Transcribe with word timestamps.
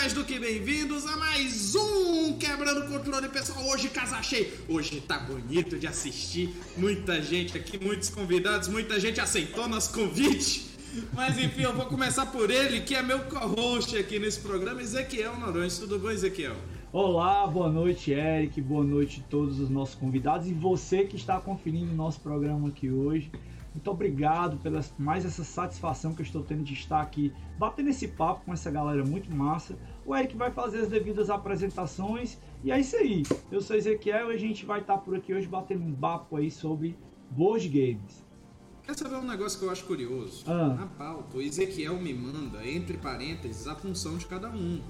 Mais 0.00 0.12
do 0.12 0.24
que 0.24 0.38
bem-vindos 0.38 1.04
a 1.06 1.16
mais 1.16 1.74
um 1.74 2.38
Quebrando 2.38 2.86
Controle, 2.86 3.28
pessoal. 3.28 3.66
Hoje 3.66 3.88
casa 3.88 4.22
cheia. 4.22 4.48
Hoje 4.68 5.00
tá 5.00 5.18
bonito 5.18 5.76
de 5.76 5.88
assistir. 5.88 6.54
Muita 6.76 7.20
gente 7.20 7.58
aqui, 7.58 7.84
muitos 7.84 8.08
convidados, 8.08 8.68
muita 8.68 9.00
gente 9.00 9.20
aceitou 9.20 9.66
nosso 9.66 9.92
convite. 9.92 10.70
Mas 11.12 11.36
enfim, 11.36 11.62
eu 11.62 11.74
vou 11.74 11.86
começar 11.86 12.26
por 12.26 12.48
ele, 12.48 12.82
que 12.82 12.94
é 12.94 13.02
meu 13.02 13.18
co-host 13.24 13.96
aqui 13.96 14.20
nesse 14.20 14.38
programa, 14.38 14.80
Ezequiel 14.80 15.36
Norões. 15.36 15.78
Tudo 15.78 15.98
bom, 15.98 16.12
Ezequiel? 16.12 16.54
Olá, 16.92 17.44
boa 17.48 17.68
noite, 17.68 18.12
Eric. 18.12 18.62
Boa 18.62 18.84
noite 18.84 19.20
a 19.26 19.28
todos 19.28 19.58
os 19.58 19.68
nossos 19.68 19.96
convidados 19.96 20.46
e 20.46 20.54
você 20.54 21.06
que 21.06 21.16
está 21.16 21.40
conferindo 21.40 21.90
o 21.90 21.96
nosso 21.96 22.20
programa 22.20 22.68
aqui 22.68 22.88
hoje. 22.88 23.32
Muito 23.74 23.90
obrigado 23.90 24.56
pela 24.58 24.80
mais 24.98 25.24
essa 25.24 25.44
satisfação 25.44 26.14
que 26.14 26.22
eu 26.22 26.26
estou 26.26 26.42
tendo 26.42 26.62
de 26.62 26.74
estar 26.74 27.00
aqui 27.00 27.32
batendo 27.58 27.90
esse 27.90 28.08
papo 28.08 28.44
com 28.44 28.52
essa 28.52 28.70
galera 28.70 29.04
muito 29.04 29.34
massa. 29.34 29.76
O 30.04 30.16
Eric 30.16 30.36
vai 30.36 30.50
fazer 30.50 30.80
as 30.80 30.88
devidas 30.88 31.30
apresentações 31.30 32.38
e 32.64 32.72
é 32.72 32.80
isso 32.80 32.96
aí. 32.96 33.22
Eu 33.50 33.60
sou 33.60 33.76
Ezequiel 33.76 34.32
e 34.32 34.34
a 34.34 34.38
gente 34.38 34.64
vai 34.66 34.80
estar 34.80 34.98
por 34.98 35.14
aqui 35.14 35.32
hoje 35.32 35.46
batendo 35.46 35.84
um 35.84 35.94
papo 35.94 36.36
aí 36.36 36.50
sobre 36.50 36.98
board 37.30 37.68
games. 37.68 38.26
Quer 38.82 38.96
saber 38.96 39.16
um 39.16 39.26
negócio 39.26 39.58
que 39.58 39.66
eu 39.66 39.70
acho 39.70 39.84
curioso? 39.84 40.44
Ah. 40.46 40.68
Na 40.68 40.86
pauta, 40.86 41.36
o 41.36 41.42
Ezequiel 41.42 42.00
me 42.00 42.14
manda, 42.14 42.66
entre 42.66 42.96
parênteses, 42.96 43.68
a 43.68 43.74
função 43.74 44.16
de 44.16 44.24
cada 44.24 44.48
um. 44.48 44.80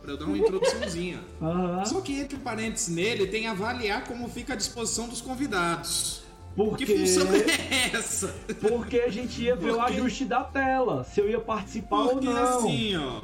Pra 0.00 0.12
eu 0.12 0.16
dar 0.16 0.24
uma 0.24 0.38
introduçãozinha. 0.38 1.22
Aham. 1.42 1.84
Só 1.84 2.00
que 2.00 2.18
entre 2.18 2.38
parênteses 2.38 2.88
nele 2.88 3.26
tem 3.26 3.46
avaliar 3.46 4.04
como 4.04 4.26
fica 4.28 4.54
a 4.54 4.56
disposição 4.56 5.06
dos 5.06 5.20
convidados. 5.20 6.25
Porque, 6.56 6.86
Que 6.86 6.96
função 6.98 7.26
é 7.34 7.94
essa? 7.94 8.34
porque 8.60 9.00
a 9.00 9.10
gente 9.10 9.42
ia 9.42 9.54
ver 9.54 9.72
o 9.72 9.76
Porque- 9.76 9.92
ajuste 9.92 10.24
da 10.24 10.42
tela, 10.42 11.04
se 11.04 11.20
eu 11.20 11.28
ia 11.28 11.38
participar 11.38 12.04
Porque 12.08 12.26
ou 12.26 12.34
não. 12.34 12.58
assim, 12.58 12.96
ó, 12.96 13.18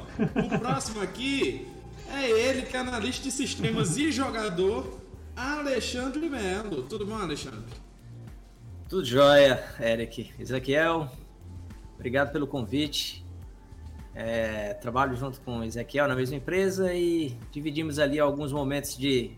o 0.55 0.59
próximo 0.59 1.01
aqui 1.01 1.67
é 2.13 2.29
ele 2.29 2.61
que 2.61 2.77
é 2.77 2.79
analista 2.79 3.23
de 3.23 3.31
sistemas 3.31 3.97
e 3.97 4.11
jogador, 4.11 4.99
Alexandre 5.35 6.29
Melo. 6.29 6.83
Tudo 6.83 7.07
bom, 7.07 7.15
Alexandre? 7.15 7.73
Tudo 8.87 9.03
jóia, 9.03 9.63
Eric. 9.79 10.31
Ezequiel, 10.39 11.09
obrigado 11.95 12.31
pelo 12.31 12.45
convite. 12.45 13.25
É, 14.13 14.75
trabalho 14.75 15.15
junto 15.15 15.41
com 15.41 15.57
o 15.57 15.63
Ezequiel 15.63 16.07
na 16.07 16.15
mesma 16.15 16.35
empresa 16.35 16.93
e 16.93 17.35
dividimos 17.51 17.97
ali 17.97 18.19
alguns 18.19 18.51
momentos 18.51 18.95
de 18.95 19.31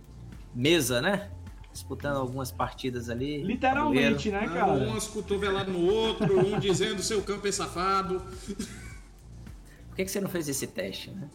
mesa, 0.53 1.01
né? 1.01 1.29
Disputando 1.75 2.15
algumas 2.15 2.53
partidas 2.53 3.09
ali. 3.09 3.43
Literalmente, 3.43 4.31
né, 4.31 4.47
cara? 4.47 4.71
Um 4.71 4.91
umas 4.91 5.07
cotoveladas 5.07 5.73
no 5.73 5.85
outro, 5.85 6.39
um 6.39 6.57
dizendo 6.57 7.03
seu 7.03 7.21
campo 7.21 7.45
é 7.45 7.51
safado. 7.51 8.21
Por 9.89 9.95
que, 9.97 10.05
que 10.05 10.09
você 10.09 10.21
não 10.21 10.29
fez 10.29 10.47
esse 10.47 10.67
teste, 10.67 11.11
né? 11.11 11.27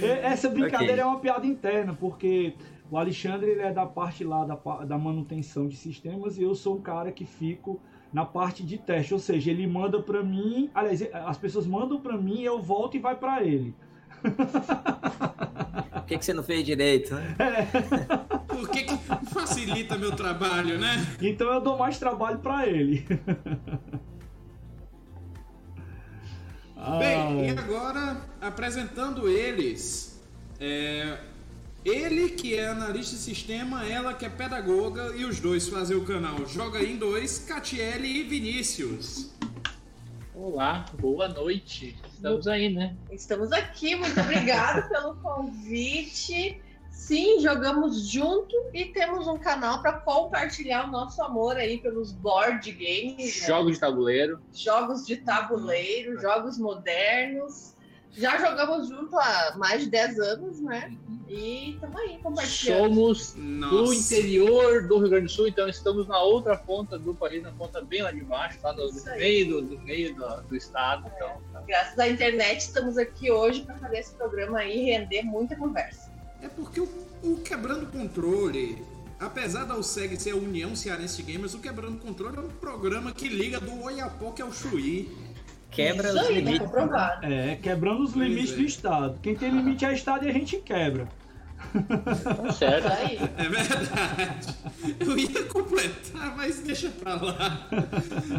E- 0.00 0.04
Essa 0.22 0.48
brincadeira 0.48 0.92
Ok. 0.92 1.00
é 1.02 1.04
uma 1.06 1.18
piada 1.18 1.44
interna, 1.44 1.92
porque 1.98 2.54
o 2.88 2.96
Alexandre 2.96 3.50
ele 3.50 3.62
é 3.62 3.72
da 3.72 3.84
parte 3.84 4.22
lá 4.22 4.44
da, 4.44 4.54
da 4.84 4.96
manutenção 4.96 5.66
de 5.66 5.76
sistemas 5.76 6.38
e 6.38 6.42
eu 6.44 6.54
sou 6.54 6.76
um 6.76 6.80
cara 6.80 7.10
que 7.10 7.24
fico 7.24 7.80
na 8.12 8.24
parte 8.24 8.62
de 8.64 8.78
teste, 8.78 9.12
ou 9.12 9.18
seja, 9.18 9.50
ele 9.50 9.66
manda 9.66 10.00
pra 10.00 10.22
mim, 10.22 10.70
aliás, 10.72 11.02
as 11.12 11.36
pessoas 11.36 11.66
mandam 11.66 12.00
pra 12.00 12.16
mim, 12.16 12.42
eu 12.42 12.62
volto 12.62 12.96
e 12.96 13.00
vai 13.00 13.16
pra 13.16 13.42
ele. 13.42 13.74
Por 14.22 16.04
que, 16.06 16.18
que 16.18 16.24
você 16.24 16.32
não 16.34 16.42
fez 16.42 16.64
direito, 16.64 17.14
né? 17.14 17.36
Por 18.48 18.68
que, 18.68 18.82
que 18.82 18.96
facilita 19.32 19.96
meu 19.96 20.12
trabalho, 20.12 20.78
né? 20.78 21.06
Então 21.20 21.52
eu 21.52 21.60
dou 21.60 21.78
mais 21.78 21.98
trabalho 21.98 22.38
pra 22.38 22.66
ele. 22.66 23.06
Bem, 26.98 27.46
e 27.46 27.50
Ah, 27.50 27.60
agora 27.60 28.16
apresentando 28.40 29.28
eles. 29.28 30.18
é, 30.58 31.18
ele 31.84 32.30
que 32.30 32.54
é 32.54 32.68
analista 32.68 33.16
de 33.16 33.22
sistema, 33.22 33.86
ela 33.86 34.12
que 34.14 34.24
é 34.26 34.28
pedagoga 34.28 35.12
e 35.16 35.24
os 35.24 35.40
dois 35.40 35.68
fazem 35.68 35.96
o 35.96 36.04
canal 36.04 36.46
Joga 36.46 36.82
em 36.82 36.96
Dois, 36.96 37.38
Catiele 37.38 38.06
e 38.08 38.22
Vinícius. 38.24 39.30
Olá, 40.42 40.86
boa 40.98 41.28
noite. 41.28 42.00
Estamos 42.14 42.46
aí, 42.48 42.72
né? 42.72 42.96
Estamos 43.10 43.52
aqui, 43.52 43.94
muito 43.94 44.18
obrigada 44.18 44.80
pelo 44.88 45.14
convite. 45.16 46.58
Sim, 46.90 47.40
jogamos 47.40 48.08
junto 48.08 48.56
e 48.72 48.86
temos 48.86 49.28
um 49.28 49.36
canal 49.36 49.82
para 49.82 50.00
compartilhar 50.00 50.88
o 50.88 50.90
nosso 50.90 51.22
amor 51.22 51.58
aí 51.58 51.76
pelos 51.82 52.14
board 52.14 52.72
games, 52.72 53.42
né? 53.42 53.46
Jogo 53.48 53.70
de 53.70 53.78
tabuleiro. 53.78 54.40
jogos 54.50 55.04
de 55.04 55.18
tabuleiro, 55.18 56.18
jogos 56.18 56.56
modernos. 56.58 57.69
Já 58.16 58.38
jogamos 58.38 58.88
junto 58.88 59.16
há 59.18 59.54
mais 59.56 59.82
de 59.82 59.90
10 59.90 60.18
anos, 60.18 60.60
né? 60.60 60.96
E 61.28 61.74
estamos 61.74 61.96
aí 61.96 62.18
compartilhando. 62.18 62.94
Somos 62.94 63.32
do 63.34 63.40
Nossa. 63.40 63.94
interior 63.94 64.88
do 64.88 64.98
Rio 64.98 65.08
Grande 65.10 65.26
do 65.26 65.30
Sul, 65.30 65.46
então 65.46 65.68
estamos 65.68 66.08
na 66.08 66.20
outra 66.20 66.56
ponta 66.56 66.98
do 66.98 67.14
país, 67.14 67.40
na 67.40 67.52
ponta 67.52 67.80
bem 67.80 68.02
lá 68.02 68.10
de 68.10 68.22
baixo, 68.22 68.58
tá 68.60 68.72
no 68.72 68.86
Isso 68.86 69.08
aí. 69.08 69.18
meio 69.20 69.48
do, 69.48 69.62
do 69.62 69.80
meio 69.82 70.14
do, 70.16 70.42
do 70.42 70.56
estado. 70.56 71.08
Então, 71.14 71.40
tá. 71.52 71.62
Graças 71.66 71.96
à 72.00 72.08
internet 72.08 72.62
estamos 72.62 72.98
aqui 72.98 73.30
hoje 73.30 73.62
para 73.62 73.76
fazer 73.76 73.98
esse 73.98 74.12
programa 74.14 74.58
aí 74.58 74.80
e 74.80 74.84
render 74.90 75.22
muita 75.22 75.54
conversa. 75.54 76.10
É 76.42 76.48
porque 76.48 76.80
o, 76.80 76.88
o 77.22 77.36
Quebrando 77.42 77.86
Controle, 77.86 78.82
apesar 79.20 79.66
da 79.66 79.76
USEG 79.76 80.20
ser 80.20 80.32
a 80.32 80.36
União 80.36 80.74
Cearense 80.74 81.22
de 81.22 81.32
Gamers, 81.32 81.54
o 81.54 81.60
Quebrando 81.60 81.98
Controle 81.98 82.38
é 82.38 82.40
um 82.40 82.48
programa 82.48 83.12
que 83.12 83.28
liga 83.28 83.60
do 83.60 83.84
Oiapoque 83.84 84.42
ao 84.42 84.52
Chuí. 84.52 85.08
Quebra 85.70 86.08
Isso 86.08 86.16
os 86.18 86.22
aí, 86.26 86.26
tá 86.26 86.32
limites. 86.40 86.58
comprovado. 86.60 87.26
é, 87.26 87.56
quebrando 87.56 88.02
os 88.02 88.12
Pois 88.12 88.28
limites 88.28 88.52
é. 88.52 88.56
do 88.56 88.62
Estado. 88.62 89.18
Quem 89.22 89.34
tem 89.36 89.50
limite 89.50 89.84
é 89.84 89.92
Estado 89.94 90.26
e 90.26 90.28
a 90.28 90.32
gente 90.32 90.56
quebra. 90.58 91.08
Tá 92.24 92.50
certo. 92.52 92.88
É 92.88 93.48
verdade. 93.48 94.54
Eu 94.98 95.18
ia 95.18 95.44
completar, 95.44 96.36
mas 96.36 96.60
deixa 96.60 96.88
pra 96.90 97.14
lá. 97.14 97.68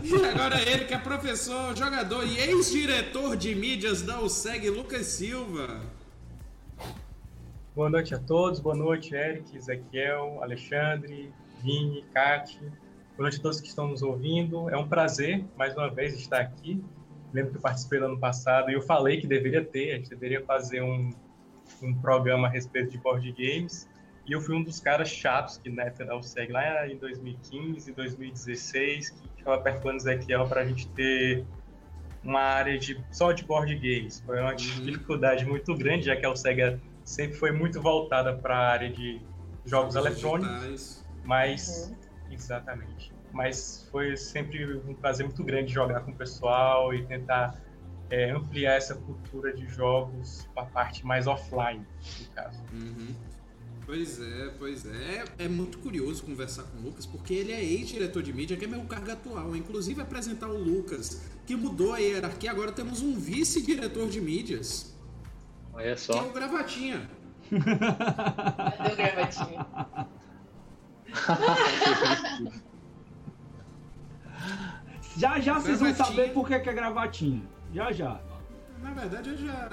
E 0.03 0.25
agora 0.25 0.62
ele 0.62 0.86
que 0.86 0.94
é 0.94 0.97
professor, 0.97 1.75
jogador 1.78 2.25
e 2.28 2.38
ex-diretor 2.38 3.38
de 3.38 3.56
mídias 3.56 4.02
da 4.02 4.20
USEG, 4.20 4.70
Lucas 4.70 5.06
Silva. 5.06 5.80
Boa 7.75 7.90
noite 7.90 8.14
a 8.14 8.20
todos, 8.20 8.59
boa 8.59 8.75
noite, 8.75 9.16
Eric, 9.16 9.56
Ezequiel, 9.56 10.40
Alexandre, 10.41 11.31
Vini, 11.64 12.03
Kati. 12.14 12.59
Boa 13.16 13.30
noite 13.30 13.38
a 13.38 13.41
todos 13.41 13.62
que 13.62 13.68
estão 13.68 13.88
nos 13.88 14.02
ouvindo. 14.02 14.70
É 14.70 14.75
um 14.78 14.88
prazer, 14.88 15.46
mais 15.56 15.74
uma 15.78 15.90
vez, 15.90 16.16
estar 16.20 16.41
aqui. 16.41 16.84
Lembro 17.34 17.52
que 17.52 17.58
eu 17.58 17.62
participei 17.62 18.00
no 18.00 18.08
ano 18.08 18.19
passado 18.19 18.69
e 18.69 18.74
eu 18.74 18.81
falei 18.81 19.19
que 19.19 19.28
deveria 19.28 19.64
ter, 19.64 19.94
a 19.94 19.96
gente 19.97 20.09
deveria 20.09 20.44
fazer 20.44 20.81
um, 20.81 21.09
um 21.81 21.94
programa 21.96 22.47
a 22.47 22.52
respeito 22.52 22.92
de 22.92 22.97
board 22.97 23.31
games. 23.31 23.90
E 24.25 24.34
eu 24.34 24.42
fui 24.42 24.56
um 24.56 24.64
dos 24.64 24.80
caras 24.80 25.09
chatos 25.09 25.58
que 25.58 25.70
na 25.70 25.84
época 25.84 26.06
da 26.06 26.16
USEG, 26.16 26.52
lá 26.52 26.88
em 26.88 26.97
2015, 26.97 27.91
2016, 27.91 29.09
que 29.09 29.30
ficava 29.38 29.59
perturbando 29.62 29.96
o 29.96 29.97
Ezequiel 29.97 30.47
para 30.47 30.62
a 30.62 30.66
gente 30.66 30.88
ter 30.90 31.46
uma 32.24 32.41
área 32.41 32.78
de, 32.78 33.03
só 33.12 33.31
de 33.31 33.44
board 33.44 33.74
games. 33.75 34.22
Foi 34.25 34.40
uma 34.40 34.53
dificuldade 34.56 35.46
muito 35.46 35.75
grande, 35.75 36.06
já 36.06 36.16
que 36.16 36.25
a 36.25 36.31
USEG 36.31 36.80
sempre 37.03 37.36
foi 37.36 37.52
muito 37.52 37.81
voltada 37.81 38.36
para 38.36 38.56
a 38.56 38.70
área 38.70 38.91
de 38.91 39.20
jogos 39.66 39.96
eletrônicos, 39.96 40.62
Digitais. 40.62 41.08
mas 41.24 41.96
exatamente. 42.30 43.12
Mas 43.31 43.88
foi 43.92 44.18
sempre 44.18 44.75
um 44.88 44.94
prazer 44.94 45.26
muito 45.26 45.44
grande 45.44 45.73
jogar 45.73 46.02
com 46.02 46.11
o 46.11 46.16
pessoal 46.16 46.94
e 46.94 47.06
tentar 47.06 47.59
é, 48.09 48.32
ampliar 48.32 48.76
essa 48.76 48.96
cultura 48.96 49.53
de 49.53 49.66
jogos 49.67 50.47
para 50.53 50.64
a 50.64 50.66
parte 50.66 51.06
mais 51.06 51.28
offline, 51.28 51.85
no 52.20 52.26
caso. 52.35 52.61
Uhum. 52.73 53.16
Pois 53.85 54.22
é, 54.22 54.53
pois 54.59 54.85
é. 54.85 55.23
É 55.40 55.47
muito 55.47 55.79
curioso 55.79 56.23
conversar 56.23 56.64
com 56.64 56.78
o 56.78 56.82
Lucas, 56.82 57.06
porque 57.06 57.34
ele 57.34 57.52
é 57.52 57.64
ex-diretor 57.64 58.22
de 58.22 58.32
mídia, 58.32 58.56
que 58.56 58.66
é 58.66 58.67
meu 58.67 58.82
cargo 58.84 59.11
atual. 59.11 59.56
Inclusive 59.56 60.02
apresentar 60.02 60.47
o 60.47 60.58
Lucas, 60.58 61.29
que 61.46 61.56
mudou 61.56 61.94
a 61.94 61.97
hierarquia, 61.97 62.52
agora 62.52 62.72
temos 62.72 63.02
um 63.02 63.17
vice-diretor 63.17 64.08
de 64.08 64.22
mídias, 64.22 64.96
Olha 65.73 65.84
que 65.84 65.90
é 65.90 65.96
só. 65.97 66.28
o 66.28 66.32
Gravatinha. 66.32 67.09
Cadê 67.50 68.94
o 68.94 68.96
gravatinho? 68.96 69.66
Já 75.17 75.40
já 75.40 75.59
vocês 75.59 75.79
vão 75.79 75.93
saber 75.93 76.34
por 76.34 76.47
que 76.47 76.59
que 76.59 76.69
é 76.69 76.73
gravatinha. 76.73 77.41
Já 77.73 77.91
já. 77.91 78.19
Na 78.81 78.91
verdade, 78.91 79.29
ele 79.29 79.46
já 79.46 79.69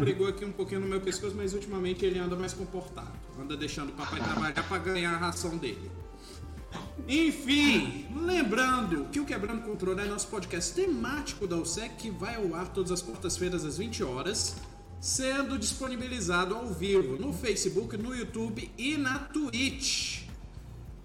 brigou 0.00 0.26
aqui 0.26 0.44
um 0.44 0.52
pouquinho 0.52 0.80
no 0.80 0.86
meu 0.88 1.00
pescoço, 1.00 1.34
mas 1.36 1.54
ultimamente 1.54 2.04
ele 2.04 2.18
anda 2.18 2.34
mais 2.34 2.52
comportado. 2.52 3.12
Anda 3.40 3.56
deixando 3.56 3.90
o 3.90 3.92
papai 3.92 4.20
trabalhar 4.20 4.62
pra 4.68 4.78
ganhar 4.78 5.14
a 5.14 5.18
ração 5.18 5.56
dele. 5.56 5.90
Enfim, 7.06 8.06
lembrando 8.14 9.06
que 9.10 9.20
o 9.20 9.24
Quebrando 9.24 9.62
Controle 9.62 10.00
é 10.00 10.04
nosso 10.06 10.28
podcast 10.28 10.74
temático 10.74 11.46
da 11.46 11.56
USEC 11.56 11.94
que 11.96 12.10
vai 12.10 12.36
ao 12.36 12.54
ar 12.54 12.68
todas 12.68 12.90
as 12.90 13.02
quartas-feiras 13.02 13.64
às 13.64 13.78
20 13.78 14.02
horas, 14.02 14.56
sendo 15.00 15.58
disponibilizado 15.58 16.54
ao 16.54 16.66
vivo 16.66 17.16
no 17.16 17.32
Facebook, 17.32 17.96
no 17.96 18.14
YouTube 18.14 18.70
e 18.78 18.96
na 18.96 19.18
Twitch. 19.18 20.22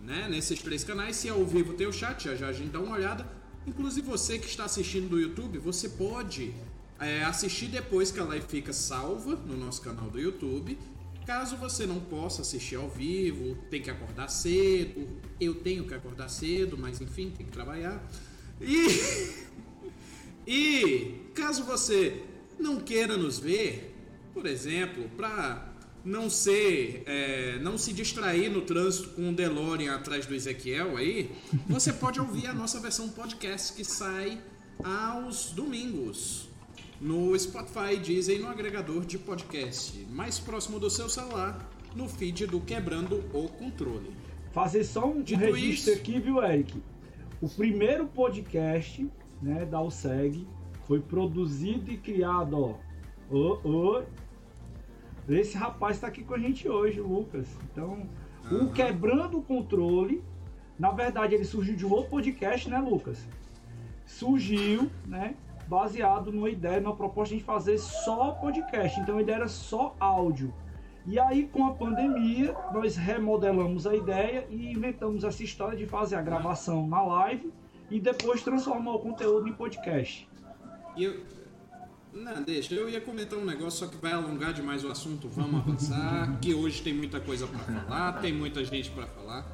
Né? 0.01 0.27
Nesses 0.29 0.61
três 0.61 0.83
canais, 0.83 1.17
se 1.17 1.27
é 1.27 1.31
ao 1.31 1.45
vivo 1.45 1.73
tem 1.73 1.85
o 1.85 1.93
chat, 1.93 2.23
já 2.23 2.35
já 2.35 2.47
a 2.47 2.53
gente 2.53 2.69
dá 2.69 2.79
uma 2.79 2.95
olhada. 2.95 3.37
Inclusive 3.67 4.07
você 4.07 4.39
que 4.39 4.47
está 4.47 4.63
assistindo 4.63 5.09
do 5.09 5.19
YouTube, 5.19 5.59
você 5.59 5.89
pode 5.89 6.53
é, 6.97 7.21
assistir 7.23 7.67
depois 7.67 8.11
que 8.11 8.19
a 8.19 8.23
live 8.23 8.45
fica 8.47 8.71
salva 8.71 9.35
no 9.35 9.57
nosso 9.57 9.81
canal 9.81 10.09
do 10.09 10.17
YouTube. 10.17 10.77
Caso 11.25 11.57
você 11.57 11.85
não 11.85 11.99
possa 11.99 12.41
assistir 12.41 12.77
ao 12.77 12.89
vivo, 12.89 13.57
tem 13.69 13.81
que 13.81 13.91
acordar 13.91 14.29
cedo. 14.29 15.05
Eu 15.37 15.53
tenho 15.53 15.85
que 15.85 15.93
acordar 15.93 16.29
cedo, 16.29 16.77
mas 16.77 17.01
enfim, 17.01 17.29
tem 17.29 17.45
que 17.45 17.51
trabalhar. 17.51 18.01
E, 18.61 19.35
e 20.47 21.31
caso 21.35 21.65
você 21.65 22.23
não 22.57 22.79
queira 22.79 23.17
nos 23.17 23.37
ver, 23.37 23.93
por 24.33 24.45
exemplo, 24.45 25.09
para 25.17 25.66
não 26.07 26.30
ser, 26.30 27.04
é, 27.06 27.59
não 27.59 27.77
se 27.77 27.92
distrair 27.92 28.50
no 28.50 28.62
trânsito 28.62 29.09
com 29.09 29.30
o 29.30 29.33
DeLorean 29.33 29.94
atrás 29.94 30.25
do 30.25 30.33
Ezequiel 30.33 30.95
aí, 30.95 31.30
você 31.68 31.92
pode 31.92 32.19
ouvir 32.19 32.48
a 32.48 32.54
nossa 32.54 32.80
versão 32.80 33.09
podcast 33.09 33.74
que 33.74 33.83
sai 33.83 34.42
aos 34.83 35.51
domingos 35.51 36.48
no 37.01 37.38
Spotify, 37.38 37.98
Deezer 37.98 38.38
e 38.38 38.42
no 38.42 38.48
agregador 38.48 39.06
de 39.06 39.18
podcast 39.19 40.00
mais 40.09 40.39
próximo 40.39 40.80
do 40.80 40.89
seu 40.89 41.09
celular, 41.09 41.69
no 41.94 42.07
feed 42.07 42.48
do 42.48 42.62
Quebrando 42.62 43.18
o 43.33 43.50
Controle. 43.50 44.10
Fazer 44.53 44.86
só 44.86 45.06
um 45.06 45.21
Dito 45.21 45.39
registro 45.42 45.92
isso- 45.92 46.01
aqui, 46.01 46.19
viu, 46.19 46.42
Eric? 46.44 46.81
O 47.42 47.50
primeiro 47.50 48.07
podcast 48.07 49.07
né, 49.42 49.65
da 49.65 49.81
USEG 49.81 50.48
foi 50.88 51.00
produzido 51.01 51.92
e 51.92 51.98
criado, 51.98 52.57
ó. 52.57 52.75
Ô, 53.30 53.60
ô. 53.63 54.03
Esse 55.29 55.57
rapaz 55.57 55.97
está 55.97 56.07
aqui 56.07 56.24
com 56.24 56.33
a 56.33 56.39
gente 56.39 56.69
hoje, 56.69 57.01
Lucas. 57.01 57.47
Então, 57.71 58.07
o 58.50 58.71
Quebrando 58.71 59.39
o 59.39 59.41
Controle, 59.41 60.24
na 60.79 60.91
verdade, 60.91 61.35
ele 61.35 61.44
surgiu 61.44 61.75
de 61.75 61.85
um 61.85 61.91
outro 61.91 62.09
podcast, 62.12 62.69
né, 62.69 62.79
Lucas? 62.79 63.27
Surgiu, 64.06 64.89
né? 65.06 65.35
Baseado 65.68 66.31
numa 66.31 66.50
ideia, 66.50 66.79
numa 66.79 66.95
proposta 66.95 67.35
de 67.35 67.44
fazer 67.44 67.77
só 67.77 68.31
podcast. 68.31 68.97
Então, 69.01 69.18
a 69.18 69.21
ideia 69.21 69.38
era 69.38 69.47
só 69.50 69.95
áudio. 70.00 70.53
E 71.06 71.19
aí, 71.19 71.47
com 71.47 71.65
a 71.65 71.74
pandemia, 71.74 72.56
nós 72.74 72.95
remodelamos 72.95 73.85
a 73.85 73.95
ideia 73.95 74.47
e 74.50 74.71
inventamos 74.71 75.25
essa 75.25 75.44
história 75.44 75.77
de 75.77 75.85
fazer 75.85 76.15
a 76.15 76.21
gravação 76.21 76.88
na 76.88 77.01
live 77.01 77.51
e 77.89 78.00
depois 78.00 78.44
transformar 78.44 78.94
o 78.95 79.00
conteúdo 79.00 79.47
em 79.47 79.53
podcast. 79.53 80.27
E 80.95 81.03
eu. 81.03 81.37
Não, 82.23 82.41
deixa, 82.41 82.73
eu 82.73 82.89
ia 82.89 82.99
comentar 82.99 83.37
um 83.37 83.45
negócio, 83.45 83.79
só 83.79 83.87
que 83.87 83.97
vai 83.97 84.11
alongar 84.11 84.51
demais 84.51 84.83
o 84.83 84.89
assunto. 84.89 85.29
Vamos 85.29 85.61
avançar, 85.61 86.39
que 86.41 86.53
hoje 86.53 86.81
tem 86.81 86.93
muita 86.93 87.19
coisa 87.19 87.45
para 87.45 87.59
falar, 87.59 88.13
tem 88.13 88.33
muita 88.33 88.65
gente 88.65 88.89
para 88.89 89.05
falar. 89.05 89.45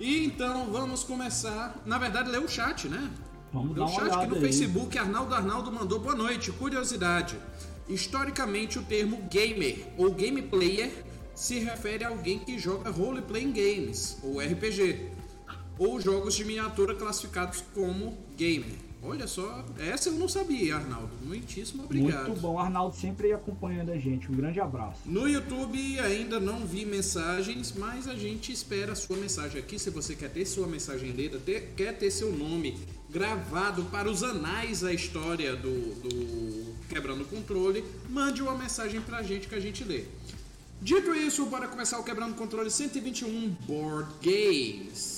E 0.00 0.24
então 0.24 0.70
vamos 0.72 1.04
começar. 1.04 1.76
Na 1.84 1.98
verdade, 1.98 2.30
ler 2.30 2.40
o 2.40 2.48
chat, 2.48 2.88
né? 2.88 3.10
Vamos 3.52 3.76
Ler 3.76 3.82
o 3.84 3.88
chat 3.88 4.10
aqui 4.10 4.26
no 4.26 4.36
aí. 4.36 4.40
Facebook, 4.40 4.98
Arnaldo 4.98 5.34
Arnaldo 5.34 5.70
mandou 5.70 6.00
boa 6.00 6.14
noite. 6.14 6.50
Curiosidade: 6.50 7.36
historicamente, 7.88 8.78
o 8.78 8.82
termo 8.82 9.28
gamer 9.30 9.86
ou 9.98 10.12
game 10.12 10.40
player 10.42 11.04
se 11.34 11.58
refere 11.58 12.04
a 12.04 12.08
alguém 12.08 12.38
que 12.38 12.58
joga 12.58 12.90
role-playing 12.90 13.52
games, 13.52 14.18
ou 14.22 14.40
RPG, 14.40 15.10
ou 15.78 16.00
jogos 16.00 16.34
de 16.34 16.44
miniatura 16.46 16.94
classificados 16.94 17.62
como 17.74 18.16
gamer. 18.34 18.85
Olha 19.06 19.26
só, 19.26 19.64
essa 19.78 20.08
eu 20.08 20.14
não 20.14 20.28
sabia, 20.28 20.76
Arnaldo. 20.76 21.10
Muitíssimo 21.24 21.84
obrigado. 21.84 22.26
Muito 22.28 22.40
bom, 22.40 22.58
Arnaldo 22.58 22.96
sempre 22.96 23.32
acompanhando 23.32 23.90
a 23.92 23.98
gente. 23.98 24.30
Um 24.30 24.34
grande 24.34 24.60
abraço. 24.60 25.00
No 25.06 25.28
YouTube 25.28 25.98
ainda 26.00 26.40
não 26.40 26.66
vi 26.66 26.84
mensagens, 26.84 27.72
mas 27.76 28.08
a 28.08 28.14
gente 28.14 28.50
espera 28.52 28.92
a 28.92 28.96
sua 28.96 29.16
mensagem 29.16 29.60
aqui. 29.60 29.78
Se 29.78 29.90
você 29.90 30.14
quer 30.14 30.30
ter 30.30 30.44
sua 30.44 30.66
mensagem 30.66 31.10
lida, 31.12 31.38
ter- 31.38 31.72
quer 31.76 31.96
ter 31.96 32.10
seu 32.10 32.32
nome 32.32 32.76
gravado 33.08 33.84
para 33.84 34.10
os 34.10 34.22
anais 34.22 34.80
da 34.80 34.92
história 34.92 35.54
do, 35.56 35.70
do 36.02 36.74
Quebrando 36.88 37.22
o 37.22 37.26
Controle, 37.26 37.84
mande 38.10 38.42
uma 38.42 38.54
mensagem 38.56 39.00
pra 39.00 39.22
gente 39.22 39.46
que 39.48 39.54
a 39.54 39.60
gente 39.60 39.84
lê. 39.84 40.04
Dito 40.82 41.14
isso, 41.14 41.46
bora 41.46 41.66
começar 41.68 41.98
o 41.98 42.04
Quebrando 42.04 42.32
o 42.32 42.36
Controle 42.36 42.70
121 42.70 43.56
Board 43.66 44.10
Games. 44.22 45.15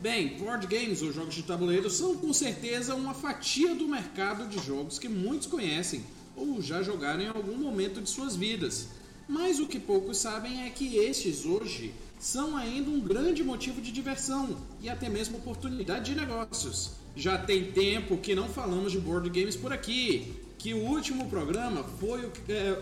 Bem, 0.00 0.36
board 0.36 0.66
games 0.66 1.00
ou 1.00 1.10
jogos 1.10 1.34
de 1.34 1.42
tabuleiro 1.42 1.88
são 1.88 2.16
com 2.16 2.32
certeza 2.32 2.94
uma 2.94 3.14
fatia 3.14 3.74
do 3.74 3.88
mercado 3.88 4.46
de 4.46 4.64
jogos 4.64 4.98
que 4.98 5.08
muitos 5.08 5.46
conhecem 5.46 6.04
ou 6.36 6.60
já 6.60 6.82
jogaram 6.82 7.22
em 7.22 7.28
algum 7.28 7.56
momento 7.56 8.02
de 8.02 8.10
suas 8.10 8.36
vidas. 8.36 8.88
Mas 9.26 9.58
o 9.58 9.66
que 9.66 9.80
poucos 9.80 10.18
sabem 10.18 10.66
é 10.66 10.70
que 10.70 10.96
estes 10.96 11.46
hoje 11.46 11.94
são 12.18 12.56
ainda 12.56 12.90
um 12.90 13.00
grande 13.00 13.42
motivo 13.42 13.80
de 13.80 13.90
diversão 13.90 14.56
e 14.80 14.88
até 14.88 15.08
mesmo 15.08 15.38
oportunidade 15.38 16.12
de 16.12 16.20
negócios. 16.20 16.92
Já 17.16 17.38
tem 17.38 17.72
tempo 17.72 18.18
que 18.18 18.34
não 18.34 18.48
falamos 18.48 18.92
de 18.92 19.00
board 19.00 19.28
games 19.30 19.56
por 19.56 19.72
aqui, 19.72 20.34
que 20.58 20.74
o 20.74 20.78
último 20.78 21.28
programa 21.28 21.82
foi 21.82 22.26
o 22.26 22.30
que. 22.30 22.52
é, 22.52 22.80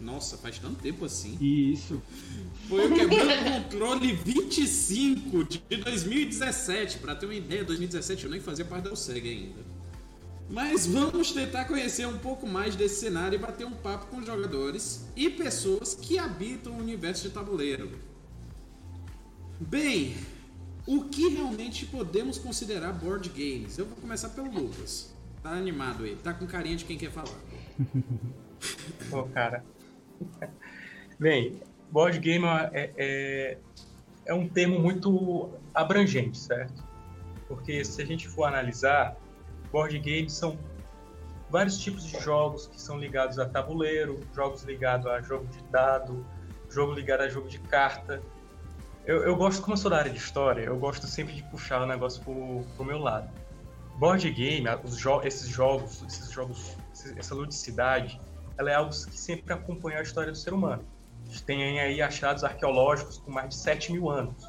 Nossa, 0.00 0.36
faz 0.36 0.58
tanto 0.58 0.76
tempo 0.76 1.04
assim. 1.04 1.36
Isso. 1.40 2.00
Foi 2.68 2.86
o 2.86 2.94
Quebrando 2.94 3.44
Controle 3.44 4.12
25 4.12 5.44
de 5.44 5.58
2017. 5.76 6.98
Pra 6.98 7.14
ter 7.14 7.26
uma 7.26 7.34
ideia, 7.34 7.64
2017 7.64 8.24
eu 8.24 8.30
nem 8.30 8.40
fazia 8.40 8.64
parte 8.64 8.84
da 8.84 8.92
USEG 8.92 9.28
ainda. 9.28 9.76
Mas 10.48 10.86
vamos 10.86 11.32
tentar 11.32 11.64
conhecer 11.64 12.06
um 12.06 12.18
pouco 12.18 12.46
mais 12.46 12.76
desse 12.76 13.00
cenário 13.00 13.36
e 13.36 13.38
bater 13.38 13.66
um 13.66 13.72
papo 13.72 14.06
com 14.06 14.22
jogadores 14.22 15.06
e 15.16 15.28
pessoas 15.28 15.94
que 15.94 16.18
habitam 16.18 16.72
o 16.72 16.78
universo 16.78 17.28
de 17.28 17.34
tabuleiro. 17.34 17.98
Bem, 19.60 20.14
o 20.86 21.04
que 21.04 21.28
realmente 21.28 21.86
podemos 21.86 22.38
considerar 22.38 22.92
board 22.92 23.28
games? 23.28 23.78
Eu 23.78 23.86
vou 23.86 23.96
começar 23.96 24.28
pelo 24.30 24.50
Lucas. 24.50 25.12
Tá 25.42 25.50
animado 25.50 26.04
aí, 26.04 26.16
tá 26.16 26.32
com 26.32 26.46
carinha 26.46 26.76
de 26.76 26.84
quem 26.84 26.98
quer 26.98 27.10
falar. 27.10 27.38
Pô, 29.10 29.24
cara. 29.24 29.64
Bem, 31.18 31.60
board 31.90 32.18
game 32.18 32.44
é, 32.72 32.90
é, 32.96 33.58
é 34.26 34.34
um 34.34 34.48
termo 34.48 34.78
muito 34.78 35.50
abrangente, 35.74 36.38
certo? 36.38 36.84
Porque 37.48 37.84
se 37.84 38.02
a 38.02 38.06
gente 38.06 38.28
for 38.28 38.44
analisar, 38.44 39.16
board 39.70 39.98
games 39.98 40.32
são 40.32 40.58
vários 41.50 41.78
tipos 41.78 42.04
de 42.04 42.18
jogos 42.20 42.66
que 42.66 42.80
são 42.80 42.98
ligados 42.98 43.38
a 43.38 43.46
tabuleiro, 43.46 44.20
jogos 44.34 44.62
ligados 44.64 45.06
a 45.06 45.20
jogo 45.20 45.46
de 45.46 45.62
dado, 45.70 46.24
jogo 46.68 46.92
ligado 46.92 47.22
a 47.22 47.28
jogo 47.28 47.48
de 47.48 47.58
carta. 47.58 48.20
Eu, 49.04 49.22
eu 49.22 49.36
gosto, 49.36 49.62
como 49.62 49.74
eu 49.74 49.76
sou 49.78 49.90
da 49.90 49.98
área 49.98 50.10
de 50.10 50.18
história, 50.18 50.62
eu 50.62 50.76
gosto 50.76 51.06
sempre 51.06 51.34
de 51.34 51.42
puxar 51.44 51.80
o 51.80 51.86
negócio 51.86 52.22
pro, 52.22 52.64
pro 52.74 52.84
meu 52.84 52.98
lado. 52.98 53.30
Board 53.98 54.28
game, 54.30 54.66
jo 54.96 55.22
esses 55.22 55.48
jogos, 55.48 56.02
esses 56.02 56.30
jogos, 56.30 56.76
essa 57.16 57.34
ludicidade, 57.34 58.20
ela 58.58 58.70
é 58.70 58.74
algo 58.74 58.90
que 58.90 59.18
sempre 59.18 59.54
acompanhou 59.54 60.00
a 60.00 60.02
história 60.02 60.32
do 60.32 60.36
ser 60.36 60.52
humano. 60.52 60.84
Tem 61.44 61.80
aí 61.80 62.02
achados 62.02 62.44
arqueológicos 62.44 63.18
com 63.18 63.30
mais 63.30 63.50
de 63.50 63.56
7 63.56 63.92
mil 63.92 64.10
anos. 64.10 64.44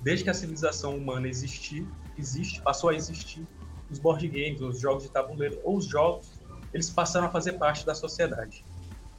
Desde 0.00 0.24
que 0.24 0.30
a 0.30 0.34
civilização 0.34 0.96
humana 0.96 1.28
existir, 1.28 1.86
existe, 2.18 2.60
passou 2.60 2.90
a 2.90 2.94
existir, 2.94 3.46
os 3.90 3.98
board 3.98 4.26
games, 4.28 4.60
os 4.60 4.80
jogos 4.80 5.04
de 5.04 5.10
tabuleiro 5.10 5.58
ou 5.64 5.76
os 5.76 5.86
jogos, 5.86 6.32
eles 6.72 6.90
passaram 6.90 7.28
a 7.28 7.30
fazer 7.30 7.54
parte 7.54 7.86
da 7.86 7.94
sociedade. 7.94 8.64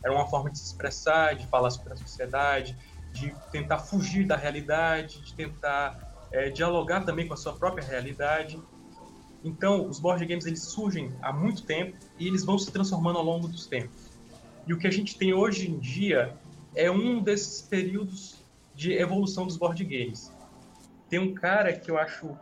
Era 0.04 0.14
uma 0.14 0.28
forma 0.28 0.52
de 0.52 0.60
se 0.60 0.66
expressar, 0.66 1.36
de 1.36 1.48
falar 1.48 1.72
sobre 1.72 1.94
a 1.94 1.96
sociedade, 1.96 2.78
de 3.12 3.34
tentar 3.52 3.80
fugir 3.80 4.28
da 4.28 4.36
realidade, 4.36 5.22
de 5.22 5.34
tentar 5.34 5.98
é, 6.32 6.50
dialogar 6.50 7.06
também 7.06 7.28
com 7.28 7.34
a 7.34 7.38
sua 7.38 7.54
própria 7.54 7.84
realidade. 7.84 8.62
Então, 9.44 9.88
os 9.88 10.00
board 10.00 10.26
games 10.26 10.46
eles 10.46 10.64
surgem 10.64 11.12
há 11.22 11.32
muito 11.32 11.64
tempo 11.64 11.98
e 12.20 12.28
eles 12.28 12.44
vão 12.44 12.60
se 12.60 12.72
transformando 12.72 13.18
ao 13.18 13.24
longo 13.24 13.48
dos 13.48 13.66
tempos. 13.66 14.12
E 14.68 14.74
o 14.74 14.78
que 14.78 14.88
a 14.88 14.92
gente 14.92 15.18
tem 15.18 15.34
hoje 15.34 15.70
em 15.70 15.80
dia 15.80 16.36
é 16.76 16.90
um 16.92 17.22
desses 17.22 17.62
períodos 17.62 18.44
de 18.74 18.94
evolução 18.94 19.46
dos 19.48 19.58
board 19.58 19.84
games. 19.84 20.32
Tem 21.10 21.20
um 21.20 21.34
cara 21.34 21.74
que 21.74 21.90
eu 21.90 21.98
acho 21.98 22.38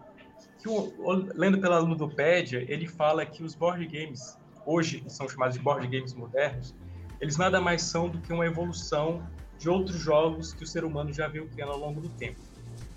que 0.61 0.69
o- 0.69 0.93
lendo 1.35 1.59
pela 1.59 1.79
Ludopédia, 1.79 2.65
ele 2.67 2.87
fala 2.87 3.25
que 3.25 3.43
os 3.43 3.53
board 3.53 3.85
games 3.85 4.37
hoje 4.65 5.01
que 5.01 5.09
são 5.09 5.27
chamados 5.27 5.55
de 5.57 5.61
board 5.61 5.85
games 5.87 6.13
modernos, 6.13 6.73
eles 7.19 7.37
nada 7.37 7.59
mais 7.61 7.81
são 7.83 8.09
do 8.09 8.19
que 8.19 8.31
uma 8.33 8.45
evolução 8.45 9.27
de 9.59 9.69
outros 9.69 9.97
jogos 9.97 10.53
que 10.53 10.63
o 10.63 10.67
ser 10.67 10.83
humano 10.83 11.13
já 11.13 11.27
veio 11.27 11.47
criando 11.49 11.73
ao 11.73 11.79
longo 11.79 12.01
do 12.01 12.09
tempo. 12.09 12.39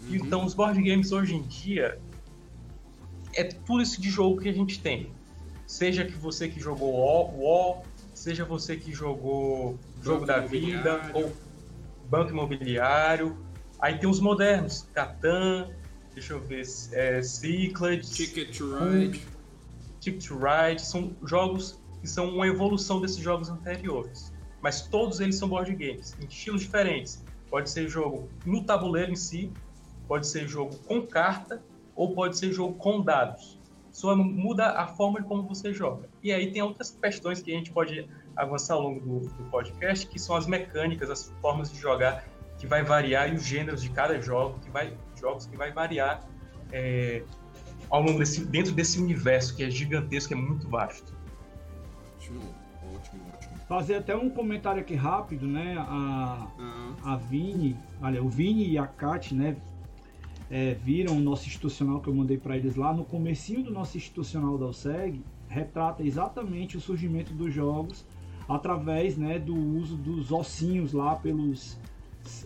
Então, 0.09 0.45
os 0.45 0.55
board 0.55 0.81
games 0.83 1.13
hoje 1.13 1.35
em 1.35 1.43
dia 1.43 1.99
é 3.35 3.45
tudo 3.45 3.83
isso 3.83 4.01
de 4.01 4.09
jogo 4.09 4.41
que 4.41 4.49
a 4.49 4.53
gente 4.53 4.81
tem. 4.81 5.13
Seja 5.67 6.05
que 6.05 6.13
você 6.13 6.49
que 6.49 6.61
jogou 6.61 6.95
War, 6.95 7.83
seja 8.15 8.45
você 8.45 8.77
que 8.77 8.93
jogou 8.93 9.79
Jogo 10.07 10.25
Banco 10.25 10.27
da 10.27 10.47
Vida 10.47 11.11
ou 11.13 11.33
Banco 12.09 12.31
Imobiliário. 12.31 13.37
Aí 13.81 13.99
tem 13.99 14.09
os 14.09 14.21
modernos, 14.21 14.89
Catan, 14.95 15.69
deixa 16.15 16.33
eu 16.33 16.41
ver, 16.41 16.63
é, 16.93 17.21
Cyclades, 17.23 18.11
Ticket 18.11 18.57
to 18.57 18.79
Ride. 18.79 19.21
Ticket 20.01 20.27
to 20.27 20.39
Ride, 20.39 20.81
são 20.81 21.15
jogos 21.25 21.83
que 22.01 22.09
são 22.09 22.31
uma 22.31 22.47
evolução 22.47 23.01
desses 23.01 23.19
jogos 23.19 23.49
anteriores. 23.49 24.33
Mas 24.63 24.83
todos 24.83 25.21
eles 25.21 25.37
são 25.37 25.49
board 25.49 25.75
games, 25.75 26.17
em 26.21 26.27
estilos 26.27 26.63
diferentes. 26.63 27.25
Pode 27.51 27.69
ser 27.69 27.89
jogo 27.89 28.29
no 28.45 28.65
tabuleiro 28.65 29.13
em 29.13 29.17
si, 29.17 29.53
pode 30.07 30.27
ser 30.27 30.49
jogo 30.49 30.77
com 30.87 31.05
carta, 31.07 31.63
ou 31.95 32.15
pode 32.15 32.39
ser 32.39 32.53
jogo 32.53 32.75
com 32.75 33.03
dados. 33.03 33.59
Só 33.91 34.15
muda 34.15 34.73
a 34.73 34.87
forma 34.87 35.21
de 35.21 35.27
como 35.27 35.43
você 35.43 35.73
joga. 35.73 36.09
E 36.23 36.33
aí 36.33 36.53
tem 36.53 36.63
outras 36.63 36.91
questões 36.91 37.43
que 37.43 37.53
a 37.53 37.57
gente 37.57 37.73
pode 37.73 38.09
avançar 38.37 38.75
ao 38.75 38.83
longo 38.83 39.01
do, 39.01 39.29
do 39.29 39.45
podcast, 39.51 40.07
que 40.07 40.19
são 40.19 40.37
as 40.37 40.47
mecânicas, 40.47 41.11
as 41.11 41.33
formas 41.41 41.73
de 41.73 41.79
jogar, 41.79 42.25
que 42.59 42.67
vai 42.67 42.83
variar, 42.83 43.33
e 43.33 43.37
os 43.37 43.45
gêneros 43.45 43.83
de 43.83 43.91
cada 43.91 44.21
jogo, 44.21 44.59
que 44.61 44.71
vai, 44.71 44.93
jogos 45.19 45.47
que 45.47 45.57
vai 45.57 45.73
variar 45.73 46.23
é, 46.73 47.23
ao 47.91 48.03
longo 48.03 48.19
desse, 48.19 48.45
dentro 48.45 48.73
desse 48.73 49.01
universo 49.01 49.57
que 49.57 49.63
é 49.63 49.71
gigantesco, 49.71 50.33
é 50.33 50.37
muito 50.37 50.69
vasto. 50.69 51.15
Ótimo, 52.17 52.41
ótimo, 52.95 53.23
ótimo. 53.35 53.57
Fazer 53.69 53.97
até 53.97 54.15
um 54.15 54.31
comentário 54.31 54.81
aqui 54.81 54.95
rápido, 54.95 55.47
né? 55.47 55.77
A, 55.79 56.47
a 57.05 57.17
Vini, 57.17 57.77
olha, 58.01 58.23
o 58.23 58.29
Vini 58.29 58.69
e 58.69 58.79
a 58.79 58.87
Kat, 58.87 59.35
né? 59.35 59.57
É, 60.49 60.75
viram 60.75 61.17
o 61.17 61.21
nosso 61.21 61.47
institucional 61.49 62.01
que 62.01 62.09
eu 62.09 62.15
mandei 62.15 62.39
para 62.39 62.57
eles 62.57 62.77
lá 62.77 62.95
no 62.95 63.05
comecinho 63.05 63.65
do 63.65 63.73
nosso 63.73 63.97
institucional 63.97 64.57
da 64.57 64.67
OSEG 64.67 65.21
retrata 65.49 66.05
exatamente 66.05 66.77
o 66.77 66.81
surgimento 66.81 67.33
dos 67.33 67.53
jogos 67.53 68.05
através 68.49 69.17
né, 69.17 69.39
do 69.39 69.55
uso 69.55 69.97
dos 69.97 70.31
ossinhos 70.31 70.93
lá 70.93 71.17
pelos 71.17 71.75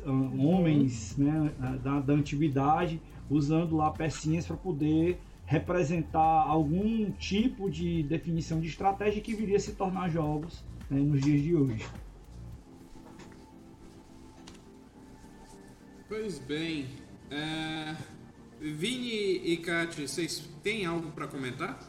uh, 0.05 0.47
homens 0.47 1.17
né, 1.17 1.53
da, 1.83 2.01
da 2.01 2.13
antiguidade, 2.13 3.01
usando 3.29 3.77
lá 3.77 3.91
pecinhas 3.91 4.47
para 4.47 4.57
poder 4.57 5.21
representar 5.47 6.21
algum 6.21 7.11
tipo 7.13 7.69
de 7.69 8.03
definição 8.05 8.61
de 8.61 8.69
estratégia 8.69 9.21
que 9.21 9.35
viria 9.35 9.57
a 9.57 9.61
se 9.61 9.73
tornar 9.73 10.09
jogos 10.09 10.65
né, 10.89 11.01
nos 11.01 11.21
dias 11.21 11.43
de 11.43 11.55
hoje. 11.55 11.87
Pois 16.09 16.39
bem, 16.39 16.87
é... 17.31 17.97
Vini 18.61 19.53
e 19.53 19.57
Kat, 19.57 20.07
vocês 20.07 20.47
têm 20.63 20.85
algo 20.85 21.11
para 21.13 21.27
comentar? 21.27 21.81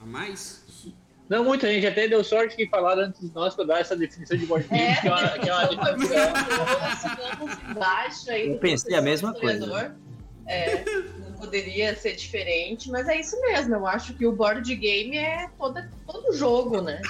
A 0.00 0.04
mais? 0.04 0.92
Não, 1.30 1.44
muita 1.44 1.72
gente 1.72 1.86
até 1.86 2.08
deu 2.08 2.24
sorte 2.24 2.56
que 2.56 2.66
falaram 2.66 3.02
antes 3.02 3.20
de 3.20 3.32
nós 3.32 3.54
para 3.54 3.64
dar 3.64 3.80
essa 3.80 3.96
definição 3.96 4.36
de 4.36 4.44
board 4.46 4.66
game, 4.68 4.82
É, 4.82 4.96
que 4.96 5.06
é 5.06 5.10
uma, 5.12 5.28
que 5.38 5.48
é 5.48 5.54
uma 5.54 5.66
definição. 5.68 6.32
embaixo 7.70 8.30
aí. 8.30 8.48
Eu 8.48 8.54
do 8.54 8.58
pensei 8.58 8.96
a 8.96 9.00
mesma 9.00 9.32
coisa. 9.32 9.96
É, 10.48 10.84
não 11.20 11.32
poderia 11.34 11.94
ser 11.94 12.16
diferente, 12.16 12.90
mas 12.90 13.06
é 13.08 13.20
isso 13.20 13.40
mesmo. 13.42 13.76
Eu 13.76 13.86
acho 13.86 14.14
que 14.14 14.26
o 14.26 14.32
board 14.32 14.74
game 14.74 15.16
é 15.16 15.48
toda, 15.56 15.88
todo 16.04 16.32
jogo, 16.32 16.82
né? 16.82 17.00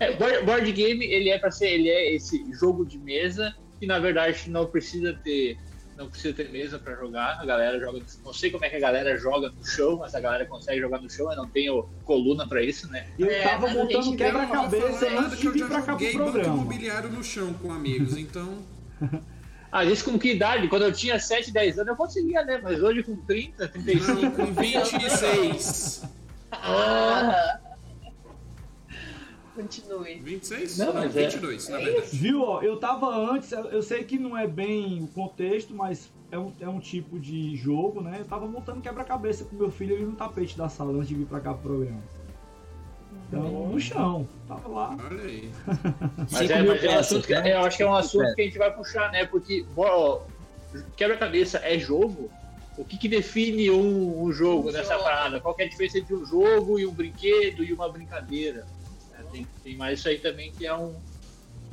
É, 0.00 0.16
board, 0.16 0.46
board 0.46 0.72
game 0.72 1.04
ele 1.04 1.28
é 1.28 1.38
para 1.38 1.50
ser, 1.50 1.68
ele 1.68 1.90
é 1.90 2.14
esse 2.14 2.42
jogo 2.54 2.86
de 2.86 2.98
mesa 2.98 3.54
que 3.78 3.86
na 3.86 3.98
verdade 3.98 4.48
não 4.50 4.64
precisa 4.64 5.12
ter 5.22 5.58
não 5.98 6.08
precisa 6.08 6.32
ter 6.32 6.48
mesa 6.50 6.78
para 6.78 6.94
jogar. 6.94 7.38
A 7.40 7.44
galera 7.44 7.78
joga, 7.78 8.00
não 8.24 8.32
sei 8.32 8.50
como 8.50 8.64
é 8.64 8.70
que 8.70 8.76
a 8.76 8.80
galera 8.80 9.18
joga 9.18 9.50
no 9.50 9.66
chão, 9.66 9.96
mas 9.98 10.14
a 10.14 10.20
galera 10.20 10.46
consegue 10.46 10.80
jogar 10.80 11.00
no 11.00 11.10
chão. 11.10 11.30
Eu 11.30 11.36
não 11.36 11.48
tenho 11.48 11.88
coluna 12.04 12.46
para 12.48 12.62
isso, 12.62 12.88
né? 12.90 13.08
Eu 13.18 13.28
É, 13.28 13.42
tava 13.42 13.68
montando 13.68 14.16
quebra-cabeça 14.16 15.08
antes 15.10 15.34
que 15.34 15.40
de 15.42 15.46
eu 15.48 15.52
vir 15.52 15.58
já 15.58 15.66
pra 15.66 15.82
cá 15.82 15.82
pro 15.82 15.92
joguei 15.92 16.12
banco 16.16 16.30
programa. 16.32 16.54
imobiliário 16.54 17.10
no 17.10 17.22
chão 17.24 17.52
com 17.54 17.72
amigos, 17.72 18.16
então... 18.16 18.58
Ah, 19.70 19.84
isso 19.84 20.02
com 20.06 20.18
que 20.18 20.30
idade? 20.32 20.66
Quando 20.68 20.84
eu 20.86 20.92
tinha 20.94 21.18
7, 21.20 21.52
10 21.52 21.80
anos 21.80 21.88
eu 21.88 21.96
conseguia, 21.96 22.42
né? 22.42 22.58
Mas 22.62 22.82
hoje 22.82 23.02
com 23.02 23.14
30, 23.14 23.68
35. 23.68 24.14
Não, 24.22 24.30
com 24.30 24.46
26. 24.54 26.04
Ah. 26.50 27.60
Continue. 29.62 30.20
26? 30.20 30.78
Não, 30.78 30.94
mas 30.94 31.16
é- 31.16 31.22
22, 31.24 31.68
na 31.68 31.80
é 31.80 31.84
verdade. 31.84 32.16
Viu, 32.16 32.42
ó, 32.42 32.62
eu 32.62 32.76
tava 32.78 33.08
antes, 33.08 33.50
eu 33.50 33.82
sei 33.82 34.04
que 34.04 34.16
não 34.18 34.38
é 34.38 34.46
bem 34.46 35.02
o 35.02 35.08
contexto, 35.08 35.74
mas 35.74 36.08
é 36.30 36.38
um, 36.38 36.52
é 36.60 36.68
um 36.68 36.78
tipo 36.78 37.18
de 37.18 37.56
jogo, 37.56 38.00
né? 38.00 38.18
Eu 38.20 38.24
tava 38.24 38.46
montando 38.46 38.80
quebra-cabeça 38.80 39.44
com 39.44 39.56
meu 39.56 39.70
filho 39.70 39.96
ali 39.96 40.04
no 40.04 40.12
tapete 40.12 40.56
da 40.56 40.68
sala 40.68 40.92
antes 40.92 41.08
de 41.08 41.16
vir 41.16 41.26
pra 41.26 41.40
cá 41.40 41.52
pro 41.52 41.62
programa. 41.70 42.00
Então, 43.28 43.68
no 43.68 43.80
chão, 43.80 44.28
tava 44.46 44.68
lá. 44.68 44.96
Olha 45.10 45.22
aí. 45.22 45.50
Mas, 46.30 46.50
é, 46.50 46.62
mas 46.62 46.84
é 46.84 46.90
um 46.90 46.98
assunto 46.98 47.26
que, 47.26 47.34
né? 47.34 47.54
eu 47.54 47.60
acho 47.60 47.76
que 47.76 47.82
é 47.82 47.86
um 47.86 47.94
assunto 47.94 48.34
que 48.34 48.40
a 48.40 48.44
gente 48.44 48.58
vai 48.58 48.74
puxar, 48.74 49.10
né? 49.10 49.26
Porque 49.26 49.66
ó, 49.76 50.20
quebra-cabeça 50.96 51.58
é 51.58 51.78
jogo. 51.78 52.30
O 52.78 52.84
que, 52.84 52.96
que 52.96 53.08
define 53.08 53.70
um, 53.70 54.22
um 54.22 54.32
jogo 54.32 54.68
Um 54.68 54.72
nessa 54.72 54.92
jogo. 54.92 55.04
parada? 55.04 55.40
Qual 55.40 55.52
que 55.52 55.62
é 55.62 55.64
a 55.66 55.68
diferença 55.68 55.98
entre 55.98 56.14
um 56.14 56.24
jogo 56.24 56.78
e 56.78 56.86
um 56.86 56.92
brinquedo 56.92 57.64
e 57.64 57.72
uma 57.72 57.88
brincadeira? 57.88 58.64
É, 59.28 59.32
Tem, 59.32 59.50
tem 59.62 59.76
mais 59.76 59.98
isso 59.98 60.08
aí 60.08 60.18
também 60.20 60.52
que 60.52 60.66
é 60.66 60.74
um, 60.74 61.00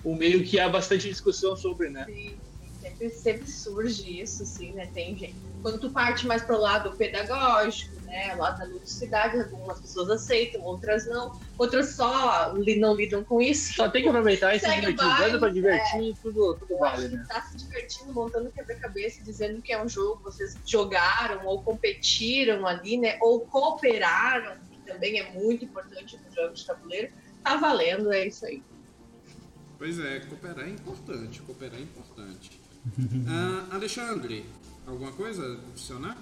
um 0.04 0.16
meio 0.16 0.44
que 0.46 0.60
há 0.60 0.70
bastante 0.70 1.08
discussão 1.10 1.56
sobre, 1.56 1.90
né? 1.90 2.06
Sim, 2.06 2.40
sempre, 2.80 3.10
sempre 3.10 3.48
surge 3.48 4.22
isso, 4.22 4.44
assim, 4.44 4.74
né? 4.74 4.88
Tem 4.88 5.18
gente. 5.18 5.36
Quando 5.62 5.80
tu 5.80 5.92
parte 5.92 6.28
mais 6.28 6.44
pro 6.44 6.60
lado 6.60 6.96
pedagógico, 6.96 7.96
né? 8.02 8.36
Lado 8.36 8.60
da 8.60 8.66
ludicidade, 8.66 9.36
algumas 9.40 9.82
pessoas 9.82 10.12
aceitam, 10.12 10.62
outras 10.62 11.08
não. 11.08 11.32
Outras 11.58 11.96
só 11.96 12.54
li- 12.54 12.80
não 12.80 12.94
lidam 12.96 13.24
com 13.24 13.42
isso. 13.42 13.74
Só 13.74 13.90
tem 13.90 14.04
que 14.04 14.10
aproveitar 14.10 14.54
e 14.56 14.60
se 14.60 14.68
o 14.68 14.76
divertir, 14.76 15.18
dando 15.18 15.40
pra 15.40 15.50
divertir, 15.50 16.16
tudo, 16.22 16.58
tudo 16.60 16.84
acho 16.84 17.02
vale, 17.02 17.16
né? 17.16 17.26
tá 17.28 17.42
se 17.42 17.58
divertindo, 17.58 18.14
montando 18.14 18.52
quebra-cabeça, 18.52 19.24
dizendo 19.24 19.60
que 19.64 19.74
é 19.74 19.82
um 19.84 19.88
jogo, 19.90 20.22
vocês 20.24 20.52
jogaram 20.64 21.48
ou 21.48 21.64
competiram 21.64 22.68
ali, 22.68 22.98
né? 23.00 23.18
Ou 23.22 23.42
cooperaram, 23.48 24.56
que 24.72 24.84
também 24.86 25.18
é 25.20 25.34
muito 25.34 25.66
importante 25.66 26.16
nos 26.24 26.34
jogos 26.36 26.60
de 26.60 26.66
tabuleiro. 26.68 27.10
Tá 27.46 27.58
valendo, 27.58 28.12
é 28.12 28.26
isso 28.26 28.44
aí. 28.44 28.64
Pois 29.78 30.00
é, 30.00 30.20
cooperar 30.22 30.66
é 30.66 30.72
importante, 30.72 31.42
cooperar 31.44 31.80
é 31.80 31.84
importante. 31.84 32.60
Ah, 33.28 33.76
Alexandre, 33.76 34.46
alguma 34.86 35.12
coisa 35.12 35.60
adicionar? 35.70 36.16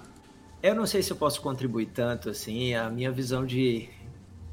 Eu 0.62 0.74
não 0.74 0.86
sei 0.86 1.02
se 1.02 1.10
eu 1.10 1.16
posso 1.16 1.42
contribuir 1.42 1.86
tanto 1.86 2.30
assim. 2.30 2.74
A 2.74 2.88
minha 2.88 3.12
visão 3.12 3.44
de 3.44 3.88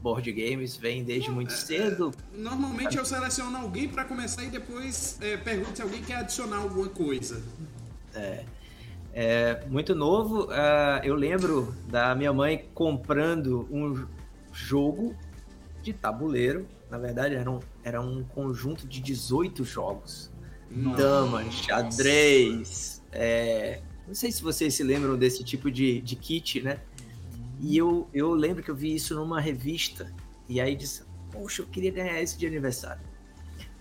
board 0.01 0.29
games 0.31 0.75
vem 0.75 1.05
desde 1.05 1.29
muito 1.31 1.53
cedo. 1.53 2.11
Normalmente 2.33 2.97
eu 2.97 3.05
seleciono 3.05 3.57
alguém 3.57 3.87
pra 3.87 4.03
começar 4.03 4.43
e 4.43 4.49
depois 4.49 5.17
é, 5.21 5.37
pergunto 5.37 5.77
se 5.77 5.81
alguém 5.81 6.01
quer 6.03 6.15
adicionar 6.15 6.57
alguma 6.57 6.89
coisa. 6.89 7.41
É, 9.13 9.65
muito 9.69 9.95
novo. 9.95 10.49
ah, 10.51 10.99
eu 11.03 11.15
lembro 11.15 11.73
da 11.87 12.13
minha 12.13 12.33
mãe 12.33 12.65
comprando 12.73 13.67
um 13.71 14.05
jogo 14.51 15.15
de 15.81 15.93
tabuleiro. 15.93 16.67
Na 16.89 16.97
verdade, 16.97 17.35
era 17.35 17.49
um, 17.49 17.59
era 17.83 18.01
um 18.01 18.23
conjunto 18.23 18.87
de 18.87 19.01
18 19.01 19.63
jogos. 19.63 20.31
Dama, 20.69 21.43
xadrez. 21.51 23.01
é, 23.11 23.81
não 24.07 24.15
sei 24.15 24.31
se 24.31 24.41
vocês 24.41 24.73
se 24.73 24.83
lembram 24.83 25.17
desse 25.17 25.43
tipo 25.43 25.69
de, 25.69 26.01
de 26.01 26.15
kit, 26.15 26.61
né? 26.61 26.79
E 27.59 27.77
eu, 27.77 28.09
eu 28.13 28.33
lembro 28.33 28.63
que 28.63 28.71
eu 28.71 28.75
vi 28.75 28.95
isso 28.95 29.13
numa 29.15 29.39
revista. 29.39 30.11
E 30.49 30.59
aí 30.59 30.75
disse, 30.75 31.03
poxa, 31.31 31.61
eu 31.61 31.67
queria 31.67 31.91
ganhar 31.91 32.21
esse 32.21 32.37
de 32.37 32.47
aniversário. 32.47 33.01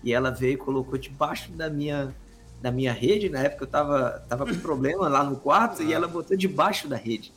E 0.03 0.13
ela 0.13 0.31
veio 0.31 0.53
e 0.53 0.57
colocou 0.57 0.97
debaixo 0.97 1.51
da 1.51 1.69
minha, 1.69 2.15
da 2.61 2.71
minha 2.71 2.93
rede. 2.93 3.29
Na 3.29 3.39
época 3.39 3.63
eu 3.63 3.67
tava, 3.67 4.23
tava 4.27 4.45
com 4.45 4.55
problema 4.59 5.07
lá 5.07 5.23
no 5.23 5.37
quarto 5.37 5.83
e 5.83 5.93
ela 5.93 6.07
botou 6.07 6.37
debaixo 6.37 6.87
da 6.87 6.95
rede. 6.95 7.33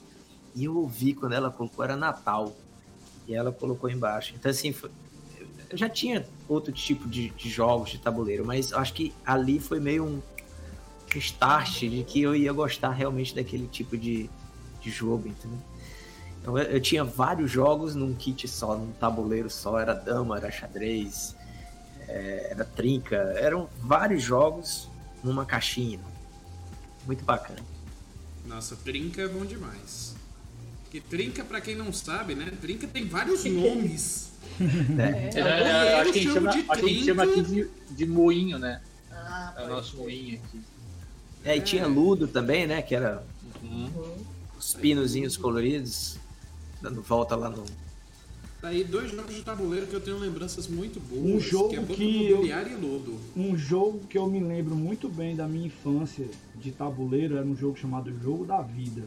E 0.54 0.64
eu 0.64 0.76
ouvi 0.76 1.14
quando 1.14 1.32
ela 1.32 1.50
colocou, 1.50 1.84
era 1.84 1.96
Natal. 1.96 2.54
E 3.26 3.34
ela 3.34 3.50
colocou 3.52 3.88
embaixo. 3.90 4.34
Então, 4.36 4.50
assim, 4.50 4.72
foi- 4.72 4.90
eu 5.70 5.76
já 5.78 5.88
tinha 5.88 6.26
outro 6.48 6.72
tipo 6.72 7.08
de, 7.08 7.30
de 7.30 7.48
jogos 7.48 7.90
de 7.90 7.98
tabuleiro, 7.98 8.44
mas 8.44 8.72
acho 8.72 8.92
que 8.92 9.12
ali 9.24 9.58
foi 9.58 9.80
meio 9.80 10.04
um 10.04 10.22
start 11.16 11.80
de 11.80 12.02
que 12.04 12.20
eu 12.20 12.34
ia 12.34 12.52
gostar 12.52 12.90
realmente 12.90 13.34
daquele 13.34 13.66
tipo 13.68 13.96
de, 13.96 14.28
de 14.80 14.90
jogo, 14.90 15.28
entendeu? 15.28 15.58
Então, 16.40 16.58
eu, 16.58 16.64
eu 16.64 16.80
tinha 16.80 17.04
vários 17.04 17.50
jogos 17.50 17.94
num 17.94 18.14
kit 18.14 18.46
só, 18.48 18.76
num 18.76 18.90
tabuleiro 18.92 19.48
só, 19.48 19.78
era 19.78 19.94
dama, 19.94 20.36
era 20.36 20.50
xadrez, 20.50 21.34
é, 22.08 22.48
era 22.50 22.64
trinca, 22.64 23.16
eram 23.36 23.68
vários 23.80 24.22
jogos 24.22 24.88
numa 25.22 25.46
caixinha. 25.46 26.00
Muito 27.06 27.24
bacana. 27.24 27.60
Nossa, 28.46 28.76
trinca 28.76 29.22
é 29.22 29.28
bom 29.28 29.44
demais. 29.44 30.13
Que 30.94 31.00
trinca, 31.00 31.42
pra 31.42 31.60
quem 31.60 31.74
não 31.74 31.92
sabe, 31.92 32.36
né? 32.36 32.52
Trinca 32.60 32.86
tem 32.86 33.04
vários 33.08 33.44
nomes. 33.46 34.30
né? 34.94 35.28
É, 35.34 35.40
é, 35.40 36.00
acho 36.00 36.12
que 36.12 36.20
a 36.20 36.22
gente 36.22 36.32
chama, 36.32 36.50
a 36.68 36.76
gente 36.78 37.04
chama 37.04 37.24
aqui 37.24 37.42
de, 37.42 37.68
de 37.90 38.06
moinho, 38.06 38.60
né? 38.60 38.80
Ah, 39.10 39.54
É 39.58 39.64
o 39.64 39.68
nosso 39.70 39.96
moinho 39.96 40.36
aqui. 40.40 40.60
É, 41.44 41.56
e 41.56 41.60
tinha 41.60 41.84
Ludo 41.88 42.28
também, 42.28 42.64
né? 42.68 42.80
Que 42.80 42.94
era 42.94 43.26
Uhum. 43.60 43.90
os 44.56 44.72
pinozinhos 44.74 45.36
coloridos, 45.36 46.16
dando 46.80 47.02
volta 47.02 47.34
lá 47.34 47.50
no. 47.50 47.64
Tá 48.60 48.68
aí 48.68 48.84
dois 48.84 49.10
jogos 49.10 49.34
de 49.34 49.42
tabuleiro 49.42 49.88
que 49.88 49.94
eu 49.94 50.00
tenho 50.00 50.16
lembranças 50.20 50.68
muito 50.68 51.00
boas. 51.00 51.24
Um 51.24 51.40
jogo 51.40 51.70
que 51.70 51.76
é 51.76 51.82
que 51.96 52.26
eu- 52.30 52.46
e 52.46 52.74
Lodo. 52.76 53.18
Um 53.36 53.56
jogo 53.58 53.98
que 54.08 54.16
eu 54.16 54.28
me 54.28 54.38
lembro 54.38 54.76
muito 54.76 55.08
bem 55.08 55.34
da 55.34 55.48
minha 55.48 55.66
infância 55.66 56.28
de 56.54 56.70
tabuleiro 56.70 57.36
era 57.36 57.44
um 57.44 57.56
jogo 57.56 57.76
chamado 57.76 58.16
Jogo 58.22 58.44
da 58.44 58.62
Vida. 58.62 59.02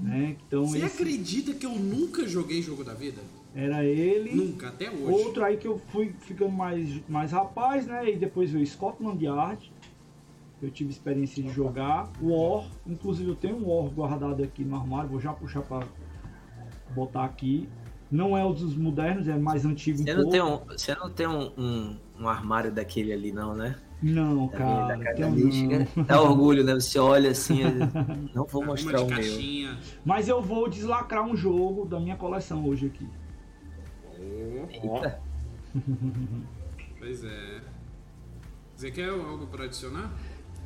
Né? 0.00 0.36
Então 0.46 0.64
Você 0.66 0.78
esse 0.78 1.02
acredita 1.02 1.52
que 1.54 1.66
eu 1.66 1.74
nunca 1.74 2.26
joguei 2.26 2.62
Jogo 2.62 2.82
da 2.84 2.94
Vida? 2.94 3.20
era 3.54 3.84
ele. 3.84 4.34
Nunca, 4.34 4.68
até 4.68 4.90
hoje. 4.90 5.02
Outro 5.24 5.44
aí 5.44 5.56
que 5.56 5.66
eu 5.66 5.78
fui 5.90 6.14
ficando 6.20 6.52
mais, 6.52 7.00
mais 7.08 7.32
rapaz, 7.32 7.86
né? 7.86 8.10
E 8.10 8.16
depois 8.16 8.50
veio 8.50 8.66
Scotland 8.66 9.22
Yard. 9.24 9.72
eu 10.62 10.70
tive 10.70 10.90
experiência 10.90 11.42
de 11.42 11.50
jogar. 11.50 12.10
War, 12.22 12.64
inclusive 12.86 13.28
eu 13.30 13.34
tenho 13.36 13.56
um 13.56 13.68
War 13.68 13.90
guardado 13.90 14.42
aqui 14.42 14.64
no 14.64 14.76
armário, 14.76 15.08
vou 15.10 15.20
já 15.20 15.32
puxar 15.32 15.62
para 15.62 15.86
botar 16.94 17.24
aqui. 17.24 17.68
Não 18.10 18.36
é 18.36 18.44
um 18.44 18.52
dos 18.52 18.76
modernos, 18.76 19.28
é 19.28 19.36
mais 19.38 19.64
antigo 19.64 19.98
Você 19.98 20.12
um 20.12 20.16
não 20.16 20.22
pouco. 20.22 20.30
tem, 20.30 20.42
um, 20.42 20.58
você 20.66 20.94
não 20.96 21.10
tem 21.10 21.26
um, 21.26 21.52
um, 21.56 21.96
um 22.20 22.28
armário 22.28 22.72
daquele 22.72 23.12
ali, 23.12 23.32
não, 23.32 23.54
né? 23.54 23.76
Não, 24.02 24.46
Da 24.46 24.56
cara, 24.56 24.96
minha- 25.30 25.86
da. 25.96 26.02
Dá 26.04 26.22
orgulho, 26.22 26.64
né? 26.64 26.74
Você 26.74 26.98
olha 26.98 27.30
assim, 27.30 27.60
não 28.34 28.44
vou 28.46 28.64
mostrar 28.64 29.02
o 29.02 29.06
meu. 29.06 29.14
caixinha. 29.16 29.78
Mas 30.04 30.26
eu 30.28 30.40
vou 30.40 30.68
deslacrar 30.70 31.22
um 31.24 31.36
jogo 31.36 31.84
da 31.84 32.00
minha 32.00 32.16
coleção 32.16 32.66
hoje 32.66 32.86
aqui. 32.86 33.06
Eita. 34.72 35.20
Pois 36.98 37.24
é. 37.24 37.60
Ezequiel, 38.76 39.22
algo 39.28 39.46
para 39.46 39.64
adicionar? 39.64 40.10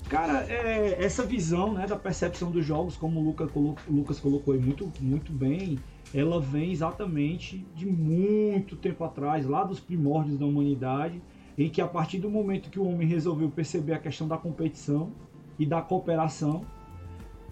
Cara, 0.09 0.45
é, 0.49 1.03
essa 1.03 1.25
visão 1.25 1.73
né, 1.73 1.87
da 1.87 1.97
percepção 1.97 2.51
dos 2.51 2.65
jogos, 2.65 2.95
como 2.97 3.21
o 3.21 3.25
Luca 3.25 3.47
colo- 3.47 3.77
o 3.89 3.93
Lucas 3.93 4.21
colocou 4.21 4.53
aí 4.55 4.61
muito, 4.61 4.93
muito 5.01 5.33
bem, 5.33 5.79
ela 6.15 6.41
vem 6.41 6.71
exatamente 6.71 7.67
de 7.75 7.87
muito 7.87 8.77
tempo 8.77 9.03
atrás, 9.03 9.47
lá 9.47 9.65
dos 9.65 9.81
primórdios 9.81 10.39
da 10.39 10.45
humanidade, 10.47 11.21
em 11.57 11.69
que 11.69 11.81
a 11.81 11.87
partir 11.87 12.19
do 12.19 12.31
momento 12.31 12.71
que 12.71 12.79
o 12.79 12.87
homem 12.87 13.07
resolveu 13.07 13.51
perceber 13.51 13.95
a 13.95 13.99
questão 13.99 14.27
da 14.27 14.37
competição 14.37 15.13
e 15.59 15.65
da 15.65 15.81
cooperação, 15.81 16.65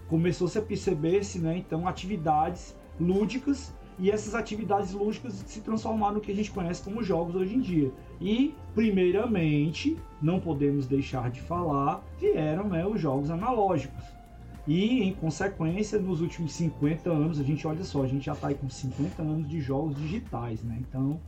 começou-se 0.07 0.57
a 0.57 0.61
perceber-se, 0.61 1.39
né, 1.39 1.57
então, 1.57 1.87
atividades 1.87 2.75
lúdicas 2.99 3.73
e 3.99 4.09
essas 4.09 4.33
atividades 4.33 4.91
lúdicas 4.93 5.33
se 5.45 5.61
transformaram 5.61 6.15
no 6.15 6.21
que 6.21 6.31
a 6.31 6.35
gente 6.35 6.51
conhece 6.51 6.83
como 6.83 7.03
jogos 7.03 7.35
hoje 7.35 7.55
em 7.55 7.59
dia. 7.59 7.91
E, 8.19 8.53
primeiramente, 8.73 9.97
não 10.21 10.39
podemos 10.39 10.87
deixar 10.87 11.29
de 11.29 11.41
falar, 11.41 12.03
vieram 12.19 12.67
né, 12.67 12.85
os 12.85 12.99
jogos 12.99 13.29
analógicos. 13.29 14.03
E, 14.67 15.03
em 15.03 15.13
consequência, 15.13 15.99
nos 15.99 16.21
últimos 16.21 16.53
50 16.53 17.09
anos, 17.09 17.39
a 17.39 17.43
gente 17.43 17.67
olha 17.67 17.83
só, 17.83 18.03
a 18.03 18.07
gente 18.07 18.25
já 18.25 18.33
está 18.33 18.47
aí 18.47 18.55
com 18.55 18.69
50 18.69 19.21
anos 19.21 19.47
de 19.47 19.59
jogos 19.59 19.95
digitais, 19.95 20.63
né? 20.63 20.77
Então, 20.79 21.19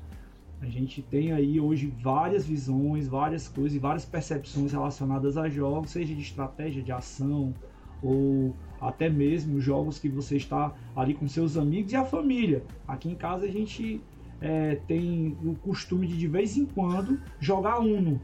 a 0.62 0.68
gente 0.68 1.02
tem 1.02 1.32
aí 1.32 1.60
hoje 1.60 1.88
várias 1.88 2.46
visões, 2.46 3.08
várias 3.08 3.48
coisas 3.48 3.76
e 3.76 3.80
várias 3.80 4.06
percepções 4.06 4.72
relacionadas 4.72 5.38
a 5.38 5.50
jogos, 5.50 5.92
seja 5.92 6.14
de 6.14 6.22
estratégia, 6.22 6.82
de 6.82 6.92
ação, 6.92 7.54
ou 8.02 8.56
até 8.80 9.10
mesmo 9.10 9.60
jogos 9.60 10.00
que 10.00 10.10
você 10.10 10.38
está 10.38 10.74
ali 10.96 11.14
com 11.14 11.28
seus 11.28 11.58
amigos 11.58 11.92
e 11.92 11.96
a 11.96 12.06
família. 12.06 12.66
Aqui 12.88 13.10
em 13.10 13.16
casa 13.16 13.46
a 13.46 13.50
gente 13.50 14.02
é, 14.40 14.76
tem 14.76 15.38
o 15.44 15.56
costume 15.56 16.08
de 16.08 16.18
de 16.18 16.28
vez 16.28 16.56
em 16.56 16.66
quando 16.66 17.20
jogar 17.40 17.80
Uno, 17.80 18.22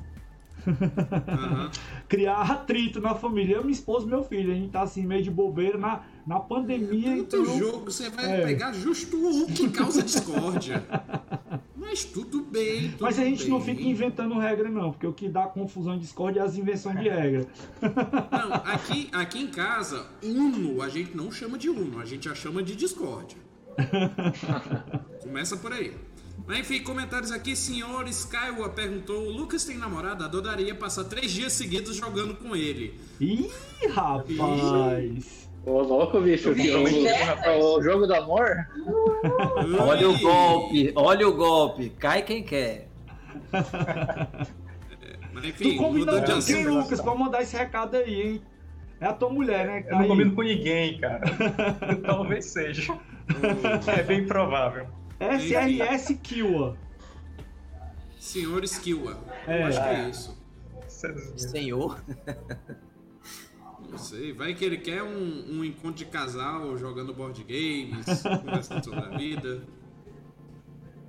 Aham. 0.68 1.72
criar 2.08 2.42
atrito 2.42 3.02
na 3.02 3.16
família. 3.16 3.56
Eu, 3.56 3.62
minha 3.64 3.74
esposa 3.74 4.06
e 4.06 4.10
meu 4.10 4.24
filho, 4.24 4.52
a 4.52 4.56
gente 4.56 4.72
tá 4.72 4.82
assim 4.82 5.06
meio 5.06 5.24
de 5.24 5.32
bobeira 5.32 5.78
na, 5.78 6.04
na 6.26 6.40
pandemia. 6.40 7.18
Tanto 7.24 7.38
Então, 7.44 7.58
jogo, 7.60 7.92
você 7.92 8.10
vai 8.10 8.42
É. 8.42 8.46
pegar 8.46 8.74
justo 8.74 9.18
o 9.18 9.48
que 9.48 9.70
causa 9.70 10.02
discórdia. 10.04 10.84
Mas 11.76 12.06
tudo 12.06 12.42
bem. 12.44 12.92
Tudo 12.92 13.02
mas 13.02 13.20
a 13.20 13.24
gente 13.26 13.48
não 13.50 13.60
bem. 13.60 13.76
fica 13.76 13.88
inventando 13.90 14.38
regra 14.38 14.70
não, 14.70 14.92
porque 14.92 15.06
o 15.08 15.12
que 15.12 15.28
dá 15.28 15.44
confusão 15.48 15.96
e 15.96 16.00
discórdia 16.00 16.40
é 16.40 16.44
as 16.44 16.56
invenções 16.58 16.98
de 17.00 17.10
regra. 17.10 17.48
Não, 17.82 18.54
aqui, 18.72 19.10
aqui 19.12 19.40
em 19.40 19.48
casa, 19.48 20.06
Uno 20.24 20.82
a 20.82 20.88
gente 20.90 21.18
não 21.18 21.30
chama 21.32 21.58
de 21.58 21.70
Uno, 21.70 22.00
a 22.00 22.06
gente 22.06 22.30
já 22.30 22.36
chama 22.36 22.64
de 22.64 22.76
discórdia. 22.76 23.38
Começa 25.22 25.58
por 25.58 25.74
aí. 25.74 25.94
Mas 26.48 26.60
enfim, 26.60 26.82
comentários 26.82 27.32
aqui. 27.32 27.56
Senhor 27.56 28.08
Skywa 28.08 28.70
perguntou: 28.70 29.28
o 29.28 29.32
Lucas 29.32 29.64
tem 29.66 29.78
namorada? 29.78 30.26
Adoraria 30.26 30.74
passar 30.76 31.04
três 31.06 31.32
dias 31.32 31.54
seguidos 31.54 31.96
jogando 31.96 32.36
com 32.36 32.56
ele. 32.56 33.00
Ih, 33.20 33.50
rapaz! 33.92 35.50
Ô, 35.66 35.82
louco, 35.82 36.20
bicho. 36.22 36.54
que 36.56 36.70
o, 36.72 37.78
o 37.78 37.84
jogo 37.84 38.08
do 38.08 38.16
amor? 38.16 38.68
Olha 39.80 40.10
o 40.10 40.20
golpe, 40.20 40.92
olha 40.96 41.28
o 41.28 41.36
golpe. 41.36 41.90
Cai 41.92 42.24
quem 42.24 42.44
quer. 42.44 42.88
Mas 45.34 45.46
enfim, 45.46 45.78
tu 45.78 45.84
combinou 45.84 46.22
com 46.22 46.42
quem. 46.42 46.68
Lucas, 46.68 47.00
pra 47.00 47.16
mandar 47.16 47.42
esse 47.42 47.56
recado 47.56 47.96
aí, 47.96 48.22
hein? 48.22 48.42
É 49.00 49.06
a 49.08 49.14
tua 49.14 49.30
mulher, 49.30 49.66
né? 49.66 49.86
Eu 49.88 50.00
não 50.00 50.08
combino 50.08 50.36
com 50.36 50.42
ninguém, 50.42 51.00
cara. 51.00 51.22
Talvez 52.06 52.46
seja. 52.46 52.98
É 53.98 54.04
bem 54.04 54.28
provável. 54.28 54.88
SRS 55.20 56.20
Kiwa. 56.22 56.78
Senhor 58.20 58.64
Skiwa. 58.64 59.18
É. 59.48 59.62
Eu 59.62 59.66
acho 59.68 59.82
que 59.82 59.90
é 59.90 60.10
isso. 60.10 60.42
Senhor. 61.36 62.00
Não 63.92 63.98
sei. 63.98 64.32
Vai 64.32 64.54
que 64.54 64.64
ele 64.64 64.78
quer 64.78 65.04
um, 65.04 65.58
um 65.60 65.66
encontro 65.66 65.98
de 65.98 66.06
casal 66.06 66.78
jogando 66.78 67.14
board 67.14 67.44
games, 67.44 68.06
conversando 68.46 68.84
sobre 68.84 69.00
a 69.00 69.18
vida. 69.18 69.64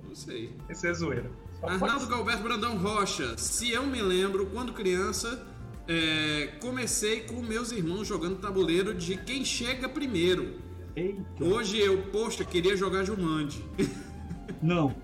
Não 0.05 0.13
sei. 0.13 0.53
Esse 0.69 0.87
é 0.87 0.93
zoeira. 0.93 1.31
Arnaldo 1.61 2.07
Galberto 2.07 2.43
Brandão 2.43 2.77
Rocha. 2.77 3.37
Se 3.37 3.71
eu 3.71 3.87
me 3.87 4.01
lembro, 4.01 4.47
quando 4.47 4.73
criança, 4.73 5.47
é, 5.87 6.57
comecei 6.59 7.21
com 7.21 7.41
meus 7.41 7.71
irmãos 7.71 8.05
jogando 8.05 8.37
tabuleiro 8.39 8.93
de 8.93 9.15
quem 9.15 9.45
chega 9.45 9.87
primeiro. 9.87 10.55
Eita. 10.95 11.43
Hoje 11.43 11.79
eu, 11.79 12.03
poxa, 12.11 12.43
queria 12.43 12.75
jogar 12.75 13.03
Jumanji. 13.03 13.63
Não, 14.61 14.95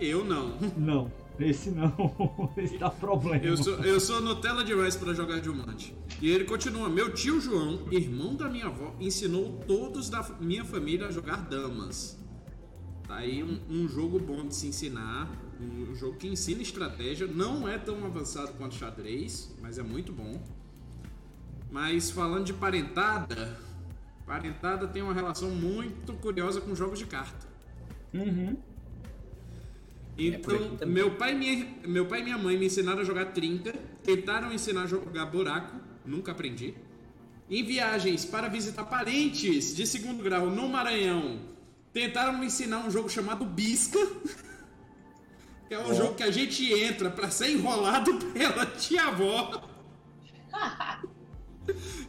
Eu 0.00 0.22
não. 0.24 0.58
não. 0.76 1.12
Esse 1.38 1.70
não. 1.70 2.52
Esse 2.56 2.78
dá 2.78 2.90
problema. 2.90 3.44
Eu 3.44 3.56
sou, 3.56 3.74
eu 3.84 4.00
sou 4.00 4.20
Nutella 4.20 4.64
demais 4.64 4.96
pra 4.96 5.12
jogar 5.12 5.42
Jumanji. 5.42 5.94
E 6.20 6.28
ele 6.28 6.44
continua. 6.44 6.88
Meu 6.88 7.12
tio 7.14 7.40
João, 7.40 7.86
irmão 7.90 8.34
da 8.34 8.48
minha 8.48 8.66
avó, 8.66 8.94
ensinou 8.98 9.52
todos 9.66 10.10
da 10.10 10.22
minha 10.40 10.64
família 10.64 11.06
a 11.06 11.10
jogar 11.10 11.48
damas. 11.48 12.18
Tá 13.06 13.16
aí 13.16 13.42
um, 13.42 13.60
um 13.70 13.88
jogo 13.88 14.18
bom 14.18 14.46
de 14.46 14.54
se 14.54 14.66
ensinar. 14.66 15.30
Um 15.60 15.94
jogo 15.94 16.16
que 16.16 16.28
ensina 16.28 16.60
estratégia. 16.60 17.26
Não 17.26 17.68
é 17.68 17.78
tão 17.78 18.04
avançado 18.04 18.52
quanto 18.54 18.74
xadrez, 18.74 19.54
mas 19.60 19.78
é 19.78 19.82
muito 19.82 20.12
bom. 20.12 20.42
Mas 21.70 22.10
falando 22.10 22.44
de 22.44 22.54
parentada, 22.54 23.58
parentada 24.26 24.88
tem 24.88 25.02
uma 25.02 25.12
relação 25.12 25.50
muito 25.50 26.12
curiosa 26.14 26.60
com 26.60 26.74
jogos 26.74 26.98
de 26.98 27.06
carta. 27.06 27.46
Uhum. 28.12 28.56
Então, 30.18 30.76
também. 30.76 30.94
meu 30.94 31.12
pai, 31.12 31.32
e 31.32 31.36
minha, 31.36 31.66
meu 31.86 32.06
pai 32.06 32.20
e 32.20 32.24
minha 32.24 32.36
mãe 32.36 32.58
me 32.58 32.66
ensinaram 32.66 33.00
a 33.00 33.04
jogar 33.04 33.26
trinca, 33.26 33.72
tentaram 34.02 34.52
ensinar 34.52 34.82
a 34.82 34.86
jogar 34.86 35.26
buraco, 35.26 35.78
nunca 36.04 36.32
aprendi. 36.32 36.74
Em 37.48 37.62
viagens 37.62 38.24
para 38.24 38.48
visitar 38.48 38.84
parentes 38.84 39.76
de 39.76 39.86
segundo 39.86 40.22
grau 40.22 40.50
no 40.50 40.68
Maranhão, 40.68 41.38
tentaram 41.92 42.36
me 42.36 42.46
ensinar 42.46 42.80
um 42.80 42.90
jogo 42.90 43.08
chamado 43.08 43.44
Bisca, 43.44 43.98
que 45.68 45.74
é 45.74 45.78
um 45.78 45.94
jogo 45.94 46.16
que 46.16 46.24
a 46.24 46.32
gente 46.32 46.64
entra 46.72 47.10
para 47.10 47.30
ser 47.30 47.50
enrolado 47.50 48.16
pela 48.34 48.66
tia-avó. 48.66 49.70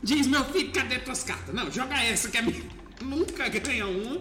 Diz, 0.01 0.25
meu 0.25 0.43
filho, 0.45 0.71
cadê 0.71 0.97
tuas 0.97 1.23
cartas? 1.23 1.53
Não, 1.53 1.69
joga 1.69 2.01
essa 2.01 2.29
que 2.29 2.37
é 2.37 2.41
minha. 2.41 2.63
Nunca 3.01 3.47
ganha 3.49 3.85
uma. 3.85 4.19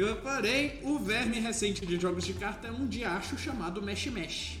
Eu 0.00 0.16
parei, 0.16 0.80
o 0.82 0.98
verme 0.98 1.38
recente 1.38 1.84
de 1.84 2.00
jogos 2.00 2.24
de 2.24 2.32
carta 2.32 2.68
é 2.68 2.72
um 2.72 2.86
diacho 2.86 3.36
chamado 3.36 3.82
Mesh 3.82 4.06
Mesh. 4.06 4.58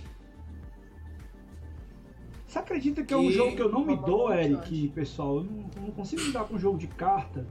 Você 2.46 2.58
acredita 2.58 3.02
que 3.02 3.14
é 3.14 3.16
um 3.16 3.30
E- 3.30 3.32
jogo 3.32 3.56
que 3.56 3.62
eu 3.62 3.70
não 3.70 3.86
me 3.86 3.96
dou, 3.96 4.30
Eric, 4.30 4.88
pessoal? 4.88 5.38
Eu 5.38 5.44
não, 5.44 5.70
eu 5.76 5.82
não 5.82 5.90
consigo 5.92 6.20
lidar 6.20 6.44
com 6.44 6.58
jogo 6.58 6.76
de 6.76 6.88
carta. 6.88 7.46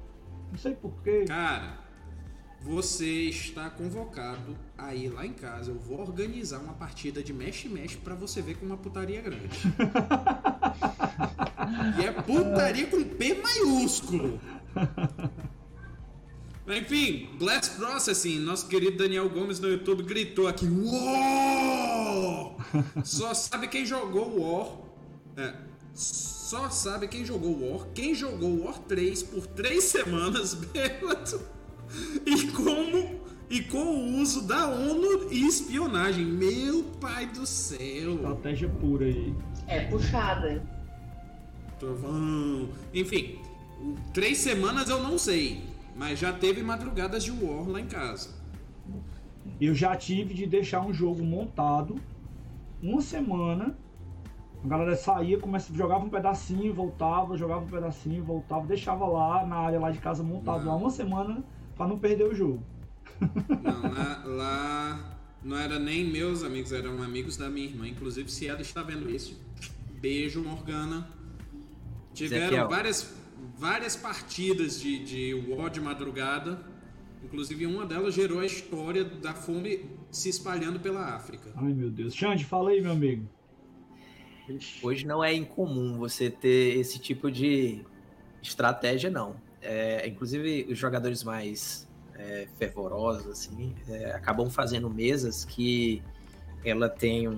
Não 0.51 0.57
sei 0.59 0.75
porquê. 0.75 1.25
Cara, 1.27 1.79
você 2.61 3.23
está 3.29 3.71
convocado 3.71 4.55
a 4.77 4.93
ir 4.93 5.09
lá 5.09 5.25
em 5.25 5.33
casa. 5.33 5.71
Eu 5.71 5.79
vou 5.79 5.99
organizar 5.99 6.59
uma 6.59 6.73
partida 6.73 7.23
de 7.23 7.33
Mesh 7.33 7.65
Mesh 7.65 7.95
pra 7.95 8.13
você 8.13 8.39
ver 8.39 8.55
como 8.57 8.69
uma 8.71 8.77
putaria 8.77 9.17
é 9.17 9.21
grande. 9.23 9.49
e 11.99 12.05
é 12.05 12.11
putaria 12.11 12.85
com 12.85 13.03
P 13.03 13.33
maiúsculo. 13.33 14.39
Mas, 16.69 16.83
Enfim, 16.83 17.27
Blast 17.39 17.77
Processing, 17.77 18.41
nosso 18.41 18.67
querido 18.67 18.95
Daniel 18.95 19.27
Gomes 19.27 19.59
no 19.59 19.67
YouTube 19.67 20.03
gritou 20.03 20.47
aqui: 20.47 20.67
Uou! 20.67 22.55
Só 23.03 23.33
sabe 23.33 23.67
quem 23.67 23.83
jogou 23.83 24.39
War. 24.39 24.77
É, 25.35 25.53
só 25.95 26.69
sabe 26.69 27.07
quem 27.07 27.25
jogou 27.25 27.71
War, 27.71 27.87
quem 27.95 28.13
jogou 28.13 28.65
War 28.65 28.77
3 28.79 29.23
por 29.23 29.47
3 29.47 29.83
semanas, 29.83 30.53
bêbado. 30.71 31.41
E 32.23 32.47
como. 32.51 33.19
E 33.49 33.63
com 33.63 33.79
o 33.79 34.21
uso 34.21 34.43
da 34.43 34.67
ONU 34.67 35.33
e 35.33 35.47
espionagem. 35.47 36.23
Meu 36.23 36.83
pai 37.01 37.25
do 37.25 37.47
céu. 37.47 38.13
Estratégia 38.13 38.69
pura 38.69 39.05
aí. 39.05 39.33
É 39.65 39.85
puxada. 39.85 40.63
Trovão. 41.79 42.69
Enfim, 42.93 43.39
três 44.13 44.37
semanas 44.37 44.87
eu 44.87 45.01
não 45.01 45.17
sei. 45.17 45.68
Mas 45.99 46.17
já 46.17 46.31
teve 46.31 46.63
madrugadas 46.63 47.25
de 47.25 47.31
War 47.31 47.67
lá 47.67 47.81
em 47.81 47.85
casa. 47.85 48.29
Eu 49.59 49.75
já 49.75 49.97
tive 49.97 50.33
de 50.33 50.45
deixar 50.45 50.79
um 50.79 50.93
jogo 50.93 51.21
montado 51.23 51.95
uma 52.81 53.01
semana 53.01 53.75
A 54.63 54.67
galera 54.67 54.95
saía, 54.95 55.37
começava, 55.37 55.77
jogava 55.77 56.05
um 56.05 56.09
pedacinho, 56.09 56.73
voltava, 56.73 57.37
jogava 57.37 57.65
um 57.65 57.67
pedacinho, 57.67 58.23
voltava, 58.23 58.65
deixava 58.65 59.05
lá 59.05 59.45
na 59.45 59.57
área 59.57 59.79
lá 59.79 59.91
de 59.91 59.97
casa 59.99 60.23
montado 60.23 60.63
Não. 60.63 60.71
lá 60.71 60.75
uma 60.77 60.89
semana 60.89 61.43
pra 61.75 61.85
não 61.85 61.99
perder 61.99 62.27
o 62.27 62.33
jogo. 62.33 62.63
Não, 63.61 63.81
lá, 63.91 64.23
lá 64.25 65.17
não 65.43 65.57
era 65.57 65.77
nem 65.79 66.05
meus 66.09 66.43
amigos, 66.43 66.71
eram 66.71 67.03
amigos 67.03 67.35
da 67.35 67.49
minha 67.49 67.67
irmã. 67.67 67.87
Inclusive, 67.87 68.29
se 68.31 68.47
ela 68.47 68.61
está 68.61 68.81
vendo 68.83 69.09
isso, 69.09 69.37
beijo, 69.99 70.41
Morgana. 70.41 71.07
Tiveram 72.13 72.45
Ezequiel. 72.45 72.69
várias, 72.69 73.13
várias 73.59 73.95
partidas 73.95 74.79
de, 74.79 75.03
de 75.03 75.33
War 75.49 75.69
de 75.69 75.81
madrugada. 75.81 76.59
Inclusive, 77.21 77.65
uma 77.65 77.85
delas 77.85 78.13
gerou 78.13 78.39
a 78.39 78.45
história 78.45 79.03
da 79.03 79.33
fome 79.33 79.85
se 80.09 80.29
espalhando 80.29 80.79
pela 80.79 81.13
África. 81.13 81.51
Ai 81.57 81.73
meu 81.73 81.91
Deus. 81.91 82.15
Xande, 82.15 82.45
fala 82.45 82.69
aí, 82.69 82.81
meu 82.81 82.93
amigo. 82.93 83.27
Hoje 84.81 85.05
não 85.05 85.23
é 85.23 85.33
incomum 85.33 85.97
você 85.97 86.29
ter 86.29 86.79
esse 86.79 86.97
tipo 86.97 87.29
de 87.29 87.81
estratégia, 88.41 89.09
não. 89.09 89.35
É, 89.61 90.07
inclusive, 90.07 90.65
os 90.71 90.77
jogadores 90.77 91.23
mais 91.23 91.87
é, 92.15 92.47
fervorosos, 92.57 93.27
assim, 93.27 93.75
é, 93.87 94.11
acabam 94.11 94.49
fazendo 94.49 94.89
mesas 94.89 95.43
que 95.43 96.01
ela 96.63 96.89
tem 96.89 97.27
um. 97.27 97.37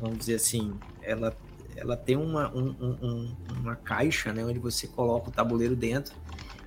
Vamos 0.00 0.18
dizer 0.18 0.36
assim, 0.36 0.74
ela, 1.02 1.36
ela 1.80 1.96
tem 1.96 2.16
uma, 2.16 2.48
um- 2.54 2.76
um- 2.80 2.98
um- 3.02 3.36
uma 3.60 3.74
caixa, 3.74 4.32
né, 4.32 4.44
onde 4.44 4.58
você 4.58 4.86
coloca 4.86 5.28
o 5.30 5.32
tabuleiro 5.32 5.74
dentro 5.74 6.14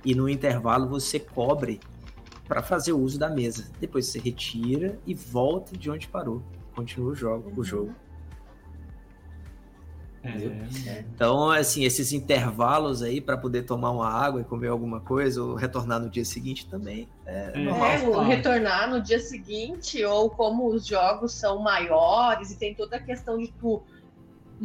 e 0.04 0.14
no 0.14 0.28
intervalo 0.28 0.88
você 0.88 1.18
cobre 1.20 1.80
para 2.48 2.62
fazer 2.62 2.92
uso 2.92 3.18
da 3.18 3.30
mesa. 3.30 3.70
Depois 3.80 4.06
você 4.06 4.18
retira 4.18 4.98
e 5.06 5.14
volta 5.14 5.76
de 5.76 5.90
onde 5.90 6.08
parou. 6.08 6.42
Continua 6.74 7.12
o 7.12 7.14
jogo. 7.14 7.52
O 7.56 7.64
jogo. 7.64 7.94
É, 10.22 11.04
Então, 11.14 11.50
assim, 11.50 11.84
esses 11.84 12.10
intervalos 12.10 13.02
aí 13.02 13.20
para 13.20 13.36
poder 13.36 13.64
tomar 13.64 13.90
uma 13.90 14.08
água 14.08 14.40
e 14.40 14.44
comer 14.44 14.68
alguma 14.68 14.98
coisa 14.98 15.42
ou 15.42 15.54
retornar 15.54 16.00
no 16.00 16.08
dia 16.08 16.24
seguinte 16.24 16.66
também 16.66 17.06
é, 17.26 17.52
É. 17.54 17.58
normal. 17.62 17.86
É, 17.90 18.08
o 18.08 18.20
retornar 18.22 18.88
no 18.88 19.02
dia 19.02 19.20
seguinte, 19.20 20.02
ou 20.02 20.30
como 20.30 20.66
os 20.68 20.86
jogos 20.86 21.32
são 21.32 21.58
maiores 21.60 22.50
e 22.50 22.56
tem 22.56 22.74
toda 22.74 22.96
a 22.96 23.00
questão 23.00 23.36
de 23.36 23.48
tu 23.52 23.82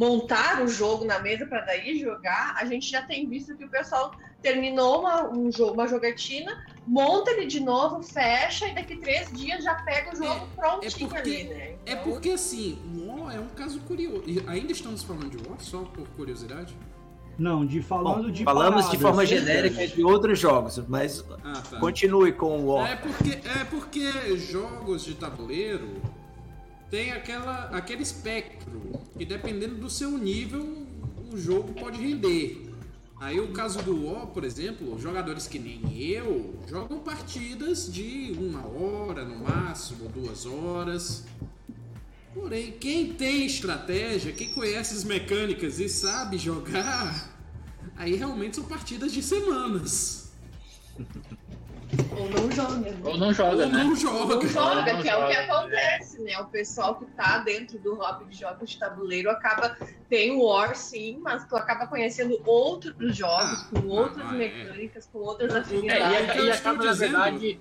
montar 0.04 0.62
o 0.62 0.66
jogo 0.68 1.04
na 1.04 1.18
mesa 1.18 1.44
para 1.44 1.60
daí 1.60 1.98
jogar, 1.98 2.54
a 2.56 2.64
gente 2.64 2.90
já 2.90 3.02
tem 3.02 3.28
visto 3.28 3.54
que 3.54 3.66
o 3.66 3.68
pessoal 3.68 4.12
terminou 4.40 5.00
uma, 5.00 5.28
um 5.28 5.52
jogo, 5.52 5.74
uma 5.74 5.86
jogatina, 5.86 6.64
monta 6.86 7.30
ele 7.32 7.44
de 7.44 7.60
novo, 7.60 8.02
fecha 8.02 8.66
e 8.66 8.74
daqui 8.74 8.96
três 8.96 9.30
dias 9.30 9.62
já 9.62 9.74
pega 9.74 10.14
o 10.14 10.16
jogo 10.16 10.46
prontinho 10.56 11.06
porque- 11.10 11.18
ali, 11.30 11.44
né? 11.44 11.74
É 11.84 11.92
Então, 11.92 12.04
porque, 12.04 12.30
assim, 12.30 12.78
o 12.94 13.20
War 13.24 13.36
é 13.36 13.40
um 13.40 13.48
caso 13.48 13.78
curioso. 13.80 14.22
E 14.26 14.42
ainda 14.46 14.72
estamos 14.72 15.02
falando 15.02 15.28
de 15.28 15.36
War, 15.46 15.60
só 15.60 15.80
por 15.82 16.08
curiosidade? 16.16 16.74
Não, 17.38 17.66
de 17.66 17.82
falando 17.82 18.24
Bom, 18.24 18.30
de 18.30 18.42
falamos 18.44 18.90
de 18.90 18.96
paradas, 18.98 19.02
forma 19.02 19.22
né? 19.22 19.26
genérica 19.26 19.86
de 19.86 20.02
outros 20.02 20.38
jogos, 20.38 20.78
mas 20.88 21.22
Ah, 21.44 21.62
tá. 21.70 21.78
continue 21.78 22.32
com 22.32 22.58
o 22.60 22.72
War. 22.74 22.90
É 22.90 22.96
porque, 22.96 23.30
é 23.60 23.64
porque 23.64 24.36
jogos 24.38 25.04
de 25.04 25.14
tabuleiro 25.14 26.00
tem 26.90 27.12
aquela, 27.12 27.66
aquele 27.66 28.02
espectro 28.02 29.00
que 29.16 29.24
dependendo 29.24 29.76
do 29.76 29.88
seu 29.88 30.10
nível 30.18 30.86
o 31.32 31.38
jogo 31.38 31.72
pode 31.74 32.00
render. 32.00 32.68
Aí 33.20 33.38
o 33.38 33.52
caso 33.52 33.82
do 33.82 34.06
War, 34.06 34.26
por 34.28 34.44
exemplo, 34.44 34.98
jogadores 34.98 35.46
que 35.46 35.58
nem 35.58 36.02
eu 36.02 36.58
jogam 36.66 36.98
partidas 37.00 37.92
de 37.92 38.34
uma 38.38 38.66
hora 38.66 39.24
no 39.24 39.44
máximo, 39.44 40.08
duas 40.08 40.46
horas. 40.46 41.24
Porém, 42.34 42.72
quem 42.72 43.12
tem 43.12 43.44
estratégia, 43.44 44.32
quem 44.32 44.50
conhece 44.50 44.94
as 44.94 45.04
mecânicas 45.04 45.78
e 45.78 45.88
sabe 45.88 46.38
jogar, 46.38 47.38
aí 47.96 48.14
realmente 48.16 48.56
são 48.56 48.64
partidas 48.64 49.12
de 49.12 49.22
semanas. 49.22 50.32
Ou 52.16 52.28
não 52.28 52.50
joga. 52.50 52.90
Ou 53.04 53.16
não 53.18 53.32
joga, 53.32 53.64
Ou 53.64 53.68
né? 53.72 53.84
não 53.84 53.96
joga. 53.96 54.34
Não 54.36 54.48
joga, 54.48 54.92
Não 54.92 55.02
que 55.02 55.08
é 55.08 55.16
o 55.16 55.26
que 55.26 55.32
joga, 55.34 55.54
acontece, 55.54 56.22
né? 56.22 56.38
O 56.38 56.46
pessoal 56.46 56.94
que 56.96 57.06
tá 57.06 57.38
dentro 57.38 57.78
do 57.78 57.94
hobby 57.94 58.26
de 58.26 58.38
jogos 58.38 58.70
de 58.70 58.78
tabuleiro 58.78 59.30
acaba. 59.30 59.76
Tem 60.08 60.30
o 60.32 60.44
War, 60.44 60.74
sim, 60.76 61.18
mas 61.22 61.46
tu 61.46 61.56
acaba 61.56 61.86
conhecendo 61.86 62.40
outros 62.44 63.16
jogos, 63.16 63.66
Ah, 63.74 63.80
com 63.80 63.86
outras 63.88 64.26
ah, 64.26 64.34
é. 64.34 64.38
mecânicas, 64.38 65.08
com 65.12 65.18
outras 65.20 65.54
É, 65.54 65.58
afinidades. 65.58 66.36
eu 66.36 66.44
e, 66.44 66.48
e 66.48 66.50
acaba, 66.52 66.84
na 66.84 66.90
dizendo- 66.92 67.10
verdade, 67.12 67.60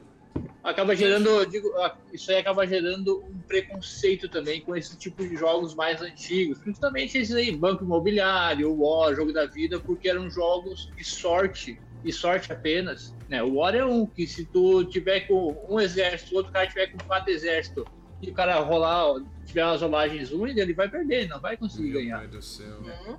acaba 0.63 0.95
gerando, 0.95 1.45
digo, 1.45 1.71
ah, 1.77 1.95
isso 2.11 2.31
aí 2.31 2.37
acaba 2.37 2.65
gerando 2.67 3.23
um 3.23 3.39
preconceito 3.47 4.27
também 4.29 4.61
com 4.61 4.75
esse 4.75 4.97
tipo 4.97 5.25
de 5.27 5.35
jogos 5.35 5.73
mais 5.75 6.01
antigos, 6.01 6.57
principalmente 6.59 7.17
esses 7.17 7.35
aí, 7.35 7.55
Banco 7.55 7.83
Imobiliário, 7.83 8.75
War, 8.79 9.15
Jogo 9.15 9.31
da 9.31 9.45
Vida, 9.45 9.79
porque 9.79 10.09
eram 10.09 10.29
jogos 10.29 10.91
de 10.95 11.03
sorte, 11.03 11.79
e 12.03 12.12
sorte 12.13 12.51
apenas, 12.51 13.13
né? 13.27 13.43
O 13.43 13.55
War 13.55 13.75
é 13.75 13.83
um 13.85 14.05
que 14.05 14.25
se 14.25 14.45
tu 14.45 14.83
tiver 14.85 15.21
com 15.21 15.65
um 15.69 15.79
exército, 15.79 16.33
o 16.33 16.38
outro 16.38 16.51
cara 16.51 16.65
tiver 16.67 16.88
com 16.88 16.97
quatro 17.05 17.31
exércitos, 17.31 17.83
e 18.21 18.29
o 18.29 18.33
cara 18.33 18.59
rolar, 18.59 19.21
tiver 19.45 19.65
umas 19.65 19.81
rolagens 19.81 20.31
ruins, 20.31 20.57
ele 20.57 20.73
vai 20.73 20.89
perder, 20.89 21.27
não 21.27 21.39
vai 21.39 21.55
conseguir 21.57 21.89
Meu 21.89 22.01
ganhar. 22.01 22.17
pai 22.19 22.27
do 22.27 22.41
céu. 22.41 22.79
Hum, 23.07 23.15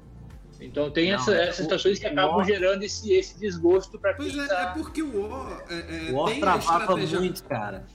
Então 0.63 0.91
tem 0.91 1.09
Não, 1.11 1.17
essa- 1.19 1.35
é, 1.35 1.43
essas 1.49 1.57
situações 1.57 1.99
que 1.99 2.07
acabam 2.07 2.37
War- 2.37 2.47
gerando 2.47 2.83
esse, 2.83 3.11
esse 3.13 3.39
desgosto 3.39 3.99
para 3.99 4.13
Pois 4.15 4.33
quem 4.33 4.43
é, 4.43 4.47
tá... 4.47 4.61
é 4.61 4.67
porque 4.79 5.03
o 5.03 5.23
War, 5.29 5.65
é, 5.71 6.09
é, 6.09 6.11
O 6.13 6.17
War 6.17 6.31
tem 6.31 6.41
travava 6.41 6.81
estratégia... 6.83 7.19
muito, 7.19 7.45
cara. 7.45 7.87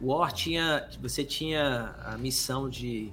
O 0.00 0.06
War 0.08 0.30
tinha. 0.32 0.86
Você 1.00 1.24
tinha 1.24 1.94
a 2.04 2.18
missão 2.18 2.68
de 2.68 3.10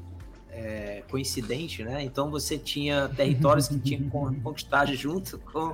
é, 0.51 1.03
coincidente, 1.09 1.83
né? 1.83 2.03
Então 2.03 2.29
você 2.29 2.57
tinha 2.57 3.07
territórios 3.09 3.67
que 3.69 3.79
tinha 3.79 3.97
que 3.99 4.09
con- 4.09 4.33
conquistar 4.41 4.85
junto 4.87 5.37
com, 5.39 5.73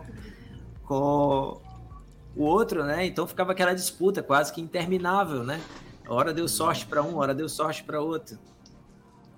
com 0.86 1.60
o 2.36 2.43
outro, 2.43 2.84
né? 2.84 3.06
Então 3.06 3.28
ficava 3.28 3.52
aquela 3.52 3.74
disputa 3.74 4.22
quase 4.24 4.52
que 4.54 4.62
interminável, 4.62 5.43
né? 5.43 5.62
Hora 6.08 6.34
deu 6.34 6.48
sorte 6.48 6.86
para 6.86 7.02
um, 7.02 7.15
hora 7.17 7.34
deu 7.34 7.48
sorte 7.48 7.84
para 7.84 8.02
outro. 8.02 8.38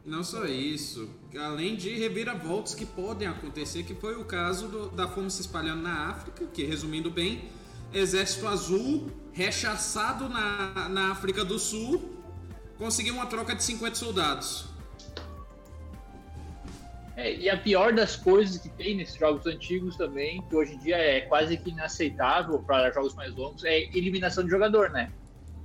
Não 0.05 0.23
só 0.23 0.45
isso, 0.45 1.09
além 1.35 1.75
de 1.75 1.89
reviravoltas 1.97 2.75
que 2.75 2.85
podem 2.85 3.27
acontecer, 3.27 3.83
que 3.83 3.95
foi 3.95 4.15
o 4.15 4.23
caso 4.23 4.67
do- 4.67 4.89
da 4.89 5.07
fome 5.07 5.31
se 5.31 5.41
espalhando 5.41 5.81
na 5.81 6.09
África, 6.09 6.45
que 6.53 6.63
resumindo 6.63 7.09
bem, 7.09 7.49
Exército 7.91 8.47
Azul, 8.47 9.09
rechaçado 9.31 10.29
na, 10.29 10.89
na 10.89 11.11
África 11.11 11.43
do 11.43 11.57
Sul, 11.57 12.03
conseguiu 12.77 13.15
uma 13.15 13.25
troca 13.25 13.55
de 13.55 13.63
50 13.63 13.95
soldados. 13.95 14.65
É, 17.15 17.33
e 17.33 17.49
a 17.49 17.57
pior 17.57 17.93
das 17.93 18.15
coisas 18.15 18.57
que 18.57 18.67
tem 18.69 18.95
nesses 18.97 19.15
jogos 19.17 19.45
antigos 19.45 19.95
também, 19.95 20.41
que 20.49 20.55
hoje 20.55 20.73
em 20.73 20.77
dia 20.79 20.97
é 20.97 21.21
quase 21.21 21.55
que 21.57 21.69
inaceitável 21.69 22.59
para 22.59 22.91
jogos 22.91 23.15
mais 23.15 23.33
longos, 23.33 23.63
é 23.63 23.83
eliminação 23.97 24.43
de 24.43 24.49
jogador, 24.49 24.89
né? 24.89 25.09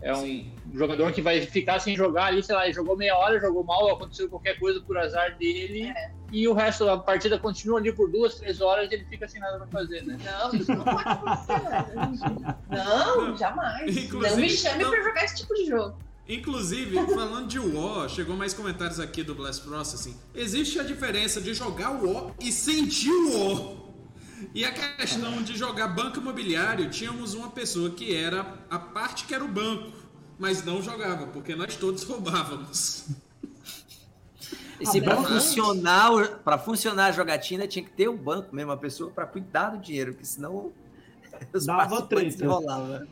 É 0.03 0.15
um 0.15 0.23
Sim. 0.23 0.55
jogador 0.73 1.13
que 1.13 1.21
vai 1.21 1.43
ficar 1.43 1.79
sem 1.79 1.95
jogar 1.95 2.27
ali, 2.27 2.43
sei 2.43 2.55
lá, 2.55 2.65
ele 2.65 2.73
jogou 2.73 2.97
meia 2.97 3.15
hora, 3.17 3.39
jogou 3.39 3.63
mal, 3.65 3.91
aconteceu 3.91 4.31
qualquer 4.31 4.59
coisa 4.59 4.81
por 4.81 4.97
azar 4.97 5.37
dele, 5.37 5.93
e 6.33 6.49
o 6.49 6.55
resto 6.55 6.87
da 6.87 6.97
partida 6.97 7.39
continua 7.39 7.79
ali 7.81 7.93
por 7.93 8.11
duas, 8.11 8.37
três 8.37 8.61
horas 8.63 8.91
e 8.91 8.95
ele 8.95 9.05
fica 9.05 9.29
sem 9.29 9.41
nada 9.41 9.59
para 9.59 9.67
fazer, 9.67 10.03
né? 10.07 10.17
Não, 10.25 10.55
isso 10.55 10.73
não 10.75 10.85
pode 10.85 11.07
acontecer. 11.07 11.61
né? 11.69 12.57
Não, 12.71 13.37
jamais. 13.37 13.95
Inclusive, 13.97 14.31
não 14.31 14.41
me 14.41 14.49
chame 14.51 14.85
não- 14.85 14.91
pra 14.91 15.03
jogar 15.03 15.25
esse 15.25 15.37
tipo 15.37 15.55
de 15.55 15.67
jogo. 15.67 15.99
Inclusive, 16.29 16.95
falando 17.07 17.49
de 17.49 17.59
War, 17.59 18.09
chegou 18.09 18.37
mais 18.37 18.55
comentários 18.55 19.01
aqui 19.01 19.23
do 19.23 19.35
Blast 19.35 19.63
Processing. 19.65 20.17
Existe 20.35 20.79
a 20.79 20.85
diferença 20.85 21.41
de 21.41 21.53
jogar 21.55 21.91
o 21.91 22.13
War 22.13 22.35
e 22.41 22.53
sentir 22.53 23.11
o 23.11 23.33
War. 23.37 23.77
E 24.55 24.65
a 24.65 24.73
questão 24.73 25.43
de 25.43 25.57
jogar 25.57 25.89
banco 25.89 26.19
imobiliário, 26.19 26.89
tínhamos 26.89 27.35
uma 27.35 27.51
pessoa 27.51 27.91
que 27.91 28.15
era 28.15 28.65
a 28.71 28.79
parte 28.79 29.25
que 29.27 29.35
era 29.35 29.45
o 29.45 29.49
banco, 29.49 29.93
mas 30.39 30.65
não 30.65 30.81
jogava, 30.81 31.27
porque 31.27 31.55
nós 31.55 31.77
todos 31.77 32.05
roubávamos. 32.05 33.09
E 34.81 34.87
se 34.87 35.01
para 35.03 35.23
funcionar, 35.23 36.39
para 36.39 36.59
funcionar 36.59 37.07
a 37.07 37.13
jogatina 37.13 37.67
tinha 37.67 37.85
que 37.85 37.91
ter 37.91 38.09
um 38.09 38.17
banco 38.17 38.55
mesmo, 38.55 38.71
uma 38.71 38.79
pessoa 38.79 39.11
para 39.11 39.27
cuidar 39.27 39.71
do 39.71 39.79
dinheiro, 39.79 40.13
porque 40.13 40.25
senão 40.25 40.73
os 41.53 41.67
Dava 41.67 41.81
participantes 41.81 42.37
treta. 42.37 42.45
enrolavam. 42.45 43.07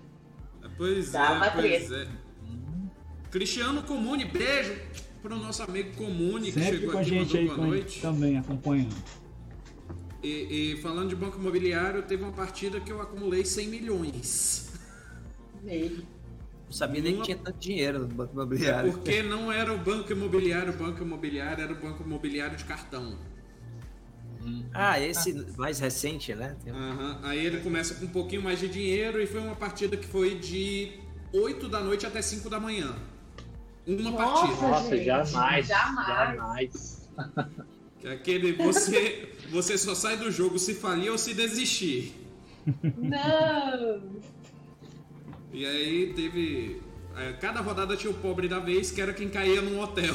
Pois 0.78 1.12
Dava 1.12 1.46
é, 1.46 1.50
pois 1.50 1.92
é. 1.92 2.08
Cristiano 3.30 3.82
Comune, 3.82 4.24
beijo 4.24 4.74
pro 5.20 5.36
nosso 5.36 5.62
amigo 5.62 5.94
Comune 5.96 6.46
que 6.52 6.60
Sempre 6.60 6.78
chegou 6.78 6.92
com 6.92 6.98
a 6.98 7.00
aqui 7.00 7.10
gente 7.10 7.26
mandou 7.34 7.38
aí 7.40 7.46
boa 7.56 7.66
noite. 7.66 8.00
também 8.00 8.38
acompanhando. 8.38 8.96
E, 10.22 10.72
e 10.72 10.76
falando 10.82 11.08
de 11.10 11.16
banco 11.16 11.38
imobiliário, 11.38 12.02
teve 12.02 12.22
uma 12.22 12.32
partida 12.32 12.80
que 12.80 12.90
eu 12.90 13.00
acumulei 13.00 13.44
100 13.44 13.68
milhões. 13.68 14.72
Não 15.62 16.72
sabia 16.72 17.02
nem 17.02 17.12
que 17.12 17.18
Uma- 17.18 17.24
tinha 17.24 17.36
tanto 17.36 17.58
dinheiro 17.58 18.00
no 18.00 18.06
banco 18.08 18.30
É 18.30 18.34
imobiliário. 18.34 18.92
porque 18.92 19.22
não 19.22 19.52
era 19.52 19.72
o 19.72 19.78
banco 19.78 20.10
imobiliário, 20.12 20.72
o 20.72 20.76
banco 20.76 21.02
imobiliário 21.02 21.62
era 21.64 21.72
o 21.72 21.76
banco 21.76 22.02
imobiliário 22.02 22.56
de 22.56 22.64
cartão. 22.64 23.18
Ah, 24.72 24.98
esse 24.98 25.32
mais 25.56 25.78
recente, 25.78 26.34
né? 26.34 26.56
Tem- 26.64 26.72
Aham. 26.72 27.20
Aí 27.22 27.44
ele 27.44 27.60
começa 27.60 27.94
com 27.96 28.06
um 28.06 28.08
pouquinho 28.08 28.40
mais 28.42 28.58
de 28.60 28.68
dinheiro 28.68 29.20
e 29.20 29.26
foi 29.26 29.40
uma 29.40 29.54
partida 29.56 29.96
que 29.96 30.06
foi 30.06 30.36
de 30.36 30.92
8 31.32 31.68
da 31.68 31.80
noite 31.80 32.06
até 32.06 32.22
5 32.22 32.48
da 32.48 32.58
manhã. 32.58 32.96
Uma 33.88 34.10
Nossa, 34.10 34.46
partida. 34.46 34.68
Nossa, 34.68 34.96
gente, 34.96 35.04
jamais. 35.06 35.66
jamais. 35.66 37.08
Que 38.00 38.06
é 38.08 38.12
aquele 38.12 38.52
você, 38.52 39.32
você 39.50 39.78
só 39.78 39.94
sai 39.94 40.16
do 40.18 40.30
jogo 40.30 40.58
se 40.58 40.74
falir 40.74 41.10
ou 41.10 41.16
se 41.18 41.32
desistir. 41.34 42.12
Não! 42.96 44.02
E 45.52 45.64
aí 45.64 46.12
teve. 46.14 46.82
é, 47.16 47.32
Cada 47.34 47.60
rodada 47.60 47.96
tinha 47.96 48.10
o 48.10 48.14
pobre 48.14 48.46
da 48.46 48.58
vez, 48.58 48.90
que 48.90 49.00
era 49.00 49.12
quem 49.14 49.28
caía 49.28 49.62
num 49.62 49.80
hotel. 49.80 50.14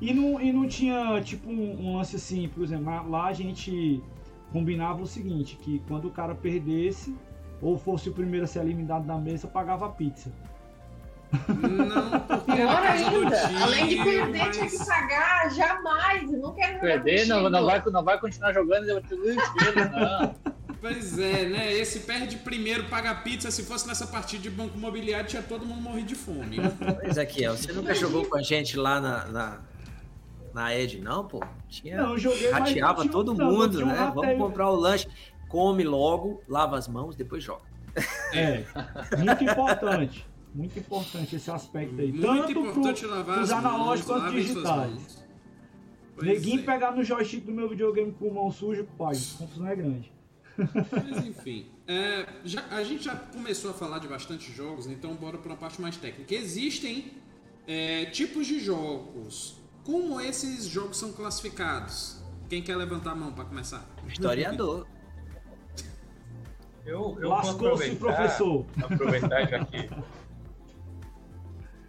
E 0.00 0.14
não, 0.14 0.40
e 0.40 0.50
não 0.50 0.66
tinha, 0.66 1.20
tipo, 1.22 1.50
um, 1.50 1.78
um 1.90 1.96
lance 1.98 2.16
assim, 2.16 2.48
por 2.48 2.64
exemplo, 2.64 2.86
lá- 2.86 3.02
lá 3.02 3.26
a 3.26 3.32
gente 3.34 4.00
combinava 4.50 5.02
o 5.02 5.06
seguinte, 5.06 5.58
que 5.62 5.80
quando 5.86 6.08
o 6.08 6.10
cara 6.10 6.34
perdesse, 6.34 7.14
ou 7.60 7.78
fosse 7.78 8.08
o 8.08 8.12
primeiro 8.14 8.44
a 8.44 8.48
ser 8.48 8.60
eliminado 8.60 9.06
da 9.06 9.18
mesa, 9.18 9.46
pagava 9.46 9.84
a 9.86 9.90
pizza. 9.90 10.32
Não, 11.48 12.20
porque 12.20 12.52
Pior 12.52 12.80
do 12.80 12.86
ainda! 12.86 13.62
Além 13.62 13.88
de 13.88 13.96
perder, 14.02 14.50
tinha 14.50 14.66
que 14.68 14.78
mas- 14.78 14.88
pagar, 14.88 15.50
jamais! 15.54 16.32
Eu 16.32 16.38
não 16.40 16.52
quero 16.54 16.80
Perder, 16.80 17.26
não, 17.26 17.48
não, 17.48 17.64
vai, 17.64 17.82
não 17.86 18.02
vai 18.04 18.18
continuar 18.18 18.52
jogando, 18.52 18.88
eu 18.88 19.00
te 19.02 19.14
não. 19.14 20.34
Pois 20.80 21.18
é, 21.18 21.44
né? 21.46 21.72
Esse 21.74 22.00
perde 22.00 22.38
primeiro, 22.38 22.84
paga 22.84 23.14
pizza. 23.16 23.50
Se 23.50 23.62
fosse 23.64 23.86
nessa 23.86 24.06
partida 24.06 24.42
de 24.42 24.48
banco 24.50 24.76
imobiliário, 24.78 25.28
tinha 25.28 25.42
todo 25.42 25.66
mundo 25.66 25.82
morrido 25.82 26.08
de 26.08 26.14
fome. 26.14 26.56
Ezequiel, 27.02 27.56
você 27.56 27.70
nunca 27.72 27.94
jogou 27.94 28.24
com 28.24 28.36
a 28.38 28.42
gente 28.42 28.78
lá 28.78 28.98
na, 28.98 29.24
na, 29.26 29.58
na 30.54 30.74
Ed, 30.74 30.98
não, 31.00 31.26
pô? 31.28 31.42
Tinha, 31.68 31.98
Não, 31.98 32.12
eu 32.12 32.18
joguei, 32.18 32.50
mas 32.50 32.70
rateava 32.70 33.02
tinha- 33.02 33.12
todo 33.12 33.34
mundo, 33.34 33.82
um 33.82 33.86
né? 33.86 34.10
Vamos 34.14 34.38
comprar 34.38 34.70
o 34.70 34.74
lanche, 34.74 35.06
come 35.48 35.84
logo, 35.84 36.42
lava 36.48 36.78
as 36.78 36.88
mãos, 36.88 37.14
depois 37.14 37.44
joga. 37.44 37.68
É, 38.32 38.64
muito 39.18 39.44
importante. 39.44 40.26
Muito 40.54 40.78
importante 40.78 41.36
esse 41.36 41.50
aspecto 41.50 42.00
aí. 42.00 42.10
Muito 42.12 42.26
Tanto 42.26 42.50
importante 42.50 43.00
pro, 43.02 43.10
lavar 43.10 43.36
mãos, 43.38 43.50
analógicos 43.50 44.12
quanto 44.16 44.30
digitais. 44.32 45.24
Neguinho 46.20 46.60
é. 46.60 46.62
pegar 46.64 46.92
no 46.92 47.02
joystick 47.02 47.44
do 47.44 47.52
meu 47.52 47.68
videogame 47.68 48.12
com 48.12 48.30
mão 48.30 48.50
suja, 48.50 48.84
pai, 48.98 49.14
a 49.16 49.38
confusão 49.38 49.66
é 49.68 49.76
grande. 49.76 50.12
Mas 50.58 51.24
enfim, 51.26 51.66
é, 51.86 52.26
já- 52.44 52.66
a 52.70 52.82
gente 52.84 53.04
já 53.04 53.16
começou 53.16 53.70
a 53.70 53.74
falar 53.74 54.00
de 54.00 54.08
bastante 54.08 54.52
jogos, 54.52 54.86
então 54.86 55.14
bora 55.14 55.38
para 55.38 55.48
uma 55.52 55.56
parte 55.56 55.80
mais 55.80 55.96
técnica. 55.96 56.34
Existem 56.34 57.12
é, 57.66 58.06
tipos 58.06 58.46
de 58.46 58.58
jogos. 58.60 59.58
Como 59.84 60.20
esses 60.20 60.66
jogos 60.66 60.98
são 60.98 61.12
classificados? 61.12 62.20
Quem 62.50 62.60
quer 62.60 62.76
levantar 62.76 63.12
a 63.12 63.14
mão 63.14 63.32
para 63.32 63.44
começar? 63.44 63.88
Historiador. 64.06 64.86
Eu, 66.84 67.16
eu 67.20 67.28
Lascou-se, 67.28 67.54
aproveitar, 67.90 67.98
professor. 67.98 68.66
aproveitar 68.82 69.48
já 69.48 69.64
que. 69.64 69.88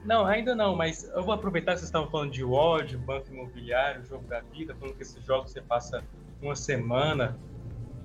Não, 0.03 0.25
ainda 0.25 0.55
não, 0.55 0.75
mas 0.75 1.03
eu 1.03 1.23
vou 1.23 1.33
aproveitar 1.33 1.73
que 1.73 1.79
vocês 1.79 1.89
estavam 1.89 2.09
falando 2.09 2.31
de 2.31 2.43
de 2.87 2.97
Banco 2.97 3.31
Imobiliário, 3.31 4.03
Jogo 4.05 4.27
da 4.27 4.41
Vida, 4.41 4.75
falando 4.75 4.95
que 4.95 5.03
esses 5.03 5.23
jogos 5.23 5.51
você 5.51 5.61
passa 5.61 6.03
uma 6.41 6.55
semana, 6.55 7.39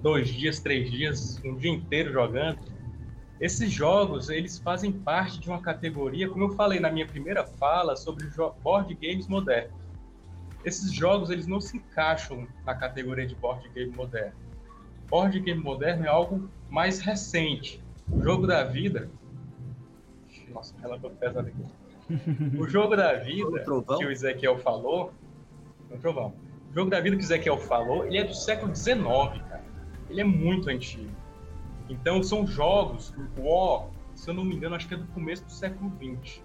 dois 0.02 0.28
dias, 0.28 0.60
três 0.60 0.90
dias, 0.90 1.40
um 1.42 1.56
dia 1.56 1.70
inteiro 1.70 2.12
jogando. 2.12 2.58
Esses 3.40 3.70
jogos, 3.70 4.28
eles 4.28 4.58
fazem 4.58 4.92
parte 4.92 5.40
de 5.40 5.48
uma 5.48 5.60
categoria, 5.60 6.28
como 6.28 6.44
eu 6.44 6.50
falei 6.50 6.80
na 6.80 6.90
minha 6.90 7.06
primeira 7.06 7.44
fala, 7.44 7.96
sobre 7.96 8.26
board 8.62 8.94
games 8.94 9.26
modernos. 9.26 9.74
Esses 10.64 10.92
jogos, 10.92 11.30
eles 11.30 11.46
não 11.46 11.60
se 11.60 11.76
encaixam 11.76 12.46
na 12.64 12.74
categoria 12.74 13.26
de 13.26 13.34
board 13.34 13.68
game 13.70 13.94
moderno. 13.94 14.34
Board 15.08 15.38
game 15.40 15.62
moderno 15.62 16.04
é 16.04 16.08
algo 16.08 16.50
mais 16.68 16.98
recente. 16.98 17.82
O 18.10 18.20
jogo 18.20 18.46
da 18.46 18.64
vida. 18.64 19.10
Nossa, 20.48 20.74
ela 20.82 20.98
foi 20.98 21.10
pesada 21.10 21.48
aqui. 21.48 21.85
O 22.58 22.68
jogo 22.68 22.96
da 22.96 23.14
vida 23.14 23.64
O 23.68 23.98
que 23.98 24.04
o 24.04 24.10
Ezequiel 24.10 24.58
falou. 24.58 25.12
O 25.90 25.98
trovão. 25.98 26.34
O 26.70 26.74
jogo 26.74 26.90
da 26.90 27.00
vida 27.00 27.16
que 27.16 27.22
o 27.22 27.24
Ezequiel 27.24 27.58
falou, 27.58 28.04
ele 28.04 28.18
é 28.18 28.24
do 28.24 28.34
século 28.34 28.74
XIX, 28.74 28.96
cara. 29.48 29.64
Ele 30.10 30.20
é 30.20 30.24
muito 30.24 30.68
antigo. 30.68 31.10
Então 31.88 32.22
são 32.22 32.46
jogos, 32.46 33.14
o 33.36 33.42
War, 33.42 33.88
se 34.14 34.28
eu 34.28 34.34
não 34.34 34.44
me 34.44 34.56
engano, 34.56 34.74
acho 34.74 34.88
que 34.88 34.94
é 34.94 34.96
do 34.96 35.06
começo 35.08 35.44
do 35.44 35.52
século 35.52 35.92
XX. 36.22 36.42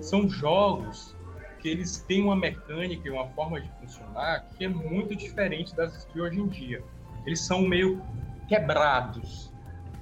São 0.00 0.28
jogos 0.28 1.16
que 1.60 1.68
eles 1.68 1.98
têm 1.98 2.22
uma 2.22 2.34
mecânica 2.34 3.06
e 3.06 3.10
uma 3.10 3.28
forma 3.28 3.60
de 3.60 3.70
funcionar 3.80 4.48
que 4.56 4.64
é 4.64 4.68
muito 4.68 5.14
diferente 5.14 5.74
das 5.76 6.08
de 6.12 6.20
hoje 6.20 6.40
em 6.40 6.48
dia. 6.48 6.82
Eles 7.24 7.40
são 7.40 7.62
meio 7.62 8.02
quebrados. 8.48 9.52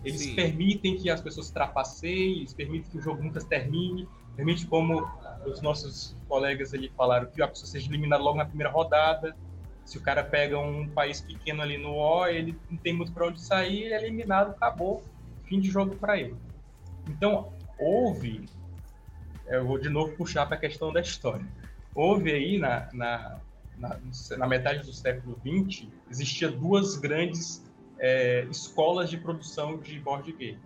Eles 0.03 0.23
Sim. 0.23 0.35
permitem 0.35 0.97
que 0.97 1.11
as 1.11 1.21
pessoas 1.21 1.51
trapaceiem, 1.51 2.39
eles 2.39 2.55
permitem 2.55 2.91
que 2.91 2.97
o 2.97 3.03
jogo 3.03 3.23
nunca 3.23 3.41
termine, 3.41 4.09
permite 4.41 4.67
como 4.67 5.07
os 5.45 5.61
nossos 5.61 6.17
colegas 6.27 6.73
ali 6.73 6.91
falaram 6.97 7.31
que 7.31 7.43
a 7.43 7.49
pessoa 7.49 7.67
seja 7.67 7.87
eliminada 7.89 8.23
logo 8.23 8.39
na 8.39 8.47
primeira 8.47 8.73
rodada. 8.73 9.37
Se 9.85 9.99
o 9.99 10.01
cara 10.01 10.25
pega 10.25 10.59
um 10.59 10.89
país 10.89 11.21
pequeno 11.21 11.61
ali 11.61 11.77
no 11.77 11.95
O, 11.95 12.27
ele 12.27 12.59
não 12.71 12.79
tem 12.79 12.95
muito 12.95 13.13
para 13.13 13.27
onde 13.27 13.41
sair, 13.41 13.93
é 13.93 14.03
eliminado, 14.03 14.51
acabou, 14.51 15.05
fim 15.45 15.61
de 15.61 15.69
jogo 15.71 15.95
para 15.97 16.19
ele. 16.19 16.35
Então, 17.07 17.53
houve, 17.79 18.49
eu 19.47 19.67
vou 19.67 19.79
de 19.79 19.91
novo 19.91 20.17
puxar 20.17 20.47
para 20.47 20.57
a 20.57 20.61
questão 20.61 20.91
da 20.91 21.01
história. 21.01 21.45
Houve 21.95 22.33
aí 22.33 22.59
na, 22.59 22.89
na, 22.95 23.41
na, 23.77 24.01
na 24.39 24.47
metade 24.47 24.87
do 24.87 24.93
século 24.93 25.39
XX, 25.45 25.89
existia 26.11 26.51
duas 26.51 26.97
grandes 26.97 27.63
é, 27.99 28.47
escolas 28.51 29.11
de 29.11 29.19
produção 29.19 29.77
de 29.77 29.99
board 30.01 30.33
game. 30.33 30.59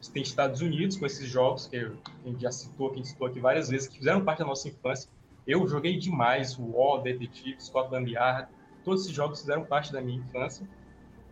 Você 0.00 0.12
tem 0.12 0.22
Estados 0.22 0.60
Unidos 0.60 0.96
com 0.96 1.06
esses 1.06 1.28
jogos 1.28 1.66
que 1.66 1.76
a 1.76 1.90
gente 2.24 2.40
já 2.40 2.52
citou, 2.52 2.90
que 2.90 2.94
a 2.94 2.98
gente 2.98 3.08
citou 3.08 3.26
aqui 3.26 3.40
várias 3.40 3.68
vezes, 3.68 3.88
que 3.88 3.98
fizeram 3.98 4.24
parte 4.24 4.40
da 4.40 4.44
nossa 4.44 4.68
infância. 4.68 5.10
Eu 5.46 5.66
joguei 5.68 5.98
demais 5.98 6.58
o 6.58 6.76
War, 6.76 7.02
Detective, 7.02 7.56
Scotland 7.60 8.10
Yard, 8.10 8.48
todos 8.84 9.02
esses 9.02 9.14
jogos 9.14 9.40
fizeram 9.40 9.64
parte 9.64 9.92
da 9.92 10.00
minha 10.00 10.18
infância. 10.18 10.66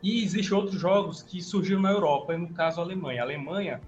E 0.03 0.23
existem 0.23 0.57
outros 0.57 0.81
jogos 0.81 1.23
que 1.23 1.41
surgiram 1.41 1.81
na 1.81 1.91
Europa, 1.91 2.37
no 2.37 2.49
caso 2.49 2.81
a 2.81 2.85
Alemanha. 2.85 3.23
A 3.23 3.25
Alemanha 3.25 3.81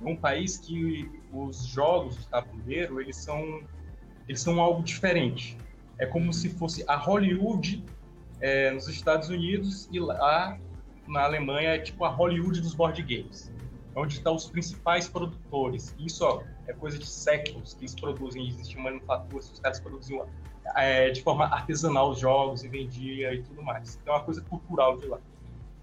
é 0.00 0.08
um 0.08 0.16
país 0.16 0.56
que 0.56 1.10
os 1.32 1.66
jogos 1.66 2.16
de 2.16 2.26
tabuleiro, 2.26 3.00
eles 3.00 3.16
são, 3.16 3.62
eles 4.28 4.40
são 4.40 4.60
algo 4.60 4.82
diferente. 4.82 5.56
É 5.98 6.06
como 6.06 6.32
se 6.32 6.48
fosse 6.48 6.84
a 6.88 6.96
Hollywood 6.96 7.84
é, 8.40 8.70
nos 8.70 8.88
Estados 8.88 9.28
Unidos 9.28 9.88
e 9.92 10.00
lá 10.00 10.58
na 11.06 11.22
Alemanha 11.22 11.70
é 11.70 11.78
tipo 11.78 12.04
a 12.04 12.08
Hollywood 12.08 12.60
dos 12.60 12.74
board 12.74 13.02
games, 13.02 13.51
onde 13.94 14.14
estão 14.14 14.34
os 14.34 14.48
principais 14.48 15.08
produtores. 15.08 15.94
Isso 15.98 16.24
ó, 16.24 16.42
é 16.66 16.72
coisa 16.72 16.98
de 16.98 17.06
séculos 17.06 17.74
que 17.74 17.82
eles 17.82 17.94
produzem, 17.94 18.48
existe 18.48 18.78
manufatura, 18.78 19.38
os 19.38 19.60
caras 19.60 19.80
produziam 19.80 20.26
é, 20.76 21.10
de 21.10 21.22
forma 21.22 21.44
artesanal 21.44 22.10
os 22.10 22.18
jogos 22.18 22.64
e 22.64 22.68
vendia 22.68 23.34
e 23.34 23.42
tudo 23.42 23.62
mais. 23.62 23.98
Então 24.00 24.14
é 24.14 24.16
uma 24.18 24.24
coisa 24.24 24.40
cultural 24.42 24.96
de 24.98 25.06
lá. 25.06 25.18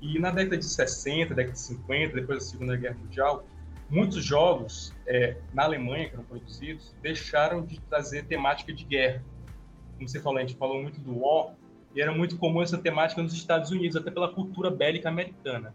E 0.02 0.18
na 0.18 0.32
década 0.32 0.58
de 0.58 0.66
60, 0.66 1.36
década 1.36 1.54
de 1.54 1.60
50, 1.60 2.16
depois 2.16 2.40
da 2.40 2.46
Segunda 2.46 2.78
Guerra 2.78 2.96
Mundial, 2.96 3.44
muitos 3.90 4.24
jogos 4.24 4.94
é, 5.06 5.38
na 5.54 5.64
Alemanha 5.64 6.08
que 6.08 6.16
eram 6.16 6.24
produzidos 6.24 6.96
deixaram 7.02 7.66
de 7.66 7.80
trazer 7.82 8.26
temática 8.26 8.72
de 8.72 8.86
guerra. 8.86 9.24
Como 9.98 10.08
você 10.08 10.22
falou, 10.22 10.38
a 10.38 10.42
gente 10.42 10.56
falou 10.56 10.82
muito 10.82 11.00
do 11.02 11.20
War, 11.20 11.54
e 11.94 12.02
era 12.02 12.14
muito 12.14 12.38
comum 12.38 12.62
essa 12.62 12.78
temática 12.78 13.22
nos 13.22 13.34
Estados 13.34 13.72
Unidos, 13.72 13.98
até 13.98 14.12
pela 14.12 14.32
cultura 14.32 14.70
bélica 14.70 15.10
americana. 15.10 15.74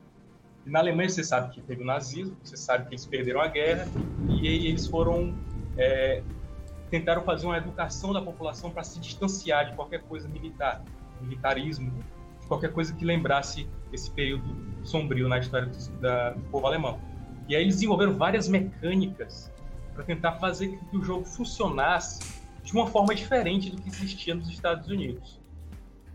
E 0.67 0.71
na 0.71 0.79
Alemanha 0.79 1.09
você 1.09 1.23
sabe 1.23 1.53
que 1.55 1.61
teve 1.61 1.83
o 1.83 1.87
nazismo, 1.87 2.37
você 2.43 2.57
sabe 2.57 2.85
que 2.85 2.91
eles 2.91 3.07
perderam 3.07 3.41
a 3.41 3.49
guerra, 3.49 3.87
e 4.29 4.49
eles 4.49 4.87
foram 4.87 5.35
é, 5.77 6.23
tentaram 6.91 7.23
fazer 7.23 7.47
uma 7.47 7.59
educação 7.59 8.13
da 8.13 8.23
população 8.23 8.71
para 8.71 8.85
se 8.85 9.01
distanciar 9.01 9.71
de 9.71 9.77
qualquer 9.77 10.03
coisa 10.03 10.29
militar, 10.29 10.83
militarismo, 11.21 11.91
de 12.41 12.47
qualquer 12.47 12.73
coisa 12.73 12.95
que 12.95 13.05
lembrasse 13.05 13.69
esse 13.93 14.11
período 14.11 14.45
sombrio 14.85 15.29
na 15.29 15.39
história 15.39 15.67
do, 15.67 16.01
da, 16.01 16.31
do 16.31 16.41
povo 16.45 16.67
alemão. 16.67 17.01
E 17.49 17.57
aí 17.57 17.63
eles 17.63 17.75
desenvolveram 17.75 18.15
várias 18.15 18.49
mecânicas 18.49 19.53
para 19.93 20.05
tentar 20.05 20.33
fazer 20.33 20.79
que 20.91 20.97
o 20.97 21.03
jogo 21.05 21.25
funcionasse 21.25 22.21
de 22.63 22.73
uma 22.73 22.87
forma 22.87 23.15
diferente 23.15 23.71
do 23.71 23.81
que 23.81 23.89
existia 23.89 24.35
nos 24.35 24.49
Estados 24.49 24.89
Unidos. 24.89 25.41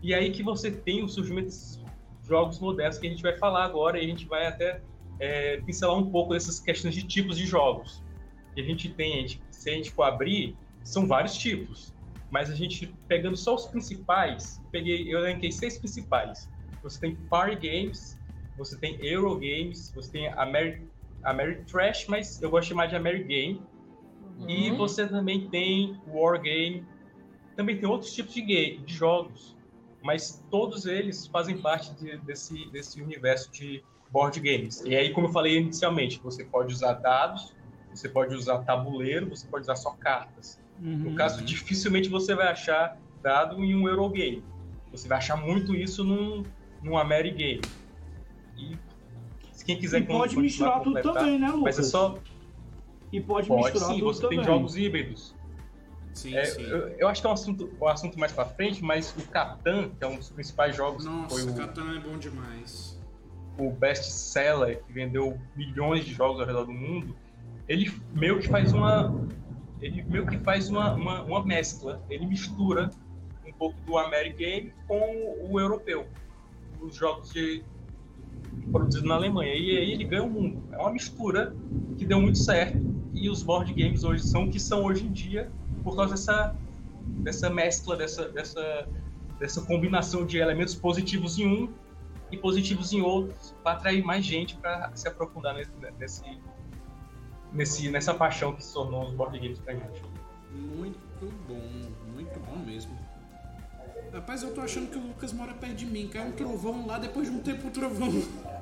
E 0.02 0.14
aí 0.14 0.30
que 0.30 0.42
você 0.42 0.70
tem 0.70 1.04
o 1.04 1.08
surgimento 1.08 1.46
desses 1.46 1.76
jogos 2.30 2.60
modernos 2.60 2.96
que 2.96 3.06
a 3.08 3.10
gente 3.10 3.22
vai 3.22 3.36
falar 3.36 3.64
agora 3.64 3.98
e 3.98 4.04
a 4.04 4.08
gente 4.08 4.26
vai 4.26 4.46
até 4.46 4.80
é, 5.18 5.56
pincelar 5.58 5.98
um 5.98 6.10
pouco 6.10 6.32
dessas 6.32 6.60
questões 6.60 6.94
de 6.94 7.02
tipos 7.06 7.36
de 7.36 7.44
jogos. 7.44 8.02
E 8.56 8.62
a 8.62 8.64
gente 8.64 8.88
tem, 8.94 9.18
a 9.18 9.20
gente, 9.22 9.42
se 9.50 9.68
a 9.68 9.74
gente 9.74 9.90
for 9.90 10.04
abrir, 10.04 10.56
são 10.84 11.06
vários 11.06 11.36
tipos. 11.36 11.92
Mas 12.30 12.48
a 12.48 12.54
gente, 12.54 12.94
pegando 13.08 13.36
só 13.36 13.56
os 13.56 13.66
principais, 13.66 14.60
peguei, 14.70 15.12
eu 15.12 15.18
elenquei 15.18 15.50
seis 15.50 15.78
principais. 15.78 16.48
Você 16.82 17.00
tem 17.00 17.16
Party 17.28 17.56
Games, 17.56 18.16
você 18.56 18.78
tem 18.78 18.96
Euro 19.04 19.34
Games, 19.34 19.92
você 19.94 20.12
tem 20.12 20.28
Ameri 20.28 20.88
Ameritrash, 21.22 22.06
mas 22.08 22.40
eu 22.40 22.48
gosto 22.48 22.62
de 22.62 22.68
chamar 22.70 22.86
de 22.86 22.96
Amerigame. 22.96 23.60
E 24.48 24.70
Uhum. 24.70 24.76
você 24.78 25.06
também 25.06 25.50
tem 25.50 26.00
War 26.06 26.40
Game. 26.40 26.86
Também 27.56 27.78
tem 27.78 27.86
outros 27.86 28.14
tipos 28.14 28.32
de, 28.32 28.40
game, 28.40 28.78
de 28.78 28.94
jogos. 28.94 29.54
Mas 30.02 30.42
todos 30.50 30.86
eles 30.86 31.26
fazem 31.26 31.58
parte 31.58 31.94
de, 31.94 32.16
desse, 32.18 32.70
desse 32.70 33.02
universo 33.02 33.50
de 33.52 33.82
board 34.10 34.40
games. 34.40 34.80
E 34.84 34.96
aí, 34.96 35.12
como 35.12 35.26
eu 35.26 35.32
falei 35.32 35.58
inicialmente, 35.58 36.20
você 36.22 36.44
pode 36.44 36.72
usar 36.72 36.94
dados, 36.94 37.54
você 37.92 38.08
pode 38.08 38.34
usar 38.34 38.58
tabuleiro, 38.60 39.28
você 39.28 39.46
pode 39.46 39.62
usar 39.62 39.76
só 39.76 39.90
cartas. 39.90 40.58
No 40.78 41.10
Uhum. 41.10 41.14
caso, 41.14 41.44
dificilmente 41.44 42.08
você 42.08 42.34
vai 42.34 42.48
achar 42.48 42.98
dado 43.22 43.62
em 43.62 43.74
um 43.74 43.88
Eurogame. 43.88 44.42
Você 44.90 45.06
vai 45.06 45.18
achar 45.18 45.36
muito 45.36 45.74
isso 45.74 46.02
num, 46.02 46.44
num 46.82 46.96
Amerigame. 46.96 47.62
E 48.56 48.76
quem 49.64 49.78
quiser 49.78 50.02
e 50.02 50.06
pode 50.06 50.36
misturar 50.38 50.82
tudo 50.82 51.00
também, 51.00 51.38
né, 51.38 51.48
Lucas? 51.48 51.62
Mas 51.62 51.78
é 51.78 51.82
só. 51.82 52.18
E 53.12 53.20
pode, 53.20 53.48
pode 53.48 53.62
misturar 53.62 53.88
sim, 53.88 53.98
tudo 53.98 54.14
você 54.14 54.22
também. 54.22 54.38
tem 54.38 54.44
jogos 54.44 54.76
híbridos. 54.76 55.34
Sim, 56.14 56.34
É, 56.36 56.44
sim. 56.44 56.62
eu, 56.62 56.88
eu 56.98 57.08
acho 57.08 57.20
que 57.20 57.26
é 57.26 57.30
um 57.30 57.32
assunto, 57.34 57.70
um 57.80 57.86
assunto 57.86 58.18
mais 58.18 58.32
pra 58.32 58.44
frente, 58.44 58.82
mas 58.82 59.14
o 59.16 59.26
Catan, 59.28 59.90
que 59.90 60.04
é 60.04 60.06
um 60.06 60.16
dos 60.16 60.28
principais 60.30 60.74
jogos, 60.76 61.04
Nossa, 61.04 61.28
foi 61.38 61.50
o, 61.50 61.54
Katana 61.54 61.96
é 61.96 62.00
bom 62.00 62.18
demais. 62.18 62.98
o 63.58 63.70
best 63.70 64.10
seller, 64.10 64.82
que 64.84 64.92
vendeu 64.92 65.38
milhões 65.56 66.04
de 66.04 66.12
jogos 66.12 66.40
ao 66.40 66.46
redor 66.46 66.64
do 66.64 66.72
mundo, 66.72 67.14
ele 67.68 67.92
meio 68.12 68.38
que 68.40 68.48
faz 68.48 68.72
uma. 68.72 69.14
Ele 69.80 70.02
meio 70.02 70.26
que 70.26 70.36
faz 70.38 70.68
uma, 70.68 70.92
uma, 70.94 71.22
uma 71.22 71.44
mescla. 71.44 72.02
Ele 72.10 72.26
mistura 72.26 72.90
um 73.46 73.52
pouco 73.52 73.78
do 73.86 73.96
Amerigame 73.96 74.74
com 74.86 75.46
o 75.48 75.58
europeu. 75.58 76.06
Os 76.82 76.96
jogos 76.96 77.32
de 77.32 77.62
produzidos 78.70 79.08
na 79.08 79.14
Alemanha. 79.14 79.54
E 79.54 79.78
aí 79.78 79.92
ele 79.92 80.04
ganha 80.04 80.24
o 80.24 80.28
mundo. 80.28 80.62
É 80.72 80.76
uma 80.76 80.90
mistura 80.92 81.54
que 81.96 82.04
deu 82.04 82.20
muito 82.20 82.36
certo. 82.38 82.78
E 83.14 83.30
os 83.30 83.42
board 83.42 83.72
games 83.72 84.04
hoje 84.04 84.22
são 84.24 84.44
o 84.44 84.50
que 84.50 84.58
são 84.60 84.84
hoje 84.84 85.06
em 85.06 85.12
dia 85.12 85.50
por 85.82 85.96
causa 85.96 86.12
dessa, 86.14 86.56
dessa 87.06 87.50
mescla, 87.50 87.96
dessa, 87.96 88.28
dessa, 88.28 88.88
dessa 89.38 89.62
combinação 89.62 90.24
de 90.26 90.38
elementos 90.38 90.74
positivos 90.74 91.38
em 91.38 91.46
um 91.46 91.72
e 92.30 92.36
positivos 92.36 92.92
em 92.92 93.00
outros 93.00 93.54
para 93.62 93.72
atrair 93.72 94.04
mais 94.04 94.24
gente 94.24 94.56
para 94.56 94.90
se 94.94 95.08
aprofundar 95.08 95.54
nesse, 95.54 95.70
nesse, 95.98 96.38
nesse, 97.52 97.90
nessa 97.90 98.14
paixão 98.14 98.54
que 98.54 98.64
se 98.64 98.72
tornou 98.72 99.04
os 99.06 99.12
board 99.12 99.38
games 99.38 99.58
pra 99.58 99.74
gente. 99.74 100.02
Muito 100.52 100.98
bom, 101.48 101.90
muito 102.14 102.40
bom 102.40 102.56
mesmo. 102.64 102.96
Rapaz, 104.12 104.42
eu 104.42 104.52
tô 104.52 104.60
achando 104.60 104.90
que 104.90 104.98
o 104.98 105.06
Lucas 105.06 105.32
mora 105.32 105.52
perto 105.54 105.74
de 105.76 105.86
mim. 105.86 106.08
Caiu 106.08 106.28
um 106.28 106.32
trovão 106.32 106.86
lá, 106.86 106.98
depois 106.98 107.30
de 107.30 107.36
um 107.36 107.40
tempo 107.40 107.68
o 107.68 107.70
trovão. 107.70 108.10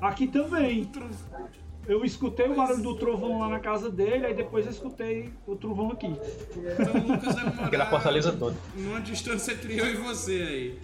Aqui 0.01 0.27
também. 0.27 0.83
o 0.83 0.85
trovão- 0.87 1.49
Eu 1.89 2.05
escutei 2.05 2.47
o 2.47 2.55
barulho 2.55 2.83
do 2.83 2.95
trovão 2.95 3.39
lá 3.39 3.49
na 3.49 3.59
casa 3.59 3.89
dele, 3.89 4.27
aí 4.27 4.33
depois 4.35 4.63
eu 4.63 4.71
escutei 4.71 5.33
o 5.47 5.55
trovão 5.55 5.89
aqui. 5.91 6.05
Então 6.05 7.01
o 7.01 7.07
Lucas 7.13 7.33
deve 7.33 7.49
morar 7.49 7.65
Aquela 7.65 7.85
fortaleza 7.87 8.31
toda. 8.31 8.55
numa 8.75 9.01
distância 9.01 9.53
entre 9.53 9.75
eu 9.75 9.87
e 9.87 9.95
você 9.95 10.31
aí. 10.33 10.79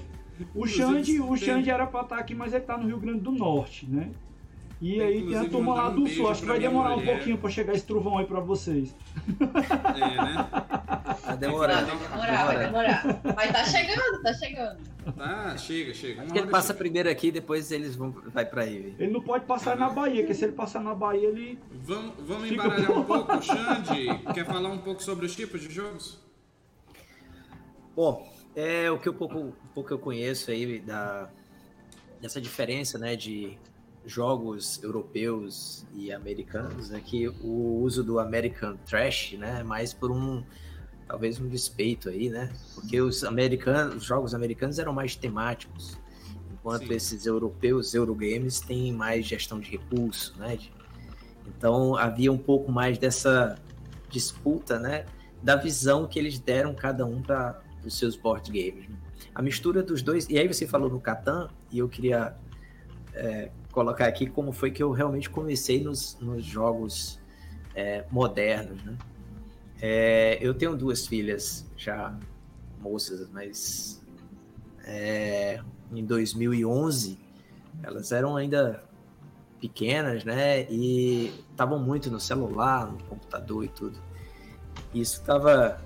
O 0.55 0.65
Xande, 0.65 1.21
o 1.21 1.37
Xande 1.37 1.69
era 1.69 1.85
pra 1.85 2.01
estar 2.01 2.17
aqui, 2.17 2.33
mas 2.33 2.55
ele 2.55 2.63
tá 2.63 2.75
no 2.75 2.87
Rio 2.87 2.97
Grande 2.97 3.19
do 3.19 3.31
Norte, 3.31 3.85
né? 3.87 4.09
E 4.81 5.01
aí 5.01 5.25
tem 5.25 5.37
a 5.37 5.49
turma 5.49 5.73
lá 5.73 5.89
um 5.89 5.95
do 5.95 6.07
Sul. 6.07 6.29
Acho 6.29 6.41
que 6.41 6.47
vai 6.47 6.59
demorar 6.59 6.95
um 6.95 6.99
mulher. 6.99 7.15
pouquinho 7.15 7.37
pra 7.37 7.49
chegar 7.49 7.73
esse 7.73 7.85
trovão 7.85 8.17
aí 8.17 8.25
pra 8.25 8.39
vocês. 8.39 8.93
É, 9.95 9.99
né? 9.99 10.47
Tá 11.23 11.35
demorando. 11.35 11.87
Vai 11.87 11.97
demorar, 11.97 12.45
vai 12.45 12.65
demorar. 12.65 13.21
Mas 13.35 13.51
tá 13.51 13.63
chegando, 13.63 14.21
tá 14.21 14.33
chegando. 14.33 14.77
Tá, 15.15 15.57
chega, 15.57 15.93
chega. 15.93 16.23
Acho 16.23 16.33
que 16.33 16.39
ele 16.39 16.47
passa 16.47 16.67
chega. 16.67 16.79
primeiro 16.79 17.09
aqui, 17.09 17.31
depois 17.31 17.71
eles 17.71 17.95
vão 17.95 18.11
vai 18.33 18.45
pra 18.45 18.63
aí. 18.63 18.95
Ele 18.99 19.11
não 19.11 19.21
pode 19.21 19.45
passar 19.45 19.77
na 19.77 19.89
Bahia, 19.89 20.21
porque 20.21 20.33
se 20.33 20.45
ele 20.45 20.53
passar 20.53 20.81
na 20.81 20.93
Bahia, 20.93 21.27
ele. 21.27 21.59
Vamos, 21.71 22.13
vamos 22.19 22.49
Fica 22.49 22.65
embaralhar 22.65 22.91
um 22.91 23.03
pouco, 23.03 23.41
Xande. 23.41 24.07
Quer 24.33 24.45
falar 24.45 24.69
um 24.69 24.79
pouco 24.79 25.01
sobre 25.01 25.25
os 25.25 25.35
tipos 25.35 25.61
de 25.61 25.71
jogos? 25.71 26.19
Bom, 27.95 28.27
é 28.55 28.91
o 28.91 28.99
que 28.99 29.07
eu 29.07 29.13
pouco, 29.13 29.37
um 29.39 29.53
pouco 29.73 29.93
eu 29.93 29.99
conheço 29.99 30.51
aí 30.51 30.79
da 30.79 31.29
dessa 32.21 32.41
diferença, 32.41 32.97
né, 32.97 33.15
de 33.15 33.57
jogos 34.05 34.81
europeus 34.83 35.85
e 35.93 36.11
americanos, 36.11 36.91
é 36.91 36.99
que 36.99 37.27
o 37.27 37.81
uso 37.81 38.03
do 38.03 38.19
American 38.19 38.77
Trash, 38.85 39.33
né, 39.33 39.59
é 39.61 39.63
mais 39.63 39.93
por 39.93 40.11
um 40.11 40.43
talvez 41.07 41.39
um 41.39 41.47
despeito 41.47 42.09
aí, 42.09 42.29
né? 42.29 42.51
Porque 42.73 42.99
os 42.99 43.23
americanos, 43.23 43.97
os 43.97 44.03
jogos 44.03 44.33
americanos 44.33 44.79
eram 44.79 44.91
mais 44.91 45.15
temáticos, 45.15 45.97
enquanto 46.51 46.87
Sim. 46.87 46.93
esses 46.93 47.25
europeus, 47.25 47.93
Eurogames, 47.93 48.59
têm 48.59 48.91
mais 48.91 49.25
gestão 49.25 49.59
de 49.59 49.69
recurso, 49.69 50.35
né? 50.39 50.57
Então 51.47 51.95
havia 51.95 52.31
um 52.31 52.37
pouco 52.37 52.71
mais 52.71 52.97
dessa 52.97 53.59
disputa, 54.09 54.79
né? 54.79 55.05
Da 55.43 55.55
visão 55.55 56.07
que 56.07 56.17
eles 56.17 56.39
deram 56.39 56.73
cada 56.73 57.05
um 57.05 57.21
para 57.21 57.61
os 57.85 57.97
seus 57.97 58.15
board 58.15 58.51
games. 58.51 58.89
né? 58.89 58.95
A 59.33 59.41
mistura 59.41 59.83
dos 59.83 60.01
dois. 60.01 60.27
E 60.27 60.39
aí 60.39 60.47
você 60.47 60.65
falou 60.65 60.89
no 60.89 60.99
Catan, 60.99 61.49
e 61.71 61.77
eu 61.77 61.87
queria 61.87 62.35
é, 63.13 63.51
colocar 63.75 64.07
aqui 64.07 64.25
como 64.25 64.53
foi 64.53 64.71
que 64.71 64.81
eu 64.81 64.89
realmente 64.91 65.29
comecei 65.29 65.83
nos, 65.83 66.17
nos 66.21 66.45
jogos 66.45 67.19
é, 67.75 68.05
modernos, 68.09 68.81
né? 68.83 68.97
É, 69.81 70.39
eu 70.41 70.53
tenho 70.53 70.77
duas 70.77 71.05
filhas 71.05 71.69
já 71.75 72.17
moças, 72.79 73.29
mas 73.31 74.01
é, 74.85 75.61
em 75.93 76.05
2011 76.05 77.19
elas 77.83 78.13
eram 78.13 78.37
ainda 78.37 78.81
pequenas, 79.59 80.23
né? 80.23 80.63
E 80.71 81.33
estavam 81.51 81.77
muito 81.77 82.09
no 82.09 82.19
celular, 82.19 82.89
no 82.89 83.03
computador 83.03 83.65
e 83.65 83.67
tudo. 83.67 83.99
Isso 84.93 85.19
estava 85.19 85.81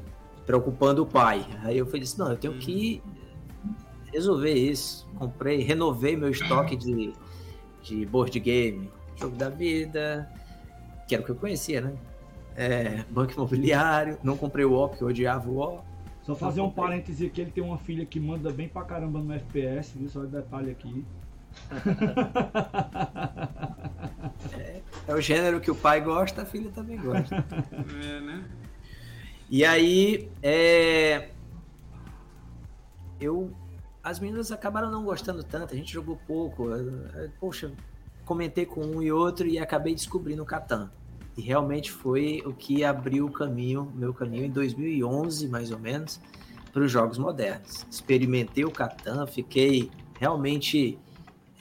preocupando 0.46 1.02
o 1.02 1.08
pai. 1.08 1.44
Aí 1.64 1.80
eu 1.80 1.88
falei 1.88 2.04
assim, 2.04 2.20
não, 2.20 2.30
eu 2.30 2.38
tenho 2.38 2.54
que 2.60 3.02
resolver 4.14 4.54
isso. 4.54 5.10
Comprei, 5.18 5.64
renovei 5.64 6.16
meu 6.16 6.30
estoque 6.30 6.76
de, 6.76 7.14
de 7.84 8.06
board 8.06 8.40
game, 8.40 8.90
jogo 9.16 9.36
da 9.36 9.50
vida, 9.50 10.30
que 11.08 11.16
era 11.16 11.22
o 11.22 11.26
que 11.26 11.32
eu 11.32 11.36
conhecia, 11.36 11.82
né? 11.82 11.94
É, 12.56 13.04
banco 13.10 13.34
imobiliário, 13.34 14.18
não 14.24 14.36
comprei 14.36 14.66
o 14.66 14.74
O, 14.74 14.90
porque 14.90 15.04
eu 15.04 15.08
odiava 15.08 15.50
o 15.50 15.58
O. 15.58 15.80
Só 16.24 16.36
fazer 16.36 16.62
um 16.62 16.70
parêntese 16.70 17.26
aqui, 17.26 17.42
ele 17.42 17.52
tem 17.52 17.64
uma 17.64 17.78
filha 17.78 18.06
que 18.06 18.20
manda 18.20 18.52
bem 18.52 18.68
pra 18.68 18.84
caramba 18.84 19.20
no 19.20 19.34
FPS, 19.34 19.98
viu? 19.98 20.10
Só 20.10 20.22
de 20.22 20.28
detalhe 20.28 20.72
aqui. 20.72 21.06
É 25.08 25.16
o 25.16 25.20
gênero 25.20 25.60
que 25.60 25.72
o 25.72 25.76
pai 25.76 26.02
gosta, 26.02 26.44
a 26.44 26.46
filha 26.46 26.70
também 26.70 26.98
gosta. 26.98 27.44
É, 28.04 28.22
né? 28.22 28.46
E 29.50 29.66
aí, 29.66 30.30
é... 30.44 31.30
eu, 33.20 33.52
as 34.10 34.20
meninas 34.20 34.52
acabaram 34.52 34.90
não 34.90 35.04
gostando 35.04 35.44
tanto, 35.44 35.74
a 35.74 35.78
gente 35.78 35.94
jogou 35.94 36.20
pouco. 36.28 36.70
Poxa, 37.40 37.72
comentei 38.26 38.66
com 38.66 38.82
um 38.82 39.02
e 39.04 39.12
outro 39.12 39.48
e 39.48 39.60
acabei 39.60 39.94
descobrindo 39.94 40.42
o 40.42 40.46
Catan. 40.46 40.90
E 41.38 41.42
realmente 41.42 41.92
foi 41.92 42.42
o 42.44 42.52
que 42.52 42.84
abriu 42.84 43.28
o 43.28 43.32
caminho, 43.32 43.92
meu 43.96 44.12
caminho 44.12 44.46
em 44.46 44.50
2011, 44.50 45.48
mais 45.48 45.72
ou 45.72 45.78
menos, 45.78 46.20
para 46.74 46.82
os 46.82 46.92
jogos 46.92 47.20
modernos. 47.20 47.86
Experimentei 47.90 48.66
o 48.66 48.72
Catan, 48.72 49.28
fiquei 49.28 49.92
realmente 50.20 50.98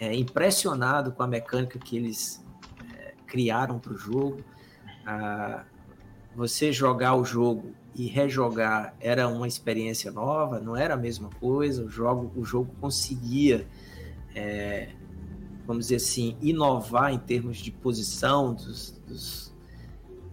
é, 0.00 0.14
impressionado 0.14 1.12
com 1.12 1.22
a 1.22 1.26
mecânica 1.26 1.78
que 1.78 1.98
eles 1.98 2.42
é, 2.94 3.12
criaram 3.26 3.78
para 3.78 3.92
o 3.92 3.96
jogo. 3.96 4.42
Ah, 5.06 5.64
você 6.34 6.72
jogar 6.72 7.14
o 7.14 7.24
jogo 7.24 7.74
e 7.98 8.06
rejogar 8.06 8.94
era 9.00 9.26
uma 9.28 9.48
experiência 9.48 10.12
nova, 10.12 10.60
não 10.60 10.76
era 10.76 10.94
a 10.94 10.96
mesma 10.96 11.28
coisa. 11.40 11.84
O 11.84 11.88
jogo, 11.88 12.30
o 12.36 12.44
jogo 12.44 12.70
conseguia, 12.80 13.66
é, 14.32 14.90
vamos 15.66 15.86
dizer 15.86 15.96
assim, 15.96 16.36
inovar 16.40 17.12
em 17.12 17.18
termos 17.18 17.56
de 17.56 17.72
posição 17.72 18.54
dos, 18.54 18.92
dos 19.04 19.52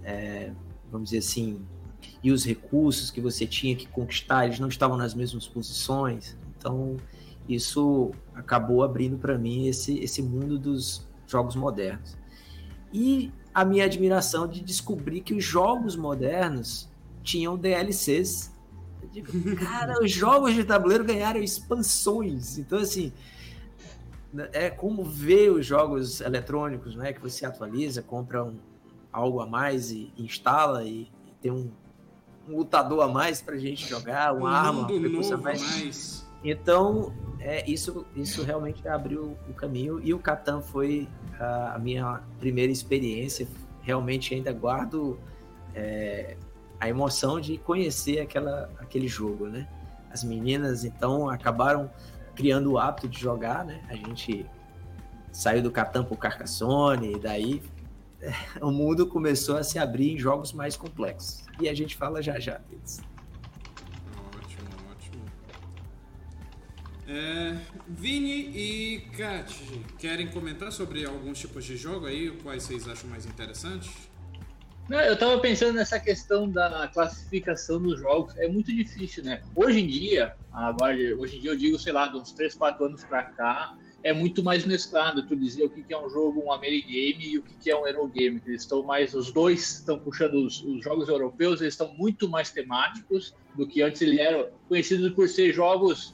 é, 0.04 0.52
vamos 0.92 1.10
dizer 1.10 1.18
assim, 1.18 1.60
e 2.24 2.32
os 2.32 2.46
recursos 2.46 3.10
que 3.10 3.20
você 3.20 3.48
tinha 3.48 3.76
que 3.76 3.88
conquistar, 3.88 4.46
eles 4.46 4.60
não 4.60 4.68
estavam 4.68 4.96
nas 4.96 5.16
mesmas 5.16 5.48
posições. 5.48 6.38
Então, 6.56 6.98
isso 7.50 8.12
acabou 8.36 8.84
abrindo 8.84 9.18
para 9.18 9.40
mim 9.40 9.68
esse, 9.68 9.98
esse 9.98 10.22
mundo 10.22 10.60
dos 10.60 11.08
jogos 11.26 11.56
modernos. 11.56 12.16
E 12.94 13.32
a 13.52 13.66
minha 13.66 13.86
admiração 13.86 14.48
de 14.48 14.62
descobrir 14.62 15.22
que 15.22 15.34
os 15.34 15.44
jogos 15.44 15.96
modernos 15.96 16.88
tinham 17.26 17.58
DLCs. 17.58 18.54
Eu 19.02 19.10
digo, 19.10 19.56
cara, 19.58 20.00
os 20.02 20.12
jogos 20.12 20.54
de 20.54 20.64
tabuleiro 20.64 21.04
ganharam 21.04 21.42
expansões. 21.42 22.58
Então, 22.58 22.80
assim, 22.80 23.12
é 24.54 24.70
como 24.70 25.04
ver 25.04 25.52
os 25.52 25.66
jogos 25.66 26.22
eletrônicos, 26.22 26.96
né? 26.96 27.12
Que 27.12 27.22
você 27.22 27.46
atualiza, 27.46 28.02
compra 28.02 28.44
um, 28.44 28.56
algo 29.12 29.42
a 29.42 29.48
mais 29.48 29.92
e 29.92 30.14
instala 30.18 30.84
e, 30.84 31.10
e 31.26 31.32
tem 31.42 31.52
um, 31.52 31.72
um 32.48 32.58
lutador 32.58 33.02
a 33.02 33.08
mais 33.08 33.42
pra 33.42 33.58
gente 33.58 33.90
jogar, 33.90 34.34
uma 34.34 34.44
um 34.44 34.46
arma, 34.48 34.82
mundo 34.82 34.94
um 34.94 35.02
recurso 35.02 35.34
a 35.34 35.38
novo 35.38 35.44
mais. 35.44 35.62
mais. 35.62 36.26
Então, 36.44 37.12
é, 37.40 37.70
isso, 37.70 38.06
isso 38.16 38.44
realmente 38.44 38.88
abriu 38.88 39.36
o 39.50 39.54
caminho. 39.54 40.00
E 40.04 40.14
o 40.14 40.20
Catan 40.20 40.62
foi 40.62 41.08
a, 41.40 41.76
a 41.76 41.80
minha 41.80 42.22
primeira 42.40 42.72
experiência. 42.72 43.48
Realmente 43.82 44.34
ainda 44.34 44.52
guardo 44.52 45.20
é, 45.74 46.38
a 46.80 46.90
emoção 46.90 47.40
de 47.40 47.58
conhecer 47.58 48.20
aquela, 48.20 48.70
aquele 48.80 49.08
jogo, 49.08 49.48
né? 49.48 49.68
As 50.12 50.24
meninas, 50.24 50.84
então, 50.84 51.30
acabaram 51.30 51.90
criando 52.36 52.74
o 52.74 52.78
hábito 52.78 53.08
de 53.08 53.20
jogar, 53.20 53.66
né? 53.66 53.82
A 53.90 53.96
gente 53.96 54.46
saiu 55.32 55.62
do 55.62 55.72
Catan 55.72 56.04
pro 56.04 56.16
Carcassonne, 56.16 57.14
e 57.14 57.20
daí 57.20 57.62
o 58.62 58.72
mundo 58.72 59.08
começou 59.08 59.58
a 59.58 59.64
se 59.64 59.80
abrir 59.80 60.14
em 60.14 60.18
jogos 60.18 60.54
mais 60.54 60.76
complexos. 60.76 61.46
E 61.60 61.70
a 61.70 61.74
gente 61.74 61.96
fala 61.96 62.22
já 62.22 62.40
já 62.40 62.58
deles. 62.58 63.02
Ótimo, 64.36 64.70
ótimo. 64.92 65.24
É, 67.08 67.58
Vini 67.88 68.52
e 68.56 69.02
Kat, 69.18 69.54
querem 69.98 70.28
comentar 70.28 70.72
sobre 70.72 71.06
alguns 71.06 71.40
tipos 71.40 71.64
de 71.66 71.78
jogo 71.78 72.06
aí, 72.06 72.32
quais 72.44 72.64
vocês 72.64 72.88
acham 72.88 73.10
mais 73.10 73.26
interessantes? 73.26 73.92
Eu 74.90 75.18
tava 75.18 75.40
pensando 75.40 75.74
nessa 75.74 76.00
questão 76.00 76.48
da 76.48 76.88
classificação 76.94 77.82
dos 77.82 78.00
jogos. 78.00 78.38
É 78.38 78.48
muito 78.48 78.72
difícil, 78.72 79.24
né? 79.24 79.42
Hoje 79.56 79.80
em 79.80 79.88
dia, 79.88 80.36
agora, 80.54 80.96
hoje 81.18 81.38
em 81.38 81.42
dia 81.42 81.52
eu 81.52 81.58
digo, 81.58 81.80
sei 81.80 81.92
lá, 81.92 82.08
de 82.08 82.18
uns 82.18 82.32
3, 82.32 82.54
4 82.54 82.86
anos 82.86 83.04
pra 83.04 83.24
cá, 83.24 83.76
é 84.04 84.14
muito 84.14 84.44
mais 84.44 84.64
mesclado. 84.64 85.26
Tu 85.26 85.36
dizer 85.36 85.64
o 85.64 85.70
que 85.72 85.92
é 85.92 85.98
um 85.98 86.08
jogo, 86.08 86.44
um 86.46 86.52
Amerigame 86.52 87.30
e 87.30 87.38
o 87.40 87.42
que 87.42 87.72
é 87.72 87.76
um 87.76 87.88
Eurogame. 87.88 88.40
Eles 88.46 88.62
estão 88.62 88.84
mais, 88.84 89.16
os 89.16 89.32
dois 89.32 89.80
estão 89.80 89.98
puxando 89.98 90.36
os, 90.36 90.64
os, 90.64 90.84
jogos 90.84 91.10
europeus, 91.10 91.62
eles 91.62 91.74
estão 91.74 91.92
muito 91.96 92.30
mais 92.30 92.52
temáticos 92.52 93.34
do 93.56 93.66
que 93.66 93.82
antes 93.82 94.04
eles 94.04 94.20
eram 94.20 94.50
conhecidos 94.70 95.12
por 95.14 95.28
ser 95.28 95.52
jogos 95.52 96.14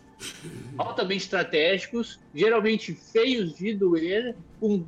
altamente 0.78 1.24
estratégicos, 1.24 2.20
geralmente 2.34 2.94
feios 2.94 3.54
de 3.56 3.74
doer, 3.74 4.36
com 4.60 4.86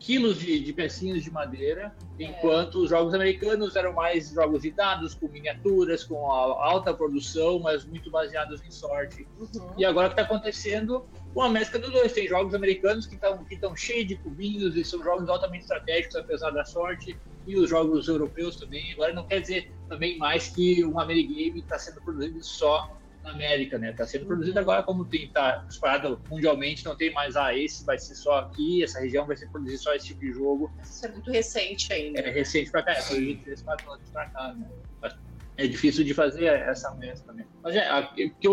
quilos 0.00 0.40
de, 0.40 0.58
de 0.58 0.72
pecinhas 0.72 1.22
de 1.22 1.30
madeira, 1.30 1.94
é. 2.18 2.24
enquanto 2.24 2.76
os 2.76 2.88
jogos 2.88 3.14
americanos 3.14 3.76
eram 3.76 3.92
mais 3.92 4.30
jogos 4.30 4.62
de 4.62 4.70
dados, 4.70 5.14
com 5.14 5.28
miniaturas, 5.28 6.02
com 6.02 6.32
alta 6.32 6.92
produção, 6.92 7.60
mas 7.60 7.84
muito 7.84 8.10
baseados 8.10 8.64
em 8.64 8.70
sorte. 8.70 9.28
Uhum. 9.38 9.74
E 9.76 9.84
agora 9.84 10.08
o 10.08 10.10
que 10.10 10.20
está 10.20 10.34
acontecendo? 10.34 11.04
Uma 11.34 11.50
mescla 11.50 11.78
dos 11.78 11.90
dois. 11.90 12.12
Tem 12.12 12.26
jogos 12.26 12.54
americanos 12.54 13.06
que 13.06 13.14
estão 13.14 13.44
que 13.44 13.80
cheios 13.80 14.08
de 14.08 14.16
cubinhos 14.16 14.74
e 14.74 14.84
são 14.84 15.02
jogos 15.04 15.28
altamente 15.28 15.62
estratégicos, 15.62 16.16
apesar 16.16 16.50
da 16.50 16.64
sorte, 16.64 17.16
e 17.46 17.56
os 17.56 17.68
jogos 17.68 18.08
europeus 18.08 18.56
também. 18.56 18.92
Agora 18.94 19.12
não 19.12 19.26
quer 19.26 19.40
dizer 19.40 19.70
também 19.88 20.16
mais 20.16 20.48
que 20.48 20.82
um 20.84 20.98
Amerigame 20.98 21.60
está 21.60 21.78
sendo 21.78 22.00
produzido 22.00 22.42
só 22.42 22.90
na 23.22 23.30
América, 23.32 23.78
né? 23.78 23.90
Está 23.90 24.06
sendo 24.06 24.26
produzido 24.26 24.58
agora 24.58 24.82
como 24.82 25.04
tem 25.04 25.28
tá 25.28 25.64
disparado 25.68 26.20
mundialmente, 26.30 26.84
não 26.84 26.96
tem 26.96 27.12
mais 27.12 27.36
ah, 27.36 27.54
esse 27.56 27.84
vai 27.84 27.98
ser 27.98 28.14
só 28.14 28.38
aqui, 28.38 28.82
essa 28.82 29.00
região 29.00 29.26
vai 29.26 29.36
ser 29.36 29.48
produzir 29.50 29.78
só 29.78 29.94
esse 29.94 30.06
tipo 30.06 30.20
de 30.20 30.32
jogo. 30.32 30.70
Isso 30.82 31.06
é 31.06 31.12
muito 31.12 31.30
recente 31.30 31.92
ainda. 31.92 32.20
É 32.20 32.30
recente 32.30 32.70
para 32.70 32.82
cá, 32.82 32.92
é 32.92 33.02
foi 33.02 33.40
3, 33.44 33.62
4 33.62 33.90
anos 33.92 34.10
para 34.10 34.26
cá, 34.30 34.52
né? 34.54 34.68
Mas 35.00 35.16
é 35.56 35.66
difícil 35.66 36.04
de 36.04 36.14
fazer 36.14 36.46
essa 36.46 36.94
mescla 36.94 37.32
também. 37.32 37.46
Mas 37.62 37.76
é, 37.76 37.88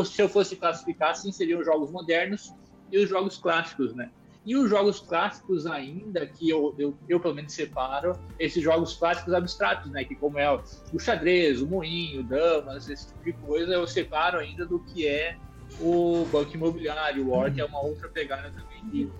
se 0.05 0.21
eu 0.21 0.29
fosse 0.29 0.55
classificar, 0.55 1.15
sim, 1.15 1.31
seriam 1.31 1.59
os 1.59 1.65
jogos 1.65 1.89
modernos 1.91 2.53
e 2.91 2.97
os 2.97 3.09
jogos 3.09 3.37
clássicos, 3.37 3.93
né? 3.95 4.11
E 4.47 4.55
os 4.55 4.69
jogos 4.69 5.01
clássicos 5.01 5.67
ainda, 5.67 6.25
que 6.25 6.49
eu, 6.49 6.73
eu, 6.79 6.97
eu, 7.09 7.19
pelo 7.19 7.35
menos 7.35 7.51
separo, 7.51 8.17
esses 8.39 8.63
jogos 8.63 8.95
clássicos 8.95 9.33
abstratos, 9.33 9.91
né? 9.91 10.05
Que 10.05 10.15
como 10.15 10.39
é 10.39 10.49
o 10.49 10.97
xadrez, 10.97 11.61
o 11.61 11.67
moinho, 11.67 12.23
damas, 12.23 12.87
esse 12.87 13.07
tipo 13.07 13.25
de 13.25 13.33
coisa, 13.45 13.73
eu 13.73 13.85
separo 13.85 14.39
ainda 14.39 14.65
do 14.65 14.79
que 14.79 15.05
é 15.05 15.35
o 15.81 16.25
banco 16.31 16.55
imobiliário, 16.55 17.27
o 17.27 17.31
War, 17.31 17.53
que 17.53 17.59
é 17.59 17.65
uma 17.65 17.81
outra 17.81 18.07
pegada 18.07 18.49
também 18.51 18.89
de, 18.89 19.11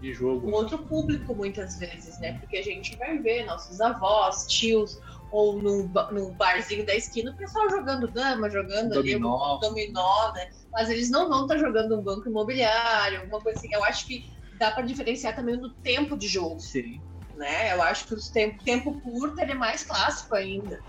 de 0.00 0.12
jogo. 0.12 0.48
Um 0.48 0.52
outro 0.52 0.78
público, 0.78 1.32
muitas 1.32 1.78
vezes, 1.78 2.18
né? 2.18 2.36
Porque 2.40 2.56
a 2.56 2.64
gente 2.64 2.96
vai 2.96 3.16
ver 3.18 3.46
nossos 3.46 3.80
avós, 3.80 4.48
tios, 4.48 5.00
ou 5.30 5.62
no, 5.62 5.84
no 6.10 6.32
barzinho 6.32 6.84
da 6.84 6.96
esquina, 6.96 7.30
o 7.30 7.36
pessoal 7.36 7.70
jogando 7.70 8.08
dama, 8.08 8.50
jogando 8.50 8.94
dominó. 8.94 9.44
ali 9.44 9.54
um 9.54 9.60
dominó, 9.60 10.32
né? 10.32 10.50
Mas 10.72 10.90
eles 10.90 11.08
não 11.08 11.28
vão 11.28 11.42
estar 11.42 11.54
tá 11.54 11.60
jogando 11.60 11.96
um 11.96 12.02
banco 12.02 12.28
imobiliário, 12.28 13.20
alguma 13.20 13.40
coisa 13.40 13.60
assim. 13.60 13.72
Eu 13.72 13.84
acho 13.84 14.08
que 14.08 14.41
dá 14.62 14.70
para 14.70 14.86
diferenciar 14.86 15.34
também 15.34 15.56
no 15.56 15.70
tempo 15.70 16.16
de 16.16 16.28
jogo. 16.28 16.60
Sim. 16.60 17.00
Né? 17.34 17.72
Eu 17.72 17.82
acho 17.82 18.06
que 18.06 18.14
o 18.14 18.32
tempo, 18.32 18.62
tempo 18.62 19.00
curto 19.00 19.40
ele 19.40 19.50
é 19.50 19.56
mais 19.56 19.82
clássico 19.82 20.36
ainda 20.36 20.80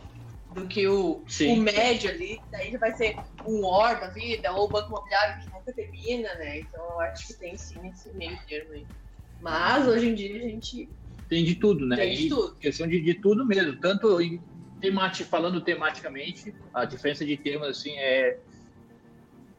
do 0.54 0.68
que 0.68 0.88
o, 0.88 1.24
o 1.24 1.56
médio 1.56 2.12
ali. 2.12 2.40
Daí 2.52 2.78
vai 2.78 2.96
ser 2.96 3.16
um 3.48 3.66
War 3.66 4.00
da 4.00 4.10
vida, 4.10 4.52
ou 4.52 4.66
o 4.66 4.68
Banco 4.68 4.90
Imobiliário 4.90 5.42
que 5.42 5.52
nunca 5.52 5.74
termina, 5.74 6.32
né? 6.36 6.60
Então 6.60 6.84
eu 6.84 7.00
acho 7.02 7.26
que 7.26 7.34
tem 7.34 7.58
sim 7.58 7.90
esse 7.90 8.14
meio 8.16 8.38
termo 8.48 8.74
aí. 8.74 8.86
Mas 9.42 9.88
hoje 9.88 10.10
em 10.10 10.14
dia 10.14 10.36
a 10.38 10.50
gente. 10.50 10.88
Tem 11.28 11.44
de 11.44 11.56
tudo, 11.56 11.88
né? 11.88 11.96
Tem 11.96 12.16
de 12.16 12.30
tudo. 12.30 12.56
questão 12.58 12.88
de, 12.88 13.02
de 13.02 13.16
tudo 13.16 13.44
mesmo. 13.44 13.80
Tanto 13.80 14.22
em 14.22 14.40
temati, 14.80 15.24
falando 15.24 15.62
tematicamente, 15.62 16.54
a 16.72 16.86
diferença 16.86 17.26
de 17.26 17.36
temas 17.38 17.70
assim 17.80 17.98
é 17.98 18.38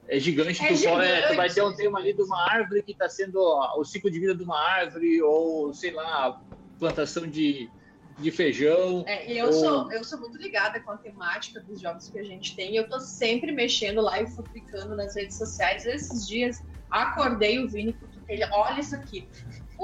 é 0.09 0.19
gigante. 0.19 0.63
É 0.63 0.69
tu, 0.69 0.77
gigante. 0.77 1.07
É, 1.07 1.29
tu 1.29 1.37
vai 1.37 1.49
ter 1.49 1.63
um 1.63 1.75
tema 1.75 1.99
ali 1.99 2.13
de 2.13 2.23
uma 2.23 2.51
árvore 2.51 2.83
que 2.83 2.93
está 2.93 3.09
sendo 3.09 3.41
ó, 3.41 3.79
o 3.79 3.85
ciclo 3.85 4.11
de 4.11 4.21
vida 4.21 4.35
de 4.35 4.43
uma 4.43 4.59
árvore, 4.59 5.23
ou 5.23 5.73
sei 5.73 5.93
lá, 5.93 6.41
plantação 6.79 7.27
de, 7.27 7.71
de 8.19 8.31
feijão. 8.31 9.05
É, 9.07 9.33
eu, 9.33 9.47
ou... 9.47 9.53
sou, 9.53 9.93
eu 9.93 10.05
sou 10.05 10.21
muito 10.21 10.37
ligada 10.39 10.81
com 10.81 10.91
a 10.91 10.97
temática 10.97 11.61
dos 11.61 11.81
jogos 11.81 12.09
que 12.09 12.19
a 12.19 12.25
gente 12.25 12.55
tem. 12.55 12.77
Eu 12.77 12.89
tô 12.89 13.01
sempre 13.01 13.53
mexendo 13.53 14.01
lá 14.01 14.21
e 14.21 14.27
futricando 14.27 14.95
nas 14.95 15.15
redes 15.17 15.37
sociais. 15.37 15.87
Esses 15.87 16.27
dias 16.27 16.63
acordei 16.91 17.59
o 17.59 17.69
Vini, 17.69 17.93
porque 17.93 18.19
ele, 18.29 18.45
olha 18.53 18.81
isso 18.81 18.95
aqui. 18.95 19.29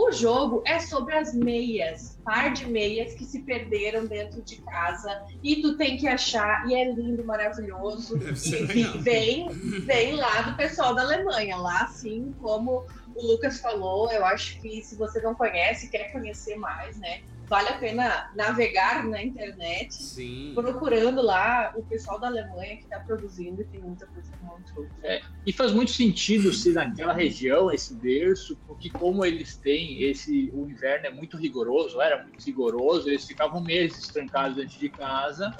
O 0.01 0.11
jogo 0.12 0.62
é 0.64 0.78
sobre 0.78 1.14
as 1.14 1.34
meias, 1.34 2.18
par 2.24 2.55
de 2.55 2.66
meias 2.66 3.12
que 3.12 3.24
se 3.26 3.40
perderam 3.42 4.07
dentro 4.07 4.40
de 4.40 4.57
casa 4.57 5.22
e 5.42 5.61
tu 5.61 5.76
tem 5.76 5.98
que 5.98 6.09
achar 6.09 6.66
e 6.66 6.74
é 6.74 6.90
lindo, 6.90 7.22
maravilhoso. 7.22 8.16
E 8.16 8.98
vem, 8.98 9.51
vem 9.51 10.16
lá 10.16 10.40
do 10.40 10.57
pessoal 10.57 10.94
da 10.94 11.03
Alemanha, 11.03 11.59
lá 11.59 11.82
assim 11.82 12.34
como 12.40 12.86
o 13.14 13.26
Lucas 13.26 13.61
falou, 13.61 14.11
eu 14.11 14.24
acho 14.24 14.59
que 14.62 14.82
se 14.82 14.96
você 14.96 15.20
não 15.20 15.34
conhece, 15.34 15.90
quer 15.90 16.11
conhecer 16.12 16.57
mais, 16.57 16.96
né? 16.96 17.20
Vale 17.51 17.68
a 17.68 17.78
pena 17.78 18.30
navegar 18.36 19.05
na 19.05 19.20
internet, 19.20 19.92
Sim. 19.92 20.53
procurando 20.55 21.20
lá 21.20 21.74
o 21.76 21.82
pessoal 21.82 22.20
da 22.20 22.28
Alemanha 22.28 22.76
que 22.76 22.84
está 22.84 23.01
produzindo 23.01 23.61
e 23.61 23.64
tem 23.64 23.80
muita 23.80 24.07
coisa 24.07 24.30
muito. 24.40 24.88
É, 25.03 25.20
e 25.44 25.53
faz 25.53 25.72
muito 25.72 25.90
sentido 25.90 26.53
se 26.53 26.72
naquela 26.72 27.12
região, 27.12 27.68
esse 27.72 27.92
berço, 27.92 28.57
porque 28.68 28.88
como 28.88 29.24
eles 29.24 29.57
têm 29.57 30.01
esse. 30.05 30.48
O 30.55 30.64
inverno 30.70 31.07
é 31.07 31.11
muito 31.11 31.36
rigoroso, 31.36 32.01
era 32.01 32.22
muito 32.22 32.40
rigoroso, 32.46 33.09
eles 33.09 33.26
ficavam 33.26 33.61
meses 33.61 34.07
trancados 34.07 34.57
dentro 34.57 34.78
de 34.78 34.88
casa, 34.88 35.53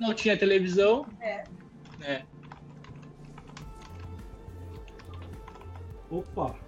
não 0.00 0.14
tinha 0.14 0.38
televisão. 0.38 1.06
É. 1.20 1.44
Né? 1.98 2.24
Opa! 6.08 6.65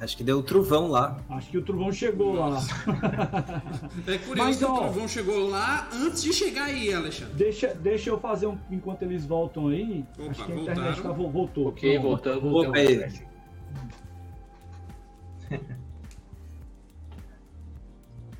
Acho 0.00 0.16
que 0.16 0.24
deu 0.24 0.38
o 0.38 0.42
trovão 0.42 0.88
lá. 0.88 1.18
Acho 1.30 1.50
que 1.50 1.58
o 1.58 1.62
trovão 1.62 1.92
chegou 1.92 2.34
Nossa. 2.34 2.72
lá. 2.86 3.62
É 4.06 4.18
curioso 4.18 4.36
Mas, 4.36 4.56
que 4.58 4.64
ó, 4.64 4.74
o 4.74 4.78
trovão 4.78 5.08
chegou 5.08 5.48
lá 5.48 5.88
antes 5.92 6.22
de 6.22 6.32
chegar 6.32 6.64
aí, 6.64 6.92
Alexandre. 6.92 7.34
Deixa, 7.34 7.74
deixa 7.74 8.10
eu 8.10 8.18
fazer 8.18 8.46
um. 8.46 8.58
Enquanto 8.70 9.02
eles 9.02 9.24
voltam 9.26 9.68
aí. 9.68 10.04
Opa, 10.18 10.30
acho 10.30 10.44
que 10.44 10.52
a 10.52 10.56
internet 10.56 11.00
voltaram. 11.00 11.24
tá, 11.24 11.30
voltou. 11.30 11.68
Ok, 11.68 11.98
voltando. 11.98 12.40
Voltou. 12.40 12.72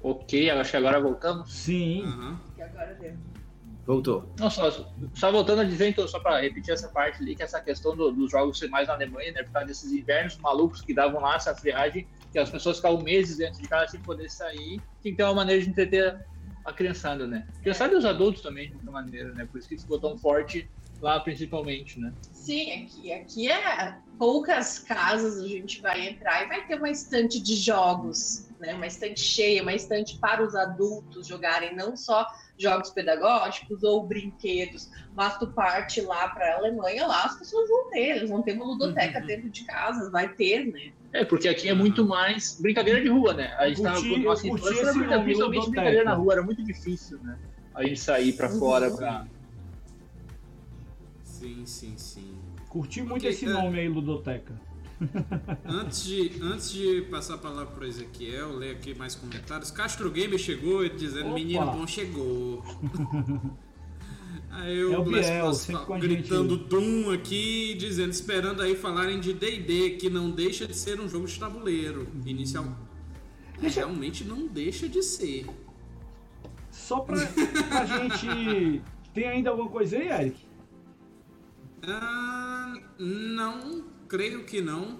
ok, 0.02 0.50
acho 0.50 0.70
que 0.70 0.76
agora 0.76 1.00
voltamos. 1.00 1.52
Sim. 1.52 2.02
Uhum. 2.04 2.36
E 2.56 2.62
agora 2.62 2.94
deu. 2.94 3.14
Voltou. 3.86 4.32
Não, 4.38 4.48
só, 4.48 4.70
só 5.14 5.30
voltando 5.30 5.60
a 5.60 5.64
dizer, 5.64 5.88
então, 5.88 6.08
só 6.08 6.18
para 6.18 6.40
repetir 6.40 6.72
essa 6.72 6.88
parte 6.88 7.22
ali, 7.22 7.36
que 7.36 7.42
essa 7.42 7.60
questão 7.60 7.94
do, 7.94 8.10
dos 8.10 8.30
jogos 8.30 8.58
ser 8.58 8.68
mais 8.68 8.88
na 8.88 8.94
Alemanha, 8.94 9.32
né, 9.32 9.42
por 9.42 9.52
causa 9.52 9.68
desses 9.68 9.92
invernos 9.92 10.38
malucos 10.38 10.80
que 10.80 10.94
davam 10.94 11.20
lá 11.20 11.36
essa 11.36 11.54
friagem, 11.54 12.06
que 12.32 12.38
as 12.38 12.48
pessoas 12.48 12.76
ficavam 12.76 13.02
meses 13.02 13.36
dentro 13.36 13.60
de 13.60 13.68
casa 13.68 13.92
sem 13.92 14.00
poder 14.00 14.30
sair, 14.30 14.80
tem 15.02 15.12
que 15.12 15.16
ter 15.16 15.24
uma 15.24 15.34
maneira 15.34 15.60
de 15.60 15.68
entreter 15.68 16.18
a 16.64 16.72
criançada, 16.72 17.26
né? 17.26 17.46
Criançada 17.60 17.92
e 17.92 17.96
os 17.96 18.06
adultos 18.06 18.42
também, 18.42 18.68
de 18.68 18.74
outra 18.74 18.90
maneira, 18.90 19.32
né? 19.34 19.46
Por 19.50 19.58
isso 19.58 19.68
que 19.68 19.76
ficou 19.76 20.00
tão 20.00 20.16
forte 20.16 20.68
lá, 21.00 21.20
principalmente, 21.20 22.00
né? 22.00 22.12
Sim, 22.32 22.72
aqui, 22.72 23.12
aqui 23.12 23.50
é 23.50 23.96
poucas 24.18 24.78
casas 24.78 25.38
a 25.42 25.48
gente 25.48 25.80
vai 25.80 26.08
entrar 26.08 26.44
e 26.44 26.48
vai 26.48 26.66
ter 26.66 26.76
uma 26.76 26.90
estante 26.90 27.40
de 27.40 27.56
jogos, 27.56 28.48
né? 28.60 28.74
Uma 28.74 28.86
estante 28.86 29.20
cheia, 29.20 29.62
uma 29.62 29.74
estante 29.74 30.18
para 30.18 30.42
os 30.42 30.54
adultos 30.54 31.26
jogarem, 31.26 31.74
não 31.74 31.96
só 31.96 32.26
jogos 32.58 32.90
pedagógicos 32.90 33.82
ou 33.82 34.06
brinquedos, 34.06 34.90
mas 35.14 35.38
tu 35.38 35.46
parte 35.48 36.00
lá 36.00 36.28
para 36.28 36.54
a 36.54 36.56
Alemanha, 36.58 37.06
lá 37.06 37.24
as 37.24 37.36
pessoas 37.36 37.68
vão 37.68 37.90
ter, 37.90 38.16
eles 38.16 38.30
vão 38.30 38.42
ter 38.42 38.52
uma 38.52 38.64
ludoteca 38.64 39.20
uhum. 39.20 39.26
dentro 39.26 39.50
de 39.50 39.64
casa, 39.64 40.10
vai 40.10 40.28
ter, 40.28 40.66
né? 40.66 40.92
É, 41.12 41.24
porque 41.24 41.48
aqui 41.48 41.68
é 41.68 41.74
muito 41.74 42.04
mais 42.04 42.58
brincadeira 42.60 43.00
de 43.00 43.08
rua, 43.08 43.34
né? 43.34 43.54
A 43.58 43.68
gente 43.68 43.82
curti, 43.82 43.94
tava 43.94 44.14
com 44.14 44.18
nossa 44.18 44.46
infância, 44.46 45.22
principalmente 45.22 45.70
brincadeira 45.70 46.04
na 46.04 46.14
rua, 46.14 46.34
era 46.34 46.42
muito 46.42 46.62
difícil, 46.62 47.18
né? 47.22 47.38
A 47.74 47.84
gente 47.84 47.98
sair 47.98 48.32
para 48.34 48.50
uhum. 48.50 48.58
fora 48.58 48.90
pra... 48.90 49.26
Sim, 51.44 51.66
sim, 51.66 51.94
sim. 51.96 52.34
Curti 52.68 53.02
muito 53.02 53.18
okay, 53.18 53.30
esse 53.30 53.44
é... 53.44 53.48
nome 53.48 53.78
aí, 53.78 53.88
ludoteca 53.88 54.54
antes, 55.66 56.04
de, 56.04 56.32
antes 56.42 56.70
de 56.70 57.02
passar 57.10 57.34
a 57.34 57.38
palavra 57.38 57.66
para 57.66 57.86
Ezequiel, 57.86 58.56
ler 58.56 58.72
aqui 58.72 58.94
mais 58.94 59.14
comentários. 59.14 59.70
Castro 59.70 60.10
Gamer 60.10 60.38
chegou 60.38 60.88
dizendo: 60.88 61.26
Opa. 61.26 61.34
Menino 61.34 61.66
bom 61.66 61.86
chegou. 61.86 62.62
Aí 64.50 64.78
eu, 64.78 64.92
é 64.92 64.98
o 64.98 65.02
Biel, 65.02 65.50
gritando 65.98 66.56
Doom 66.56 67.10
aqui, 67.10 67.74
dizendo, 67.74 68.10
esperando 68.10 68.62
aí 68.62 68.76
falarem 68.76 69.18
de 69.18 69.32
D&D, 69.32 69.96
que 69.96 70.08
não 70.08 70.30
deixa 70.30 70.64
de 70.64 70.76
ser 70.76 71.00
um 71.00 71.08
jogo 71.08 71.26
de 71.26 71.36
tabuleiro. 71.40 72.06
Inicial. 72.24 72.64
Deixa... 73.60 73.80
Realmente 73.80 74.22
não 74.22 74.46
deixa 74.46 74.88
de 74.88 75.02
ser. 75.02 75.46
Só 76.70 77.00
pra, 77.00 77.16
pra 77.68 77.84
gente... 77.84 78.80
Tem 79.12 79.26
ainda 79.26 79.50
alguma 79.50 79.68
coisa 79.68 79.96
aí, 79.96 80.08
Eric? 80.08 80.36
Ah 81.88 82.74
Não, 82.98 83.84
creio 84.08 84.44
que 84.44 84.60
não. 84.60 84.98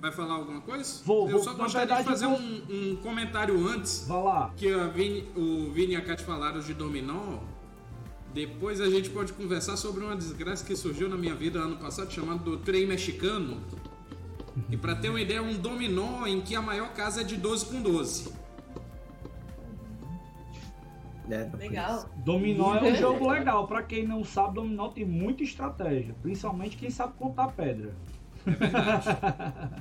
Vai 0.00 0.12
falar 0.12 0.34
alguma 0.34 0.60
coisa? 0.60 1.02
Vou, 1.04 1.28
eu 1.28 1.40
só 1.40 1.52
gostaria 1.54 1.86
verdade, 1.88 2.02
de 2.04 2.08
fazer 2.08 2.26
vou- 2.26 2.38
um, 2.38 2.92
um 2.92 2.96
comentário 3.02 3.66
antes. 3.68 4.04
Vai 4.06 4.22
lá. 4.22 4.52
Que 4.56 4.72
Vini- 4.94 5.26
o 5.36 5.70
Vini 5.72 5.94
e 5.94 5.96
a 5.96 6.00
Kat 6.02 6.22
falaram 6.22 6.60
de 6.60 6.72
dominó. 6.72 7.38
Depois 8.32 8.80
a 8.80 8.88
gente 8.88 9.10
pode 9.10 9.32
conversar 9.32 9.76
sobre 9.76 10.04
uma 10.04 10.14
desgraça 10.14 10.64
que 10.64 10.76
surgiu 10.76 11.08
na 11.08 11.16
minha 11.16 11.34
vida 11.34 11.58
ano 11.58 11.76
passado, 11.78 12.12
chamado 12.12 12.44
do 12.44 12.56
trem 12.58 12.86
mexicano. 12.86 13.60
E 14.70 14.76
pra 14.76 14.94
ter 14.94 15.08
uma 15.08 15.20
ideia, 15.20 15.42
um 15.42 15.54
dominó 15.54 16.26
em 16.26 16.40
que 16.40 16.54
a 16.54 16.62
maior 16.62 16.92
casa 16.92 17.22
é 17.22 17.24
de 17.24 17.36
12 17.36 17.66
com 17.66 17.80
12. 17.82 18.32
É, 21.30 21.50
Legal. 21.56 22.08
Dominó 22.16 22.74
é 22.76 22.82
um 22.82 22.94
jogo 22.96 23.28
legal. 23.28 23.66
Pra 23.66 23.82
quem 23.82 24.06
não 24.06 24.24
sabe, 24.24 24.54
dominó 24.54 24.88
tem 24.88 25.04
muita 25.04 25.42
estratégia. 25.42 26.14
Principalmente 26.22 26.76
quem 26.76 26.90
sabe 26.90 27.14
contar 27.18 27.48
pedra. 27.48 27.94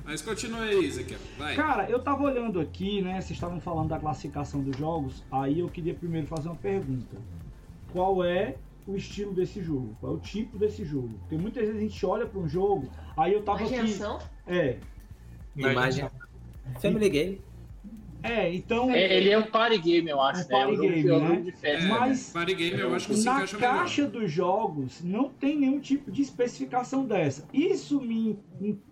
Mas 0.03 0.21
continua 0.21 0.63
aí, 0.63 0.85
Ezequiel. 0.85 1.19
Vai. 1.37 1.55
Cara, 1.55 1.89
eu 1.89 1.99
tava 1.99 2.23
olhando 2.23 2.59
aqui, 2.59 3.01
né? 3.01 3.13
Vocês 3.21 3.31
estavam 3.31 3.59
falando 3.59 3.89
da 3.89 3.99
classificação 3.99 4.61
dos 4.61 4.75
jogos. 4.77 5.23
Aí 5.31 5.59
eu 5.59 5.69
queria 5.69 5.93
primeiro 5.93 6.27
fazer 6.27 6.49
uma 6.49 6.55
pergunta. 6.55 7.17
Qual 7.91 8.23
é 8.23 8.55
o 8.85 8.95
estilo 8.95 9.33
desse 9.33 9.61
jogo? 9.61 9.95
Qual 9.99 10.13
é 10.13 10.15
o 10.15 10.19
tipo 10.19 10.57
desse 10.57 10.83
jogo? 10.83 11.09
Porque 11.19 11.37
muitas 11.37 11.63
vezes 11.63 11.77
a 11.77 11.81
gente 11.81 12.05
olha 12.05 12.25
pra 12.25 12.39
um 12.39 12.47
jogo, 12.47 12.89
aí 13.15 13.33
eu 13.33 13.43
tava 13.43 13.63
aqui. 13.63 13.73
Imaginação? 13.73 14.19
É. 14.45 14.77
Imagem. 15.55 16.09
Family 16.81 17.09
Game. 17.09 17.41
É, 18.29 18.53
então. 18.53 18.91
É, 18.91 19.15
ele 19.17 19.29
é 19.29 19.37
um 19.37 19.43
party 19.43 19.77
game, 19.79 20.09
eu 20.09 20.21
acho, 20.21 20.45
Um 20.45 20.47
né? 20.47 20.55
É 20.55 20.57
party 20.59 20.75
jogo, 20.75 20.81
game, 20.87 20.99
é 20.99 21.03
né? 21.19 21.27
jogo 21.29 21.41
de 21.43 21.51
festa. 21.53 21.87
Mas- 21.87 22.29
Party 22.33 22.53
Game 22.55 22.79
eu 22.79 22.95
acho 22.95 23.07
que 23.07 23.15
se 23.15 23.25
Na 23.25 23.35
encaixa 23.37 23.55
melhor. 23.57 23.77
caixa 23.77 24.05
dos 24.07 24.31
jogos 24.31 25.01
não 25.03 25.29
tem 25.29 25.57
nenhum 25.57 25.79
tipo 25.79 26.11
de 26.11 26.21
especificação 26.21 27.05
dessa. 27.05 27.47
Isso 27.53 28.01
me 28.01 28.37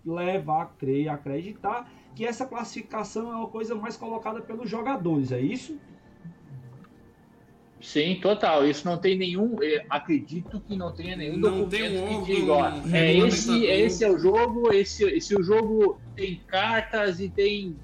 leva 0.04 0.62
a 0.62 0.66
crer, 0.66 1.08
a 1.08 1.14
acreditar 1.14 1.90
que 2.14 2.24
essa 2.24 2.46
classificação 2.46 3.30
é 3.30 3.36
uma 3.36 3.48
coisa 3.48 3.74
mais 3.74 3.96
colocada 3.96 4.40
pelos 4.40 4.68
jogadores, 4.70 5.32
é 5.32 5.40
isso? 5.40 5.78
Sim, 7.80 8.18
total. 8.22 8.66
Isso 8.66 8.86
não 8.88 8.96
tem 8.98 9.16
nenhum. 9.18 9.56
eh, 9.62 9.84
Acredito 9.90 10.60
que 10.60 10.74
não 10.74 10.92
tenha 10.92 11.14
nenhum 11.14 11.36
Não 11.36 11.50
documento 11.60 11.70
tem 11.70 11.98
um 12.02 12.24
que 12.24 12.34
diga, 12.34 12.52
ó, 12.52 12.66
é 12.92 13.14
esse, 13.18 13.64
esse 13.66 14.02
é 14.04 14.10
o 14.10 14.18
jogo, 14.18 14.72
esse, 14.72 15.04
esse 15.04 15.36
o 15.38 15.42
jogo 15.42 16.00
tem 16.16 16.40
cartas 16.46 17.20
e 17.20 17.28
tem 17.28 17.76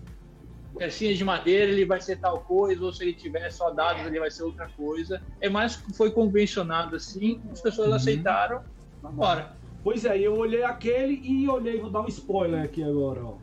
pecinhas 0.77 1.19
de 1.19 1.25
madeira, 1.25 1.71
ele 1.71 1.85
vai 1.85 2.01
ser 2.01 2.17
tal 2.17 2.41
coisa, 2.41 2.85
ou 2.85 2.93
se 2.93 3.03
ele 3.05 3.13
tiver 3.15 3.51
só 3.51 3.71
dados, 3.71 4.05
ele 4.07 4.19
vai 4.19 4.31
ser 4.31 4.43
outra 4.43 4.69
coisa. 4.77 5.21
É 5.41 5.49
mais 5.49 5.77
que 5.77 5.93
foi 5.95 6.11
convencionado 6.11 6.97
assim, 6.97 7.41
as 7.51 7.61
pessoas 7.61 7.89
Uhum. 7.89 7.95
aceitaram, 7.95 8.61
vambora. 9.01 9.57
Pois 9.85 10.05
é, 10.05 10.19
eu 10.19 10.37
olhei 10.37 10.63
aquele 10.63 11.15
e 11.23 11.49
olhei, 11.49 11.81
vou 11.81 11.91
dar 11.91 12.03
um 12.03 12.09
spoiler 12.09 12.63
aqui 12.63 12.83
agora, 12.83 13.25
ó. 13.25 13.37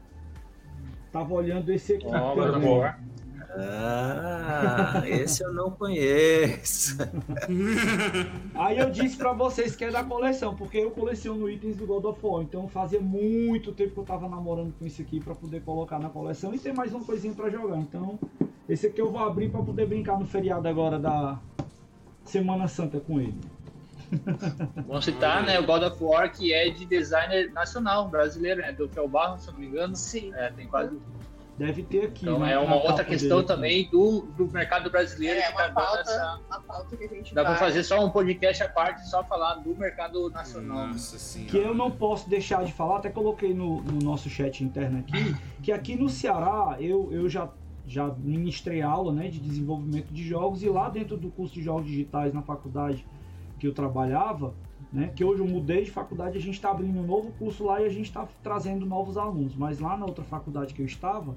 Tava 1.12 1.34
olhando 1.34 1.70
esse 1.72 1.96
aqui. 1.96 2.06
Ó, 2.06 2.36
também. 2.36 2.70
Ah, 3.56 5.02
esse 5.06 5.44
eu 5.44 5.52
não 5.54 5.72
conheço. 5.72 6.98
Aí 8.54 8.78
eu 8.78 8.90
disse 8.90 9.18
pra 9.18 9.34
vocês 9.34 9.76
que 9.76 9.84
é 9.84 9.92
da 9.92 10.04
coleção, 10.04 10.56
porque 10.56 10.78
eu 10.78 10.92
coleciono 10.92 11.50
itens 11.50 11.76
do 11.76 11.88
God 11.88 12.06
of 12.06 12.20
War, 12.22 12.44
então 12.44 12.68
fazia 12.68 13.00
muito 13.00 13.72
tempo 13.72 13.94
que 13.94 14.00
eu 14.00 14.06
tava 14.06 14.30
namorando 14.30 14.74
com 14.78 14.86
esse 14.86 15.02
aqui 15.02 15.20
pra 15.20 15.34
poder 15.34 15.62
colocar 15.62 15.98
na 16.00 16.10
coleção 16.10 16.54
e 16.54 16.60
ter 16.60 16.74
mais 16.74 16.94
uma 16.94 17.04
coisinha 17.04 17.34
pra 17.34 17.50
jogar. 17.50 17.78
Então, 17.78 18.20
esse 18.68 18.88
aqui 18.88 19.02
eu 19.02 19.12
vou 19.12 19.22
abrir 19.22 19.50
pra 19.50 19.62
poder 19.62 19.88
brincar 19.88 20.20
no 20.20 20.26
feriado 20.26 20.68
agora 20.68 21.00
da 21.00 21.40
Semana 22.26 22.68
Santa 22.68 23.00
com 23.00 23.20
ele. 23.20 23.38
Vamos 24.88 25.06
citar, 25.06 25.44
né, 25.44 25.60
o 25.60 25.66
God 25.66 25.84
of 25.84 26.04
War, 26.04 26.32
que 26.32 26.54
é 26.54 26.70
de 26.70 26.86
designer 26.86 27.52
nacional 27.52 28.08
brasileiro, 28.08 28.62
né, 28.62 28.72
do 28.72 28.88
Fel 28.90 29.08
Barro, 29.08 29.40
se 29.40 29.52
não 29.52 29.60
me 29.60 29.68
engano. 29.68 29.96
Sim. 29.96 30.34
É, 30.36 30.52
tem 30.52 30.68
quase. 30.68 30.98
Deve 31.60 31.84
ter 31.84 32.06
aqui. 32.06 32.24
Então 32.24 32.40
na- 32.40 32.50
é 32.50 32.58
uma 32.58 32.78
outra 32.78 33.04
questão 33.04 33.44
também 33.44 33.90
do, 33.90 34.22
do 34.38 34.48
mercado 34.48 34.90
brasileiro 34.90 35.38
É 35.40 35.52
que 35.52 35.58
tá 35.58 35.70
pauta, 35.72 36.00
essa. 36.00 36.40
uma 36.50 36.60
pauta 36.62 36.96
que 36.96 37.04
a 37.04 37.08
gente 37.10 37.36
Dá 37.36 37.44
pra 37.44 37.56
fazer 37.56 37.84
só 37.84 38.04
um 38.04 38.10
podcast 38.10 38.64
à 38.64 38.70
parte, 38.70 39.06
só 39.10 39.22
falar 39.26 39.56
do 39.56 39.76
mercado 39.76 40.30
nacional. 40.30 40.88
Nossa 40.88 41.20
senhora. 41.20 41.52
Que 41.52 41.58
eu 41.58 41.76
não 41.76 41.92
posso 41.92 42.30
deixar 42.30 42.64
de 42.64 42.72
falar, 42.72 43.00
até 43.00 43.10
coloquei 43.10 43.54
no, 43.54 43.82
no 43.82 44.00
nosso 44.02 44.30
chat 44.30 44.64
interno 44.64 45.00
aqui, 45.00 45.36
que 45.62 45.72
aqui 45.74 45.98
no 45.98 46.08
Ceará 46.08 46.78
eu, 46.80 47.10
eu 47.12 47.28
já, 47.28 47.50
já 47.86 48.08
ministrei 48.08 48.82
aula 48.82 49.12
né, 49.12 49.28
de 49.28 49.38
desenvolvimento 49.40 50.08
de 50.14 50.24
jogos 50.24 50.64
e 50.64 50.70
lá 50.70 50.88
dentro 50.88 51.18
do 51.18 51.30
curso 51.30 51.54
de 51.56 51.62
jogos 51.62 51.86
digitais 51.88 52.34
na 52.34 52.42
faculdade 52.42 53.06
que 53.60 53.68
eu 53.68 53.74
trabalhava, 53.74 54.54
né, 54.92 55.12
que 55.16 55.24
hoje 55.24 55.42
eu 55.42 55.48
mudei 55.48 55.84
de 55.84 55.92
faculdade, 55.92 56.38
a 56.38 56.42
gente 56.42 56.56
está 56.56 56.72
abrindo 56.72 57.00
um 57.00 57.06
novo 57.06 57.32
curso 57.34 57.64
lá 57.64 57.82
e 57.82 57.86
a 57.86 57.90
gente 57.90 58.06
está 58.06 58.28
trazendo 58.44 58.86
novos 58.86 59.18
alunos, 59.18 59.56
mas 59.56 59.80
lá 59.80 59.96
na 59.96 60.06
outra 60.06 60.24
faculdade 60.24 60.74
que 60.74 60.82
eu 60.82 60.86
estava, 60.86 61.36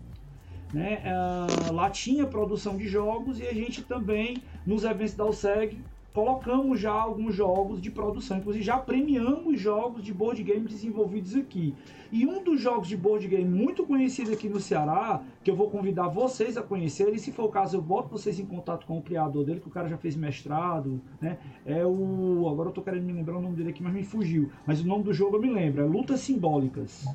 né, 0.72 1.02
ah, 1.04 1.70
lá 1.70 1.90
tinha 1.90 2.26
produção 2.26 2.76
de 2.76 2.88
jogos 2.88 3.38
e 3.38 3.46
a 3.46 3.52
gente 3.52 3.82
também, 3.82 4.42
nos 4.66 4.84
eventos 4.84 5.14
da 5.14 5.26
USEG, 5.26 5.78
colocamos 6.12 6.78
já 6.78 6.92
alguns 6.92 7.34
jogos 7.34 7.80
de 7.80 7.90
produção, 7.90 8.38
inclusive 8.38 8.64
já 8.64 8.76
premiamos 8.78 9.58
jogos 9.60 10.02
de 10.02 10.12
board 10.12 10.42
game 10.42 10.66
desenvolvidos 10.66 11.34
aqui. 11.34 11.74
E 12.10 12.26
um 12.26 12.44
dos 12.44 12.60
jogos 12.60 12.88
de 12.88 12.96
board 12.96 13.26
game 13.26 13.48
muito 13.48 13.86
conhecido 13.86 14.32
aqui 14.32 14.48
no 14.48 14.60
Ceará, 14.60 15.22
que 15.42 15.50
eu 15.50 15.56
vou 15.56 15.70
convidar 15.70 16.08
vocês 16.08 16.58
a 16.58 16.62
conhecerem, 16.62 17.14
e 17.14 17.18
se 17.18 17.32
for 17.32 17.44
o 17.44 17.48
caso 17.48 17.78
eu 17.78 17.82
boto 17.82 18.10
vocês 18.10 18.38
em 18.38 18.44
contato 18.44 18.86
com 18.86 18.98
o 18.98 19.02
criador 19.02 19.44
dele, 19.44 19.60
que 19.60 19.68
o 19.68 19.70
cara 19.70 19.88
já 19.88 19.96
fez 19.96 20.14
mestrado, 20.14 21.00
né? 21.20 21.38
É 21.64 21.84
o. 21.86 22.46
Agora 22.50 22.68
eu 22.68 22.72
tô 22.72 22.82
querendo 22.82 23.04
me 23.04 23.12
lembrar 23.14 23.38
o 23.38 23.40
nome 23.40 23.56
dele 23.56 23.70
aqui, 23.70 23.82
mas 23.82 23.94
me 23.94 24.04
fugiu. 24.04 24.50
Mas 24.66 24.82
o 24.82 24.86
nome 24.86 25.04
do 25.04 25.14
jogo 25.14 25.36
eu 25.36 25.40
me 25.40 25.50
lembro, 25.50 25.82
é 25.82 25.84
Lutas 25.86 26.20
Simbólicas. 26.20 27.06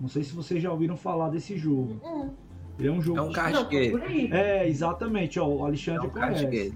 Não 0.00 0.08
sei 0.08 0.24
se 0.24 0.34
vocês 0.34 0.60
já 0.60 0.72
ouviram 0.72 0.96
falar 0.96 1.28
desse 1.28 1.56
jogo. 1.56 2.00
Hum, 2.04 2.30
Ele 2.76 2.88
é 2.88 2.90
um 2.90 3.00
jogo. 3.00 3.18
É 3.20 3.22
um 3.22 3.30
card 3.32 3.64
game. 3.68 3.90
por 3.92 4.02
aí. 4.02 4.28
É, 4.32 4.68
exatamente, 4.68 5.38
ó, 5.38 5.46
o 5.46 5.60
É 5.60 5.68
Alexandre 5.68 6.06
um 6.08 6.10
card 6.10 6.44
conhece. 6.44 6.74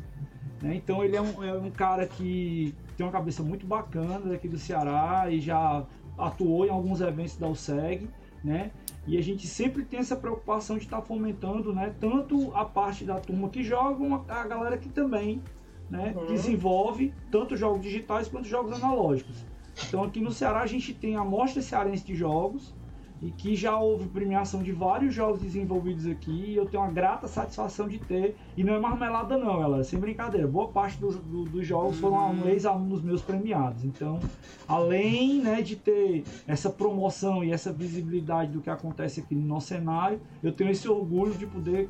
Né? 0.66 0.74
Então 0.74 1.02
ele 1.04 1.16
é 1.16 1.20
um, 1.22 1.44
é 1.44 1.52
um 1.54 1.70
cara 1.70 2.06
que 2.06 2.74
tem 2.96 3.06
uma 3.06 3.12
cabeça 3.12 3.42
muito 3.42 3.66
bacana 3.66 4.20
daqui 4.20 4.48
do 4.48 4.58
Ceará 4.58 5.26
e 5.30 5.40
já 5.40 5.84
atuou 6.18 6.66
em 6.66 6.70
alguns 6.70 7.00
eventos 7.00 7.36
da 7.36 7.46
USEG, 7.48 8.08
né? 8.42 8.70
E 9.06 9.16
a 9.16 9.22
gente 9.22 9.46
sempre 9.46 9.84
tem 9.84 10.00
essa 10.00 10.16
preocupação 10.16 10.76
de 10.76 10.84
estar 10.84 11.00
fomentando, 11.00 11.72
né? 11.72 11.94
Tanto 12.00 12.52
a 12.54 12.64
parte 12.64 13.04
da 13.04 13.20
turma 13.20 13.48
que 13.48 13.62
joga, 13.62 14.22
a 14.28 14.46
galera 14.46 14.76
que 14.76 14.88
também 14.88 15.40
né, 15.88 16.12
Uhum. 16.16 16.26
desenvolve 16.26 17.14
tanto 17.30 17.56
jogos 17.56 17.80
digitais 17.80 18.26
quanto 18.26 18.48
jogos 18.48 18.72
analógicos. 18.72 19.44
Então 19.86 20.02
aqui 20.02 20.20
no 20.20 20.32
Ceará 20.32 20.60
a 20.62 20.66
gente 20.66 20.92
tem 20.92 21.14
a 21.14 21.24
Mostra 21.24 21.62
Cearense 21.62 22.04
de 22.04 22.16
Jogos, 22.16 22.74
e 23.22 23.30
que 23.30 23.56
já 23.56 23.78
houve 23.78 24.06
premiação 24.08 24.62
de 24.62 24.72
vários 24.72 25.14
jogos 25.14 25.40
desenvolvidos 25.40 26.06
aqui 26.06 26.50
e 26.50 26.56
eu 26.56 26.66
tenho 26.66 26.82
uma 26.82 26.92
grata 26.92 27.26
satisfação 27.26 27.88
de 27.88 27.98
ter 27.98 28.36
e 28.56 28.62
não 28.62 28.74
é 28.74 28.78
marmelada 28.78 29.38
não, 29.38 29.62
ela 29.62 29.82
sem 29.82 29.98
brincadeira, 29.98 30.46
boa 30.46 30.68
parte 30.68 31.00
do- 31.00 31.10
do- 31.18 31.44
dos 31.44 31.66
jogos 31.66 31.98
foram 31.98 32.46
ex-alunos 32.46 33.00
meus 33.02 33.22
premiados, 33.22 33.84
então 33.84 34.20
além 34.68 35.40
né, 35.40 35.62
de 35.62 35.76
ter 35.76 36.24
essa 36.46 36.68
promoção 36.70 37.42
e 37.42 37.52
essa 37.52 37.72
visibilidade 37.72 38.52
do 38.52 38.60
que 38.60 38.68
acontece 38.70 39.20
aqui 39.20 39.34
no 39.34 39.46
nosso 39.46 39.68
cenário, 39.68 40.20
eu 40.42 40.52
tenho 40.52 40.70
esse 40.70 40.88
orgulho 40.88 41.32
de 41.34 41.46
poder 41.46 41.88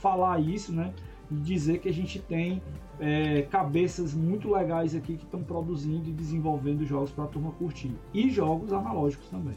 falar 0.00 0.40
isso, 0.40 0.72
né, 0.72 0.92
e 1.30 1.34
dizer 1.36 1.78
que 1.78 1.88
a 1.88 1.92
gente 1.92 2.18
tem 2.18 2.60
é, 3.00 3.42
cabeças 3.42 4.14
muito 4.14 4.52
legais 4.52 4.94
aqui 4.94 5.16
que 5.16 5.24
estão 5.24 5.42
produzindo 5.42 6.08
e 6.08 6.12
desenvolvendo 6.12 6.84
jogos 6.84 7.10
para 7.10 7.24
a 7.24 7.26
turma 7.26 7.50
curtir. 7.52 7.90
E 8.12 8.30
jogos 8.30 8.72
analógicos 8.72 9.28
também. 9.28 9.54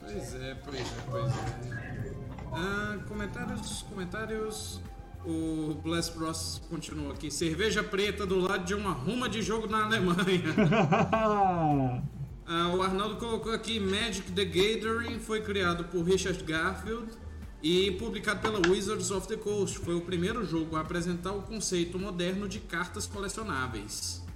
Pois 0.00 0.34
é, 0.34 0.54
pois 0.54 0.80
é, 0.80 0.84
pois 1.10 1.32
é. 1.32 2.14
Ah, 2.52 2.98
comentários, 3.06 3.82
comentários. 3.82 4.80
O 5.24 5.74
Bless 5.82 6.10
Bros 6.10 6.62
continua 6.70 7.12
aqui. 7.12 7.30
Cerveja 7.30 7.82
preta 7.82 8.24
do 8.24 8.38
lado 8.38 8.64
de 8.64 8.74
uma 8.74 8.92
ruma 8.92 9.28
de 9.28 9.42
jogo 9.42 9.66
na 9.66 9.84
Alemanha. 9.84 10.54
Ah, 12.50 12.72
o 12.74 12.80
Arnaldo 12.80 13.16
colocou 13.16 13.52
aqui 13.52 13.78
Magic 13.78 14.32
the 14.32 14.42
Gathering 14.42 15.18
foi 15.18 15.42
criado 15.42 15.84
por 15.84 16.02
Richard 16.02 16.42
Garfield 16.44 17.06
e 17.62 17.90
publicado 17.90 18.40
pela 18.40 18.66
Wizards 18.66 19.10
of 19.10 19.28
the 19.28 19.36
Coast. 19.36 19.78
Foi 19.80 19.94
o 19.94 20.00
primeiro 20.00 20.46
jogo 20.46 20.74
a 20.74 20.80
apresentar 20.80 21.32
o 21.32 21.42
conceito 21.42 21.98
moderno 21.98 22.48
de 22.48 22.58
cartas 22.58 23.06
colecionáveis. 23.06 24.26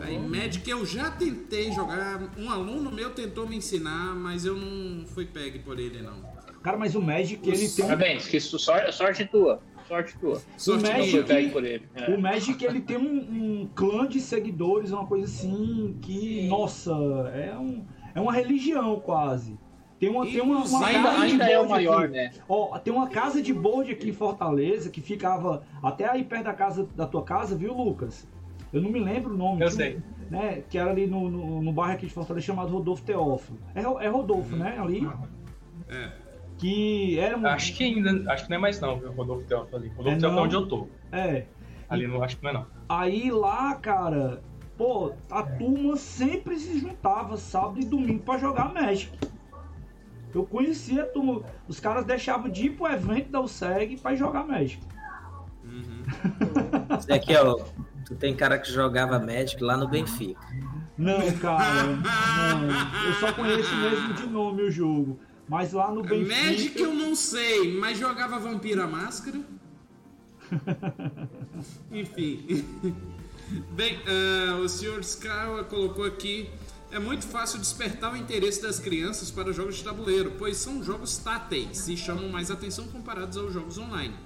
Aí, 0.00 0.18
Magic 0.18 0.68
eu 0.68 0.84
já 0.84 1.10
tentei 1.10 1.70
jogar, 1.72 2.20
um 2.36 2.50
aluno 2.50 2.90
meu 2.90 3.10
tentou 3.10 3.48
me 3.48 3.56
ensinar, 3.56 4.14
mas 4.14 4.44
eu 4.44 4.56
não 4.56 5.06
fui 5.06 5.26
pegue 5.26 5.58
por 5.60 5.78
ele 5.78 6.02
não. 6.02 6.16
Cara, 6.62 6.76
mas 6.76 6.94
o 6.94 7.00
Magic 7.00 7.46
ele 7.48 7.68
tem 7.68 7.84
um 7.84 7.88
Parabéns, 7.88 8.26
que 8.26 8.36
isso, 8.36 8.58
sorte, 8.58 8.92
sorte 8.94 9.24
tua. 9.26 9.60
Sorte 9.88 10.16
tua. 10.18 10.40
Sorte 10.56 10.84
O 10.84 10.86
Não 10.86 10.92
Magic- 10.98 11.10
foi 11.12 11.22
pego 11.24 11.50
por 11.52 11.64
ele. 11.64 11.88
É. 11.94 12.14
O 12.14 12.20
Magic 12.20 12.64
ele 12.64 12.80
tem 12.80 12.96
um, 12.96 13.62
um 13.62 13.68
clã 13.74 14.06
de 14.06 14.20
seguidores, 14.20 14.92
uma 14.92 15.06
coisa 15.06 15.24
assim 15.26 15.96
que, 16.02 16.42
Sim. 16.42 16.48
nossa, 16.48 16.92
é, 17.34 17.56
um, 17.58 17.84
é 18.14 18.20
uma 18.20 18.32
religião 18.32 19.00
quase. 19.00 19.58
Tem 19.98 20.08
uma, 20.08 20.24
tem 20.24 20.40
uma, 20.40 20.64
uma 20.64 20.86
Ainda, 20.86 21.02
casa 21.10 21.16
de 21.26 21.32
ainda 21.32 21.44
é 21.50 21.60
o 21.60 21.68
maior, 21.68 22.04
aqui. 22.04 22.12
né? 22.14 22.30
Ó, 22.48 22.78
tem 22.78 22.92
uma 22.92 23.08
casa 23.08 23.42
de 23.42 23.52
board 23.52 23.90
aqui 23.92 24.08
em 24.08 24.12
Fortaleza 24.14 24.88
que 24.90 25.00
ficava 25.00 25.62
até 25.82 26.08
aí 26.08 26.24
perto 26.24 26.44
da 26.44 26.54
casa 26.54 26.88
da 26.96 27.06
tua 27.06 27.22
casa, 27.22 27.54
viu, 27.56 27.74
Lucas? 27.74 28.26
Eu 28.72 28.80
não 28.80 28.90
me 28.90 29.00
lembro 29.00 29.34
o 29.34 29.36
nome. 29.36 29.62
Eu 29.62 29.70
sei. 29.70 30.00
Né, 30.30 30.62
que 30.70 30.78
era 30.78 30.90
ali 30.90 31.08
no, 31.08 31.28
no, 31.28 31.60
no 31.60 31.72
bairro 31.72 31.94
aqui 31.94 32.06
de 32.06 32.12
Fortaleza 32.12 32.46
chamado 32.46 32.70
Rodolfo 32.70 33.02
Teófilo. 33.02 33.58
É, 33.74 33.80
é 33.80 34.08
Rodolfo, 34.08 34.54
né? 34.54 34.78
Ali. 34.78 35.08
É. 35.88 36.12
Que 36.56 37.18
era 37.18 37.36
um. 37.36 37.46
Acho 37.46 37.74
que 37.74 37.82
ainda. 37.82 38.32
Acho 38.32 38.44
que 38.44 38.50
não 38.50 38.56
é 38.58 38.60
mais 38.60 38.80
não, 38.80 38.98
viu? 39.00 39.10
Rodolfo 39.12 39.44
Teófilo 39.44 39.76
ali. 39.76 39.88
Rodolfo 39.88 40.10
É 40.10 40.20
Teófilo 40.20 40.40
é 40.40 40.44
onde 40.44 40.54
eu 40.54 40.68
tô. 40.68 40.88
É. 41.10 41.46
Ali 41.88 42.06
não 42.06 42.22
acho 42.22 42.36
que 42.36 42.44
não 42.44 42.50
é 42.50 42.54
não. 42.54 42.66
Aí 42.88 43.30
lá, 43.32 43.74
cara, 43.74 44.40
pô, 44.78 45.12
a 45.28 45.42
turma 45.42 45.96
sempre 45.96 46.56
se 46.56 46.78
juntava 46.78 47.36
sábado 47.36 47.80
e 47.80 47.84
domingo 47.84 48.22
pra 48.22 48.38
jogar 48.38 48.72
Magic. 48.72 49.10
Eu 50.32 50.44
conhecia 50.44 51.02
a 51.02 51.06
turma. 51.06 51.42
Os 51.66 51.80
caras 51.80 52.04
deixavam 52.04 52.48
de 52.48 52.66
ir 52.66 52.70
pro 52.76 52.86
evento 52.86 53.30
da 53.30 53.40
USEG 53.40 53.96
pra 54.00 54.14
jogar 54.14 54.46
Magic. 54.46 54.80
Isso 56.98 57.12
aqui, 57.12 57.34
ó. 57.34 57.58
Tu 58.10 58.16
tem 58.16 58.34
cara 58.34 58.58
que 58.58 58.72
jogava 58.72 59.20
Magic 59.20 59.62
lá 59.62 59.76
no 59.76 59.86
Benfica. 59.86 60.40
Não, 60.98 61.30
cara, 61.38 61.84
não. 61.84 63.06
Eu 63.06 63.14
só 63.20 63.32
conheço 63.32 63.72
mesmo 63.76 64.14
de 64.14 64.26
nome 64.26 64.62
o 64.62 64.70
jogo. 64.70 65.20
Mas 65.48 65.72
lá 65.72 65.92
no 65.92 66.02
Benfica. 66.02 66.42
Magic 66.42 66.80
eu 66.80 66.92
não 66.92 67.14
sei, 67.14 67.78
mas 67.78 67.98
jogava 67.98 68.36
Vampira 68.40 68.84
Máscara. 68.84 69.40
Enfim. 71.92 72.64
Bem, 73.70 74.00
ah, 74.04 74.56
o 74.56 74.68
Sr. 74.68 74.98
Skawa 75.02 75.62
colocou 75.62 76.04
aqui. 76.04 76.50
É 76.90 76.98
muito 76.98 77.24
fácil 77.24 77.60
despertar 77.60 78.12
o 78.12 78.16
interesse 78.16 78.60
das 78.60 78.80
crianças 78.80 79.30
para 79.30 79.52
jogos 79.52 79.76
de 79.76 79.84
tabuleiro, 79.84 80.32
pois 80.36 80.56
são 80.56 80.82
jogos 80.82 81.16
táteis 81.18 81.86
e 81.86 81.96
chamam 81.96 82.28
mais 82.28 82.50
atenção 82.50 82.88
comparados 82.88 83.36
aos 83.36 83.52
jogos 83.52 83.78
online. 83.78 84.16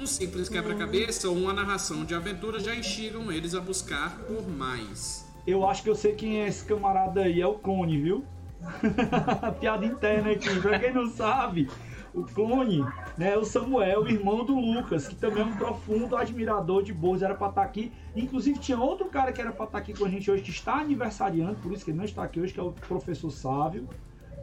Um 0.00 0.06
simples 0.06 0.48
quebra-cabeça 0.48 1.28
ou 1.28 1.36
uma 1.36 1.52
narração 1.52 2.06
de 2.06 2.14
aventura 2.14 2.58
já 2.58 2.74
instigam 2.74 3.30
eles 3.30 3.54
a 3.54 3.60
buscar 3.60 4.18
por 4.20 4.48
mais. 4.48 5.30
Eu 5.46 5.68
acho 5.68 5.82
que 5.82 5.90
eu 5.90 5.94
sei 5.94 6.14
quem 6.14 6.40
é 6.40 6.48
esse 6.48 6.64
camarada 6.64 7.20
aí, 7.20 7.38
é 7.38 7.46
o 7.46 7.52
Clone, 7.52 8.00
viu? 8.00 8.24
Piada 9.60 9.84
interna 9.84 10.30
aqui, 10.30 10.58
pra 10.58 10.78
quem 10.78 10.94
não 10.94 11.06
sabe, 11.10 11.68
o 12.14 12.22
Clone 12.22 12.82
né, 13.18 13.34
é 13.34 13.36
o 13.36 13.44
Samuel, 13.44 14.08
irmão 14.08 14.42
do 14.42 14.58
Lucas, 14.58 15.06
que 15.06 15.14
também 15.14 15.42
é 15.42 15.46
um 15.46 15.54
profundo 15.54 16.16
admirador 16.16 16.82
de 16.82 16.94
boas, 16.94 17.20
era 17.20 17.34
pra 17.34 17.50
estar 17.50 17.62
aqui. 17.62 17.92
Inclusive 18.16 18.58
tinha 18.58 18.78
outro 18.78 19.04
cara 19.10 19.32
que 19.32 19.40
era 19.42 19.52
pra 19.52 19.66
estar 19.66 19.76
aqui 19.76 19.92
com 19.92 20.06
a 20.06 20.08
gente 20.08 20.30
hoje, 20.30 20.42
que 20.42 20.50
está 20.50 20.80
aniversariando, 20.80 21.56
por 21.56 21.74
isso 21.74 21.84
que 21.84 21.90
ele 21.90 21.98
não 21.98 22.06
está 22.06 22.22
aqui 22.24 22.40
hoje, 22.40 22.54
que 22.54 22.60
é 22.60 22.62
o 22.62 22.72
professor 22.72 23.30
Sávio, 23.30 23.86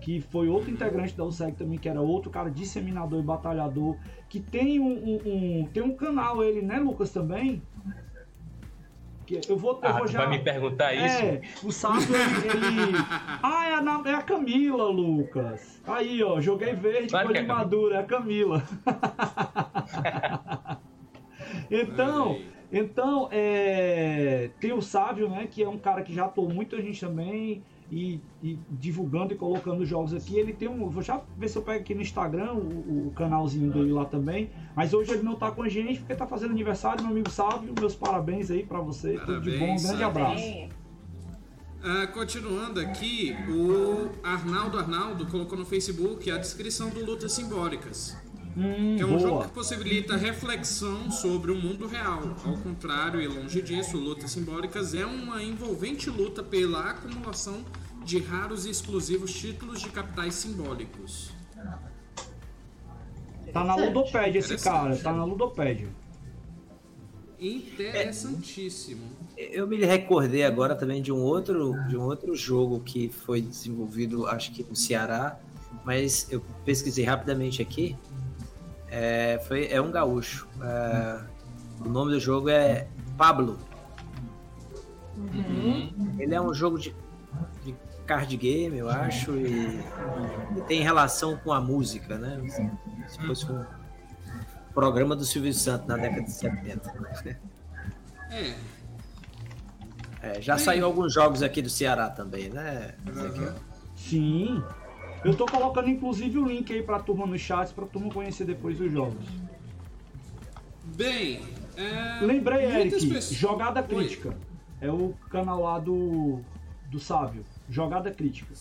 que 0.01 0.21
foi 0.21 0.47
outro 0.47 0.71
integrante 0.71 1.15
da 1.15 1.25
USEG 1.25 1.57
também, 1.57 1.77
que 1.77 1.89
era 1.89 2.01
outro 2.01 2.31
cara 2.31 2.49
disseminador 2.49 3.19
e 3.19 3.23
batalhador, 3.25 3.97
que 4.29 4.39
tem 4.39 4.79
um, 4.79 4.93
um- 4.93 5.21
um- 5.25 5.67
tem 5.73 5.83
um 5.83 5.95
canal 5.95 6.41
ele, 6.43 6.61
né, 6.61 6.79
Lucas, 6.79 7.11
também? 7.11 7.61
Que 9.25 9.41
eu 9.49 9.57
vou, 9.57 9.73
eu 9.83 9.89
Ah, 9.89 9.97
vou 9.97 10.07
já... 10.07 10.19
vai 10.19 10.29
me 10.29 10.39
perguntar 10.43 10.93
isso? 10.93 11.25
É, 11.25 11.41
o 11.61 11.71
Sábio, 11.71 12.15
ele, 12.15 12.47
ele- 12.47 12.95
Ah, 13.43 13.67
é 13.67 13.73
a, 13.73 13.81
Na- 13.81 14.01
é 14.05 14.13
a 14.13 14.21
Camila, 14.21 14.87
Lucas. 14.89 15.81
Aí, 15.85 16.23
ó, 16.23 16.39
joguei 16.39 16.73
verde, 16.73 17.09
Claro 17.09 17.33
de 17.33 17.39
é 17.39 17.41
a 17.41 17.45
madura, 17.45 17.95
é 17.95 17.99
a 17.99 18.03
Camila. 18.03 18.63
então, 21.69 22.39
então 22.71 23.29
é, 23.31 24.51
tem 24.59 24.73
o 24.73 24.81
Sábio, 24.81 25.29
né, 25.29 25.47
que 25.47 25.63
é 25.63 25.69
um 25.69 25.77
cara 25.77 26.01
que 26.03 26.13
já 26.13 26.25
atuou 26.25 26.49
muita 26.49 26.81
gente 26.81 26.99
também, 26.99 27.63
e, 27.91 28.19
e 28.43 28.59
divulgando 28.69 29.33
e 29.33 29.37
colocando 29.37 29.85
jogos 29.85 30.13
aqui. 30.13 30.37
Ele 30.37 30.53
tem 30.53 30.67
um. 30.67 30.89
Vou 30.89 31.01
já 31.01 31.21
ver 31.37 31.47
se 31.47 31.57
eu 31.57 31.61
pego 31.61 31.79
aqui 31.79 31.95
no 31.95 32.01
Instagram 32.01 32.53
o, 32.53 33.07
o 33.07 33.11
canalzinho 33.15 33.71
dele 33.71 33.91
lá 33.91 34.05
também. 34.05 34.49
Mas 34.75 34.93
hoje 34.93 35.11
ele 35.11 35.23
não 35.23 35.35
tá 35.35 35.51
com 35.51 35.63
a 35.63 35.69
gente 35.69 35.99
porque 35.99 36.15
tá 36.15 36.27
fazendo 36.27 36.51
aniversário, 36.51 37.01
meu 37.01 37.11
amigo 37.11 37.29
Sábio. 37.29 37.73
Meus 37.79 37.95
parabéns 37.95 38.51
aí 38.51 38.65
pra 38.65 38.79
você. 38.79 39.17
Tudo 39.19 39.41
de 39.41 39.51
bom, 39.51 39.55
um 39.55 39.59
Parabéns, 39.59 39.85
grande 39.85 40.03
abraço. 40.03 40.77
Ah, 41.83 42.07
continuando 42.07 42.79
aqui, 42.79 43.35
o 43.49 44.09
Arnaldo 44.23 44.77
Arnaldo 44.77 45.27
colocou 45.27 45.57
no 45.57 45.65
Facebook 45.65 46.29
a 46.29 46.37
descrição 46.37 46.89
do 46.89 47.05
Lutas 47.05 47.31
Simbólicas. 47.31 48.17
Hum, 48.57 48.97
é 48.99 49.05
um 49.05 49.19
jogo 49.19 49.35
boa. 49.35 49.45
que 49.45 49.51
possibilita 49.51 50.17
reflexão 50.17 51.11
sobre 51.11 51.51
o 51.51 51.55
mundo 51.55 51.85
real. 51.85 52.35
Ao 52.43 52.57
contrário 52.57 53.21
e 53.21 53.27
longe 53.27 53.61
disso, 53.61 53.97
Lutas 53.97 54.31
Simbólicas 54.31 54.95
é 54.95 55.05
uma 55.05 55.43
envolvente 55.43 56.09
luta 56.09 56.41
pela 56.41 56.89
acumulação 56.89 57.63
de 58.03 58.17
raros 58.17 58.65
e 58.65 58.71
exclusivos 58.71 59.31
títulos 59.31 59.79
de 59.79 59.89
capitais 59.89 60.33
simbólicos. 60.33 61.31
Tá 63.53 63.63
na 63.63 63.75
Ludopédia 63.75 64.39
esse 64.39 64.57
cara, 64.57 64.97
tá 64.97 65.13
na 65.13 65.23
Ludopédia. 65.23 65.89
Interessantíssimo. 67.39 69.03
Eu 69.37 69.67
me 69.67 69.77
recordei 69.85 70.43
agora 70.43 70.73
também 70.73 70.99
de 70.99 71.11
um 71.11 71.21
outro, 71.21 71.75
de 71.87 71.95
um 71.95 72.01
outro 72.01 72.35
jogo 72.35 72.79
que 72.79 73.07
foi 73.09 73.39
desenvolvido, 73.39 74.25
acho 74.25 74.51
que 74.51 74.63
no 74.63 74.75
Ceará, 74.75 75.39
mas 75.85 76.27
eu 76.31 76.41
pesquisei 76.65 77.05
rapidamente 77.05 77.61
aqui. 77.61 77.95
É, 78.99 79.37
foi, 79.47 79.67
é 79.71 79.79
um 79.79 79.91
gaúcho. 79.91 80.47
É, 80.59 81.19
o 81.85 81.87
nome 81.87 82.11
do 82.11 82.19
jogo 82.19 82.49
é 82.49 82.87
Pablo. 83.15 83.59
Ele 86.17 86.33
é 86.33 86.41
um 86.41 86.51
jogo 86.51 86.79
de, 86.79 86.95
de 87.63 87.75
card 88.07 88.35
game, 88.35 88.75
eu 88.75 88.89
acho, 88.89 89.35
e, 89.35 89.79
e 90.57 90.61
tem 90.67 90.81
relação 90.81 91.37
com 91.37 91.53
a 91.53 91.61
música, 91.61 92.17
né? 92.17 92.41
Se 93.07 93.19
fosse 93.27 93.51
um 93.51 93.63
programa 94.73 95.15
do 95.15 95.25
Silvio 95.25 95.53
Santos 95.53 95.87
na 95.87 95.97
década 95.97 96.23
de 96.23 96.31
70. 96.31 97.37
É, 98.31 98.55
É, 100.23 100.41
já 100.41 100.57
saiu 100.57 100.85
alguns 100.85 101.13
jogos 101.13 101.43
aqui 101.43 101.61
do 101.61 101.69
Ceará 101.69 102.09
também, 102.09 102.49
né? 102.49 102.95
Ezequiel? 103.07 103.53
Sim. 103.95 104.63
Eu 105.27 105.35
tô 105.35 105.45
colocando 105.45 105.89
inclusive 105.89 106.37
o 106.39 106.45
link 106.45 106.71
aí 106.73 106.81
pra 106.81 106.99
turma 106.99 107.25
no 107.25 107.37
chat, 107.37 107.73
pra 107.73 107.85
turma 107.85 108.09
conhecer 108.13 108.45
depois 108.45 108.79
os 108.79 108.89
jogos. 108.89 109.25
bem. 110.95 111.41
é, 111.75 112.19
Lembrei, 112.23 112.63
Eric, 112.65 112.91
pessoas- 113.09 113.29
Jogada 113.31 113.81
Oi. 113.81 113.87
Crítica. 113.87 114.37
É 114.79 114.89
o 114.89 115.13
canal 115.29 115.61
lá 115.61 115.79
do, 115.79 116.39
do 116.89 116.97
Sábio. 116.97 117.43
Jogada 117.69 118.09
Crítica. 118.09 118.53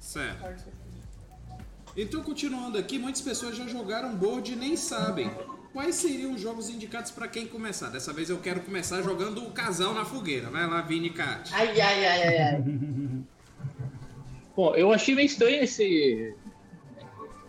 Certo. 0.00 0.68
Então, 1.94 2.22
continuando 2.22 2.78
aqui, 2.78 2.98
muitas 2.98 3.20
pessoas 3.20 3.54
já 3.54 3.66
jogaram 3.66 4.14
board 4.16 4.52
e 4.52 4.56
nem 4.56 4.74
sabem. 4.74 5.30
Quais 5.74 5.96
seriam 5.96 6.32
os 6.32 6.40
jogos 6.40 6.70
indicados 6.70 7.10
para 7.10 7.28
quem 7.28 7.46
começar? 7.46 7.90
Dessa 7.90 8.10
vez 8.12 8.30
eu 8.30 8.38
quero 8.38 8.60
começar 8.60 9.02
jogando 9.02 9.42
o 9.46 9.50
casal 9.50 9.92
na 9.92 10.04
fogueira. 10.06 10.48
Vai 10.48 10.66
lá, 10.66 10.80
Vini 10.80 11.08
e 11.08 11.10
Kat. 11.10 11.52
Ai, 11.54 11.78
ai, 11.78 12.06
ai, 12.06 12.22
ai, 12.22 12.38
ai. 12.38 12.64
Bom, 14.56 14.74
eu 14.74 14.92
achei 14.92 15.14
meio 15.14 15.26
estranho 15.26 15.62
esse. 15.62 16.34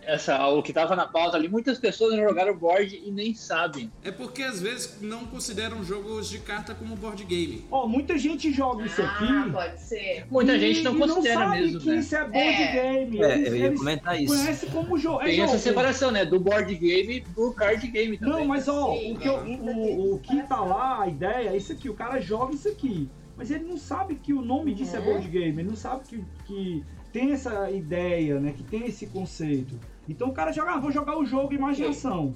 Essa, 0.04 0.48
o 0.48 0.64
que 0.64 0.72
tava 0.72 0.96
na 0.96 1.06
pauta 1.06 1.36
ali. 1.36 1.50
Muitas 1.50 1.78
pessoas 1.78 2.16
jogaram 2.16 2.56
board 2.56 2.96
e 3.06 3.12
nem 3.12 3.34
sabem. 3.34 3.92
É 4.02 4.10
porque 4.10 4.42
às 4.42 4.62
vezes 4.62 5.00
não 5.02 5.26
consideram 5.26 5.84
jogos 5.84 6.30
de 6.30 6.40
carta 6.40 6.74
como 6.74 6.96
board 6.96 7.26
game. 7.26 7.66
Ó, 7.70 7.86
muita 7.86 8.18
gente 8.18 8.50
joga 8.54 8.86
isso 8.86 9.02
aqui. 9.02 9.26
Ah, 9.26 9.50
pode 9.52 9.82
ser. 9.82 10.26
Muita 10.32 10.56
e- 10.56 10.60
gente 10.62 10.82
não 10.84 10.96
e 10.96 11.00
considera 11.00 11.40
sabe 11.42 11.60
mesmo, 11.62 11.80
que 11.82 11.90
né? 11.90 11.96
isso 11.98 12.16
é 12.16 12.20
board 12.22 12.38
É. 12.64 12.72
game. 12.72 13.22
É, 13.22 13.34
Eles, 13.36 13.48
eu 13.50 13.56
ia 13.58 13.66
eles 13.66 13.80
comentar 13.80 14.22
isso. 14.22 14.34
conhecem 14.34 14.70
como 14.70 14.98
jogo. 14.98 15.22
É 15.22 15.26
Tem 15.26 15.36
jogo. 15.36 15.50
essa 15.50 15.58
separação, 15.60 16.10
né? 16.12 16.24
Do 16.24 16.40
board 16.40 16.74
game 16.74 17.22
pro 17.36 17.52
card 17.54 17.86
game 17.88 18.18
também. 18.18 18.34
Não, 18.34 18.46
mas 18.46 18.66
ó, 18.70 18.94
Sim, 18.98 19.12
o 19.14 19.18
que, 19.20 19.28
eu- 19.28 19.40
o, 19.44 20.14
o 20.16 20.20
que 20.20 20.42
tá 20.44 20.62
lá, 20.62 21.02
a 21.04 21.08
ideia 21.10 21.50
é 21.50 21.58
isso 21.58 21.74
aqui, 21.74 21.90
o 21.90 21.94
cara 21.94 22.22
joga 22.22 22.56
isso 22.56 22.70
aqui. 22.70 23.10
Mas 23.36 23.52
ele 23.52 23.66
não 23.66 23.78
sabe 23.78 24.16
que 24.16 24.34
o 24.34 24.42
nome 24.42 24.74
disso 24.74 24.96
é 24.96 25.00
Uhum. 25.00 25.06
board 25.06 25.28
game, 25.28 25.60
ele 25.62 25.70
não 25.70 25.76
sabe 25.76 26.04
que, 26.08 26.24
que 26.46 26.84
tem 27.12 27.32
essa 27.32 27.70
ideia, 27.72 28.40
né? 28.40 28.54
Que 28.56 28.64
tem 28.64 28.86
esse 28.86 29.08
conceito. 29.08 29.80
Então 30.08 30.30
o 30.30 30.34
cara 30.34 30.52
joga, 30.52 30.74
ah, 30.74 30.80
vou 30.80 30.92
jogar 30.92 31.18
o 31.18 31.26
jogo 31.26 31.54
imaginação. 31.54 32.36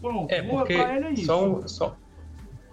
Pronto, 0.00 0.30
É, 0.32 0.42
boa, 0.42 0.60
porque 0.62 0.74
pra 0.76 0.96
ele 0.96 1.06
é 1.06 1.10
isso. 1.12 1.26
só, 1.26 1.44
um, 1.48 1.68
só, 1.68 1.96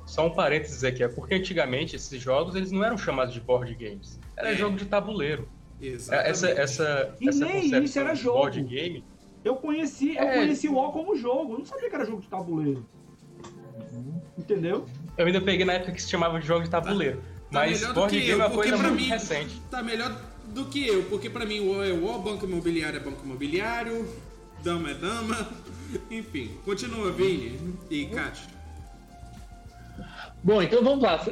só 0.05 0.25
um 0.27 0.31
parênteses 0.31 0.83
aqui, 0.83 1.03
é 1.03 1.07
porque 1.07 1.35
antigamente 1.35 1.95
esses 1.95 2.19
jogos 2.19 2.55
eles 2.55 2.71
não 2.71 2.83
eram 2.83 2.97
chamados 2.97 3.33
de 3.33 3.39
board 3.39 3.73
games, 3.75 4.19
era 4.35 4.51
É. 4.51 4.55
jogo 4.55 4.75
de 4.77 4.85
tabuleiro. 4.85 5.47
Exatamente. 5.81 6.29
Essa, 6.31 6.49
essa, 6.49 7.15
E 7.21 7.29
essa 7.29 7.45
nem 7.45 7.53
concepção 7.61 7.83
isso 7.83 7.99
era 7.99 8.13
de 8.13 8.21
jogo. 8.21 8.37
board 8.39 8.61
game, 8.63 9.03
Eu 9.45 9.55
conheci, 9.55 10.17
eu 10.17 10.23
É. 10.23 10.33
conheci 10.35 10.67
o 10.67 10.75
O 10.75 10.91
como 10.91 11.15
jogo, 11.15 11.53
eu 11.53 11.59
não 11.59 11.65
sabia 11.65 11.89
que 11.89 11.95
era 11.95 12.03
jogo 12.05 12.21
de 12.21 12.27
tabuleiro. 12.27 12.85
Entendeu? 14.37 14.85
eu 15.17 15.25
ainda 15.25 15.39
peguei 15.41 15.65
na 15.65 15.73
época 15.73 15.91
que 15.93 16.01
se 16.01 16.09
chamava 16.09 16.39
de 16.39 16.45
jogo 16.47 16.63
de 16.63 16.69
tabuleiro. 16.69 17.17
Tá 17.51 17.59
mas 17.59 17.79
do 17.81 17.93
board 17.93 18.13
que 18.13 18.19
game 18.25 18.39
eu, 18.39 18.45
é 18.45 18.47
uma 18.47 18.55
coisa 18.55 18.77
muito 18.77 18.93
mim 18.95 19.03
recente. 19.03 19.61
tá 19.71 19.81
melhor 19.83 20.13
do 20.53 20.65
que 20.65 20.87
eu, 20.87 21.03
porque 21.03 21.29
pra 21.29 21.45
mim 21.45 21.59
o 21.59 21.77
O 21.77 21.83
é 21.83 21.91
o 21.91 22.05
O, 22.05 22.19
banco 22.19 22.45
imobiliário 22.45 22.97
é 22.97 22.99
banco 22.99 23.23
imobiliário, 23.23 24.07
dama 24.63 24.91
é 24.91 24.93
dama. 24.93 25.49
Enfim, 26.09 26.57
continua, 26.65 27.11
Vini 27.11 27.59
e 27.89 28.05
Kat. 28.07 28.47
Bom, 30.43 30.61
então 30.61 30.83
vamos 30.83 31.03
lá. 31.03 31.25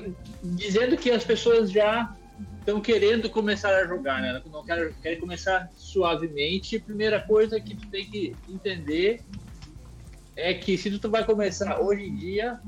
Dizendo 0.44 0.98
que 0.98 1.12
as 1.12 1.24
pessoas 1.24 1.72
já 1.72 2.14
estão 2.60 2.82
querendo 2.82 3.30
começar 3.30 3.70
a 3.70 3.86
jogar, 3.86 4.22
né? 4.22 4.42
Não 4.52 4.64
querem, 4.66 4.94
querem 5.02 5.20
começar 5.20 5.70
suavemente. 5.76 6.80
Primeira 6.80 7.22
coisa 7.22 7.60
que 7.60 7.76
tu 7.76 7.88
tem 7.88 8.06
que 8.06 8.36
entender 8.50 9.22
é 10.36 10.54
que 10.54 10.78
se 10.78 10.98
tu 11.00 11.10
vai 11.10 11.24
começar 11.24 11.80
hoje 11.80 12.04
em 12.04 12.16
dia, 12.16 12.60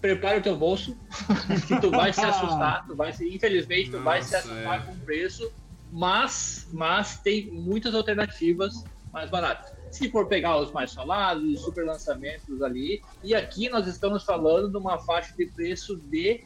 prepara 0.00 0.38
o 0.38 0.42
teu 0.42 0.56
bolso, 0.56 0.96
que 1.66 1.80
tu 1.80 1.90
vai 1.90 2.12
se 2.12 2.20
assustar, 2.20 2.86
tu 2.86 2.94
vai 2.94 3.12
se, 3.12 3.26
infelizmente, 3.28 3.90
tu 3.90 4.00
vai 4.00 4.22
se 4.22 4.32
Nossa, 4.32 4.48
assustar 4.48 4.80
é. 4.80 4.82
com 4.84 4.92
o 4.92 4.96
preço, 4.98 5.52
mas, 5.90 6.68
mas 6.72 7.18
tem 7.18 7.50
muitas 7.50 7.94
alternativas 7.94 8.84
mais 9.12 9.30
baratas. 9.30 9.72
Se 9.90 10.10
for 10.10 10.26
pegar 10.26 10.58
os 10.58 10.70
mais 10.70 10.92
falados, 10.92 11.42
os 11.44 11.60
super 11.62 11.84
lançamentos 11.84 12.62
ali, 12.62 13.02
e 13.22 13.34
aqui 13.34 13.68
nós 13.68 13.86
estamos 13.86 14.22
falando 14.24 14.70
de 14.70 14.76
uma 14.76 14.98
faixa 14.98 15.34
de 15.36 15.46
preço 15.46 15.96
de 15.96 16.44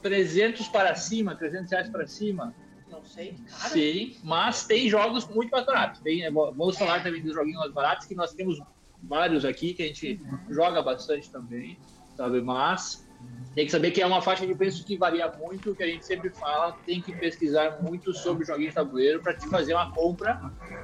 300 0.00 0.68
para 0.68 0.94
cima, 0.94 1.36
300 1.36 1.70
reais 1.70 1.88
para 1.88 2.06
cima. 2.06 2.54
Não 2.90 3.04
sei, 3.04 3.34
cara. 3.48 3.70
Sim, 3.70 4.16
mas 4.22 4.66
tem 4.66 4.88
jogos 4.88 5.26
muito 5.28 5.50
mais 5.50 5.64
baratos. 5.64 6.00
Tem, 6.00 6.30
vamos 6.32 6.76
falar 6.76 7.02
também 7.02 7.22
dos 7.22 7.34
joguinhos 7.34 7.60
mais 7.60 7.72
baratos, 7.72 8.06
que 8.06 8.14
nós 8.14 8.32
temos 8.32 8.60
vários 9.02 9.44
aqui 9.44 9.74
que 9.74 9.82
a 9.82 9.86
gente 9.86 10.20
joga 10.48 10.82
bastante 10.82 11.30
também, 11.30 11.78
sabe? 12.16 12.40
Mas 12.40 13.06
tem 13.54 13.66
que 13.66 13.72
saber 13.72 13.90
que 13.90 14.00
é 14.00 14.06
uma 14.06 14.22
faixa 14.22 14.46
de 14.46 14.54
preço 14.54 14.84
que 14.84 14.96
varia 14.96 15.30
muito, 15.38 15.74
que 15.74 15.82
a 15.82 15.86
gente 15.86 16.06
sempre 16.06 16.30
fala, 16.30 16.72
tem 16.86 17.02
que 17.02 17.14
pesquisar 17.14 17.82
muito 17.82 18.14
sobre 18.14 18.46
joguinho 18.46 18.70
de 18.70 18.74
tabuleiro 18.74 19.20
para 19.20 19.34
te 19.34 19.46
fazer 19.48 19.74
uma 19.74 19.92
compra 19.92 20.40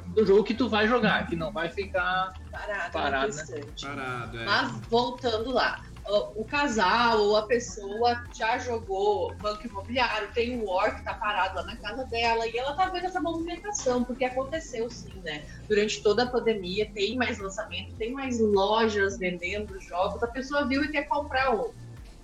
do 0.08 0.26
jogo 0.26 0.44
que 0.44 0.52
tu 0.52 0.68
vai 0.68 0.86
jogar, 0.86 1.26
que 1.26 1.34
não 1.34 1.50
vai 1.50 1.70
ficar 1.70 2.34
Parado, 2.50 2.92
Parado, 2.92 3.28
instante. 3.28 3.86
Parado, 3.86 4.38
é. 4.38 4.44
Mas 4.44 4.70
voltando 4.90 5.50
lá, 5.50 5.82
o, 6.06 6.42
o 6.42 6.44
casal 6.44 7.20
ou 7.20 7.36
a 7.36 7.42
pessoa 7.46 8.22
já 8.34 8.58
jogou 8.58 9.34
Banco 9.36 9.66
Imobiliário, 9.66 10.28
tem 10.34 10.60
o 10.60 10.66
War 10.66 10.96
que 10.96 11.04
tá 11.04 11.14
parado 11.14 11.56
lá 11.56 11.64
na 11.64 11.76
casa 11.76 12.04
dela 12.04 12.46
e 12.46 12.56
ela 12.56 12.74
tá 12.74 12.90
vendo 12.90 13.06
essa 13.06 13.20
movimentação, 13.20 14.04
porque 14.04 14.26
aconteceu 14.26 14.90
sim, 14.90 15.20
né? 15.24 15.44
Durante 15.66 16.02
toda 16.02 16.24
a 16.24 16.26
pandemia 16.26 16.90
tem 16.92 17.16
mais 17.16 17.38
lançamento, 17.38 17.94
tem 17.96 18.12
mais 18.12 18.40
lojas 18.40 19.18
vendendo 19.18 19.80
jogos, 19.80 20.22
a 20.22 20.26
pessoa 20.26 20.66
viu 20.66 20.84
e 20.84 20.88
quer 20.88 21.04
comprar 21.04 21.54
um. 21.54 21.70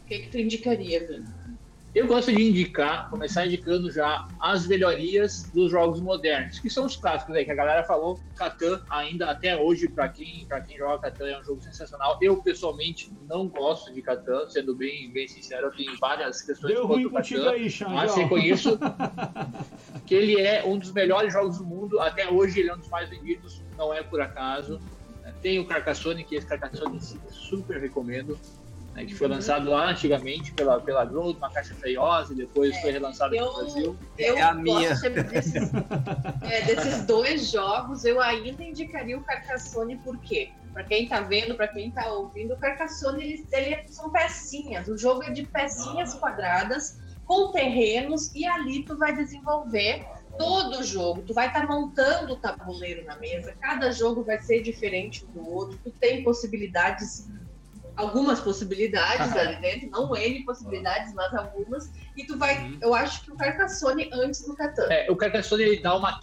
O 0.05 0.07
que, 0.07 0.19
que 0.19 0.29
tu 0.29 0.39
indicaria, 0.39 1.07
Vini? 1.07 1.25
Eu 1.95 2.09
gosto 2.09 2.35
de 2.35 2.43
indicar, 2.43 3.09
começar 3.09 3.47
indicando 3.47 3.89
já 3.89 4.27
as 4.41 4.67
melhorias 4.67 5.45
dos 5.55 5.71
jogos 5.71 6.01
modernos, 6.01 6.59
que 6.59 6.69
são 6.69 6.87
os 6.87 6.97
clássicos 6.97 7.37
aí, 7.37 7.45
que 7.45 7.53
a 7.53 7.55
galera 7.55 7.85
falou. 7.85 8.19
Catan, 8.35 8.83
ainda 8.91 9.31
até 9.31 9.57
hoje, 9.57 9.89
para 9.89 10.09
quem, 10.09 10.45
pra 10.45 10.61
quem 10.61 10.77
joga 10.77 10.99
Catan, 10.99 11.29
é 11.29 11.41
um 11.41 11.45
jogo 11.45 11.63
sensacional. 11.63 12.19
Eu, 12.21 12.37
pessoalmente, 12.43 13.13
não 13.29 13.47
gosto 13.47 13.93
de 13.95 14.03
Catan, 14.03 14.49
sendo 14.51 14.75
bem, 14.75 15.09
bem 15.13 15.29
sincero, 15.29 15.69
eu 15.69 15.71
tenho 15.71 15.97
várias 15.99 16.43
questões 16.43 16.75
Deu 16.75 16.85
ruim 16.85 17.05
contra 17.05 17.09
o 17.09 17.23
contigo 17.23 17.45
Catan. 17.45 17.55
aí. 17.55 17.95
Mas 17.95 18.15
reconheço 18.17 18.79
que 20.05 20.17
ele 20.17 20.41
é 20.41 20.67
um 20.67 20.77
dos 20.77 20.91
melhores 20.91 21.33
jogos 21.33 21.59
do 21.59 21.65
mundo. 21.65 22.01
Até 22.01 22.29
hoje 22.29 22.59
ele 22.59 22.71
é 22.71 22.75
um 22.75 22.79
dos 22.79 22.89
mais 22.89 23.09
vendidos, 23.09 23.63
não 23.79 23.95
é 23.95 24.03
por 24.03 24.21
acaso. 24.21 24.81
Tem 25.41 25.61
o 25.61 25.65
Carcassonne, 25.65 26.25
que 26.25 26.35
esse 26.35 26.47
Carcassonne 26.47 26.99
super 27.31 27.81
recomendo. 27.81 28.37
Né, 28.95 29.05
que 29.05 29.14
foi 29.14 29.26
lançado 29.28 29.68
lá 29.68 29.90
antigamente 29.90 30.53
pela, 30.53 30.80
pela 30.80 31.05
Grow, 31.05 31.32
uma 31.32 31.51
caixa 31.51 31.74
feiosa, 31.74 32.32
e 32.32 32.36
depois 32.36 32.76
foi 32.80 32.92
relançado 32.92 33.34
eu- 33.34 33.47
no 33.47 33.55
Brasil. 33.59 33.97
Eu 34.16 34.36
É 34.36 34.40
a 34.42 34.53
gosto 34.53 34.62
minha. 34.62 34.97
sempre 34.97 35.22
desses, 35.24 35.55
é, 36.42 36.62
desses 36.62 37.05
dois 37.05 37.51
jogos, 37.51 38.05
eu 38.05 38.20
ainda 38.20 38.62
indicaria 38.62 39.18
o 39.18 39.22
Carcassonne, 39.24 39.97
por 39.99 40.18
quê? 40.20 40.51
Pra 40.72 40.84
quem 40.84 41.07
tá 41.09 41.20
vendo, 41.20 41.55
pra 41.55 41.68
quem 41.68 41.90
tá 41.90 42.11
ouvindo, 42.12 42.55
o 42.55 42.57
Carcassonne 42.59 43.22
ele, 43.22 43.47
ele 43.53 43.74
é- 43.74 43.84
são 43.88 44.11
pecinhas. 44.11 44.88
O 44.88 44.97
jogo 44.97 45.22
é 45.24 45.30
de 45.30 45.45
pecinhas 45.45 46.14
quadradas 46.14 46.99
com 47.24 47.51
terrenos 47.53 48.34
e 48.34 48.45
ali 48.47 48.84
tu 48.84 48.97
vai 48.99 49.14
desenvolver 49.14 50.05
todo 50.36 50.80
o 50.80 50.82
jogo. 50.82 51.22
Tu 51.22 51.32
vai 51.32 51.47
estar 51.47 51.66
montando 51.66 52.32
o 52.34 52.36
tabuleiro 52.36 53.05
na 53.07 53.16
mesa. 53.16 53.55
Cada 53.61 53.92
jogo 53.92 54.24
vai 54.24 54.38
ser 54.40 54.62
diferente 54.62 55.24
um 55.24 55.30
do 55.32 55.49
outro. 55.49 55.78
Tu 55.84 55.90
tem 55.92 56.24
possibilidades, 56.24 57.30
algumas 57.97 58.40
possibilidades 58.40 59.32
ali 59.36 59.61
dentro, 59.61 59.88
não 59.90 60.14
N 60.16 60.45
possibilidades, 60.45 61.12
mas 61.14 61.32
algumas. 61.34 61.84
E 62.17 62.25
tu 62.25 62.39
vai, 62.39 62.59
Uhum. 62.59 62.79
eu 62.81 62.95
acho 62.95 63.25
que 63.25 63.33
o 63.33 63.37
Carcassonne 63.37 64.09
antes 64.12 64.47
do 64.47 64.55
Catan. 64.55 64.87
É, 64.91 65.11
o 65.11 65.17
Carcassonne 65.17 65.62
ele 65.65 65.81
dá 65.81 65.97
uma 65.97 66.21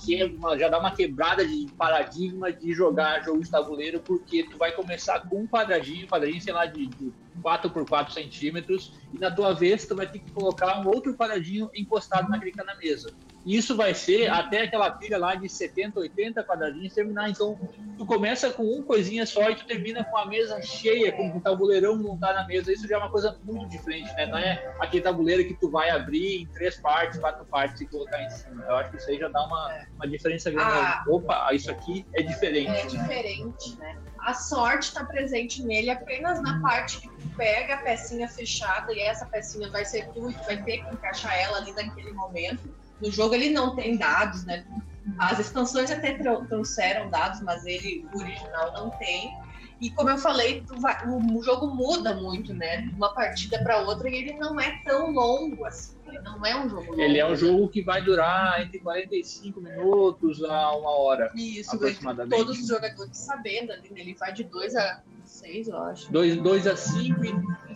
já 0.58 0.70
dá 0.70 0.80
uma 0.80 0.92
quebrada 0.92 1.46
de 1.46 1.68
paradigma 1.78 2.52
de 2.52 2.74
jogar 2.74 3.24
jogo 3.24 3.44
de 3.44 3.50
tabuleiro, 3.52 4.00
porque 4.00 4.44
tu 4.44 4.58
vai 4.58 4.72
começar 4.72 5.20
com 5.22 5.42
um 5.42 5.48
quadradinho, 5.48 6.08
quadradinho, 6.08 6.42
sei 6.42 6.54
lá, 6.54 6.66
de, 6.66 6.88
de 6.88 7.12
4 7.42 7.70
por 7.70 7.86
4 7.88 8.14
centímetros, 8.14 8.94
e 9.14 9.20
na 9.20 9.30
tua 9.32 9.54
vez 9.54 9.86
tu 9.86 9.96
vai 9.96 10.08
ter 10.08 10.20
que 10.20 10.32
colocar 10.32 10.80
um 10.80 10.88
outro 10.88 11.14
quadradinho 11.16 11.70
encostado 11.76 12.32
que 12.39 12.52
tá 12.52 12.64
na 12.64 12.76
mesa. 12.76 13.12
E 13.44 13.58
isso 13.58 13.76
vai 13.76 13.94
ser 13.94 14.30
até 14.30 14.62
aquela 14.64 14.92
pilha 14.92 15.18
lá 15.18 15.34
de 15.34 15.50
70, 15.50 16.00
80 16.00 16.44
quadradinhos 16.44 16.94
terminar. 16.94 17.28
Então, 17.30 17.60
tu 17.98 18.06
começa 18.06 18.52
com 18.52 18.64
uma 18.64 18.84
coisinha 18.84 19.26
só 19.26 19.50
e 19.50 19.56
tu 19.56 19.66
termina 19.66 20.04
com 20.04 20.16
a 20.18 20.28
mesa 20.28 20.62
cheia, 20.62 21.12
com 21.12 21.36
o 21.36 21.42
tabuleirão 21.42 21.98
montado 21.98 22.36
na 22.36 22.46
mesa. 22.46 22.72
Isso 22.72 22.88
já 22.88 22.96
é 22.96 23.00
uma 23.00 23.10
coisa 23.10 23.36
muito 23.44 23.68
diferente, 23.70 24.14
né? 24.14 24.28
Não 24.28 24.38
é 24.38 24.76
aquele 24.80 25.02
tabuleiro 25.04 25.44
que 25.44 25.56
tu 25.56 25.72
vai 25.72 25.81
abrir 25.90 26.42
em 26.42 26.48
três 26.48 26.78
partes, 26.78 27.20
quatro 27.20 27.46
partes 27.46 27.82
e 27.82 27.86
colocar 27.88 28.22
em 28.22 28.30
cima. 28.30 28.64
Eu 28.66 28.76
acho 28.76 28.92
que 28.92 28.98
isso 28.98 29.10
aí 29.10 29.18
já 29.18 29.28
dá 29.30 29.44
uma, 29.46 29.86
uma 29.96 30.08
diferença 30.08 30.52
grande. 30.52 30.70
Ah. 30.72 31.04
Opa, 31.08 31.54
isso 31.54 31.72
aqui 31.72 32.06
é 32.14 32.22
diferente. 32.22 32.70
É 32.70 32.84
né? 32.84 32.86
diferente, 32.86 33.78
né? 33.80 33.98
A 34.20 34.34
sorte 34.34 34.90
está 34.90 35.04
presente 35.04 35.64
nele 35.64 35.90
apenas 35.90 36.42
na 36.42 36.62
parte 36.62 37.02
que 37.02 37.10
tu 37.10 37.30
pega 37.36 37.76
a 37.76 37.78
pecinha 37.78 38.28
fechada 38.28 38.94
e 38.94 39.00
essa 39.00 39.26
pecinha 39.26 39.70
vai 39.72 39.84
ser 39.84 40.08
tu 40.10 40.30
e 40.30 40.34
tu 40.34 40.44
vai 40.46 40.62
ter 40.62 40.78
que 40.86 40.94
encaixar 40.94 41.36
ela 41.40 41.58
ali 41.58 41.74
naquele 41.74 42.12
momento. 42.14 42.74
No 43.02 43.12
jogo 43.12 43.34
ele 43.34 43.50
não 43.50 43.76
tem 43.76 43.98
dados, 43.98 44.46
né? 44.46 44.64
As 45.18 45.40
expansões 45.40 45.90
até 45.90 46.14
trou- 46.14 46.46
trouxeram 46.46 47.10
dados, 47.10 47.42
mas 47.42 47.66
ele, 47.66 48.08
o 48.14 48.20
original, 48.20 48.72
não 48.74 48.90
tem. 48.92 49.36
E 49.82 49.90
como 49.90 50.12
eu 50.12 50.18
falei, 50.20 50.64
o, 51.34 51.42
jogo 51.42 51.66
muda 51.66 52.14
muito, 52.14 52.54
né? 52.54 52.82
De 52.82 52.94
uma 52.94 53.12
partida 53.16 53.58
para 53.64 53.80
outra 53.80 54.08
e 54.08 54.16
ele 54.16 54.34
não 54.34 54.60
é 54.60 54.80
tão 54.84 55.12
longo 55.12 55.66
assim. 55.66 55.96
Ele 56.08 56.20
não 56.20 56.46
é 56.46 56.56
um 56.56 56.70
jogo 56.70 56.92
longo. 56.92 57.02
Ele 57.02 57.18
é 57.18 57.26
um 57.26 57.36
jogo 57.36 57.68
que 57.68 57.82
vai 57.82 58.00
durar 58.00 58.62
entre 58.62 58.78
45 58.78 59.60
minutos 59.60 60.44
a 60.44 60.76
uma 60.78 60.92
hora. 60.92 61.32
Isso, 61.34 61.76
aproximadamente. 61.76 62.38
todos 62.38 62.60
os 62.60 62.68
jogadores 62.68 63.18
sabendo 63.18 63.72
ali, 63.72 63.90
né? 63.90 64.02
ele 64.02 64.14
vai 64.14 64.32
de 64.32 64.44
2 64.44 64.76
a 64.76 65.02
6, 65.26 65.70
eu 65.70 65.78
acho. 65.78 66.12
2 66.12 66.68
a 66.68 66.76
5 66.76 67.26
e. 67.26 67.34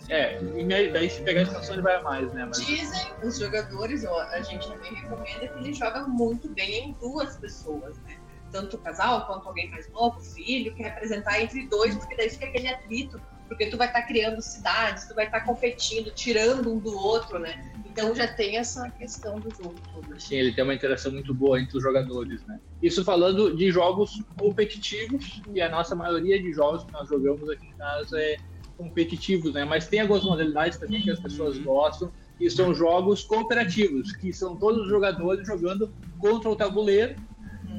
É, 0.08 0.40
média, 0.40 0.92
daí 0.92 1.10
se 1.10 1.22
pegar 1.22 1.40
a 1.40 1.42
expansão 1.42 1.74
ele 1.74 1.82
vai 1.82 1.96
a 1.96 2.02
mais, 2.02 2.32
né? 2.32 2.44
Mas 2.44 2.64
Dizem 2.64 3.06
os 3.24 3.38
jogadores, 3.38 4.04
ó, 4.04 4.20
a 4.22 4.40
gente 4.42 4.68
também 4.68 4.94
recomenda 4.94 5.48
que 5.48 5.58
ele 5.58 5.72
joga 5.72 6.06
muito 6.06 6.48
bem 6.50 6.90
em 6.90 6.92
duas 7.00 7.36
pessoas, 7.36 7.98
né? 8.02 8.15
Tanto 8.52 8.76
o 8.76 8.80
casal 8.80 9.26
quanto 9.26 9.46
alguém 9.48 9.70
mais 9.70 9.90
novo, 9.92 10.18
filho, 10.34 10.74
que 10.74 10.82
representar 10.82 11.40
entre 11.42 11.68
dois, 11.68 11.96
porque 11.96 12.16
daí 12.16 12.30
fica 12.30 12.46
aquele 12.46 12.68
atrito, 12.68 13.20
porque 13.48 13.66
tu 13.66 13.76
vai 13.76 13.86
estar 13.88 14.02
criando 14.02 14.40
cidades, 14.42 15.06
tu 15.06 15.14
vai 15.14 15.26
estar 15.26 15.40
competindo, 15.42 16.10
tirando 16.14 16.74
um 16.74 16.80
do 16.80 16.96
outro, 16.96 17.38
né? 17.38 17.54
Então 17.84 18.14
já 18.14 18.26
tem 18.26 18.56
essa 18.56 18.90
questão 18.92 19.40
do 19.40 19.52
jogo 19.52 19.82
todo. 19.92 20.18
Sim, 20.18 20.36
ele 20.36 20.54
tem 20.54 20.64
uma 20.64 20.74
interação 20.74 21.12
muito 21.12 21.34
boa 21.34 21.60
entre 21.60 21.76
os 21.76 21.82
jogadores, 21.82 22.44
né? 22.46 22.58
Isso 22.80 23.04
falando 23.04 23.54
de 23.56 23.70
jogos 23.70 24.10
competitivos, 24.36 25.24
e 25.54 25.60
a 25.60 25.68
nossa 25.68 25.94
maioria 25.94 26.40
de 26.40 26.52
jogos 26.52 26.84
que 26.84 26.92
nós 26.92 27.08
jogamos 27.08 27.48
aqui 27.48 27.66
em 27.66 27.74
casa 27.76 28.18
é 28.18 28.36
competitivos, 28.76 29.54
né? 29.54 29.64
Mas 29.64 29.88
tem 29.88 30.00
algumas 30.00 30.22
modalidades 30.24 30.78
também 30.78 31.02
que 31.02 31.10
as 31.10 31.20
pessoas 31.20 31.56
Uhum. 31.58 31.64
gostam, 31.64 32.12
que 32.38 32.50
são 32.50 32.74
jogos 32.74 33.22
cooperativos, 33.24 34.14
que 34.16 34.32
são 34.32 34.58
todos 34.58 34.82
os 34.82 34.88
jogadores 34.88 35.46
jogando 35.46 35.94
contra 36.18 36.50
o 36.50 36.56
tabuleiro. 36.56 37.14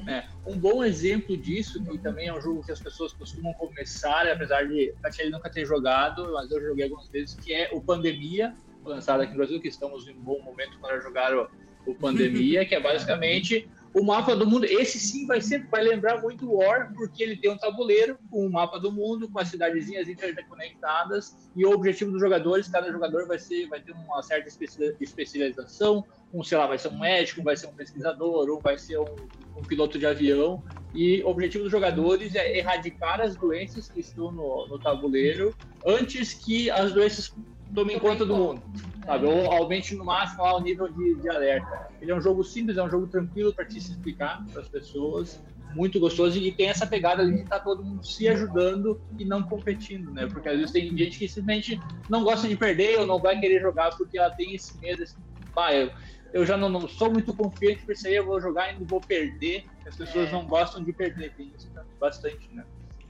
Né? 0.06 0.28
Um 0.46 0.58
bom 0.58 0.84
exemplo 0.84 1.36
disso, 1.36 1.84
que 1.84 1.98
também 1.98 2.28
é 2.28 2.34
um 2.34 2.42
jogo 2.42 2.64
que 2.64 2.72
as 2.72 2.80
pessoas 2.80 3.14
costumam 3.14 3.54
começar, 3.54 4.28
apesar 4.28 4.68
de 4.68 4.94
Tchelle 5.12 5.32
nunca 5.32 5.50
ter 5.50 5.66
jogado, 5.66 6.32
mas 6.34 6.52
eu 6.52 6.62
joguei 6.62 6.86
algumas 6.86 7.10
vezes, 7.10 7.36
que 7.36 7.54
é 7.54 7.70
o 7.74 7.82
Pandemia, 7.82 8.56
lançado 8.84 9.22
aqui 9.22 9.32
no 9.32 9.38
Brasil, 9.38 9.60
que 9.60 9.68
estamos 9.68 10.08
em 10.08 10.14
um 10.14 10.22
bom 10.22 10.42
momento 10.42 10.80
para 10.80 11.00
jogar 11.00 11.36
o, 11.36 11.50
o 11.86 11.96
Pandemia, 11.96 12.66
que 12.66 12.76
é 12.76 12.80
basicamente 12.80 13.70
o 13.98 14.04
mapa 14.04 14.36
do 14.36 14.46
mundo. 14.46 14.66
Esse 14.66 15.00
sim 15.00 15.26
vai 15.26 15.42
ser, 15.42 15.68
vai 15.68 15.84
lembrar 15.84 16.22
muito 16.22 16.48
o 16.48 16.58
War, 16.58 16.94
porque 16.94 17.24
ele 17.24 17.36
tem 17.36 17.52
um 17.52 17.58
tabuleiro 17.58 18.18
com 18.30 18.46
o 18.46 18.52
mapa 18.52 18.80
do 18.80 18.92
mundo, 18.92 19.28
com 19.30 19.40
as 19.40 19.48
cidadezinhas 19.48 20.08
interconectadas, 20.08 21.50
e 21.56 21.66
o 21.66 21.72
objetivo 21.72 22.12
dos 22.12 22.22
jogadores, 22.22 22.68
cada 22.68 22.92
jogador 22.92 23.28
vai 23.28 23.40
ser, 23.40 23.68
vai 23.68 23.82
ter 23.82 23.94
uma 23.94 24.22
certa 24.22 24.48
especi- 24.48 24.96
especialização, 25.02 26.06
um, 26.32 26.44
sei 26.44 26.58
lá, 26.58 26.68
vai 26.68 26.78
ser 26.78 26.90
um 26.90 27.00
médico, 27.00 27.42
vai 27.42 27.58
ser 27.58 27.68
um 27.68 27.74
pesquisador, 27.74 28.48
ou 28.50 28.62
vai 28.62 28.78
ser 28.78 29.00
um, 29.00 29.16
um 29.56 29.64
piloto 29.64 29.98
de 29.98 30.06
avião. 30.06 30.64
E 30.94 31.24
o 31.24 31.30
objetivo 31.30 31.64
dos 31.64 31.72
jogadores 31.72 32.36
é 32.36 32.58
erradicar 32.58 33.20
as 33.20 33.36
doenças 33.36 33.90
que 33.90 34.00
estão 34.00 34.32
no, 34.32 34.68
no 34.68 34.80
tabuleiro 34.80 35.56
antes 35.86 36.34
que 36.34 36.70
as 36.70 36.92
doenças 36.92 37.34
tomem 37.74 38.00
conta 38.00 38.26
do 38.26 38.36
mundo 38.36 38.64
sabe? 39.08 39.26
Ou 39.26 39.52
aumente 39.52 39.96
no 39.96 40.04
máximo 40.04 40.44
lá 40.44 40.58
o 40.58 40.60
nível 40.60 40.90
de, 40.90 41.16
de 41.16 41.30
alerta. 41.30 41.88
Ele 42.02 42.12
é 42.12 42.16
um 42.16 42.22
jogo 42.22 42.44
simples, 42.44 42.78
é 42.78 42.84
um 42.84 42.90
jogo 42.90 43.08
tranquilo 43.08 43.54
para 43.54 43.66
te 43.66 43.78
explicar 43.78 44.46
para 44.52 44.62
as 44.62 44.68
pessoas, 44.68 45.42
muito 45.74 46.00
gostoso 46.00 46.38
e 46.38 46.52
tem 46.52 46.68
essa 46.68 46.86
pegada 46.86 47.22
ali 47.22 47.36
de 47.36 47.42
estar 47.42 47.62
todo 47.62 47.84
mundo 47.84 48.06
se 48.06 48.28
ajudando 48.28 49.02
e 49.18 49.24
não 49.26 49.42
competindo, 49.42 50.12
né? 50.12 50.28
Porque 50.28 50.50
às 50.50 50.58
vezes 50.58 50.72
tem 50.72 50.96
gente 50.98 51.18
que 51.18 51.28
simplesmente 51.28 51.80
não 52.10 52.24
gosta 52.24 52.48
de 52.48 52.56
perder 52.56 53.00
ou 53.00 53.08
não 53.08 53.20
vai 53.20 53.40
querer 53.40 53.62
jogar 53.62 53.96
porque 53.96 54.18
ela 54.18 54.30
tem 54.32 54.54
esse 54.54 54.78
medo, 54.80 55.02
esse, 55.02 55.16
ah, 55.56 55.74
eu, 55.74 55.90
eu 56.34 56.46
já 56.46 56.58
não, 56.58 56.70
não 56.70 56.88
sou 56.88 57.12
muito 57.12 57.34
confiante 57.34 57.86
por 57.86 57.94
isso 57.94 58.08
aí, 58.08 58.16
eu 58.16 58.26
vou 58.26 58.42
jogar 58.42 58.74
e 58.74 58.80
não 58.80 58.86
vou 58.86 59.00
perder. 59.02 59.66
As 59.88 59.96
pessoas 59.96 60.28
É. 60.30 60.32
não 60.32 60.46
gostam 60.46 60.84
de 60.84 60.92
perder, 60.92 61.34
tem 61.36 61.52
isso 61.56 61.70
bastante, 62.00 62.50
né? 62.54 62.66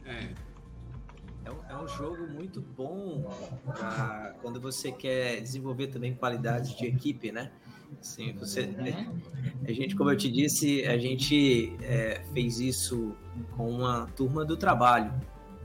É. 0.06 0.47
É 1.48 1.52
um, 1.52 1.80
é 1.80 1.84
um 1.84 1.88
jogo 1.88 2.28
muito 2.28 2.60
bom 2.60 3.32
pra 3.66 4.36
quando 4.42 4.60
você 4.60 4.92
quer 4.92 5.40
desenvolver 5.40 5.88
também 5.88 6.14
qualidades 6.14 6.76
de 6.76 6.86
equipe, 6.86 7.32
né? 7.32 7.52
Sim, 8.02 8.34
você. 8.34 8.64
Uhum. 8.64 9.22
A 9.66 9.72
gente, 9.72 9.96
como 9.96 10.12
eu 10.12 10.18
te 10.18 10.30
disse, 10.30 10.86
a 10.86 10.98
gente 10.98 11.74
é, 11.82 12.22
fez 12.34 12.60
isso 12.60 13.16
com 13.56 13.70
uma 13.70 14.08
turma 14.08 14.44
do 14.44 14.58
trabalho. 14.58 15.14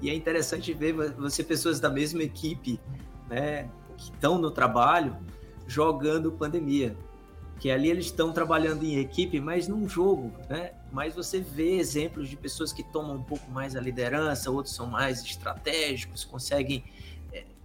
E 0.01 0.09
é 0.09 0.15
interessante 0.15 0.73
ver 0.73 0.93
você, 0.93 1.43
pessoas 1.43 1.81
da 1.81 1.91
mesma 1.91 2.23
equipe, 2.23 2.79
né, 3.29 3.69
que 3.97 4.05
estão 4.05 4.39
no 4.39 4.51
trabalho, 4.53 5.17
jogando 5.67 6.31
pandemia. 6.31 6.97
Que 7.59 7.71
ali 7.71 7.89
eles 7.89 8.07
estão 8.07 8.33
trabalhando 8.33 8.85
em 8.85 8.99
equipe, 8.99 9.41
mas 9.41 9.69
num 9.69 9.89
jogo, 9.89 10.33
né? 10.49 10.73
Mas 10.91 11.15
você 11.15 11.41
vê 11.41 11.77
exemplos 11.77 12.29
de 12.29 12.37
pessoas 12.37 12.73
que 12.73 12.83
tomam 12.83 13.17
um 13.17 13.23
pouco 13.23 13.51
mais 13.51 13.77
a 13.77 13.81
liderança, 13.81 14.51
outros 14.51 14.75
são 14.75 14.87
mais 14.87 15.23
estratégicos, 15.23 16.25
conseguem 16.25 16.85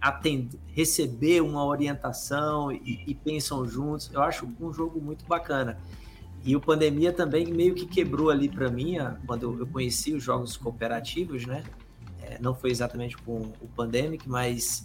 atender, 0.00 0.58
receber 0.74 1.40
uma 1.40 1.64
orientação 1.64 2.70
e, 2.70 3.04
e, 3.06 3.14
pensam 3.14 3.66
juntos. 3.66 4.10
Eu 4.12 4.22
acho 4.22 4.48
um 4.60 4.72
jogo 4.72 5.00
muito 5.00 5.24
bacana. 5.26 5.78
E 6.44 6.54
o 6.54 6.60
Pandemia 6.60 7.12
também 7.12 7.46
meio 7.46 7.74
que 7.74 7.84
quebrou 7.84 8.30
ali 8.30 8.48
para 8.48 8.70
mim, 8.70 8.96
quando 9.26 9.58
eu 9.58 9.66
conheci 9.66 10.14
os 10.14 10.22
jogos 10.22 10.56
cooperativos, 10.56 11.44
né? 11.44 11.64
É, 12.22 12.38
não 12.40 12.54
foi 12.54 12.70
exatamente 12.70 13.16
com 13.16 13.52
o 13.60 13.68
Pandemic, 13.74 14.28
mas 14.28 14.84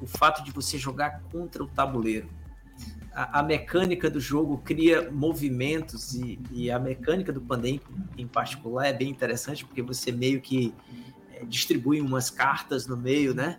o 0.00 0.06
fato 0.06 0.42
de 0.42 0.50
você 0.50 0.76
jogar 0.78 1.22
contra 1.30 1.62
o 1.62 1.68
tabuleiro. 1.68 2.28
A, 3.24 3.42
mecânica 3.42 4.08
do 4.08 4.20
jogo 4.20 4.58
cria 4.58 5.10
movimentos 5.10 6.14
e, 6.14 6.38
e, 6.52 6.70
a 6.70 6.78
mecânica 6.78 7.32
do 7.32 7.40
Pandemic 7.40 7.84
em 8.16 8.26
particular 8.26 8.86
é 8.86 8.92
bem 8.92 9.08
interessante 9.08 9.64
porque 9.64 9.82
você 9.82 10.12
meio 10.12 10.40
que 10.40 10.72
é, 11.32 11.44
distribui 11.44 12.00
umas 12.00 12.30
cartas 12.30 12.86
no 12.86 12.96
meio, 12.96 13.34
né? 13.34 13.58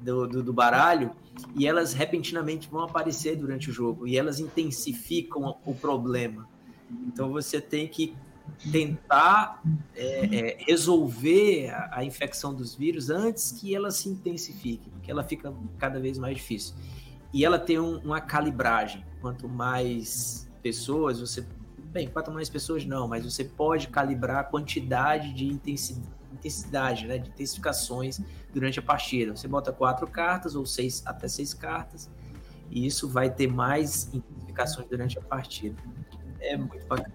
do, 0.00 0.26
do, 0.26 0.42
do, 0.42 0.52
baralho 0.52 1.12
e 1.54 1.66
elas 1.66 1.92
repentinamente 1.92 2.68
vão 2.68 2.82
aparecer 2.82 3.36
durante 3.36 3.70
o 3.70 3.72
jogo 3.72 4.06
e 4.06 4.16
elas 4.16 4.40
intensificam 4.40 5.58
o 5.64 5.74
problema. 5.74 6.48
Então 7.06 7.30
você 7.30 7.60
tem 7.60 7.86
que 7.86 8.16
tentar 8.72 9.62
é, 9.94 10.24
é, 10.24 10.58
resolver 10.66 11.70
a, 11.70 11.98
a, 11.98 12.04
infecção 12.04 12.52
dos 12.52 12.74
vírus 12.74 13.10
antes 13.10 13.52
que 13.52 13.74
ela 13.74 13.90
se 13.90 14.08
intensifique, 14.08 14.90
porque 14.90 15.10
ela 15.10 15.22
fica 15.22 15.52
cada 15.78 16.00
vez 16.00 16.18
mais 16.18 16.36
difícil. 16.36 16.74
E 17.32 17.44
ela 17.44 17.58
tem 17.58 17.78
um, 17.78 17.98
uma 17.98 18.20
calibragem. 18.20 19.04
Quanto 19.20 19.48
mais 19.48 20.50
pessoas 20.62 21.20
você. 21.20 21.46
Bem, 21.78 22.08
quanto 22.08 22.30
mais 22.30 22.48
pessoas 22.48 22.84
não, 22.84 23.08
mas 23.08 23.24
você 23.24 23.44
pode 23.44 23.88
calibrar 23.88 24.38
a 24.38 24.44
quantidade 24.44 25.32
de 25.32 25.46
intensidade 25.46 26.20
intensidade, 26.32 27.06
né, 27.06 27.18
de 27.18 27.28
intensificações 27.28 28.20
durante 28.52 28.78
a 28.78 28.82
partida. 28.82 29.36
Você 29.36 29.48
bota 29.48 29.72
quatro 29.72 30.06
cartas 30.06 30.54
ou 30.54 30.64
seis 30.64 31.02
até 31.04 31.28
seis 31.28 31.52
cartas 31.52 32.10
e 32.70 32.86
isso 32.86 33.08
vai 33.08 33.30
ter 33.30 33.48
mais 33.48 34.08
intensificações 34.14 34.86
durante 34.88 35.18
a 35.18 35.22
partida. 35.22 35.76
É 36.40 36.56
muito 36.56 36.86
bacana. 36.86 37.14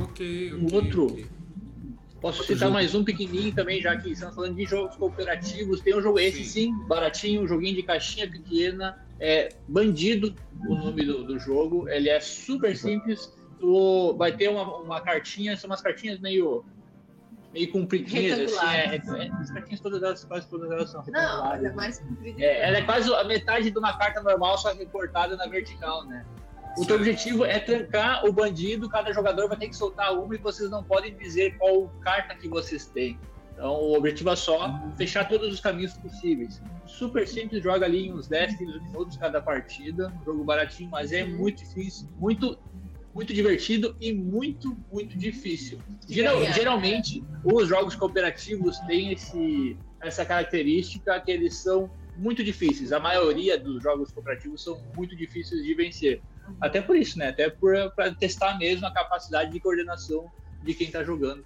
Ok, 0.00 0.54
okay 0.54 0.76
outro. 0.76 1.06
Okay. 1.06 1.37
Posso 2.20 2.42
citar 2.42 2.58
jogo. 2.58 2.72
mais 2.72 2.94
um 2.94 3.04
pequenininho 3.04 3.54
também, 3.54 3.80
já 3.80 3.96
que 3.96 4.10
estamos 4.10 4.34
falando 4.34 4.56
de 4.56 4.64
jogos 4.64 4.96
cooperativos. 4.96 5.80
Tem 5.80 5.96
um 5.96 6.02
jogo 6.02 6.18
esse 6.18 6.44
sim, 6.44 6.72
sim 6.72 6.86
baratinho, 6.86 7.42
um 7.42 7.48
joguinho 7.48 7.76
de 7.76 7.82
caixinha 7.82 8.28
pequena. 8.28 9.06
É 9.20 9.50
Bandido, 9.68 10.34
o 10.68 10.74
nome 10.74 11.04
do, 11.04 11.24
do 11.24 11.38
jogo. 11.38 11.88
Ele 11.88 12.08
é 12.08 12.18
super 12.18 12.76
simples. 12.76 13.32
Tu 13.60 14.14
vai 14.16 14.36
ter 14.36 14.48
uma, 14.48 14.62
uma 14.78 15.00
cartinha, 15.00 15.56
são 15.56 15.70
umas 15.70 15.80
cartinhas 15.80 16.18
meio 16.18 16.64
meio 17.52 17.72
compridinhas, 17.72 18.38
assim, 18.40 18.66
é, 18.66 18.96
é, 18.96 19.30
as 19.40 19.50
cartinhas 19.50 19.80
todas 19.80 20.02
elas, 20.02 20.22
quase 20.24 20.46
todas 20.48 20.70
elas 20.70 20.90
são 20.90 21.02
Não, 21.08 21.54
ela 21.54 21.68
é 21.68 21.72
mais 21.72 21.98
compridinha. 21.98 22.46
É, 22.46 22.68
ela 22.68 22.76
é 22.76 22.82
quase 22.82 23.12
a 23.12 23.24
metade 23.24 23.70
de 23.70 23.78
uma 23.78 23.96
carta 23.96 24.20
normal, 24.20 24.58
só 24.58 24.72
recortada 24.74 25.34
na 25.36 25.46
vertical, 25.46 26.04
né? 26.06 26.26
O 26.78 26.86
teu 26.86 26.96
objetivo 26.96 27.44
é 27.44 27.58
trancar 27.58 28.24
o 28.24 28.32
bandido, 28.32 28.88
cada 28.88 29.12
jogador 29.12 29.48
vai 29.48 29.56
ter 29.58 29.68
que 29.68 29.76
soltar 29.76 30.14
uma 30.16 30.34
e 30.34 30.38
vocês 30.38 30.70
não 30.70 30.84
podem 30.84 31.16
dizer 31.16 31.58
qual 31.58 31.88
carta 32.00 32.34
que 32.36 32.48
vocês 32.48 32.86
têm. 32.86 33.18
Então 33.52 33.72
o 33.72 33.96
objetivo 33.96 34.30
é 34.30 34.36
só 34.36 34.80
fechar 34.96 35.28
todos 35.28 35.52
os 35.52 35.58
caminhos 35.58 35.94
possíveis. 35.94 36.62
Super 36.86 37.26
simples, 37.26 37.64
joga 37.64 37.84
ali 37.84 38.06
em 38.06 38.12
uns 38.12 38.28
10, 38.28 38.56
15 38.56 38.80
minutos 38.80 39.16
cada 39.16 39.42
partida. 39.42 40.12
Um 40.20 40.24
jogo 40.24 40.44
baratinho, 40.44 40.88
mas 40.90 41.12
é 41.12 41.24
muito 41.24 41.64
difícil, 41.64 42.08
muito 42.16 42.56
muito 43.14 43.34
divertido 43.34 43.96
e 44.00 44.12
muito, 44.12 44.76
muito 44.92 45.18
difícil. 45.18 45.80
Geral, 46.08 46.40
geralmente, 46.52 47.24
os 47.42 47.66
jogos 47.66 47.96
cooperativos 47.96 48.78
têm 48.80 49.12
esse, 49.12 49.76
essa 50.00 50.24
característica 50.24 51.20
que 51.20 51.32
eles 51.32 51.56
são 51.56 51.90
muito 52.16 52.44
difíceis. 52.44 52.92
A 52.92 53.00
maioria 53.00 53.58
dos 53.58 53.82
jogos 53.82 54.12
cooperativos 54.12 54.62
são 54.62 54.80
muito 54.94 55.16
difíceis 55.16 55.64
de 55.64 55.74
vencer. 55.74 56.22
Até 56.60 56.80
por 56.80 56.96
isso, 56.96 57.18
né? 57.18 57.28
Até 57.28 57.50
para 57.50 58.14
testar 58.14 58.58
mesmo 58.58 58.86
a 58.86 58.92
capacidade 58.92 59.50
de 59.50 59.60
coordenação 59.60 60.30
de 60.62 60.74
quem 60.74 60.86
está 60.86 61.02
jogando. 61.04 61.44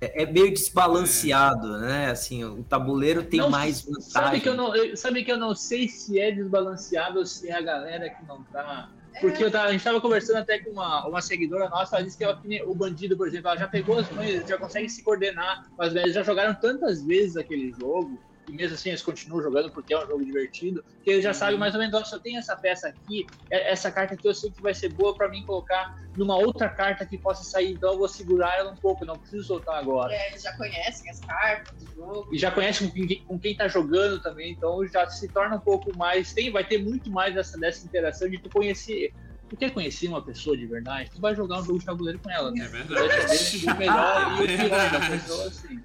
É, 0.00 0.22
é 0.22 0.26
meio 0.26 0.52
desbalanceado, 0.52 1.78
né? 1.78 2.10
Assim, 2.10 2.44
o 2.44 2.62
tabuleiro 2.64 3.22
tem 3.22 3.40
não, 3.40 3.50
mais 3.50 3.82
vantagem. 3.82 4.10
Sabe 4.10 4.40
que, 4.40 4.48
eu 4.48 4.54
não, 4.54 4.96
sabe 4.96 5.24
que 5.24 5.32
eu 5.32 5.36
não 5.36 5.54
sei 5.54 5.88
se 5.88 6.18
é 6.20 6.30
desbalanceado 6.30 7.18
ou 7.18 7.26
se 7.26 7.48
é 7.48 7.54
a 7.54 7.60
galera 7.60 8.10
que 8.10 8.24
não 8.26 8.42
tá 8.44 8.90
porque 9.20 9.50
tava, 9.50 9.66
a 9.66 9.70
gente 9.70 9.80
estava 9.80 10.00
conversando 10.00 10.38
até 10.38 10.58
com 10.58 10.70
uma, 10.70 11.06
uma 11.06 11.20
seguidora 11.20 11.68
nossa, 11.68 11.96
ela 11.96 12.04
disse 12.04 12.16
que 12.16 12.24
ela, 12.24 12.40
o 12.66 12.74
bandido, 12.74 13.16
por 13.16 13.28
exemplo, 13.28 13.48
ela 13.48 13.58
já 13.58 13.68
pegou 13.68 13.98
as 13.98 14.10
mães, 14.10 14.46
já 14.48 14.56
consegue 14.56 14.88
se 14.88 15.02
coordenar, 15.02 15.66
mas 15.76 15.94
eles 15.94 16.14
já 16.14 16.22
jogaram 16.22 16.54
tantas 16.54 17.04
vezes 17.04 17.36
aquele 17.36 17.72
jogo 17.72 18.18
e 18.48 18.52
mesmo 18.52 18.74
assim 18.74 18.88
eles 18.90 19.02
continuam 19.02 19.42
jogando 19.42 19.70
porque 19.70 19.94
é 19.94 19.98
um 19.98 20.06
jogo 20.06 20.24
divertido, 20.24 20.84
que 21.02 21.10
eles 21.10 21.22
já 21.22 21.32
sabem 21.32 21.58
mais 21.58 21.74
ou 21.74 21.80
menos, 21.80 22.08
se 22.08 22.14
eu 22.14 22.20
tenho 22.20 22.38
essa 22.38 22.56
peça 22.56 22.88
aqui, 22.88 23.26
é, 23.50 23.70
essa 23.70 23.90
carta 23.90 24.14
aqui 24.14 24.26
eu 24.26 24.34
sei 24.34 24.50
que 24.50 24.60
vai 24.60 24.74
ser 24.74 24.92
boa 24.92 25.14
para 25.14 25.28
mim 25.28 25.44
colocar 25.44 25.98
numa 26.16 26.36
outra 26.36 26.68
carta 26.68 27.06
que 27.06 27.16
possa 27.16 27.44
sair, 27.44 27.72
então 27.72 27.92
eu 27.92 27.98
vou 27.98 28.08
segurar 28.08 28.56
ela 28.58 28.72
um 28.72 28.76
pouco, 28.76 29.04
não 29.04 29.16
preciso 29.16 29.44
soltar 29.44 29.78
agora. 29.78 30.12
É, 30.12 30.30
eles 30.30 30.42
já 30.42 30.56
conhecem 30.56 31.10
as 31.10 31.20
cartas 31.20 31.78
do 31.78 31.94
jogo. 31.94 32.28
E 32.32 32.38
já 32.38 32.50
conhecem 32.50 32.88
com 32.88 33.06
quem, 33.06 33.24
com 33.24 33.38
quem 33.38 33.56
tá 33.56 33.68
jogando 33.68 34.20
também, 34.20 34.52
então 34.52 34.86
já 34.86 35.08
se 35.08 35.28
torna 35.28 35.56
um 35.56 35.60
pouco 35.60 35.96
mais, 35.96 36.32
tem, 36.32 36.50
vai 36.50 36.64
ter 36.64 36.78
muito 36.78 37.10
mais 37.10 37.34
dessa, 37.34 37.58
dessa 37.58 37.84
interação 37.86 38.28
de 38.28 38.38
tu 38.38 38.50
conhecer 38.50 39.12
tu 39.48 39.56
quer 39.56 39.70
conhecer 39.70 40.08
uma 40.08 40.22
pessoa 40.22 40.56
de 40.56 40.64
verdade, 40.64 41.10
tu 41.10 41.20
vai 41.20 41.34
jogar 41.36 41.60
um 41.60 41.62
jogo 41.62 41.78
de 41.78 41.84
tabuleiro 41.84 42.18
com 42.20 42.30
ela, 42.30 42.50
né? 42.50 42.64
É 42.64 42.68
verdade. 42.68 43.06
Vai 43.06 43.36
saber 43.36 43.70
o 43.70 43.78
melhor 43.78 44.40
e 44.40 44.44
o 44.44 44.46
pior 44.46 44.90
da 44.90 45.00
pessoa, 45.10 45.46
assim. 45.46 45.84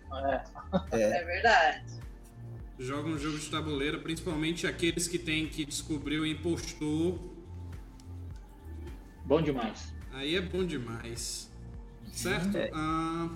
É. 0.93 1.01
é 1.01 1.25
verdade 1.25 1.97
jogam 2.80 3.11
um 3.11 3.17
jogo 3.17 3.38
de 3.38 3.49
tabuleiro, 3.49 4.01
principalmente 4.01 4.67
aqueles 4.67 5.07
que 5.07 5.17
têm 5.17 5.47
que 5.47 5.65
descobrir 5.65 6.19
o 6.19 6.25
impostor. 6.25 7.19
Bom 9.25 9.41
demais. 9.41 9.93
Aí 10.11 10.36
é 10.36 10.41
bom 10.41 10.65
demais. 10.65 11.51
Certo? 12.11 12.55
É. 12.57 12.69
Ah, 12.73 13.30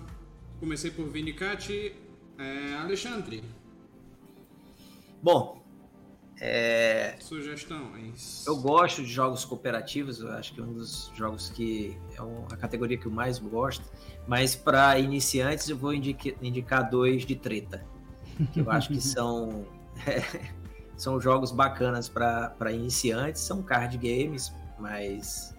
comecei 0.60 0.92
por 0.92 1.08
Vinicati. 1.10 1.94
É, 2.38 2.74
Alexandre. 2.76 3.44
Bom, 5.22 5.62
é... 6.39 7.16
Sugestões. 7.20 8.44
Eu 8.48 8.58
gosto 8.58 9.04
de 9.04 9.12
jogos 9.12 9.46
cooperativos, 9.46 10.22
eu 10.22 10.32
acho 10.32 10.56
que 10.56 10.60
é 10.60 10.64
um 10.64 10.74
dos 10.74 11.12
jogos 11.14 11.50
que 11.50 11.96
é 12.14 12.54
a 12.54 12.58
categoria 12.58 12.98
que 12.98 13.06
eu 13.06 13.12
mais 13.12 13.38
gosto. 13.38 13.86
Mas 14.28 14.56
para 14.56 14.98
iniciantes 14.98 15.70
eu 15.70 15.78
vou 15.78 15.94
indicar, 15.94 16.34
indicar 16.42 16.89
dois 16.89 17.26
de 17.26 17.36
treta 17.36 17.86
que 18.54 18.60
eu 18.60 18.72
acho 18.72 18.90
que 18.90 19.02
são, 19.02 19.66
é, 20.06 20.24
são 20.98 21.20
jogos 21.20 21.52
bacanas 21.52 22.10
para 22.10 22.72
iniciantes, 22.72 23.42
são 23.42 23.62
card 23.62 23.98
games, 23.98 24.54
mas 24.80 25.56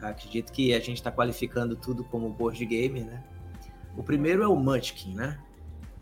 acredito 0.00 0.52
que 0.52 0.74
a 0.74 0.78
gente 0.78 0.96
está 0.96 1.10
qualificando 1.10 1.76
tudo 1.76 2.04
como 2.04 2.28
board 2.30 2.64
game, 2.66 3.02
né? 3.02 3.22
O 3.96 4.02
primeiro 4.02 4.42
é 4.42 4.48
o 4.48 4.56
Munchkin, 4.56 5.14
né? 5.14 5.38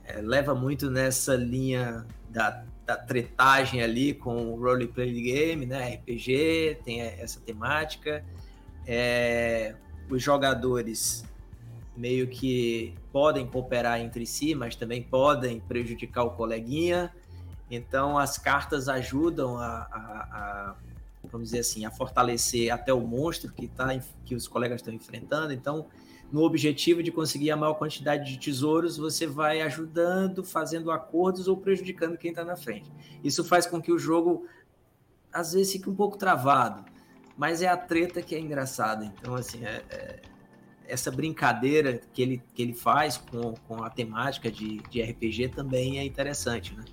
É, 0.05 0.21
leva 0.21 0.55
muito 0.55 0.91
nessa 0.91 1.35
linha 1.37 2.05
da, 2.29 2.65
da 2.85 2.97
tretagem 2.97 3.83
ali 3.83 4.13
com 4.13 4.53
o 4.53 4.61
roleplay 4.61 5.13
game, 5.23 5.65
né? 5.65 5.95
RPG, 5.95 6.81
tem 6.85 7.01
essa 7.01 7.41
temática. 7.41 8.25
É, 8.87 9.77
os 10.11 10.23
jogadores 10.23 11.25
meio 11.97 12.29
que 12.29 12.95
podem 13.13 13.47
cooperar 13.47 14.01
entre 14.01 14.27
si, 14.27 14.55
mas 14.55 14.75
também 14.75 15.03
podem 15.03 15.61
prejudicar 15.61 16.25
o 16.25 16.31
coleguinha. 16.31 17.15
Então 17.71 18.19
as 18.19 18.37
cartas 18.37 18.89
ajudam 18.89 19.57
a, 19.57 19.67
a, 19.67 20.29
a 20.33 20.77
vamos 21.31 21.49
dizer 21.49 21.61
assim, 21.61 21.85
a 21.85 21.91
fortalecer 21.91 22.71
até 22.73 22.93
o 22.93 23.01
monstro 23.01 23.53
que, 23.53 23.69
tá, 23.69 23.99
que 24.25 24.35
os 24.35 24.47
colegas 24.47 24.81
estão 24.81 24.93
enfrentando. 24.93 25.53
Então, 25.53 25.87
no 26.31 26.43
objetivo 26.43 27.03
de 27.03 27.13
conseguir 27.13 27.51
a 27.51 27.57
maior 27.57 27.75
quantidade 27.75 28.31
de 28.31 28.39
tesouros, 28.39 28.97
você 28.97 29.27
vai 29.27 29.61
ajudando, 29.63 30.43
fazendo 30.43 30.91
acordos 30.91 31.49
ou 31.49 31.57
prejudicando 31.57 32.17
quem 32.17 32.31
está 32.31 32.45
na 32.45 32.57
frente. 32.57 32.91
Isso 33.23 33.45
faz 33.45 33.67
com 33.67 33.81
que 33.81 33.93
o 33.93 33.99
jogo, 33.99 34.47
às 35.33 35.53
vezes, 35.53 35.73
fique 35.73 35.89
um 35.89 35.95
pouco 35.95 36.19
travado, 36.19 36.85
mas 37.37 37.63
é 37.63 37.69
a 37.69 37.77
treta 37.77 38.21
que 38.23 38.35
é 38.35 38.39
engraçada. 38.39 39.05
Então, 39.05 39.35
assim, 39.35 39.65
é, 39.65 39.83
é 39.91 40.21
essa 40.87 41.11
brincadeira 41.11 42.01
que 42.13 42.23
ele, 42.23 42.43
que 42.55 42.63
ele 42.63 42.75
faz 42.75 43.17
com, 43.17 43.55
com 43.67 43.83
a 43.83 43.91
temática 43.91 44.51
de, 44.51 44.79
de 44.91 45.03
RPG 45.03 45.49
também 45.49 45.99
é 45.99 46.05
interessante, 46.05 46.75
né? 46.75 46.85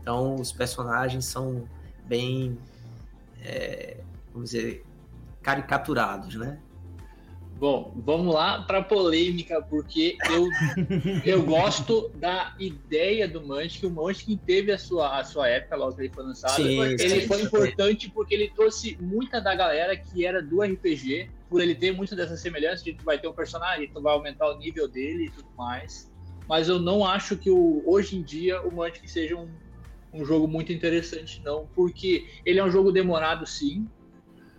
Então, 0.00 0.36
os 0.36 0.52
personagens 0.52 1.24
são 1.24 1.68
bem, 2.04 2.58
é, 3.42 3.98
vamos 4.32 4.50
dizer, 4.50 4.84
caricaturados, 5.42 6.36
né? 6.36 6.60
Bom, 7.58 7.94
vamos 7.96 8.34
lá 8.34 8.62
para 8.62 8.82
polêmica, 8.82 9.62
porque 9.62 10.18
eu, 10.30 10.48
eu 11.24 11.42
gosto 11.42 12.10
da 12.14 12.54
ideia 12.58 13.26
do 13.26 13.40
Munchkin. 13.40 13.86
O 13.86 13.90
Munchkin 13.90 14.36
teve 14.36 14.72
a 14.72 14.78
sua, 14.78 15.18
a 15.18 15.24
sua 15.24 15.48
época 15.48 15.74
logo 15.74 15.94
que 15.94 16.02
ele 16.02 16.12
foi 16.12 16.24
lançado. 16.24 16.54
Sim, 16.54 16.82
ele 16.82 17.20
sim, 17.22 17.26
foi 17.26 17.42
importante 17.42 18.10
porque 18.10 18.34
ele 18.34 18.52
trouxe 18.54 18.98
muita 19.00 19.40
da 19.40 19.54
galera 19.54 19.96
que 19.96 20.26
era 20.26 20.42
do 20.42 20.60
RPG, 20.60 21.30
por 21.48 21.60
ele 21.60 21.74
ter 21.74 21.92
muita 21.92 22.16
dessa 22.16 22.36
semelhança 22.36 22.84
de 22.84 22.94
tu 22.94 23.04
vai 23.04 23.18
ter 23.18 23.28
um 23.28 23.32
personagem, 23.32 23.90
tu 23.92 24.00
vai 24.00 24.12
aumentar 24.12 24.50
o 24.50 24.58
nível 24.58 24.88
dele 24.88 25.26
e 25.26 25.30
tudo 25.30 25.48
mais. 25.56 26.12
Mas 26.48 26.68
eu 26.68 26.78
não 26.78 27.04
acho 27.04 27.36
que 27.36 27.50
o, 27.50 27.82
hoje 27.86 28.16
em 28.16 28.22
dia 28.22 28.60
o 28.62 28.72
Munchkin 28.72 29.06
seja 29.06 29.36
um, 29.36 29.48
um 30.12 30.24
jogo 30.24 30.46
muito 30.46 30.72
interessante, 30.72 31.42
não, 31.44 31.68
porque 31.74 32.26
ele 32.44 32.58
é 32.58 32.64
um 32.64 32.70
jogo 32.70 32.92
demorado, 32.92 33.46
sim 33.46 33.88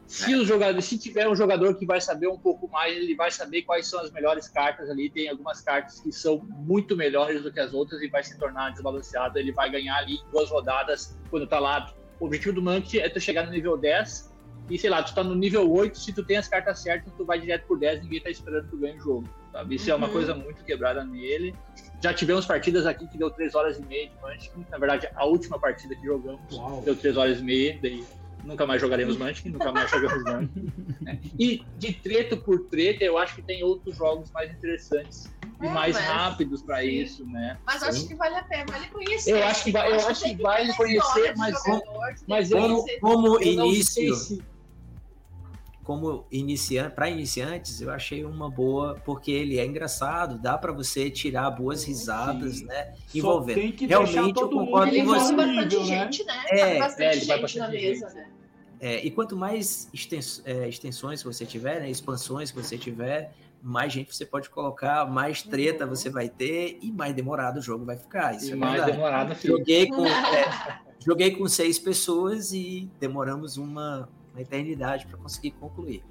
se 0.07 0.33
o 0.35 0.45
jogador, 0.45 0.81
se 0.81 0.97
tiver 0.97 1.27
um 1.27 1.35
jogador 1.35 1.75
que 1.75 1.85
vai 1.85 1.99
saber 1.99 2.29
um 2.29 2.37
pouco 2.37 2.65
mais, 2.69 2.95
ele 2.95 3.13
vai 3.13 3.29
saber 3.29 3.63
quais 3.63 3.87
são 3.87 3.99
as 3.99 4.09
melhores 4.09 4.47
cartas 4.47 4.89
ali. 4.89 5.09
Tem 5.09 5.27
algumas 5.27 5.59
cartas 5.59 5.99
que 5.99 6.13
são 6.13 6.39
muito 6.49 6.95
melhores 6.95 7.43
do 7.43 7.51
que 7.51 7.59
as 7.59 7.73
outras 7.73 8.01
e 8.01 8.07
vai 8.07 8.23
se 8.23 8.39
tornar 8.39 8.71
desbalanceado. 8.71 9.37
Ele 9.37 9.51
vai 9.51 9.69
ganhar 9.69 9.97
ali 9.97 10.17
duas 10.31 10.49
rodadas 10.49 11.17
quando 11.29 11.45
tá 11.45 11.59
lá. 11.59 11.93
O 12.21 12.25
objetivo 12.25 12.55
do 12.55 12.61
Monkey 12.61 12.99
é 13.01 13.09
tu 13.09 13.19
chegar 13.19 13.45
no 13.45 13.51
nível 13.51 13.77
10 13.77 14.33
e 14.69 14.77
sei 14.77 14.89
lá, 14.89 15.01
tu 15.01 15.13
tá 15.13 15.23
no 15.23 15.35
nível 15.35 15.71
8, 15.71 15.97
se 15.97 16.13
tu 16.13 16.23
tem 16.23 16.37
as 16.37 16.47
cartas 16.47 16.79
certas, 16.79 17.13
tu 17.15 17.25
vai 17.25 17.39
direto 17.39 17.65
por 17.67 17.79
10, 17.79 18.03
ninguém 18.03 18.21
tá 18.21 18.29
esperando 18.29 18.65
que 18.65 18.71
tu 18.71 18.77
ganhe 18.77 18.97
o 18.97 19.01
jogo. 19.01 19.29
Sabe? 19.51 19.75
Isso 19.75 19.85
uhum. 19.85 19.93
é 19.93 19.95
uma 19.95 20.07
uhum. 20.07 20.13
coisa 20.13 20.35
muito 20.35 20.63
quebrada 20.63 21.03
nele. 21.03 21.55
Já 22.03 22.13
tivemos 22.13 22.45
partidas 22.45 22.85
aqui 22.85 23.07
que 23.07 23.17
deu 23.17 23.29
3 23.29 23.55
horas 23.55 23.79
e 23.79 23.81
meia 23.85 24.09
de 24.09 24.15
Munchkin. 24.21 24.65
Na 24.69 24.77
verdade, 24.77 25.09
a 25.15 25.25
última 25.25 25.57
partida 25.57 25.95
que 25.95 26.05
jogamos 26.05 26.41
Uau. 26.51 26.81
deu 26.81 26.95
3 26.95 27.17
horas 27.17 27.39
e 27.39 27.43
meia. 27.43 27.79
Daí 27.81 28.03
nunca 28.43 28.65
mais 28.65 28.81
jogaremos 28.81 29.17
Munchkin, 29.17 29.49
nunca 29.49 29.71
mais 29.71 29.89
jogamos 29.89 30.23
Munchkin. 30.23 30.73
Né? 31.01 31.19
E 31.39 31.63
de 31.77 31.93
treta 31.93 32.37
por 32.37 32.67
treta, 32.67 33.03
eu 33.03 33.17
acho 33.17 33.35
que 33.35 33.41
tem 33.41 33.63
outros 33.63 33.95
jogos 33.95 34.31
mais 34.31 34.51
interessantes 34.51 35.31
e 35.61 35.65
é, 35.65 35.69
mais 35.69 35.97
rápidos 35.97 36.61
para 36.61 36.83
isso, 36.83 37.25
né? 37.25 37.57
Mas 37.65 37.81
acho 37.81 38.07
que 38.07 38.15
vale 38.15 38.35
a 38.35 38.43
pena, 38.43 38.65
vale 38.69 38.87
conhecer. 38.89 39.31
Eu 39.31 39.43
acho 39.43 39.63
que, 39.63 39.75
eu 39.75 40.07
acho 40.07 40.23
que, 40.23 40.35
que 40.35 40.41
vale 40.41 40.73
conhecer, 40.73 41.33
mas, 41.35 41.55
mas 42.27 42.51
eu, 42.51 42.59
como, 42.59 42.85
como 43.01 43.27
eu 43.39 43.41
início, 43.41 44.15
se... 44.15 44.43
como 45.87 46.27
iniciante, 46.29 46.93
para 46.93 47.09
iniciantes, 47.09 47.79
eu 47.79 47.89
achei 47.89 48.25
uma 48.25 48.49
boa 48.49 49.01
porque 49.05 49.31
ele 49.31 49.57
é 49.57 49.65
engraçado, 49.65 50.37
dá 50.37 50.57
para 50.57 50.73
você 50.73 51.09
tirar 51.09 51.49
boas 51.49 51.85
risadas, 51.85 52.57
sim. 52.57 52.65
né? 52.65 52.93
Envolvendo. 53.15 53.73
Realmente 53.87 54.37
eu 54.37 54.49
concordo 54.49 54.93
com 54.93 55.05
você. 55.05 55.33
Bastante 55.33 55.85
gente, 55.85 56.23
né? 56.25 56.43
É, 56.49 56.79
bastante 56.79 57.31
é, 57.31 57.37
gente 57.37 57.57
na 57.57 57.69
mesa, 57.69 58.09
né? 58.09 58.27
É, 58.81 59.05
e 59.05 59.09
quanto 59.09 59.37
mais 59.37 59.89
extens, 59.93 60.43
é, 60.45 60.67
extensões 60.67 61.23
você 61.23 61.45
tiver, 61.45 61.79
né, 61.79 61.89
expansões 61.89 62.51
que 62.51 62.61
você 62.61 62.77
tiver, 62.77 63.33
mais 63.63 63.93
gente 63.93 64.13
você 64.13 64.25
pode 64.25 64.49
colocar, 64.49 65.09
mais 65.09 65.41
treta 65.41 65.85
uhum. 65.85 65.91
você 65.91 66.09
vai 66.09 66.27
ter 66.27 66.79
e 66.81 66.91
mais 66.91 67.15
demorado 67.15 67.59
o 67.59 67.61
jogo 67.61 67.85
vai 67.85 67.95
ficar. 67.95 68.35
Isso 68.35 68.49
e 68.49 68.51
é 68.51 68.55
mais 68.57 68.73
verdade. 68.73 68.91
demorado 68.91 69.35
joguei 69.41 69.87
com, 69.87 70.05
é, 70.05 70.81
joguei 70.99 71.31
com 71.31 71.47
seis 71.47 71.79
pessoas 71.79 72.51
e 72.51 72.89
demoramos 72.99 73.55
uma, 73.55 74.09
uma 74.37 74.41
eternidade 74.41 75.07
para 75.07 75.17
conseguir 75.17 75.51
concluir. 75.51 76.03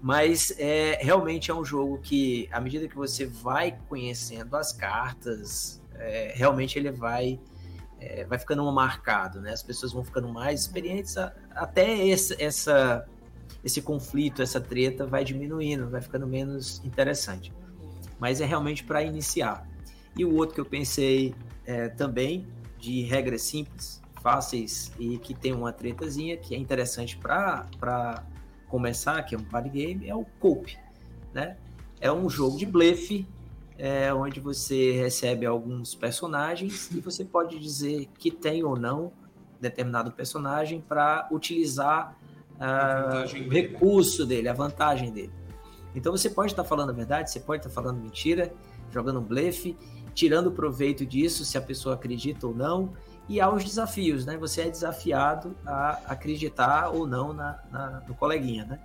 Mas 0.00 0.52
é, 0.58 0.98
realmente 1.02 1.50
é 1.50 1.54
um 1.54 1.64
jogo 1.64 1.98
que, 1.98 2.48
à 2.50 2.60
medida 2.60 2.88
que 2.88 2.96
você 2.96 3.26
vai 3.26 3.76
conhecendo 3.88 4.56
as 4.56 4.72
cartas, 4.72 5.82
é, 5.94 6.32
realmente 6.34 6.78
ele 6.78 6.90
vai 6.90 7.38
é, 8.00 8.24
vai 8.24 8.38
ficando 8.38 8.64
marcado, 8.70 9.40
né? 9.40 9.52
As 9.52 9.62
pessoas 9.62 9.92
vão 9.92 10.04
ficando 10.04 10.28
mais 10.28 10.60
experientes, 10.60 11.16
até 11.50 12.08
essa, 12.08 12.36
essa, 12.40 13.08
esse 13.64 13.82
conflito, 13.82 14.40
essa 14.40 14.60
treta 14.60 15.04
vai 15.04 15.24
diminuindo, 15.24 15.90
vai 15.90 16.00
ficando 16.00 16.26
menos 16.26 16.80
interessante. 16.84 17.52
Mas 18.20 18.40
é 18.40 18.46
realmente 18.46 18.84
para 18.84 19.02
iniciar. 19.02 19.68
E 20.16 20.24
o 20.24 20.34
outro 20.36 20.54
que 20.54 20.60
eu 20.60 20.64
pensei 20.64 21.34
é, 21.66 21.88
também, 21.88 22.46
de 22.78 23.02
regras 23.02 23.42
simples, 23.42 24.00
fáceis 24.28 24.92
e 24.98 25.16
que 25.16 25.32
tem 25.32 25.54
uma 25.54 25.72
tretazinha, 25.72 26.36
que 26.36 26.54
é 26.54 26.58
interessante 26.58 27.16
para 27.16 28.22
começar, 28.68 29.22
que 29.22 29.34
é 29.34 29.38
um 29.38 29.42
party 29.42 29.70
game, 29.70 30.06
é 30.06 30.14
o 30.14 30.26
Cope, 30.38 30.76
né? 31.32 31.56
É 31.98 32.12
um 32.12 32.28
jogo 32.28 32.58
de 32.58 32.66
blefe 32.66 33.26
é, 33.78 34.12
onde 34.12 34.38
você 34.38 34.92
recebe 34.92 35.46
alguns 35.46 35.94
personagens 35.94 36.90
e 36.90 37.00
você 37.00 37.24
pode 37.24 37.58
dizer 37.58 38.06
que 38.18 38.30
tem 38.30 38.62
ou 38.62 38.78
não 38.78 39.10
determinado 39.58 40.12
personagem 40.12 40.84
para 40.86 41.26
utilizar 41.32 42.14
uh, 42.60 43.46
o 43.46 43.48
recurso 43.48 44.26
dele, 44.26 44.46
a 44.48 44.52
vantagem 44.52 45.10
dele. 45.10 45.32
Então 45.94 46.12
você 46.12 46.28
pode 46.28 46.52
estar 46.52 46.64
tá 46.64 46.68
falando 46.68 46.90
a 46.90 46.92
verdade, 46.92 47.30
você 47.30 47.40
pode 47.40 47.60
estar 47.60 47.70
tá 47.70 47.74
falando 47.74 47.98
mentira, 47.98 48.52
jogando 48.92 49.20
um 49.20 49.24
blefe, 49.24 49.74
tirando 50.14 50.52
proveito 50.52 51.06
disso, 51.06 51.46
se 51.46 51.56
a 51.56 51.62
pessoa 51.62 51.94
acredita 51.94 52.46
ou 52.46 52.54
não, 52.54 52.92
e 53.28 53.40
há 53.40 53.50
os 53.52 53.62
desafios, 53.62 54.24
né? 54.24 54.36
Você 54.38 54.62
é 54.62 54.70
desafiado 54.70 55.54
a 55.66 56.00
acreditar 56.06 56.88
ou 56.88 57.06
não 57.06 57.32
na, 57.32 57.62
na 57.70 58.02
no 58.08 58.14
coleguinha, 58.14 58.64
né? 58.64 58.80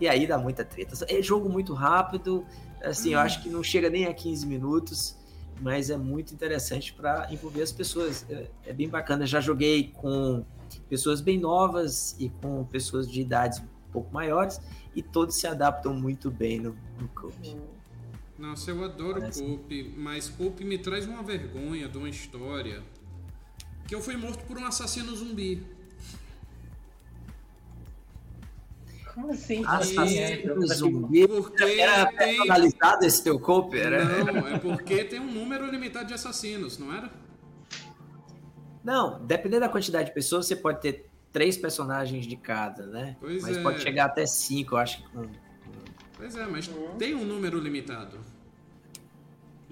E 0.00 0.08
aí 0.08 0.26
dá 0.26 0.38
muita 0.38 0.64
treta. 0.64 0.94
É 1.08 1.22
jogo 1.22 1.48
muito 1.48 1.74
rápido, 1.74 2.44
assim, 2.82 3.10
hum. 3.10 3.12
eu 3.12 3.18
acho 3.20 3.42
que 3.42 3.50
não 3.50 3.62
chega 3.62 3.90
nem 3.90 4.06
a 4.06 4.14
15 4.14 4.46
minutos, 4.46 5.16
mas 5.60 5.90
é 5.90 5.96
muito 5.96 6.32
interessante 6.32 6.92
para 6.92 7.28
envolver 7.30 7.62
as 7.62 7.70
pessoas. 7.70 8.26
É, 8.28 8.48
é, 8.66 8.72
bem 8.72 8.88
bacana. 8.88 9.26
Já 9.26 9.40
joguei 9.40 9.92
com 9.92 10.44
pessoas 10.88 11.20
bem 11.20 11.38
novas 11.38 12.16
e 12.18 12.30
com 12.30 12.64
pessoas 12.64 13.08
de 13.08 13.20
idades 13.20 13.60
um 13.60 13.92
pouco 13.92 14.12
maiores 14.12 14.60
e 14.96 15.02
todos 15.02 15.36
se 15.36 15.46
adaptam 15.46 15.94
muito 15.94 16.30
bem 16.30 16.58
no, 16.58 16.76
no 16.98 17.08
Coop. 17.08 17.56
Nossa, 18.38 18.70
eu 18.70 18.82
adoro 18.82 19.20
Parece... 19.20 19.44
Coop, 19.44 19.94
mas 19.96 20.28
Coop 20.28 20.64
me 20.64 20.78
traz 20.78 21.06
uma 21.06 21.22
vergonha 21.22 21.88
de 21.88 21.98
uma 21.98 22.08
história 22.08 22.82
que 23.92 23.96
eu 23.96 24.00
fui 24.00 24.16
morto 24.16 24.42
por 24.46 24.56
um 24.56 24.64
assassino 24.64 25.14
zumbi. 25.14 25.62
Como 29.12 29.30
assim? 29.30 29.62
Assassino 29.66 30.66
zumbi. 30.66 31.28
Porque 31.28 31.62
era 31.62 32.06
tem... 32.06 32.38
personalizado 32.38 33.04
esse 33.04 33.22
teu 33.22 33.38
cope? 33.38 33.78
Era? 33.78 34.24
Não, 34.24 34.48
é 34.48 34.58
porque 34.58 35.04
tem 35.04 35.20
um 35.20 35.30
número 35.30 35.70
limitado 35.70 36.06
de 36.06 36.14
assassinos, 36.14 36.78
não 36.78 36.90
era? 36.90 37.12
Não, 38.82 39.22
dependendo 39.26 39.60
da 39.60 39.68
quantidade 39.68 40.08
de 40.08 40.14
pessoas, 40.14 40.46
você 40.46 40.56
pode 40.56 40.80
ter 40.80 41.10
três 41.30 41.58
personagens 41.58 42.26
de 42.26 42.36
cada, 42.38 42.86
né? 42.86 43.18
Pois 43.20 43.42
mas 43.42 43.58
é. 43.58 43.62
pode 43.62 43.82
chegar 43.82 44.06
até 44.06 44.24
cinco, 44.24 44.74
eu 44.74 44.78
acho 44.78 45.02
que. 45.02 45.18
Pois 46.16 46.34
é, 46.34 46.46
mas 46.46 46.70
tem 46.98 47.14
um 47.14 47.26
número 47.26 47.58
limitado. 47.58 48.18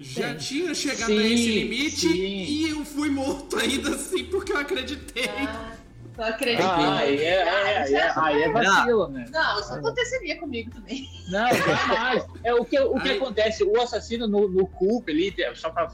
Já 0.01 0.29
tem. 0.29 0.37
tinha 0.37 0.73
chegado 0.73 1.07
sim, 1.07 1.19
a 1.19 1.27
esse 1.27 1.51
limite 1.51 2.07
sim. 2.07 2.15
e 2.15 2.69
eu 2.69 2.83
fui 2.83 3.09
morto 3.09 3.57
ainda 3.57 3.91
assim 3.95 4.25
porque 4.25 4.51
eu 4.51 4.57
acreditei. 4.57 5.29
Ah. 5.29 5.71
Eu 6.17 6.25
acredito. 6.25 6.63
Ah, 6.63 6.97
aí 6.97 7.17
é, 7.17 7.23
é, 7.23 7.87
é, 7.87 7.91
é, 7.93 8.13
aí 8.15 8.43
é 8.43 8.51
vacilo, 8.51 9.07
né? 9.07 9.25
Não, 9.31 9.59
isso 9.59 9.73
aconteceria 9.73 10.37
comigo 10.37 10.69
também. 10.69 11.09
Não, 11.29 11.47
jamais. 11.47 12.25
É, 12.43 12.53
o 12.53 12.65
que, 12.65 12.79
o 12.79 12.99
que 12.99 13.09
acontece, 13.11 13.63
o 13.63 13.79
assassino 13.81 14.27
no, 14.27 14.47
no 14.47 14.67
Coop 14.67 15.09
ali, 15.11 15.33
só 15.55 15.69
pra 15.69 15.89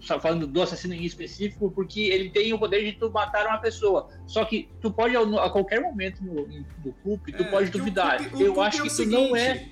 só 0.00 0.18
falando 0.18 0.48
do 0.48 0.60
assassino 0.60 0.94
em 0.94 1.04
específico, 1.04 1.70
porque 1.70 2.00
ele 2.00 2.30
tem 2.30 2.52
o 2.52 2.58
poder 2.58 2.84
de 2.84 2.92
tu 2.98 3.08
matar 3.10 3.46
uma 3.46 3.58
pessoa. 3.58 4.08
Só 4.26 4.44
que 4.44 4.68
tu 4.80 4.90
pode, 4.90 5.16
a 5.16 5.50
qualquer 5.50 5.80
momento 5.80 6.24
no, 6.24 6.46
no 6.84 6.92
Coop, 7.04 7.32
tu 7.32 7.42
é, 7.42 7.46
pode 7.46 7.70
duvidar. 7.70 8.20
Eu 8.40 8.60
acho 8.60 8.80
é 8.80 8.82
que 8.82 8.88
tu 8.88 8.94
seguinte, 8.94 9.12
não 9.12 9.36
é, 9.36 9.68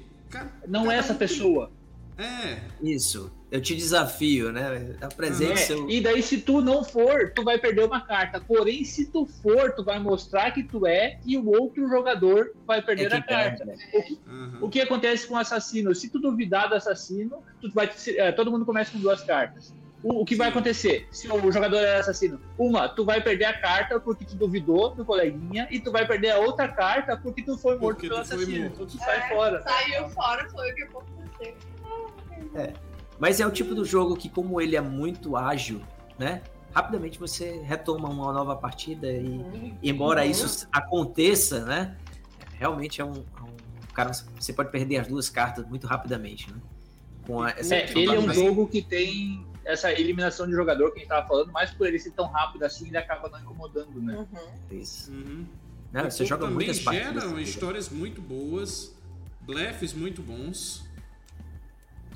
não 0.69 0.93
é 0.93 0.97
essa 0.97 1.15
pessoa. 1.15 1.73
É. 2.21 2.59
Isso. 2.83 3.33
Eu 3.51 3.61
te 3.61 3.75
desafio, 3.75 4.53
né? 4.53 4.95
Apresente 5.01 5.53
é, 5.53 5.57
seu. 5.57 5.91
E 5.91 6.01
daí, 6.01 6.23
se 6.23 6.41
tu 6.41 6.61
não 6.61 6.85
for, 6.85 7.33
tu 7.35 7.43
vai 7.43 7.59
perder 7.59 7.85
uma 7.85 8.01
carta. 8.01 8.41
Porém, 8.41 8.85
se 8.85 9.07
tu 9.07 9.27
for, 9.27 9.73
tu 9.73 9.83
vai 9.83 9.99
mostrar 9.99 10.53
que 10.53 10.63
tu 10.63 10.87
é 10.87 11.19
e 11.27 11.37
o 11.37 11.49
outro 11.49 11.89
jogador 11.89 12.53
vai 12.67 12.81
perder 12.81 13.11
é 13.11 13.17
a 13.17 13.23
carta. 13.23 13.67
Perde. 13.67 13.85
O, 13.93 14.03
que, 14.03 14.21
uhum. 14.29 14.59
o 14.61 14.69
que 14.69 14.81
acontece 14.81 15.27
com 15.27 15.35
o 15.35 15.39
assassino? 15.39 15.95
Se 15.95 16.09
tu 16.09 16.21
duvidar 16.21 16.69
do 16.69 16.77
assassino, 16.77 17.43
tu 17.61 17.73
vai, 17.73 17.91
é, 18.17 18.31
todo 18.31 18.51
mundo 18.51 18.65
começa 18.65 18.93
com 18.93 18.99
duas 18.99 19.23
cartas. 19.23 19.75
O, 20.03 20.23
o 20.23 20.25
que 20.25 20.35
Sim. 20.35 20.39
vai 20.39 20.49
acontecer? 20.49 21.09
Se 21.11 21.29
o 21.29 21.53
jogador 21.53 21.79
é 21.79 21.99
assassino, 21.99 22.41
uma, 22.57 22.89
tu 22.89 23.05
vai 23.05 23.21
perder 23.21 23.47
a 23.47 23.61
carta 23.61 23.99
porque 23.99 24.25
tu 24.25 24.37
duvidou 24.37 24.95
do 24.95 25.05
coleguinha, 25.05 25.67
e 25.71 25.81
tu 25.81 25.91
vai 25.91 26.07
perder 26.07 26.31
a 26.31 26.39
outra 26.39 26.69
carta 26.69 27.17
porque 27.17 27.43
tu 27.43 27.59
foi 27.59 27.77
morto 27.77 27.97
porque 27.97 28.09
pelo 28.09 28.21
assassino. 28.21 28.67
Então 28.67 28.87
tu 28.87 28.97
sai 28.97 29.19
é, 29.19 29.29
fora. 29.29 29.63
Saiu 29.63 30.09
fora, 30.11 30.49
foi 30.51 30.71
o 30.71 30.75
que 30.75 30.83
aconteceu. 30.85 31.55
É. 32.55 32.73
Mas 33.19 33.39
é 33.41 33.47
o 33.47 33.51
tipo 33.51 33.75
do 33.75 33.85
jogo 33.85 34.17
que, 34.17 34.29
como 34.29 34.61
ele 34.61 34.77
é 34.77 34.81
muito 34.81 35.37
ágil, 35.37 35.81
né? 36.19 36.43
Rapidamente 36.75 37.19
você 37.19 37.61
retoma 37.65 38.09
uma 38.09 38.33
nova 38.33 38.57
partida 38.57 39.11
e, 39.11 39.75
embora 39.83 40.25
isso 40.25 40.69
aconteça, 40.73 41.65
né? 41.65 41.97
Realmente 42.59 43.01
é 43.01 43.05
um, 43.05 43.13
é 43.13 43.43
um 43.43 43.61
cara, 43.93 44.13
você 44.13 44.53
pode 44.53 44.71
perder 44.71 44.99
as 44.99 45.09
duas 45.09 45.29
cartas 45.29 45.67
muito 45.67 45.87
rapidamente, 45.87 46.51
né? 46.51 46.59
Com 47.27 47.43
a, 47.43 47.51
essa 47.51 47.75
é, 47.75 47.91
ele 47.91 48.15
é 48.15 48.19
um 48.19 48.33
jogo 48.33 48.67
que 48.67 48.81
tem 48.81 49.45
essa 49.65 49.93
eliminação 49.93 50.47
de 50.47 50.53
jogador 50.53 50.91
que 50.91 50.99
a 50.99 51.01
gente 51.01 51.09
tava 51.09 51.27
falando, 51.27 51.53
mas 51.53 51.71
por 51.71 51.87
ele 51.87 51.99
ser 51.99 52.13
tão 52.13 52.27
rápido 52.27 52.65
assim, 52.65 52.89
ele 52.89 52.97
acaba 52.97 53.29
não 53.29 53.41
incomodando, 53.41 54.01
né? 54.01 54.17
Uhum. 54.17 54.79
Isso. 54.79 55.11
Uhum. 55.13 55.47
Não, 55.93 56.05
você 56.05 56.25
joga 56.25 56.47
também 56.47 56.69
muitas 56.69 56.79
geram 56.79 57.39
histórias 57.39 57.89
muito 57.89 58.23
boas, 58.23 58.97
blefs 59.41 59.93
muito 59.93 60.23
bons. 60.23 60.89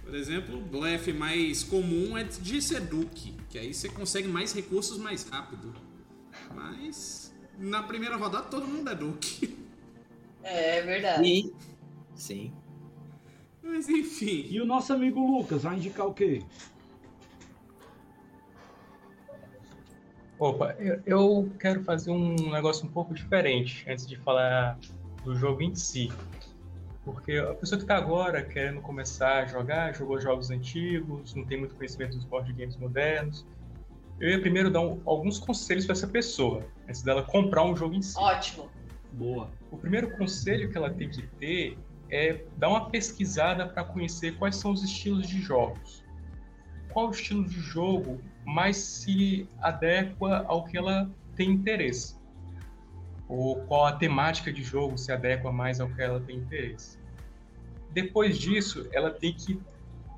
Por 0.05 0.15
exemplo, 0.15 0.59
o 0.59 0.61
blefe 0.61 1.13
mais 1.13 1.65
comum 1.65 2.17
é 2.17 2.25
de 2.25 2.61
Seduc, 2.61 3.33
que 3.49 3.59
aí 3.59 3.73
você 3.73 3.89
consegue 3.89 4.29
mais 4.29 4.53
recursos 4.53 4.99
mais 4.99 5.29
rápido. 5.29 5.75
Mas 6.55 7.35
na 7.59 7.83
primeira 7.83 8.17
rodada 8.17 8.47
todo 8.47 8.67
mundo 8.67 8.91
é 8.91 8.95
Duke. 8.95 9.65
É, 10.47 10.77
é 10.77 10.83
verdade. 10.83 11.27
Sim. 11.27 11.55
Sim. 12.15 12.53
Mas 13.63 13.89
enfim. 13.89 14.47
E 14.51 14.61
o 14.61 14.67
nosso 14.67 14.93
amigo 14.93 15.19
Lucas 15.19 15.63
vai 15.63 15.77
indicar 15.77 16.07
o 16.07 16.13
quê? 16.13 16.43
Opa, 20.39 20.77
eu, 20.79 21.01
eu 21.07 21.53
quero 21.59 21.83
fazer 21.83 22.11
um 22.11 22.51
negócio 22.51 22.85
um 22.85 22.91
pouco 22.91 23.15
diferente 23.15 23.87
antes 23.89 24.07
de 24.07 24.19
falar 24.19 24.79
do 25.25 25.35
jogo 25.35 25.63
em 25.63 25.75
si. 25.75 26.13
Porque 27.05 27.33
a 27.33 27.55
pessoa 27.55 27.79
que 27.79 27.85
está 27.85 27.97
agora 27.97 28.43
querendo 28.43 28.81
começar 28.81 29.43
a 29.43 29.47
jogar, 29.47 29.95
jogou 29.95 30.19
jogos 30.19 30.51
antigos, 30.51 31.35
não 31.35 31.45
tem 31.45 31.59
muito 31.59 31.75
conhecimento 31.75 32.17
dos 32.17 32.25
board 32.25 32.51
games 32.53 32.77
modernos. 32.77 33.47
Eu 34.19 34.31
ia 34.31 34.41
primeiro 34.41 34.71
dar 34.71 34.81
um, 34.81 35.03
alguns 35.05 35.39
conselhos 35.39 35.85
para 35.85 35.93
essa 35.93 36.07
pessoa, 36.07 36.65
antes 36.89 37.03
dela 37.03 37.23
comprar 37.23 37.65
um 37.65 37.77
jogo 37.77 37.95
em 37.95 38.01
si. 38.01 38.17
Ótimo. 38.17 38.71
Boa. 39.13 39.51
O 39.71 39.77
primeiro 39.77 40.17
conselho 40.17 40.71
que 40.71 40.79
ela 40.79 40.91
tem 40.91 41.11
que 41.11 41.23
ter 41.39 41.79
é 42.11 42.45
dar 42.57 42.69
uma 42.69 42.91
pesquisada 42.91 43.67
para 43.69 43.85
conhecer 43.85 44.37
quais 44.39 44.57
são 44.57 44.73
os 44.73 44.83
estilos 44.83 45.27
de 45.27 45.41
jogos. 45.41 46.03
Qual 46.93 47.09
o 47.09 47.11
estilo 47.11 47.45
de 47.45 47.61
jogo 47.61 48.21
mais 48.45 48.77
se 48.77 49.49
adequa 49.61 50.45
ao 50.47 50.65
que 50.65 50.77
ela 50.77 51.11
tem 51.35 51.51
interesse? 51.51 52.17
Ou 53.37 53.57
qual 53.67 53.87
a 53.87 53.93
temática 53.93 54.53
de 54.53 54.63
jogo 54.63 54.97
se 54.97 55.11
adequa 55.11 55.51
mais 55.51 55.81
ao 55.81 55.89
que 55.89 56.01
ela 56.01 56.21
tem 56.21 56.37
interesse? 56.37 56.97
Depois 57.91 58.39
disso, 58.39 58.89
ela 58.93 59.11
tem 59.11 59.33
que 59.33 59.61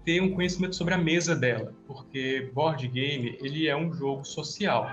ter 0.04 0.20
um 0.20 0.34
conhecimento 0.34 0.76
sobre 0.76 0.92
a 0.92 0.98
mesa 0.98 1.34
dela, 1.34 1.72
porque 1.86 2.50
board 2.52 2.86
game 2.88 3.38
ele 3.40 3.66
é 3.66 3.76
um 3.76 3.92
jogo 3.92 4.24
social. 4.24 4.88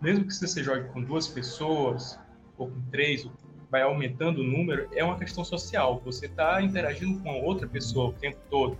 Mesmo 0.00 0.24
que 0.24 0.32
você 0.32 0.62
jogue 0.62 0.88
com 0.90 1.02
duas 1.02 1.26
pessoas 1.26 2.18
ou 2.56 2.68
com 2.68 2.80
três, 2.92 3.28
vai 3.70 3.82
aumentando 3.82 4.40
o 4.40 4.44
número, 4.44 4.88
é 4.92 5.02
uma 5.02 5.18
questão 5.18 5.44
social. 5.44 6.00
Você 6.04 6.26
está 6.26 6.62
interagindo 6.62 7.20
com 7.20 7.42
outra 7.42 7.66
pessoa 7.66 8.10
o 8.10 8.12
tempo 8.12 8.38
todo. 8.48 8.78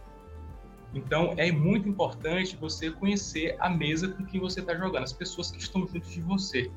Então, 0.95 1.34
é 1.36 1.51
muito 1.51 1.88
importante 1.88 2.57
você 2.57 2.92
conhecer 2.92 3.57
a 3.59 3.68
mesa 3.68 4.09
com 4.09 4.24
quem 4.24 4.40
você 4.40 4.61
está 4.61 4.76
jogando, 4.76 5.03
as 5.03 5.12
pessoas 5.12 5.51
que 5.51 5.59
estão 5.59 5.84
junto 5.84 6.09
de 6.09 6.20
você. 6.20 6.70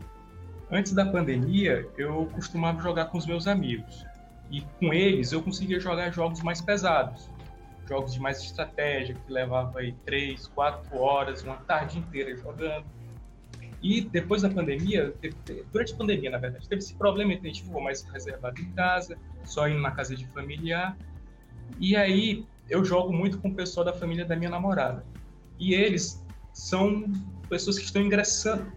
Antes 0.69 0.91
da 0.93 1.05
pandemia, 1.05 1.87
eu 1.97 2.25
costumava 2.33 2.81
jogar 2.81 3.05
com 3.05 3.17
os 3.17 3.25
meus 3.25 3.47
amigos. 3.47 4.05
E 4.51 4.61
com 4.61 4.93
eles, 4.93 5.31
eu 5.31 5.41
conseguia 5.41 5.79
jogar 5.79 6.11
jogos 6.11 6.41
mais 6.41 6.61
pesados. 6.61 7.29
Jogos 7.87 8.13
de 8.13 8.19
mais 8.19 8.41
estratégia, 8.41 9.15
que 9.15 9.31
levava 9.31 9.79
aí 9.79 9.93
três, 10.05 10.47
quatro 10.47 10.97
horas, 10.97 11.41
uma 11.43 11.55
tarde 11.57 11.97
inteira 11.97 12.35
jogando. 12.35 12.85
E 13.81 14.01
depois 14.01 14.41
da 14.41 14.49
pandemia, 14.49 15.13
durante 15.71 15.93
a 15.93 15.95
pandemia, 15.95 16.31
na 16.31 16.37
verdade, 16.37 16.67
teve 16.67 16.79
esse 16.79 16.95
problema, 16.95 17.31
então 17.31 17.45
a 17.45 17.47
gente 17.47 17.63
ficou 17.63 17.81
mais 17.81 18.01
reservado 18.01 18.59
em 18.59 18.69
casa, 18.71 19.17
só 19.45 19.69
indo 19.69 19.79
na 19.79 19.91
casa 19.91 20.15
de 20.15 20.27
familiar. 20.27 20.97
E 21.79 21.95
aí, 21.95 22.45
eu 22.69 22.83
jogo 22.83 23.13
muito 23.13 23.37
com 23.37 23.49
o 23.49 23.53
pessoal 23.53 23.85
da 23.85 23.93
família 23.93 24.25
da 24.25 24.35
minha 24.35 24.49
namorada. 24.49 25.05
E 25.59 25.73
eles 25.73 26.25
são 26.51 27.05
pessoas 27.47 27.77
que 27.77 27.85
estão 27.85 28.01
ingressando, 28.01 28.69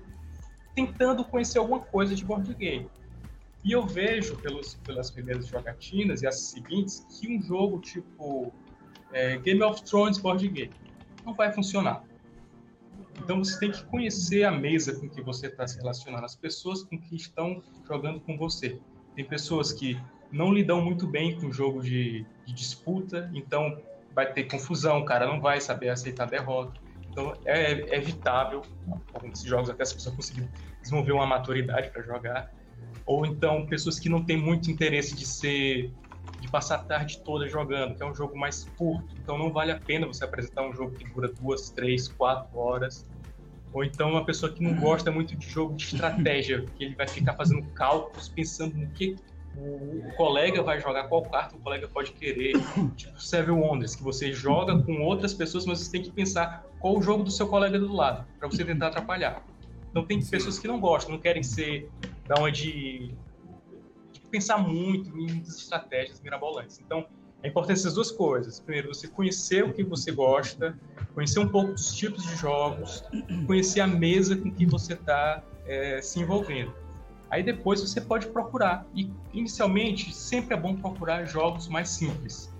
tentando 0.86 1.24
conhecer 1.24 1.58
alguma 1.58 1.80
coisa 1.80 2.14
de 2.14 2.24
board 2.24 2.52
game. 2.54 2.88
E 3.62 3.72
eu 3.72 3.86
vejo 3.86 4.36
pelos, 4.36 4.74
pelas 4.74 5.10
primeiras 5.10 5.46
jogatinas 5.46 6.22
e 6.22 6.26
as 6.26 6.40
seguintes 6.40 7.06
que 7.10 7.28
um 7.28 7.42
jogo 7.42 7.78
tipo 7.78 8.52
é, 9.12 9.36
Game 9.36 9.62
of 9.62 9.82
Thrones 9.84 10.18
board 10.18 10.46
game 10.48 10.72
não 11.24 11.34
vai 11.34 11.52
funcionar. 11.52 12.02
Então 13.22 13.44
você 13.44 13.58
tem 13.58 13.70
que 13.70 13.84
conhecer 13.84 14.44
a 14.44 14.50
mesa 14.50 14.98
com 14.98 15.08
que 15.08 15.20
você 15.20 15.48
está 15.48 15.66
se 15.66 15.76
relacionando, 15.76 16.24
as 16.24 16.34
pessoas 16.34 16.82
com 16.82 16.98
que 16.98 17.14
estão 17.14 17.62
jogando 17.86 18.20
com 18.20 18.36
você. 18.38 18.78
Tem 19.14 19.24
pessoas 19.24 19.72
que 19.72 20.00
não 20.32 20.52
lidam 20.52 20.80
muito 20.80 21.06
bem 21.06 21.38
com 21.38 21.48
o 21.48 21.52
jogo 21.52 21.82
de, 21.82 22.24
de 22.46 22.52
disputa, 22.54 23.30
então 23.34 23.78
vai 24.14 24.32
ter 24.32 24.44
confusão, 24.44 25.00
o 25.00 25.04
cara 25.04 25.26
não 25.26 25.40
vai 25.40 25.60
saber 25.60 25.90
aceitar 25.90 26.26
derrota. 26.26 26.80
Então 27.10 27.34
é, 27.44 27.72
é 27.72 27.96
evitável, 27.96 28.62
alguns 29.12 29.42
jogos 29.42 29.68
até 29.68 29.82
as 29.82 29.92
pessoas 29.92 30.14
conseguirem 30.14 30.48
desenvolver 30.82 31.12
uma 31.12 31.26
maturidade 31.26 31.90
para 31.90 32.02
jogar. 32.02 32.50
Ou 33.06 33.26
então 33.26 33.66
pessoas 33.66 33.98
que 33.98 34.08
não 34.08 34.24
têm 34.24 34.36
muito 34.36 34.70
interesse 34.70 35.14
de 35.14 35.26
ser 35.26 35.92
de 36.40 36.48
passar 36.48 36.76
a 36.76 36.78
tarde 36.78 37.20
toda 37.22 37.46
jogando, 37.48 37.94
que 37.94 38.02
é 38.02 38.06
um 38.06 38.14
jogo 38.14 38.36
mais 38.38 38.64
curto, 38.76 39.14
então 39.22 39.36
não 39.36 39.52
vale 39.52 39.72
a 39.72 39.78
pena 39.78 40.06
você 40.06 40.24
apresentar 40.24 40.62
um 40.62 40.72
jogo 40.72 40.96
que 40.96 41.04
dura 41.10 41.28
duas, 41.28 41.70
três, 41.70 42.08
quatro 42.08 42.58
horas. 42.58 43.06
Ou 43.72 43.84
então 43.84 44.10
uma 44.10 44.24
pessoa 44.24 44.52
que 44.52 44.62
não 44.62 44.74
gosta 44.74 45.10
muito 45.10 45.36
de 45.36 45.46
jogo 45.46 45.76
de 45.76 45.84
estratégia, 45.84 46.64
que 46.76 46.84
ele 46.84 46.94
vai 46.94 47.06
ficar 47.06 47.34
fazendo 47.34 47.64
cálculos, 47.72 48.28
pensando 48.28 48.76
no 48.76 48.88
que 48.90 49.16
o 49.56 50.12
colega 50.16 50.62
vai 50.62 50.80
jogar, 50.80 51.04
qual 51.08 51.22
carta 51.22 51.56
o 51.56 51.60
colega 51.60 51.86
pode 51.88 52.12
querer. 52.12 52.52
Tipo 52.96 53.20
Seven 53.20 53.54
Wonders, 53.54 53.94
que 53.94 54.02
você 54.02 54.32
joga 54.32 54.76
com 54.82 55.02
outras 55.02 55.34
pessoas, 55.34 55.66
mas 55.66 55.80
você 55.80 55.90
tem 55.90 56.02
que 56.02 56.10
pensar 56.10 56.64
qual 56.78 56.96
o 56.96 57.02
jogo 57.02 57.22
do 57.22 57.30
seu 57.30 57.46
colega 57.46 57.78
do 57.78 57.92
lado, 57.92 58.26
para 58.38 58.48
você 58.48 58.64
tentar 58.64 58.88
atrapalhar. 58.88 59.44
Então 59.90 60.04
tem 60.04 60.24
pessoas 60.24 60.58
que 60.58 60.68
não 60.68 60.80
gostam, 60.80 61.12
não 61.12 61.20
querem 61.20 61.42
ser 61.42 61.90
da 62.26 62.40
onde 62.40 63.12
de 64.12 64.20
pensar 64.30 64.58
muito 64.58 65.16
em 65.18 65.40
estratégias 65.40 66.20
mirabolantes. 66.20 66.78
Então 66.78 67.06
é 67.42 67.48
importante 67.48 67.78
essas 67.78 67.94
duas 67.94 68.10
coisas. 68.10 68.60
Primeiro, 68.60 68.88
você 68.88 69.08
conhecer 69.08 69.64
o 69.64 69.72
que 69.72 69.82
você 69.82 70.12
gosta, 70.12 70.78
conhecer 71.14 71.40
um 71.40 71.48
pouco 71.48 71.72
dos 71.72 71.94
tipos 71.94 72.22
de 72.24 72.36
jogos, 72.36 73.04
conhecer 73.46 73.80
a 73.80 73.86
mesa 73.86 74.36
com 74.36 74.50
que 74.50 74.66
você 74.66 74.92
está 74.92 75.42
é, 75.66 76.00
se 76.02 76.20
envolvendo. 76.20 76.72
Aí 77.30 77.42
depois 77.42 77.80
você 77.80 78.00
pode 78.00 78.26
procurar. 78.26 78.86
E 78.94 79.10
inicialmente 79.32 80.14
sempre 80.14 80.54
é 80.54 80.56
bom 80.56 80.76
procurar 80.76 81.24
jogos 81.24 81.68
mais 81.68 81.88
simples, 81.88 82.52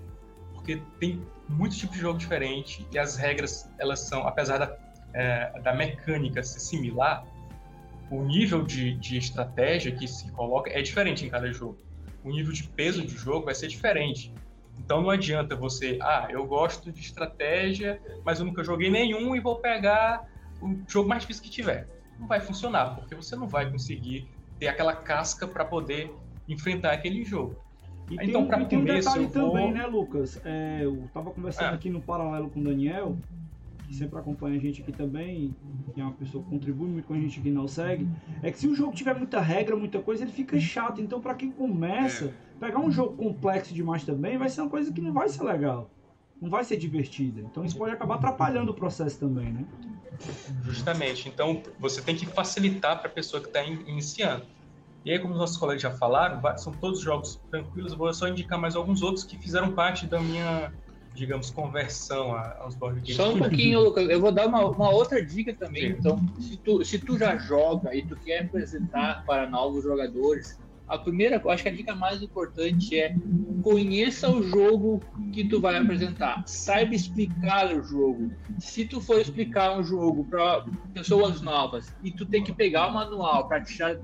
porque 0.53 0.81
tem 0.99 1.21
muitos 1.47 1.77
tipos 1.77 1.95
de 1.95 2.01
jogo 2.01 2.17
diferente 2.17 2.87
e 2.91 2.97
as 2.97 3.17
regras 3.17 3.69
elas 3.77 3.99
são, 3.99 4.25
apesar 4.25 4.57
da, 4.57 4.77
é, 5.13 5.59
da 5.61 5.73
mecânica 5.73 6.43
ser 6.43 6.59
similar, 6.59 7.25
o 8.09 8.21
nível 8.23 8.63
de, 8.63 8.93
de 8.93 9.17
estratégia 9.17 9.91
que 9.91 10.07
se 10.07 10.29
coloca 10.31 10.69
é 10.69 10.81
diferente 10.81 11.25
em 11.25 11.29
cada 11.29 11.51
jogo. 11.51 11.77
O 12.23 12.29
nível 12.29 12.51
de 12.51 12.63
peso 12.63 13.05
de 13.05 13.15
jogo 13.15 13.45
vai 13.45 13.55
ser 13.55 13.67
diferente. 13.67 14.33
Então 14.77 15.01
não 15.01 15.09
adianta 15.09 15.55
você, 15.55 15.97
ah, 16.01 16.27
eu 16.29 16.45
gosto 16.45 16.91
de 16.91 16.99
estratégia, 16.99 18.01
mas 18.25 18.39
eu 18.39 18.45
nunca 18.45 18.63
joguei 18.63 18.89
nenhum 18.89 19.35
e 19.35 19.39
vou 19.39 19.55
pegar 19.55 20.27
o 20.61 20.75
jogo 20.87 21.07
mais 21.07 21.21
difícil 21.21 21.43
que 21.43 21.49
tiver. 21.49 21.87
Não 22.19 22.27
vai 22.27 22.39
funcionar, 22.39 22.95
porque 22.95 23.15
você 23.15 23.35
não 23.35 23.47
vai 23.47 23.69
conseguir 23.69 24.27
ter 24.59 24.67
aquela 24.67 24.93
casca 24.93 25.47
para 25.47 25.65
poder 25.65 26.13
enfrentar 26.47 26.91
aquele 26.91 27.23
jogo. 27.23 27.55
E 28.09 28.15
então, 28.27 28.45
para 28.45 28.65
tem 28.65 28.77
um 28.77 28.83
detalhe 28.83 29.25
vou... 29.27 29.51
também, 29.51 29.71
né, 29.71 29.85
Lucas? 29.85 30.39
É, 30.43 30.79
eu 30.81 31.09
tava 31.13 31.31
conversando 31.31 31.71
é. 31.71 31.75
aqui 31.75 31.89
no 31.89 32.01
paralelo 32.01 32.49
com 32.49 32.59
o 32.59 32.63
Daniel, 32.63 33.17
que 33.91 33.97
sempre 33.97 34.17
acompanha 34.17 34.57
a 34.57 34.59
gente 34.59 34.81
aqui 34.81 34.91
também, 34.93 35.53
que 35.93 35.99
é 35.99 36.03
uma 36.03 36.13
pessoa 36.13 36.41
que 36.41 36.49
contribui 36.49 36.87
muito 36.87 37.05
com 37.05 37.13
a 37.13 37.19
gente 37.19 37.39
aqui 37.39 37.51
não 37.51 37.67
segue, 37.67 38.07
é 38.41 38.49
que 38.49 38.57
se 38.57 38.65
o 38.65 38.73
jogo 38.73 38.93
tiver 38.93 39.13
muita 39.13 39.41
regra, 39.41 39.75
muita 39.75 39.99
coisa, 39.99 40.23
ele 40.23 40.31
fica 40.31 40.57
chato. 40.59 41.01
Então, 41.01 41.19
para 41.19 41.35
quem 41.35 41.51
começa, 41.51 42.25
é. 42.25 42.33
pegar 42.57 42.79
um 42.79 42.89
jogo 42.89 43.17
complexo 43.17 43.73
demais 43.73 44.05
também 44.05 44.37
vai 44.37 44.49
ser 44.49 44.61
uma 44.61 44.69
coisa 44.69 44.91
que 44.93 45.01
não 45.01 45.11
vai 45.11 45.27
ser 45.27 45.43
legal. 45.43 45.91
Não 46.41 46.49
vai 46.49 46.63
ser 46.63 46.77
divertida. 46.77 47.41
Então, 47.41 47.65
isso 47.65 47.77
pode 47.77 47.91
acabar 47.91 48.15
atrapalhando 48.15 48.71
o 48.71 48.73
processo 48.73 49.19
também, 49.19 49.51
né? 49.51 49.65
Justamente. 50.63 51.27
Então, 51.27 51.61
você 51.77 52.01
tem 52.01 52.15
que 52.15 52.25
facilitar 52.25 52.97
para 52.99 53.09
a 53.09 53.13
pessoa 53.13 53.41
que 53.41 53.47
está 53.47 53.61
iniciando. 53.63 54.45
E 55.03 55.11
aí, 55.11 55.19
como 55.19 55.33
os 55.33 55.39
nossos 55.39 55.57
colegas 55.57 55.81
já 55.81 55.91
falaram, 55.91 56.41
são 56.57 56.71
todos 56.71 57.01
jogos 57.01 57.41
tranquilos. 57.51 57.91
Eu 57.91 57.97
vou 57.97 58.13
só 58.13 58.27
indicar 58.27 58.57
mais 58.57 58.75
alguns 58.75 59.01
outros 59.01 59.25
que 59.25 59.37
fizeram 59.37 59.73
parte 59.73 60.07
da 60.07 60.19
minha, 60.19 60.71
digamos, 61.13 61.49
conversão 61.49 62.35
aos 62.59 62.75
board 62.75 62.99
games. 63.01 63.15
Só 63.15 63.33
um 63.33 63.37
pouquinho, 63.37 63.81
Lucas. 63.81 64.09
Eu 64.09 64.21
vou 64.21 64.31
dar 64.31 64.47
uma, 64.47 64.65
uma 64.65 64.89
outra 64.89 65.23
dica 65.23 65.53
também. 65.53 65.91
Sim. 65.91 65.95
Então, 65.99 66.19
se 66.39 66.57
tu, 66.57 66.83
se 66.85 66.99
tu 66.99 67.17
já 67.17 67.37
joga 67.37 67.93
e 67.95 68.05
tu 68.05 68.15
quer 68.15 68.45
apresentar 68.45 69.23
para 69.25 69.49
novos 69.49 69.83
jogadores, 69.83 70.57
a 70.91 70.97
primeira, 70.97 71.41
acho 71.49 71.63
que 71.63 71.69
a 71.69 71.71
dica 71.71 71.95
mais 71.95 72.21
importante 72.21 72.99
é 72.99 73.15
conheça 73.63 74.29
o 74.29 74.43
jogo 74.43 75.01
que 75.31 75.47
tu 75.47 75.61
vai 75.61 75.77
apresentar. 75.77 76.43
Saiba 76.45 76.93
explicar 76.93 77.73
o 77.73 77.81
jogo. 77.81 78.29
Se 78.59 78.83
tu 78.83 78.99
for 78.99 79.21
explicar 79.21 79.77
um 79.77 79.83
jogo 79.83 80.25
para 80.25 80.65
pessoas 80.93 81.41
novas 81.41 81.95
e 82.03 82.11
tu 82.11 82.25
tem 82.25 82.43
que 82.43 82.51
pegar 82.51 82.87
o 82.87 82.93
manual 82.93 83.47
para 83.47 83.61
tirar 83.61 83.97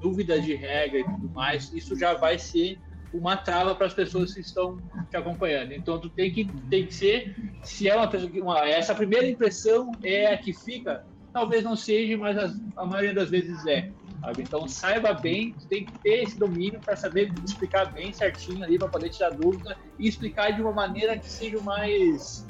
dúvidas 0.00 0.44
de 0.44 0.54
regra 0.54 1.00
e 1.00 1.04
tudo 1.04 1.28
mais, 1.30 1.72
isso 1.72 1.98
já 1.98 2.14
vai 2.14 2.38
ser 2.38 2.78
uma 3.12 3.36
trava 3.36 3.74
para 3.74 3.86
as 3.86 3.94
pessoas 3.94 4.34
que 4.34 4.40
estão 4.40 4.78
te 5.10 5.16
acompanhando. 5.16 5.72
Então 5.72 5.98
tu 5.98 6.08
tem 6.10 6.32
que, 6.32 6.44
tem 6.68 6.86
que 6.86 6.94
ser, 6.94 7.34
se 7.62 7.88
é 7.88 7.96
uma 7.96 8.08
pessoa 8.08 8.30
que 8.30 8.40
uma, 8.40 8.66
essa 8.68 8.94
primeira 8.94 9.26
impressão 9.26 9.92
é 10.02 10.32
a 10.32 10.38
que 10.38 10.52
fica, 10.52 11.04
talvez 11.32 11.64
não 11.64 11.76
seja, 11.76 12.16
mas 12.16 12.36
a, 12.76 12.86
maioria 12.86 13.14
das 13.14 13.30
vezes 13.30 13.64
é. 13.66 13.90
Sabe? 14.20 14.42
Então 14.42 14.66
saiba 14.66 15.14
bem, 15.14 15.52
tu 15.52 15.66
tem 15.68 15.84
que 15.84 15.92
ter 16.00 16.24
esse 16.24 16.38
domínio 16.38 16.80
para 16.80 16.96
saber 16.96 17.32
explicar 17.44 17.92
bem 17.92 18.12
certinho 18.12 18.64
ali 18.64 18.76
para 18.76 18.88
poder 18.88 19.10
tirar 19.10 19.30
dúvida 19.30 19.76
e 19.98 20.08
explicar 20.08 20.50
de 20.50 20.60
uma 20.60 20.72
maneira 20.72 21.16
que 21.16 21.30
seja 21.30 21.60
mais 21.60 22.46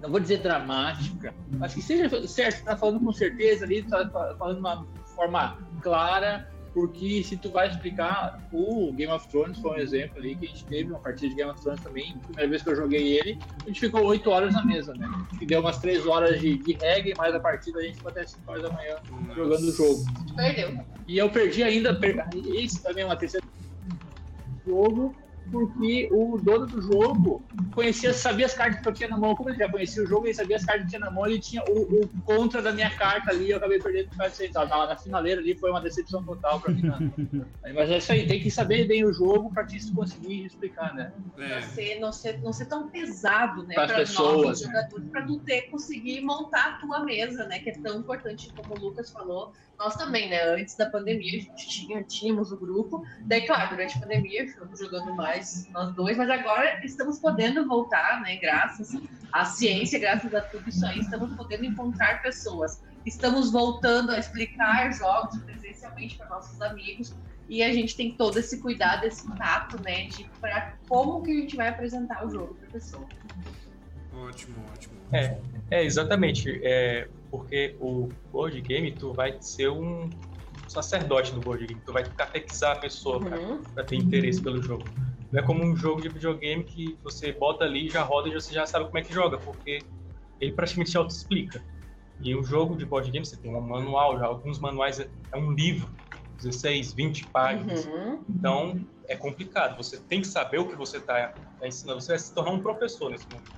não 0.00 0.08
vou 0.08 0.20
dizer 0.20 0.38
dramática, 0.38 1.34
mas 1.58 1.74
que 1.74 1.82
seja 1.82 2.28
certo, 2.28 2.64
tá 2.64 2.76
falando 2.76 3.00
com 3.00 3.12
certeza 3.12 3.64
ali, 3.64 3.82
tá 3.82 4.08
falando 4.38 4.54
de 4.54 4.60
uma 4.60 4.86
forma 5.16 5.58
clara 5.82 6.48
porque 6.74 7.22
se 7.22 7.36
tu 7.36 7.50
vai 7.50 7.68
explicar, 7.68 8.42
o 8.52 8.92
Game 8.92 9.12
of 9.12 9.28
Thrones 9.28 9.60
foi 9.60 9.70
um 9.70 9.76
exemplo 9.76 10.18
ali 10.18 10.34
que 10.34 10.44
a 10.44 10.48
gente 10.48 10.64
teve 10.64 10.90
uma 10.90 10.98
partida 10.98 11.28
de 11.28 11.36
Game 11.36 11.48
of 11.48 11.62
Thrones 11.62 11.80
também, 11.80 12.18
primeira 12.18 12.50
vez 12.50 12.62
que 12.62 12.68
eu 12.68 12.74
joguei 12.74 13.16
ele, 13.16 13.38
a 13.62 13.68
gente 13.68 13.78
ficou 13.78 14.04
8 14.04 14.28
horas 14.28 14.52
na 14.52 14.64
mesa, 14.64 14.92
né? 14.94 15.08
E 15.40 15.46
deu 15.46 15.60
umas 15.60 15.78
3 15.78 16.04
horas 16.04 16.40
de, 16.40 16.58
de 16.58 16.72
reggae, 16.72 17.14
mais 17.16 17.32
a 17.32 17.38
partida 17.38 17.78
a 17.78 17.82
gente 17.82 17.94
ficou 17.94 18.10
até 18.10 18.26
5 18.26 18.50
horas 18.50 18.62
da 18.64 18.72
manhã 18.72 18.96
jogando 19.36 19.62
o 19.62 19.72
jogo. 19.72 20.04
Perdeu. 20.34 20.84
E 21.06 21.16
eu 21.16 21.30
perdi 21.30 21.62
ainda, 21.62 21.94
per... 21.94 22.28
isso 22.34 22.82
também 22.82 23.04
é 23.04 23.06
uma 23.06 23.16
terceira 23.16 23.46
jogo, 24.66 25.14
porque 25.50 26.08
o 26.10 26.38
dono 26.38 26.66
do 26.66 26.80
jogo 26.80 27.42
conhecia, 27.74 28.12
sabia 28.12 28.46
as 28.46 28.54
cartas 28.54 28.80
que 28.80 28.88
eu 28.88 28.92
tinha 28.92 29.08
na 29.08 29.18
mão. 29.18 29.34
Como 29.34 29.50
ele 29.50 29.58
já 29.58 29.68
conhecia 29.68 30.02
o 30.02 30.06
jogo, 30.06 30.26
ele 30.26 30.34
sabia 30.34 30.56
as 30.56 30.64
cartas 30.64 30.82
que 30.82 30.86
eu 30.86 30.98
tinha 30.98 31.10
na 31.10 31.10
mão, 31.10 31.26
ele 31.26 31.38
tinha 31.38 31.62
o, 31.68 32.02
o 32.02 32.08
contra 32.24 32.62
da 32.62 32.72
minha 32.72 32.90
carta 32.90 33.30
ali, 33.30 33.50
eu 33.50 33.56
acabei 33.58 33.80
perdendo 33.80 34.08
por 34.08 34.18
causa 34.18 34.34
disso. 34.34 34.54
Na, 34.54 34.86
na 34.86 34.96
finaleira 34.96 35.40
ali 35.40 35.54
foi 35.56 35.70
uma 35.70 35.80
decepção 35.80 36.22
total 36.24 36.60
pra 36.60 36.72
mim. 36.72 36.82
Né? 36.82 37.44
Mas 37.74 37.90
é 37.90 37.98
isso 37.98 38.12
aí, 38.12 38.26
tem 38.26 38.40
que 38.40 38.50
saber 38.50 38.86
bem 38.86 39.04
o 39.04 39.12
jogo 39.12 39.52
pra 39.52 39.64
te 39.64 39.78
conseguir 39.92 40.46
explicar, 40.46 40.94
né? 40.94 41.12
É. 41.38 41.54
Não, 41.54 41.62
ser, 41.62 42.00
não, 42.00 42.12
ser, 42.12 42.40
não 42.42 42.52
ser 42.52 42.66
tão 42.66 42.88
pesado, 42.88 43.64
né? 43.64 43.74
Para 43.74 43.84
as 43.84 43.92
pessoas. 43.92 44.60
Né? 44.62 44.66
Jogadores, 44.66 45.10
pra 45.10 45.22
tu 45.22 45.38
ter, 45.40 45.62
conseguir 45.70 46.20
montar 46.22 46.66
a 46.66 46.72
tua 46.78 47.04
mesa, 47.04 47.44
né? 47.46 47.58
Que 47.58 47.70
é 47.70 47.72
tão 47.74 47.98
importante, 47.98 48.52
como 48.54 48.74
o 48.74 48.78
Lucas 48.78 49.10
falou 49.10 49.52
nós 49.78 49.96
também, 49.96 50.30
né? 50.30 50.42
Antes 50.54 50.76
da 50.76 50.88
pandemia, 50.88 51.38
a 51.38 51.40
gente 51.40 51.68
tinha, 51.68 52.02
tínhamos 52.02 52.52
o 52.52 52.56
grupo. 52.56 53.04
Daí, 53.22 53.46
claro, 53.46 53.70
durante 53.70 53.96
a 53.96 54.00
pandemia, 54.00 54.48
fomos 54.54 54.78
jogando 54.78 55.14
mais 55.14 55.33
nós 55.72 55.94
dois, 55.94 56.16
mas 56.16 56.30
agora 56.30 56.84
estamos 56.84 57.18
podendo 57.18 57.66
voltar, 57.66 58.20
né? 58.22 58.36
Graças 58.36 58.96
à 59.32 59.44
ciência, 59.44 59.98
graças 59.98 60.34
a 60.34 60.40
tudo 60.40 60.68
isso 60.68 60.84
aí, 60.86 61.00
estamos 61.00 61.34
podendo 61.34 61.64
encontrar 61.64 62.22
pessoas. 62.22 62.82
Estamos 63.04 63.52
voltando 63.52 64.10
a 64.10 64.18
explicar 64.18 64.92
jogos 64.92 65.38
presencialmente 65.38 66.16
para 66.16 66.28
nossos 66.28 66.60
amigos. 66.62 67.14
E 67.48 67.62
a 67.62 67.72
gente 67.72 67.94
tem 67.94 68.12
todo 68.12 68.38
esse 68.38 68.60
cuidado, 68.60 69.04
esse 69.04 69.30
tato, 69.36 69.82
né? 69.82 70.06
De 70.06 70.24
para 70.40 70.74
como 70.88 71.22
que 71.22 71.30
a 71.30 71.34
gente 71.34 71.56
vai 71.56 71.68
apresentar 71.68 72.26
o 72.26 72.30
jogo 72.30 72.54
para 72.54 72.68
a 72.68 72.70
pessoa. 72.70 73.06
Ótimo, 74.14 74.56
ótimo. 74.72 74.94
É, 75.12 75.38
é 75.70 75.84
exatamente. 75.84 76.60
É, 76.62 77.08
porque 77.30 77.76
o 77.80 78.08
board 78.32 78.58
game, 78.62 78.92
tu 78.92 79.12
vai 79.12 79.36
ser 79.40 79.68
um 79.68 80.08
sacerdote 80.68 81.32
do 81.32 81.40
board 81.40 81.66
game. 81.66 81.80
Tu 81.84 81.92
vai 81.92 82.04
catequizar 82.04 82.76
a 82.76 82.80
pessoa 82.80 83.18
uhum. 83.18 83.62
para 83.62 83.84
ter 83.84 83.96
interesse 83.96 84.40
pelo 84.40 84.62
jogo. 84.62 84.84
Não 85.34 85.40
é 85.40 85.42
como 85.42 85.64
um 85.64 85.76
jogo 85.76 86.00
de 86.00 86.08
videogame 86.08 86.62
que 86.62 86.96
você 87.02 87.32
bota 87.32 87.64
ali, 87.64 87.88
já 87.88 88.04
roda 88.04 88.28
e 88.28 88.32
você 88.32 88.54
já 88.54 88.64
sabe 88.64 88.84
como 88.86 88.98
é 88.98 89.02
que 89.02 89.12
joga, 89.12 89.36
porque 89.36 89.80
ele 90.40 90.52
praticamente 90.52 90.90
se 90.90 90.96
auto-explica. 90.96 91.60
E 92.20 92.36
um 92.36 92.44
jogo 92.44 92.76
de 92.76 92.86
board 92.86 93.10
game, 93.10 93.26
você 93.26 93.36
tem 93.36 93.52
um 93.52 93.60
manual, 93.60 94.16
já 94.16 94.26
alguns 94.26 94.60
manuais 94.60 95.00
é, 95.00 95.08
é 95.32 95.36
um 95.36 95.50
livro, 95.50 95.90
16, 96.36 96.92
20 96.92 97.26
páginas. 97.26 97.84
Uhum. 97.84 98.24
Então, 98.30 98.80
é 99.08 99.16
complicado. 99.16 99.76
Você 99.76 99.98
tem 99.98 100.20
que 100.20 100.28
saber 100.28 100.58
o 100.60 100.68
que 100.68 100.76
você 100.76 100.98
está 100.98 101.34
tá 101.58 101.66
ensinando. 101.66 102.00
Você 102.00 102.12
vai 102.12 102.18
se 102.20 102.32
tornar 102.32 102.52
um 102.52 102.60
professor 102.60 103.10
nesse 103.10 103.26
momento. 103.26 103.52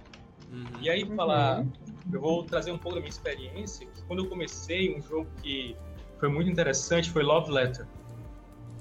Uhum. 0.50 0.80
E 0.80 0.88
aí, 0.88 1.04
falar 1.14 1.60
uhum 1.60 1.70
eu 2.12 2.20
vou 2.20 2.44
trazer 2.44 2.72
um 2.72 2.78
pouco 2.78 2.94
da 2.94 3.00
minha 3.00 3.10
experiência. 3.10 3.86
Que 3.86 4.02
quando 4.02 4.24
eu 4.24 4.28
comecei, 4.28 4.96
um 4.96 5.02
jogo 5.02 5.28
que 5.42 5.76
foi 6.18 6.28
muito 6.28 6.50
interessante 6.50 7.10
foi 7.10 7.22
Love 7.22 7.50
Letter, 7.50 7.86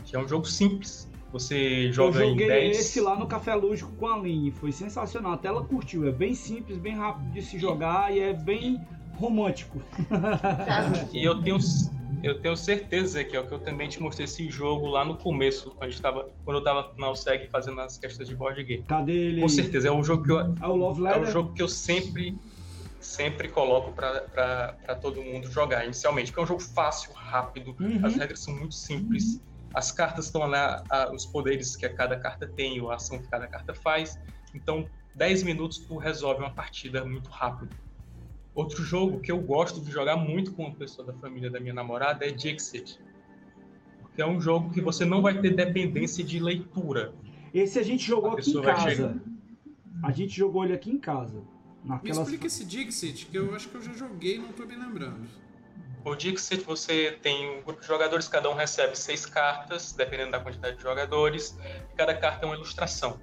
que 0.06 0.16
é 0.16 0.20
um 0.20 0.28
jogo 0.28 0.46
simples. 0.46 1.10
Você 1.36 1.92
joga 1.92 2.20
eu 2.20 2.30
joguei 2.30 2.46
em 2.46 2.48
10... 2.48 2.80
esse 2.80 3.02
lá 3.02 3.14
no 3.20 3.28
Café 3.28 3.54
Lúdico 3.56 3.92
com 3.98 4.08
a 4.08 4.16
Aline, 4.16 4.52
foi 4.52 4.72
sensacional. 4.72 5.34
Até 5.34 5.50
ela 5.50 5.66
curtiu, 5.66 6.08
é 6.08 6.12
bem 6.12 6.34
simples, 6.34 6.78
bem 6.78 6.96
rápido 6.96 7.30
de 7.34 7.42
se 7.42 7.60
jogar 7.60 8.16
e 8.16 8.22
é 8.22 8.32
bem 8.32 8.80
romântico. 9.16 9.82
e 11.12 11.26
eu 11.26 11.42
tenho, 11.42 11.58
eu 12.24 12.40
tenho 12.40 12.56
certeza 12.56 13.22
que 13.22 13.36
é 13.36 13.40
o 13.42 13.46
que 13.46 13.54
eu 13.54 13.60
também 13.60 13.90
te 13.90 14.02
mostrei 14.02 14.24
esse 14.24 14.50
jogo 14.50 14.88
lá 14.88 15.04
no 15.04 15.18
começo, 15.18 15.72
quando, 15.72 15.84
a 15.84 15.90
gente 15.90 16.02
tava, 16.02 16.30
quando 16.46 16.58
eu 16.60 16.64
tava 16.64 16.94
na 16.98 17.12
USEG 17.12 17.50
fazendo 17.50 17.82
as 17.82 17.98
questões 17.98 18.30
de 18.30 18.36
board 18.36 18.64
game. 18.64 18.84
Cadê 18.84 19.12
ele? 19.12 19.42
Com 19.42 19.50
certeza, 19.50 19.90
é 19.90 19.92
um 19.92 20.06
jogo 20.06 20.24
que 20.24 20.32
eu, 20.32 20.40
é 20.40 20.68
o 20.68 20.74
Love 20.74 21.02
Letter? 21.02 21.22
é 21.22 21.22
um 21.22 21.30
jogo 21.30 21.52
que 21.52 21.62
eu 21.62 21.68
sempre 21.68 22.34
sempre 23.02 23.50
coloco 23.50 23.92
para 23.92 24.96
todo 25.02 25.22
mundo 25.22 25.52
jogar 25.52 25.84
inicialmente, 25.84 26.32
porque 26.32 26.40
é 26.40 26.44
um 26.44 26.48
jogo 26.48 26.62
fácil, 26.62 27.12
rápido, 27.14 27.76
uhum. 27.78 28.00
as 28.04 28.16
regras 28.16 28.40
são 28.40 28.56
muito 28.56 28.74
simples, 28.74 29.42
as 29.76 29.92
cartas 29.92 30.26
estão 30.26 30.48
lá, 30.48 30.82
os 31.14 31.26
poderes 31.26 31.76
que 31.76 31.88
cada 31.90 32.18
carta 32.18 32.48
tem, 32.48 32.80
a 32.90 32.96
ação 32.96 33.20
que 33.20 33.28
cada 33.28 33.46
carta 33.46 33.74
faz, 33.74 34.18
então 34.54 34.88
10 35.16 35.44
minutos 35.44 35.80
tu 35.80 35.98
resolve 35.98 36.40
uma 36.40 36.50
partida 36.52 37.04
muito 37.04 37.30
rápido. 37.30 37.76
Outro 38.56 38.82
jogo 38.82 39.20
que 39.20 39.30
eu 39.30 39.40
gosto 39.40 39.82
de 39.82 39.92
jogar 39.92 40.16
muito 40.16 40.54
com 40.54 40.64
uma 40.64 40.74
pessoa 40.74 41.06
da 41.06 41.14
família 41.14 41.50
da 41.50 41.60
minha 41.60 41.74
namorada 41.74 42.26
é 42.26 42.32
Dixit. 42.32 42.98
Porque 44.02 44.22
é 44.22 44.26
um 44.26 44.40
jogo 44.40 44.72
que 44.72 44.80
você 44.80 45.04
não 45.04 45.22
vai 45.22 45.42
ter 45.42 45.54
dependência 45.54 46.24
de 46.24 46.40
leitura. 46.40 47.14
Esse 47.54 47.78
a 47.78 47.84
gente 47.84 48.08
jogou 48.08 48.32
a 48.32 48.34
aqui 48.36 48.52
em 48.52 48.62
casa. 48.62 49.22
A 50.02 50.12
gente 50.12 50.38
jogou 50.38 50.64
ele 50.64 50.74
aqui 50.74 50.90
em 50.90 50.98
casa. 50.98 51.44
Naquelas... 51.84 52.18
Me 52.18 52.24
explica 52.24 52.48
esse 52.48 52.64
Dixit, 52.64 53.26
que 53.26 53.38
eu 53.38 53.54
acho 53.54 53.68
que 53.68 53.76
eu 53.76 53.82
já 53.82 53.92
joguei 53.92 54.36
e 54.36 54.40
não 54.40 54.52
estou 54.52 54.66
me 54.66 54.76
lembrando. 54.76 55.28
O 56.06 56.16
Dixit, 56.16 56.64
você 56.64 57.18
tem 57.24 57.58
um 57.58 57.64
grupo 57.64 57.82
de 57.82 57.88
jogadores, 57.88 58.28
cada 58.28 58.48
um 58.48 58.54
recebe 58.54 58.96
seis 58.96 59.26
cartas, 59.26 59.92
dependendo 59.92 60.32
da 60.32 60.40
quantidade 60.40 60.78
de 60.78 60.84
jogadores, 60.84 61.58
e 61.92 61.96
cada 61.96 62.14
carta 62.14 62.46
é 62.46 62.48
uma 62.48 62.56
ilustração. 62.56 63.20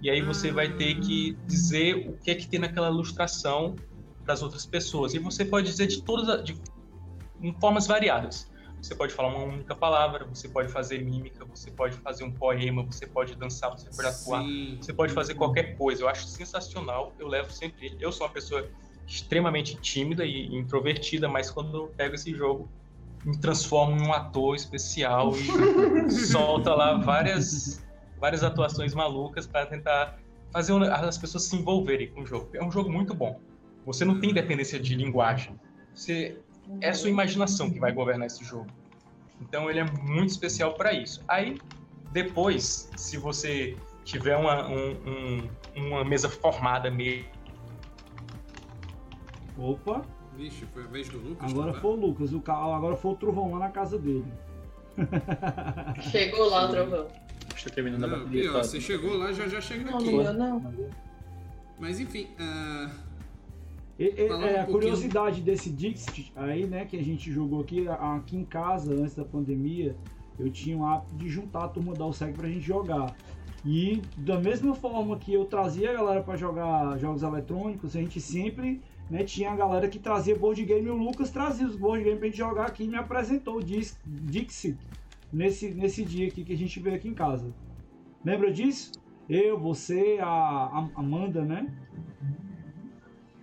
E 0.00 0.08
aí 0.08 0.22
você 0.22 0.50
vai 0.50 0.74
ter 0.74 0.98
que 1.00 1.34
dizer 1.46 2.08
o 2.08 2.16
que 2.16 2.30
é 2.30 2.34
que 2.34 2.48
tem 2.48 2.58
naquela 2.58 2.88
ilustração 2.88 3.76
para 4.24 4.32
as 4.32 4.42
outras 4.42 4.64
pessoas. 4.64 5.12
E 5.12 5.18
você 5.18 5.44
pode 5.44 5.66
dizer 5.66 5.86
de 5.86 6.02
todas, 6.02 6.42
de, 6.42 6.58
em 7.40 7.52
formas 7.60 7.86
variadas. 7.86 8.50
Você 8.80 8.94
pode 8.94 9.12
falar 9.12 9.28
uma 9.28 9.44
única 9.44 9.76
palavra, 9.76 10.24
você 10.24 10.48
pode 10.48 10.72
fazer 10.72 11.04
mímica, 11.04 11.44
você 11.44 11.70
pode 11.70 11.96
fazer 11.98 12.24
um 12.24 12.32
poema, 12.32 12.82
você 12.82 13.06
pode 13.06 13.36
dançar, 13.36 13.70
você 13.70 13.90
pode 13.90 14.08
atuar, 14.08 14.42
Sim. 14.42 14.78
você 14.80 14.92
pode 14.92 15.12
fazer 15.12 15.34
qualquer 15.34 15.76
coisa. 15.76 16.02
Eu 16.02 16.08
acho 16.08 16.26
sensacional. 16.26 17.12
Eu 17.18 17.28
levo 17.28 17.52
sempre. 17.52 17.96
Eu 18.00 18.10
sou 18.10 18.26
uma 18.26 18.32
pessoa 18.32 18.68
extremamente 19.14 19.76
tímida 19.76 20.24
e 20.24 20.46
introvertida, 20.54 21.28
mas 21.28 21.50
quando 21.50 21.76
eu 21.76 21.86
pego 21.88 22.14
esse 22.14 22.34
jogo, 22.34 22.68
me 23.24 23.38
transformo 23.38 23.96
em 23.96 24.06
um 24.06 24.12
ator 24.12 24.56
especial 24.56 25.32
e 25.36 26.10
solta 26.10 26.74
lá 26.74 26.96
várias, 26.96 27.84
várias 28.18 28.42
atuações 28.42 28.94
malucas 28.94 29.46
para 29.46 29.66
tentar 29.66 30.18
fazer 30.50 30.72
as 30.90 31.18
pessoas 31.18 31.44
se 31.44 31.56
envolverem 31.56 32.08
com 32.08 32.22
o 32.22 32.26
jogo. 32.26 32.50
É 32.54 32.64
um 32.64 32.70
jogo 32.70 32.90
muito 32.90 33.14
bom. 33.14 33.38
Você 33.84 34.04
não 34.04 34.18
tem 34.18 34.32
dependência 34.32 34.78
de 34.78 34.94
linguagem. 34.94 35.58
Você 35.94 36.38
é 36.80 36.88
a 36.88 36.94
sua 36.94 37.10
imaginação 37.10 37.70
que 37.70 37.78
vai 37.78 37.92
governar 37.92 38.26
esse 38.26 38.44
jogo. 38.44 38.68
Então 39.40 39.68
ele 39.68 39.80
é 39.80 39.84
muito 39.84 40.30
especial 40.30 40.74
para 40.74 40.92
isso. 40.92 41.22
Aí, 41.28 41.58
depois, 42.12 42.90
se 42.96 43.16
você 43.16 43.76
tiver 44.04 44.36
uma, 44.36 44.68
um, 44.68 44.90
um, 45.06 45.50
uma 45.76 46.04
mesa 46.04 46.28
formada 46.28 46.90
meio. 46.90 47.24
Opa! 49.58 50.02
Vixe, 50.36 50.64
foi 50.66 50.84
a 50.84 50.86
vez 50.86 51.08
do 51.08 51.18
Lucas. 51.18 51.50
Agora 51.50 51.74
foi 51.74 51.90
o 51.90 51.94
Lucas, 51.94 52.32
o, 52.32 52.42
agora 52.46 52.96
foi 52.96 53.12
o 53.12 53.16
trovão 53.16 53.52
lá 53.52 53.58
na 53.58 53.68
casa 53.68 53.98
dele. 53.98 54.24
Chegou 56.10 56.48
lá 56.48 56.66
o 56.66 56.68
trovão. 56.70 57.08
Estou 57.54 57.72
terminando 57.72 58.00
não, 58.00 58.08
a 58.08 58.18
bateria. 58.18 58.50
Você 58.52 58.80
chegou 58.80 59.16
lá, 59.16 59.32
já 59.32 59.46
já 59.46 59.60
chega 59.60 59.90
não, 59.90 59.98
aqui. 59.98 60.12
Não, 60.12 60.32
não. 60.32 60.90
Mas 61.78 62.00
enfim. 62.00 62.28
Uh... 62.38 62.90
E, 63.98 64.04
e, 64.04 64.26
é, 64.26 64.34
um 64.34 64.62
a 64.62 64.64
curiosidade 64.64 65.42
desse 65.42 65.70
Dixit 65.70 66.32
aí, 66.34 66.66
né, 66.66 66.86
que 66.86 66.96
a 66.96 67.02
gente 67.02 67.30
jogou 67.30 67.60
aqui, 67.60 67.86
aqui 67.88 68.36
em 68.36 68.44
casa 68.44 68.92
antes 68.92 69.14
da 69.14 69.24
pandemia, 69.24 69.94
eu 70.38 70.50
tinha 70.50 70.76
o 70.76 70.86
hábito 70.86 71.14
de 71.14 71.28
juntar 71.28 71.64
a 71.64 71.68
turma 71.68 71.92
da 71.94 72.06
USEG 72.06 72.32
pra 72.32 72.48
gente 72.48 72.62
jogar. 72.62 73.14
E 73.64 74.02
da 74.16 74.40
mesma 74.40 74.74
forma 74.74 75.16
que 75.18 75.32
eu 75.32 75.44
trazia 75.44 75.90
a 75.90 75.94
galera 75.94 76.22
para 76.22 76.36
jogar 76.36 76.98
jogos 76.98 77.22
eletrônicos, 77.22 77.94
a 77.94 78.00
gente 78.00 78.20
sempre 78.20 78.80
né, 79.12 79.22
tinha 79.24 79.50
a 79.50 79.56
galera 79.56 79.86
que 79.88 79.98
trazia 79.98 80.34
board 80.34 80.64
game. 80.64 80.88
O 80.88 80.96
Lucas 80.96 81.30
trazia 81.30 81.66
os 81.66 81.76
board 81.76 82.02
game 82.02 82.18
pra 82.18 82.28
gente 82.28 82.38
jogar 82.38 82.66
aqui 82.68 82.84
e 82.84 82.88
me 82.88 82.96
apresentou 82.96 83.56
o 83.58 83.62
Dixit 83.62 84.78
nesse, 85.30 85.74
nesse 85.74 86.02
dia 86.02 86.28
aqui 86.28 86.42
que 86.42 86.52
a 86.54 86.56
gente 86.56 86.80
veio 86.80 86.96
aqui 86.96 87.08
em 87.08 87.14
casa. 87.14 87.52
Lembra 88.24 88.50
disso? 88.50 88.90
Eu, 89.28 89.60
você, 89.60 90.18
a, 90.20 90.26
a 90.26 90.88
Amanda, 90.96 91.44
né? 91.44 91.66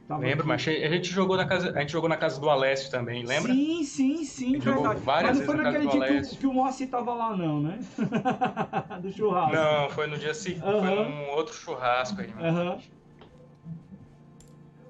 Tava 0.07 0.21
Lembro, 0.23 0.39
aqui. 0.39 0.47
mas 0.47 0.67
a 0.67 0.89
gente 0.95 1.07
jogou 1.09 1.37
na 1.37 1.45
casa, 1.45 1.71
a 1.77 1.81
gente 1.81 1.91
jogou 1.91 2.09
na 2.09 2.17
casa 2.17 2.41
do 2.41 2.49
Alessio 2.49 2.89
também, 2.89 3.23
lembra? 3.23 3.53
Sim, 3.53 3.83
sim, 3.83 4.23
sim, 4.25 4.57
verdade. 4.59 5.01
várias 5.01 5.37
Mas 5.37 5.47
não 5.47 5.55
foi 5.55 5.55
vezes 5.57 5.73
na 5.73 5.79
naquele 5.79 5.91
dia 5.91 6.21
que, 6.23 6.35
o- 6.35 6.39
que 6.39 6.47
o 6.47 6.53
Moacir 6.53 6.89
tava 6.89 7.13
lá, 7.13 7.37
não, 7.37 7.61
né? 7.61 7.79
do 9.03 9.11
churrasco. 9.11 9.55
Não, 9.55 9.89
foi 9.91 10.07
no 10.07 10.17
dia 10.17 10.33
seguinte, 10.33 10.61
foi 10.61 10.71
Aham. 10.73 11.09
num 11.09 11.29
outro 11.29 11.53
churrasco 11.53 12.21
aí. 12.21 12.27
mano. 12.33 12.79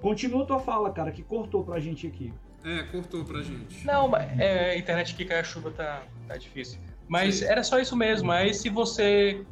Continua 0.01 0.45
tua 0.45 0.59
fala, 0.59 0.91
cara, 0.91 1.11
que 1.11 1.21
cortou 1.23 1.63
pra 1.63 1.79
gente 1.79 2.07
aqui. 2.07 2.33
É, 2.63 2.83
cortou 2.83 3.23
pra 3.23 3.41
gente. 3.41 3.85
Não, 3.85 4.07
mas 4.07 4.37
é, 4.39 4.71
a 4.71 4.77
internet 4.77 5.13
aqui 5.13 5.25
cai 5.25 5.39
a 5.39 5.43
chuva 5.43 5.71
tá, 5.71 6.03
tá 6.27 6.37
difícil. 6.37 6.79
Mas 7.07 7.35
Sim. 7.35 7.45
era 7.45 7.63
só 7.63 7.79
isso 7.79 7.95
mesmo. 7.95 8.31
Aí 8.31 8.53
se 8.53 8.69
você 8.69 9.43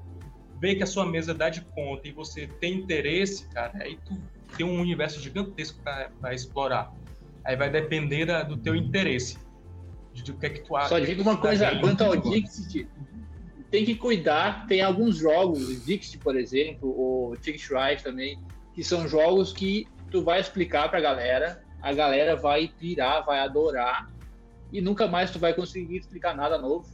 vê 0.59 0.75
que 0.75 0.83
a 0.83 0.87
sua 0.87 1.05
mesa 1.05 1.33
dá 1.33 1.49
de 1.49 1.61
conta 1.61 2.07
e 2.07 2.11
você 2.11 2.47
tem 2.47 2.75
interesse, 2.75 3.47
cara, 3.49 3.71
aí 3.81 3.97
tu 4.05 4.17
tem 4.57 4.65
um 4.65 4.79
universo 4.79 5.19
gigantesco 5.21 5.79
para 5.83 6.33
explorar. 6.33 6.93
Aí 7.43 7.55
vai 7.55 7.69
depender 7.69 8.25
da- 8.25 8.43
do 8.43 8.57
teu 8.57 8.75
interesse. 8.75 9.37
De, 10.13 10.23
do 10.23 10.33
que 10.33 10.45
é 10.45 10.49
que 10.49 10.61
tu 10.61 10.75
acha. 10.75 10.89
Só 10.89 10.99
digo 10.99 11.21
uma 11.21 11.37
coisa, 11.37 11.69
Tá 11.71 11.79
quanto 11.79 12.03
ao 12.03 12.15
Dixit, 12.15 12.87
tem 13.69 13.85
que 13.85 13.95
cuidar, 13.95 14.65
tem 14.67 14.81
alguns 14.81 15.17
jogos, 15.17 15.67
o 15.69 15.79
Dixit, 15.85 16.17
por 16.19 16.35
exemplo, 16.37 16.89
o 16.89 17.35
Ticket 17.37 17.69
Ride 17.69 18.03
também, 18.03 18.39
que 18.73 18.83
são 18.83 19.07
jogos 19.07 19.53
que 19.53 19.87
tu 20.11 20.23
vai 20.23 20.39
explicar 20.39 20.89
pra 20.89 20.99
galera, 20.99 21.63
a 21.81 21.93
galera 21.93 22.35
vai 22.35 22.67
pirar, 22.79 23.25
vai 23.25 23.39
adorar, 23.39 24.09
e 24.71 24.81
nunca 24.81 25.07
mais 25.07 25.31
tu 25.31 25.39
vai 25.39 25.53
conseguir 25.53 25.97
explicar 25.97 26.35
nada 26.35 26.57
novo. 26.57 26.87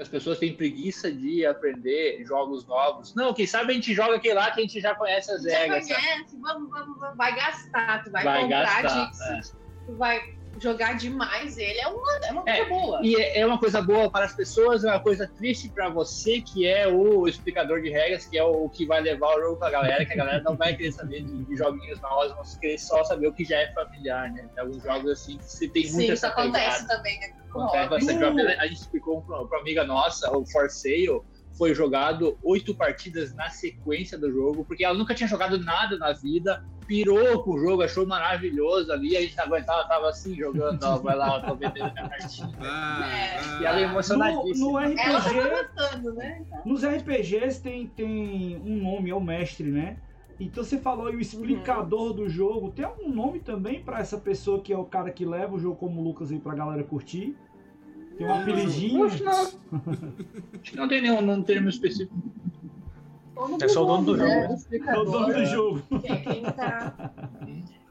As 0.00 0.08
pessoas 0.08 0.38
têm 0.38 0.54
preguiça 0.54 1.10
de 1.10 1.44
aprender 1.44 2.24
jogos 2.24 2.64
novos. 2.64 3.14
Não, 3.16 3.34
quem 3.34 3.46
sabe 3.46 3.72
a 3.72 3.74
gente 3.74 3.92
joga 3.92 4.14
aquele 4.14 4.34
lá 4.34 4.50
que 4.52 4.60
a 4.60 4.62
gente 4.62 4.80
já 4.80 4.94
conhece 4.94 5.30
as 5.32 5.42
Já 5.42 5.58
regras. 5.58 5.88
sabe? 5.88 6.00
conhece, 6.00 6.36
vamos, 6.40 6.70
vamos, 6.70 6.98
vamos, 7.00 7.16
vai 7.16 7.34
gastar, 7.34 8.04
tu 8.04 8.10
vai, 8.12 8.24
Vai 8.24 8.42
comprar 8.42 8.82
gastar, 8.82 9.10
Dixit, 9.10 9.56
tu 9.86 9.96
vai 9.96 10.37
jogar 10.60 10.94
demais 10.96 11.56
ele, 11.58 11.78
é 11.78 11.86
uma, 11.88 12.18
é 12.26 12.32
uma 12.32 12.42
coisa 12.42 12.60
É, 12.62 12.68
boa. 12.68 13.00
E 13.02 13.16
é 13.16 13.38
é 13.40 13.46
uma 13.46 13.58
coisa 13.58 13.80
boa 13.82 14.10
para 14.10 14.24
as 14.24 14.34
pessoas, 14.34 14.84
é 14.84 14.88
uma 14.88 15.00
coisa 15.00 15.26
triste 15.28 15.70
para 15.70 15.88
você, 15.88 16.40
que 16.40 16.66
é 16.66 16.86
o 16.88 17.26
explicador 17.28 17.80
de 17.80 17.90
regras, 17.90 18.26
que 18.26 18.36
é 18.38 18.42
o 18.44 18.68
que 18.68 18.86
vai 18.86 19.00
levar 19.00 19.36
o 19.36 19.40
jogo 19.40 19.56
para 19.56 19.68
a 19.68 19.70
galera, 19.70 20.04
que 20.06 20.12
a 20.12 20.16
galera 20.16 20.42
não 20.42 20.56
vai 20.56 20.76
querer 20.76 20.92
saber 20.92 21.22
de, 21.22 21.44
de 21.44 21.56
joguinhos 21.56 22.00
novos, 22.00 22.32
vão 22.34 22.42
querer 22.60 22.78
só 22.78 23.04
saber 23.04 23.28
o 23.28 23.32
que 23.32 23.44
já 23.44 23.58
é 23.58 23.72
familiar, 23.72 24.30
né? 24.32 24.48
Tem 24.54 24.64
alguns 24.64 24.82
jogos 24.82 25.10
assim 25.12 25.38
que 25.38 25.44
você 25.44 25.68
tem 25.68 25.84
Sim, 25.84 25.96
muita 25.96 26.12
isso 26.14 26.26
acontece 26.26 26.82
pegada. 26.82 26.96
também, 26.96 27.18
né? 27.20 27.26
Acontece. 27.50 28.14
No- 28.18 28.48
A 28.60 28.66
gente 28.66 28.80
explicou 28.80 29.22
para 29.22 29.40
uma 29.42 29.60
amiga 29.60 29.84
nossa, 29.84 30.30
o 30.36 30.44
For 30.46 30.68
Sale, 30.70 31.20
foi 31.56 31.74
jogado 31.74 32.38
oito 32.42 32.74
partidas 32.74 33.34
na 33.34 33.48
sequência 33.50 34.16
do 34.18 34.30
jogo, 34.30 34.64
porque 34.64 34.84
ela 34.84 34.96
nunca 34.96 35.14
tinha 35.14 35.28
jogado 35.28 35.58
nada 35.58 35.96
na 35.98 36.12
vida, 36.12 36.60
pirou 36.88 37.42
com 37.42 37.52
o 37.52 37.58
jogo, 37.60 37.82
achou 37.82 38.06
maravilhoso 38.06 38.90
ali, 38.90 39.14
a 39.14 39.20
gente 39.20 39.36
não 39.36 39.44
aguentava, 39.44 39.86
tava 39.86 40.08
assim 40.08 40.34
jogando, 40.34 40.82
ó, 40.82 40.96
vai 40.96 41.14
lá, 41.14 41.36
ó, 41.36 41.40
tô 41.46 41.54
vendendo 41.54 41.92
minha 41.92 42.08
cartinha. 42.08 42.50
Ah, 42.60 43.04
ah. 43.38 43.58
E 43.60 43.64
ela 43.66 43.78
é 43.78 43.84
No, 43.84 43.90
emocionadíssima. 43.92 44.70
no 44.72 44.78
Ela 44.80 44.94
tá 44.96 45.18
RPG, 45.20 45.50
gostando, 45.50 46.14
né? 46.14 46.42
nos 46.64 46.82
RPGs 46.82 47.60
tem, 47.62 47.86
tem 47.88 48.56
um 48.64 48.82
nome, 48.82 49.10
é 49.10 49.14
o 49.14 49.20
mestre, 49.20 49.70
né? 49.70 49.98
Então 50.40 50.64
você 50.64 50.78
falou 50.78 51.08
aí 51.08 51.16
o 51.16 51.20
explicador 51.20 52.14
do 52.14 52.28
jogo. 52.28 52.70
Tem 52.70 52.84
algum 52.84 53.12
nome 53.12 53.40
também 53.40 53.82
pra 53.82 53.98
essa 53.98 54.16
pessoa 54.16 54.60
que 54.60 54.72
é 54.72 54.78
o 54.78 54.84
cara 54.84 55.10
que 55.10 55.26
leva 55.26 55.56
o 55.56 55.58
jogo 55.58 55.76
como 55.76 56.00
o 56.00 56.04
Lucas 56.04 56.30
aí 56.30 56.38
pra 56.38 56.54
galera 56.54 56.82
curtir? 56.84 57.36
Tem 58.16 58.26
um 58.26 58.32
apelidinho? 58.32 59.04
Acho 59.04 59.16
que 59.18 59.24
não. 59.24 59.32
Acho 59.40 59.52
que 60.62 60.76
não 60.76 60.88
tem 60.88 61.02
nenhum, 61.02 61.20
não 61.20 61.42
termo 61.42 61.68
específico. 61.68 62.16
É 63.60 63.68
só 63.68 63.82
o 63.84 63.86
dono 63.86 64.04
do 64.04 64.16
né? 64.16 64.48
jogo. 64.48 64.88
É 64.88 64.98
o 64.98 65.04
dono 65.04 65.34
do 65.34 65.46
jogo. 65.46 65.82
Que 66.00 66.12
é 66.12 66.16
quem 66.16 66.42
tá. 66.44 67.10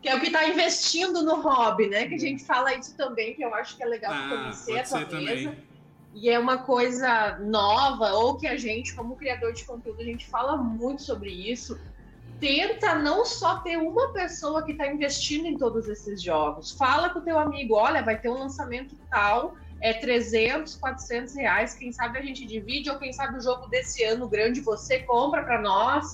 Que 0.02 0.10
é 0.10 0.16
o 0.16 0.20
que 0.20 0.30
tá 0.30 0.48
investindo 0.48 1.24
no 1.24 1.42
hobby, 1.42 1.88
né? 1.88 2.08
Que 2.08 2.16
a 2.16 2.20
gente 2.20 2.44
fala 2.44 2.74
isso 2.76 2.96
também, 2.96 3.34
que 3.34 3.44
eu 3.44 3.54
acho 3.54 3.76
que 3.78 3.84
é 3.84 3.86
legal 3.86 4.12
Ah, 4.14 4.30
conhecer 4.30 4.80
a 4.80 4.84
pode 4.84 5.06
tua 5.06 5.20
ser 5.20 5.26
mesa. 5.26 5.50
também. 5.50 5.68
E 6.14 6.30
é 6.30 6.40
uma 6.40 6.58
coisa 6.60 7.38
nova, 7.40 8.12
ou 8.14 8.38
que 8.38 8.48
a 8.48 8.58
gente, 8.58 8.96
como 8.96 9.16
criador 9.16 9.54
de 9.54 9.64
conteúdo, 9.66 10.02
a 10.02 10.06
gente 10.06 10.26
fala 10.28 10.58
muito 10.58 11.02
sobre 11.04 11.30
isso. 11.30 11.80
Tenta 12.40 12.96
não 12.96 13.26
só 13.26 13.60
ter 13.60 13.78
uma 13.78 14.12
pessoa 14.14 14.64
que 14.64 14.72
está 14.72 14.88
investindo 14.88 15.46
em 15.48 15.58
todos 15.58 15.88
esses 15.88 16.22
jogos. 16.22 16.72
Fala 16.72 17.10
com 17.10 17.20
o 17.20 17.22
teu 17.22 17.38
amigo, 17.40 17.76
olha, 17.76 18.02
vai 18.04 18.20
ter 18.20 18.30
um 18.30 18.38
lançamento 18.40 18.96
tal, 19.10 19.56
é 19.82 19.94
300, 19.94 20.76
400 20.76 21.36
reais. 21.36 21.76
Quem 21.76 21.92
sabe 21.92 22.20
a 22.20 22.22
gente 22.22 22.46
divide, 22.46 22.90
ou 22.90 22.98
quem 23.00 23.14
sabe 23.14 23.38
o 23.38 23.42
jogo 23.42 23.68
desse 23.68 24.04
ano 24.04 24.28
grande 24.30 24.62
você 24.62 25.00
compra 25.00 25.44
para 25.44 25.62
nós, 25.62 26.06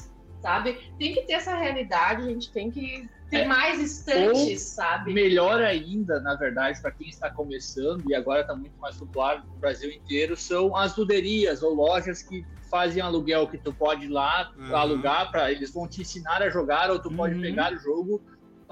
sabe? 0.41 0.77
Tem 0.99 1.13
que 1.13 1.21
ter 1.21 1.33
essa 1.33 1.55
realidade, 1.55 2.23
a 2.23 2.27
gente 2.27 2.51
tem 2.51 2.69
que 2.71 3.03
ter 3.29 3.39
É. 3.39 3.45
mais 3.47 3.79
estantes, 3.79 4.73
sabe? 4.75 5.13
Melhor 5.13 5.61
ainda, 5.61 6.19
na 6.21 6.35
verdade, 6.35 6.79
para 6.81 6.91
quem 6.91 7.07
está 7.07 7.29
começando, 7.31 8.03
e 8.09 8.13
agora 8.13 8.41
está 8.41 8.55
muito 8.55 8.77
mais 8.79 8.97
popular 8.97 9.43
no 9.51 9.57
Brasil 9.59 9.89
inteiro, 9.91 10.35
são 10.35 10.75
as 10.75 10.95
luderias 10.95 11.63
ou 11.63 11.73
lojas 11.73 12.21
que 12.21 12.45
fazem 12.69 13.01
aluguel 13.01 13.47
que 13.47 13.57
tu 13.57 13.73
pode 13.73 14.05
ir 14.05 14.09
lá 14.09 14.49
Uhum. 14.57 14.75
alugar 14.75 15.29
para 15.31 15.51
eles 15.51 15.71
vão 15.71 15.87
te 15.87 16.01
ensinar 16.01 16.41
a 16.41 16.49
jogar 16.49 16.89
ou 16.89 16.99
tu 16.99 17.11
pode 17.15 17.35
Uhum. 17.35 17.41
pegar 17.41 17.71
o 17.71 17.77
jogo 17.77 18.21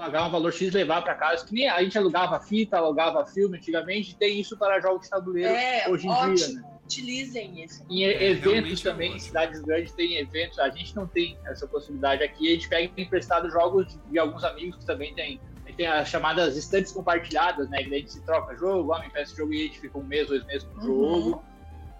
pagar 0.02 0.26
um 0.26 0.30
valor 0.30 0.52
X 0.52 0.60
e 0.62 0.70
levar 0.70 1.00
para 1.02 1.14
casa 1.14 1.46
que 1.46 1.54
nem 1.54 1.68
a 1.68 1.80
gente 1.80 1.96
alugava 1.96 2.40
fita 2.40 2.76
alugava 2.76 3.24
filme 3.24 3.56
antigamente 3.56 4.16
tem 4.16 4.40
isso 4.40 4.56
para 4.58 4.80
jogos 4.80 5.02
de 5.02 5.10
tabuleiro 5.10 5.54
É, 5.54 5.88
hoje 5.88 6.08
em 6.08 6.10
ótimo. 6.10 6.34
dia 6.34 6.48
né? 6.48 6.62
Utilizem 6.84 7.64
isso. 7.64 7.86
Em 7.88 8.04
É, 8.04 8.30
eventos 8.30 8.84
é 8.84 8.90
também, 8.90 9.14
em 9.14 9.18
cidades 9.18 9.62
grandes 9.62 9.92
tem 9.92 10.16
eventos, 10.18 10.58
a 10.58 10.68
gente 10.68 10.94
não 10.96 11.06
tem 11.06 11.38
essa 11.46 11.66
possibilidade 11.68 12.22
aqui, 12.24 12.48
a 12.48 12.54
gente 12.54 12.68
pega 12.68 12.92
emprestado 13.00 13.48
jogos 13.48 13.86
de, 13.86 13.98
de 14.10 14.18
alguns 14.18 14.42
amigos 14.44 14.76
que 14.76 14.84
também 14.84 15.14
tem. 15.14 15.40
Tem 15.76 15.86
as 15.86 16.08
chamadas 16.08 16.54
estantes 16.54 16.92
compartilhadas, 16.92 17.70
né? 17.70 17.82
Que 17.82 17.88
daí 17.88 17.98
a 17.98 18.00
gente 18.00 18.12
se 18.12 18.20
troca 18.26 18.54
jogo, 18.56 18.92
ah, 18.92 19.00
me 19.00 19.08
peça 19.08 19.34
jogo 19.34 19.54
e 19.54 19.60
a 19.62 19.66
gente 19.68 19.80
fica 19.80 19.96
um 19.96 20.02
mês, 20.02 20.26
dois 20.28 20.44
meses 20.44 20.64
com 20.64 20.80
o 20.80 20.84
Uhum. 20.84 21.22
jogo. 21.22 21.44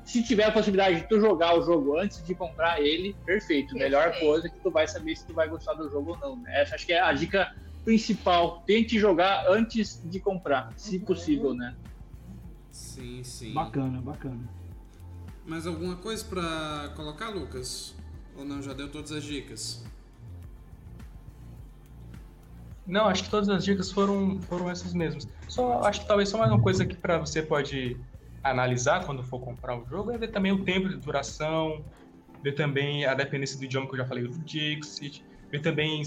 Se 0.05 0.23
tiver 0.23 0.45
a 0.45 0.53
possibilidade 0.53 0.97
de 1.01 1.09
tu 1.09 1.19
jogar 1.21 1.57
o 1.57 1.63
jogo 1.63 1.97
antes 1.99 2.23
de 2.27 2.35
comprar 2.35 2.79
ele, 2.83 3.17
perfeito. 3.25 3.75
Melhor 3.75 4.11
Perfeito. 4.11 4.27
coisa 4.27 4.51
que 4.51 4.59
tu 4.61 4.71
vai 4.71 4.87
saber 4.87 5.17
se 5.17 5.27
tu 5.27 5.33
vai 5.33 5.49
gostar 5.49 5.73
do 5.75 5.89
jogo 5.89 6.11
ou 6.11 6.19
não. 6.19 6.37
Né? 6.43 6.61
Essa 6.61 6.75
acho 6.75 6.85
que 6.85 6.93
é 6.93 7.01
a 7.01 7.13
dica 7.15 7.51
principal. 7.85 8.63
Tente 8.65 8.99
jogar 8.99 9.45
antes 9.49 10.01
de 10.05 10.21
comprar, 10.21 10.73
se 10.77 10.99
Uhum. 10.99 11.05
possível, 11.05 11.55
né? 11.55 11.77
Sim, 12.71 13.23
sim. 13.23 13.53
Bacana, 13.55 14.01
bacana. 14.01 14.49
Mais 15.45 15.67
alguma 15.67 15.97
coisa 15.97 16.25
pra 16.25 16.93
colocar, 16.97 17.29
Lucas? 17.31 17.95
Ou 18.37 18.45
não? 18.45 18.63
Já 18.63 18.73
deu 18.73 18.91
todas 18.91 19.13
as 19.13 19.25
dicas? 19.25 19.85
Não, 22.87 23.07
acho 23.07 23.25
que 23.25 23.31
todas 23.31 23.49
as 23.49 23.65
dicas 23.65 23.93
foram, 23.93 24.41
foram 24.43 24.69
essas 24.71 24.93
mesmas. 24.93 25.27
Só 25.49 25.83
acho 25.85 26.01
que 26.03 26.09
talvez 26.09 26.29
só 26.29 26.39
mais 26.39 26.51
uma 26.51 26.61
coisa 26.61 26.85
que 26.85 26.97
para 26.97 27.19
você 27.19 27.43
pode 27.43 27.97
analisar 28.43 29.07
quando 29.07 29.23
for 29.25 29.41
comprar 29.41 29.81
o 29.81 29.87
jogo 29.87 30.11
é 30.11 30.19
ver 30.19 30.29
também 30.33 30.51
o 30.53 30.65
tempo 30.65 30.89
de 30.89 30.97
duração, 30.99 31.85
ver 32.43 32.53
também 32.53 33.05
a 33.05 33.15
dependência 33.15 33.57
do 33.59 33.65
idioma 33.65 33.87
que 33.87 33.95
eu 33.95 33.99
já 33.99 34.07
falei 34.07 34.25
do 34.27 34.39
Dixit, 34.41 35.25
ver 35.51 35.61
também 35.63 36.03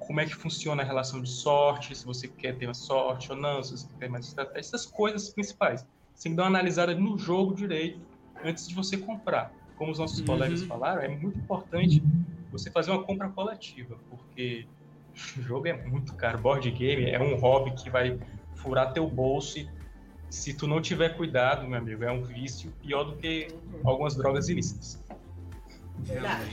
como 0.00 0.20
é 0.20 0.26
que 0.26 0.34
funciona 0.34 0.82
a 0.82 0.86
relação 0.86 1.22
de 1.22 1.30
sorte, 1.30 1.94
se 1.94 2.04
você 2.04 2.28
quer 2.28 2.58
ter 2.58 2.66
mais 2.66 2.78
sorte 2.86 3.30
ou 3.32 3.38
não, 3.38 3.62
se 3.62 3.72
você 3.76 3.86
quer 3.88 4.06
ter 4.06 4.08
mais 4.10 4.26
estratégia, 4.26 4.60
essas 4.60 4.86
coisas 4.86 5.32
principais. 5.34 5.82
Você 6.14 6.24
tem 6.24 6.32
que 6.32 6.36
dar 6.36 6.44
uma 6.44 6.48
analisada 6.48 6.94
no 6.94 7.18
jogo 7.18 7.54
direito 7.54 8.06
antes 8.42 8.66
de 8.66 8.74
você 8.74 8.98
comprar. 8.98 9.52
Como 9.76 9.92
os 9.92 9.98
nossos 9.98 10.20
Uhum. 10.20 10.26
colegas 10.26 10.64
falaram, 10.64 11.02
é 11.02 11.08
muito 11.08 11.38
importante 11.38 12.02
você 12.50 12.70
fazer 12.72 12.90
uma 12.90 13.04
compra 13.04 13.30
coletiva, 13.30 14.02
porque 14.08 14.68
o 15.38 15.42
jogo 15.42 15.68
é 15.68 15.86
muito 15.86 16.16
caro. 16.16 16.40
Board 16.40 16.70
game 16.72 17.04
é 17.10 17.20
um 17.20 17.36
hobby 17.38 17.74
que 17.82 17.90
vai 17.90 18.18
furar 18.62 18.92
teu 18.92 19.08
bolso 19.08 19.58
e 19.58 19.70
se 20.30 20.56
tu 20.56 20.66
não 20.66 20.80
tiver 20.80 21.16
cuidado, 21.16 21.66
meu 21.68 21.78
amigo, 21.78 22.04
é 22.04 22.12
um 22.12 22.22
vício 22.22 22.72
pior 22.80 23.04
do 23.04 23.16
que 23.18 23.48
algumas 23.84 24.16
drogas 24.16 24.48
ilícitas. 24.48 24.99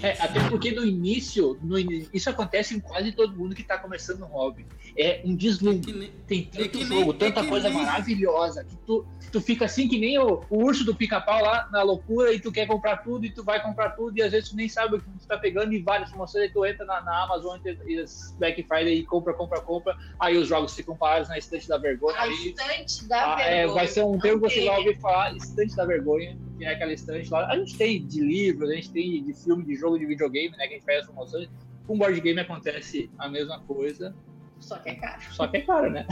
É, 0.03 0.11
até 0.21 0.49
porque 0.49 0.71
no 0.71 0.85
início, 0.85 1.57
no 1.61 1.77
ini- 1.79 2.07
isso 2.13 2.29
acontece 2.29 2.75
em 2.75 2.79
quase 2.79 3.11
todo 3.11 3.35
mundo 3.35 3.55
que 3.55 3.61
está 3.61 3.77
começando 3.77 4.21
um 4.23 4.27
hobby. 4.27 4.65
É 4.97 5.21
um 5.25 5.35
deslumbre. 5.35 5.91
Nem- 5.93 6.11
Tem 6.27 6.43
tanto 6.43 6.63
É 6.63 6.67
que 6.67 6.77
nem- 6.85 6.99
jogo, 6.99 7.11
é 7.11 7.15
tanta 7.17 7.41
que 7.43 7.47
coisa 7.49 7.69
nem- 7.69 7.77
maravilhosa, 7.77 8.63
que 8.63 8.75
tu, 8.85 9.05
tu 9.31 9.39
fica 9.41 9.65
assim 9.65 9.87
que 9.87 9.97
nem 9.97 10.17
o, 10.19 10.43
o 10.49 10.63
urso 10.65 10.83
do 10.83 10.95
pica-pau 10.95 11.41
lá 11.41 11.67
na 11.71 11.81
loucura 11.83 12.33
e 12.33 12.39
tu 12.39 12.51
quer 12.51 12.65
comprar 12.67 12.97
tudo 12.97 13.25
e 13.25 13.29
tu 13.29 13.43
vai 13.43 13.61
comprar 13.61 13.91
tudo 13.91 14.17
e 14.17 14.21
às 14.21 14.31
vezes 14.31 14.49
tu 14.49 14.55
nem 14.55 14.67
sabe 14.67 14.95
o 14.95 14.99
que 14.99 15.05
tu 15.05 15.27
tá 15.27 15.37
pegando 15.37 15.73
e 15.73 15.79
várias 15.81 16.09
promoções 16.09 16.45
e 16.45 16.53
tu 16.53 16.65
entra 16.65 16.85
na, 16.85 17.01
na 17.01 17.23
Amazon 17.23 17.59
e 17.65 18.03
Black 18.37 18.63
Friday 18.63 18.99
e 18.99 19.03
compra, 19.05 19.33
compra, 19.33 19.61
compra, 19.61 19.97
aí 20.19 20.37
os 20.37 20.47
jogos 20.47 20.73
ficam 20.73 20.95
parados 20.95 21.29
na 21.29 21.37
estante 21.37 21.67
da 21.67 21.77
vergonha 21.77 22.17
A 22.19 22.27
estante 22.27 23.05
da 23.07 23.35
Ah, 23.35 23.41
é, 23.41 23.55
vergonha. 23.57 23.73
vai 23.75 23.87
ser 23.87 24.03
um 24.03 24.17
termo 24.19 24.41
que 24.47 24.49
você 24.53 24.65
vai 24.65 24.77
ouvir 24.79 24.99
falar, 24.99 25.35
estante 25.35 25.75
da 25.75 25.85
vergonha, 25.85 26.37
que 26.57 26.65
é 26.65 26.73
aquela 26.73 26.91
estante 26.93 27.29
lá. 27.29 27.47
A 27.47 27.57
gente 27.57 27.75
tem 27.77 28.05
de 28.05 28.19
livros, 28.21 28.69
a 28.69 28.73
gente 28.73 28.89
tem 28.91 29.23
de 29.23 29.33
filme, 29.43 29.63
de 29.63 29.75
jogo, 29.75 29.97
de 29.97 30.05
videogame, 30.05 30.55
né? 30.57 30.67
Que 30.67 30.73
a 30.73 30.77
gente 30.77 30.85
faz 30.85 30.99
as 30.99 31.05
promoções. 31.05 31.49
Com 31.85 31.97
board 31.97 32.19
game 32.19 32.39
acontece 32.39 33.09
a 33.17 33.29
mesma 33.29 33.59
coisa, 33.61 34.13
Só 34.59 34.77
que 34.77 34.89
é 34.89 34.95
caro. 34.95 35.21
só 35.31 35.47
que 35.47 35.57
é 35.57 35.61
caro, 35.61 35.89
né? 35.89 36.05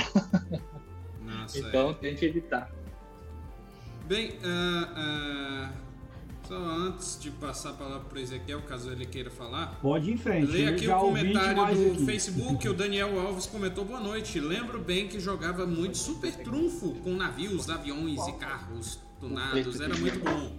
Nossa, 1.22 1.60
Então 1.60 1.94
tente 1.96 2.26
evitar. 2.26 2.72
Bem, 4.08 4.38
ah, 4.44 4.94
ah, 4.96 5.72
Só 6.48 6.56
antes 6.56 7.20
de 7.20 7.32
passar 7.32 7.72
a 7.72 7.74
palavra 7.74 8.02
para 8.08 8.20
o 8.20 8.22
Ezequiel, 8.22 8.62
caso 8.62 8.92
ele 8.92 9.06
queira 9.08 9.32
falar. 9.32 9.80
Pode 9.82 10.12
ir 10.12 10.14
em 10.14 10.18
frente. 10.18 10.52
Leia 10.52 10.70
aqui 10.70 10.88
o 10.88 11.00
comentário 11.00 11.56
do 11.56 11.94
aqui. 11.94 12.06
Facebook, 12.06 12.70
o 12.70 12.74
Daniel 12.76 13.20
Alves 13.20 13.48
comentou 13.48 13.84
boa 13.84 14.00
noite. 14.00 14.40
Lembro 14.40 14.80
bem 14.80 15.08
que 15.08 15.20
jogava 15.20 15.66
muito 15.66 15.98
super 15.98 16.32
trunfo 16.36 16.92
com 17.04 17.16
navios, 17.16 17.68
aviões 17.68 18.28
e 18.28 18.34
carros 18.34 19.00
tunados. 19.20 19.82
Era 19.82 19.98
muito 19.98 20.20
bom. 20.20 20.56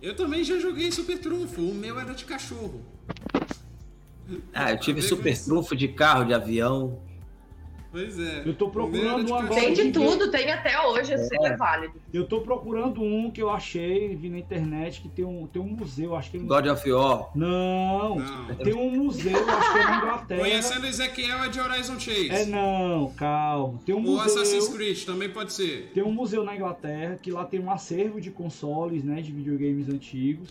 Eu 0.00 0.14
também 0.14 0.44
já 0.44 0.58
joguei 0.58 0.90
super 0.92 1.18
trunfo. 1.18 1.60
O 1.60 1.74
meu 1.74 1.98
era 1.98 2.14
de 2.14 2.24
cachorro. 2.24 2.80
Ah, 4.52 4.72
eu 4.72 4.78
tive 4.78 5.02
super 5.02 5.36
trunfo 5.36 5.74
de 5.74 5.88
carro, 5.88 6.24
de 6.24 6.34
avião. 6.34 7.02
Pois 7.90 8.18
é. 8.18 8.42
Eu 8.44 8.54
tô 8.54 8.68
procurando 8.68 9.30
um 9.30 9.34
agora. 9.34 9.60
Tem 9.60 9.72
de 9.72 9.90
tudo, 9.90 10.30
tem 10.30 10.50
até 10.50 10.78
hoje, 10.86 11.14
assim, 11.14 11.36
É. 11.42 11.48
é 11.48 11.56
válido. 11.56 11.94
Eu 12.12 12.26
tô 12.26 12.42
procurando 12.42 13.02
um 13.02 13.30
que 13.30 13.40
eu 13.40 13.48
achei, 13.50 14.14
vi 14.14 14.28
na 14.28 14.38
internet, 14.38 15.00
que 15.00 15.08
tem 15.08 15.24
um, 15.24 15.46
tem 15.46 15.60
um 15.60 15.68
museu, 15.68 16.14
acho 16.14 16.30
que 16.30 16.36
ele... 16.36 16.46
God 16.46 16.66
of 16.66 16.90
War. 16.92 17.30
Não, 17.34 18.16
Não. 18.16 18.54
tem 18.56 18.74
um 18.74 18.90
museu, 18.90 19.32
acho 19.48 19.72
que 19.72 19.78
é 19.78 19.84
na 19.84 19.96
Inglaterra. 19.96 20.40
Conhecendo 20.40 20.86
Ezequiel 20.86 21.44
é 21.44 21.48
de 21.48 21.60
Horizon 21.60 21.98
Chase. 21.98 22.30
É 22.30 22.44
não, 22.44 23.10
calma. 23.16 23.80
Tem 23.86 23.94
um 23.94 24.06
Ou 24.06 24.20
Assassin's 24.20 24.64
museu. 24.64 24.74
Creed, 24.74 25.04
também 25.04 25.30
pode 25.30 25.52
ser. 25.54 25.90
Tem 25.94 26.02
um 26.02 26.12
museu 26.12 26.44
na 26.44 26.54
Inglaterra 26.54 27.18
que 27.20 27.30
lá 27.30 27.44
tem 27.44 27.58
um 27.58 27.70
acervo 27.70 28.20
de 28.20 28.30
consoles, 28.30 29.02
né, 29.02 29.22
de 29.22 29.32
videogames 29.32 29.88
antigos. 29.88 30.50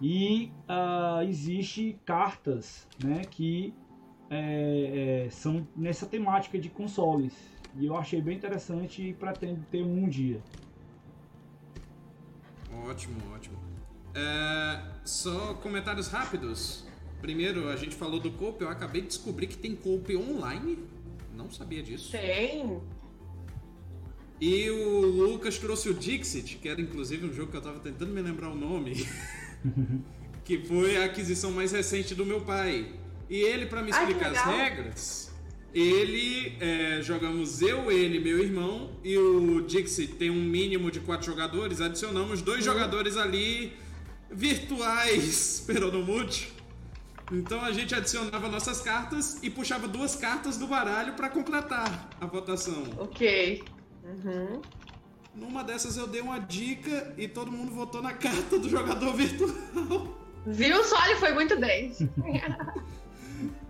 E 0.00 0.50
ah, 0.68 1.20
existe 1.26 1.96
cartas, 2.04 2.86
né, 3.02 3.22
que 3.30 3.72
é, 4.30 5.24
é, 5.26 5.30
são 5.30 5.66
nessa 5.76 6.06
temática 6.06 6.58
de 6.58 6.68
consoles. 6.68 7.32
E 7.76 7.86
eu 7.86 7.96
achei 7.96 8.20
bem 8.20 8.36
interessante 8.36 9.02
e 9.02 9.14
pretendo 9.14 9.64
ter 9.70 9.82
um 9.82 10.08
dia. 10.08 10.40
Ótimo, 12.86 13.16
ótimo. 13.34 13.58
É, 14.14 14.80
só 15.04 15.54
comentários 15.54 16.08
rápidos. 16.08 16.84
Primeiro, 17.20 17.68
a 17.68 17.76
gente 17.76 17.94
falou 17.94 18.20
do 18.20 18.30
Coop. 18.30 18.60
Eu 18.60 18.68
acabei 18.68 19.00
de 19.02 19.08
descobrir 19.08 19.46
que 19.46 19.56
tem 19.56 19.74
Coop 19.74 20.14
online. 20.16 20.78
Não 21.34 21.50
sabia 21.50 21.82
disso. 21.82 22.12
Tem. 22.12 22.80
E 24.40 24.70
o 24.70 25.00
Lucas 25.00 25.58
trouxe 25.58 25.88
o 25.88 25.94
Dixit, 25.94 26.58
que 26.58 26.68
era 26.68 26.80
inclusive 26.80 27.26
um 27.26 27.32
jogo 27.32 27.50
que 27.50 27.56
eu 27.56 27.62
tava 27.62 27.80
tentando 27.80 28.12
me 28.12 28.20
lembrar 28.20 28.50
o 28.50 28.54
nome. 28.54 29.06
que 30.44 30.58
foi 30.58 30.96
a 30.98 31.06
aquisição 31.06 31.50
mais 31.50 31.72
recente 31.72 32.14
do 32.14 32.26
meu 32.26 32.40
pai. 32.42 32.92
E 33.28 33.40
ele, 33.40 33.66
pra 33.66 33.82
me 33.82 33.92
Ai, 33.92 34.00
explicar 34.00 34.32
as 34.32 34.46
legal. 34.46 34.56
regras, 34.58 35.34
ele 35.74 36.56
é, 36.60 37.00
jogamos 37.02 37.60
eu, 37.60 37.90
ele 37.90 38.20
meu 38.20 38.38
irmão. 38.38 38.90
E 39.02 39.16
o 39.18 39.60
Dixit 39.62 40.14
tem 40.14 40.30
um 40.30 40.42
mínimo 40.42 40.90
de 40.90 41.00
quatro 41.00 41.26
jogadores. 41.26 41.80
Adicionamos 41.80 42.42
dois 42.42 42.64
jogadores 42.64 43.16
ali 43.16 43.72
virtuais, 44.30 45.62
peronomútil. 45.66 46.48
Então 47.32 47.60
a 47.64 47.72
gente 47.72 47.94
adicionava 47.94 48.48
nossas 48.48 48.80
cartas 48.82 49.42
e 49.42 49.48
puxava 49.48 49.88
duas 49.88 50.14
cartas 50.14 50.58
do 50.58 50.66
baralho 50.66 51.14
pra 51.14 51.28
completar 51.28 52.10
a 52.20 52.26
votação. 52.26 52.84
Ok. 52.98 53.64
Uhum. 54.04 54.60
Numa 55.34 55.64
dessas 55.64 55.96
eu 55.96 56.06
dei 56.06 56.20
uma 56.20 56.38
dica 56.38 57.12
e 57.16 57.26
todo 57.26 57.50
mundo 57.50 57.72
votou 57.72 58.02
na 58.02 58.12
carta 58.12 58.58
do 58.58 58.68
jogador 58.68 59.12
virtual. 59.14 60.14
Viu 60.46 60.84
só? 60.84 61.04
Ele 61.06 61.16
foi 61.16 61.32
muito 61.32 61.58
bem. 61.58 61.92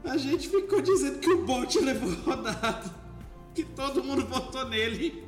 A 0.04 0.16
gente 0.16 0.48
ficou 0.48 0.80
dizendo 0.80 1.18
que 1.18 1.30
o 1.30 1.44
bot 1.44 1.78
levou 1.78 2.12
rodado. 2.22 2.90
Que 3.54 3.64
todo 3.64 4.02
mundo 4.02 4.26
votou 4.26 4.68
nele. 4.68 5.24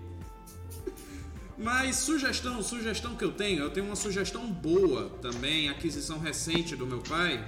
Mas 1.59 1.97
sugestão, 1.97 2.63
sugestão 2.63 3.17
que 3.17 3.25
eu 3.25 3.33
tenho, 3.33 3.63
eu 3.63 3.71
tenho 3.71 3.87
uma 3.87 3.97
sugestão 3.97 4.47
boa 4.47 5.09
também, 5.23 5.71
aquisição 5.71 6.19
recente 6.19 6.77
do 6.77 6.87
meu 6.87 7.01
pai, 7.01 7.43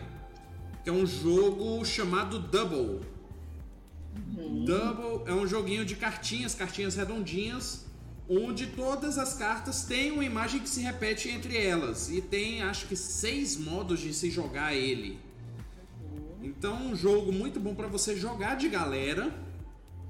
que 0.83 0.89
é 0.89 0.93
um 0.93 1.07
jogo 1.07 1.85
chamado 1.85 2.39
Double. 2.39 3.01
Double 4.65 5.25
é 5.27 5.35
um 5.35 5.47
joguinho 5.47 5.85
de 5.85 5.95
cartinhas, 5.95 6.55
cartinhas 6.55 6.95
redondinhas, 6.97 7.87
onde 8.29 8.69
todas 8.69 9.19
as 9.19 9.35
cartas 9.35 9.85
têm 9.85 10.11
uma 10.11 10.25
imagem 10.25 10.61
que 10.61 10.69
se 10.69 10.81
repete 10.81 11.29
entre 11.29 11.59
elas. 11.59 12.11
E 12.11 12.23
tem 12.23 12.63
acho 12.63 12.87
que 12.87 12.97
seis 12.97 13.59
modos 13.59 14.01
de 14.01 14.15
se 14.15 14.31
jogar 14.31 14.75
ele. 14.75 15.19
Então, 16.49 16.87
um 16.87 16.97
jogo 16.97 17.31
muito 17.31 17.61
bom 17.61 17.75
pra 17.75 17.87
você 17.87 18.17
jogar 18.17 18.57
de 18.57 18.71
galera, 18.71 19.31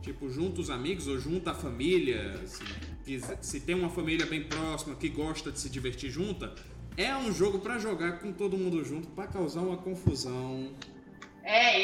tipo, 0.01 0.31
junto 0.31 0.61
os 0.61 0.71
amigos 0.71 1.09
ou 1.09 1.19
junto 1.19 1.51
a 1.51 1.55
família. 1.55 2.41
Se, 2.47 3.21
se 3.41 3.61
tem 3.61 3.75
uma 3.75 3.91
família 3.91 4.25
bem 4.25 4.45
próxima 4.45 4.95
que 4.95 5.09
gosta 5.09 5.51
de 5.51 5.59
se 5.59 5.69
divertir 5.69 6.11
junta, 6.11 6.55
é 6.97 7.15
um 7.17 7.33
jogo 7.33 7.59
pra 7.59 7.79
jogar 7.81 8.21
com 8.21 8.33
todo 8.33 8.57
mundo 8.57 8.85
junto, 8.85 9.09
pra 9.09 9.27
causar 9.27 9.63
uma 9.63 9.79
confusão. 9.79 10.71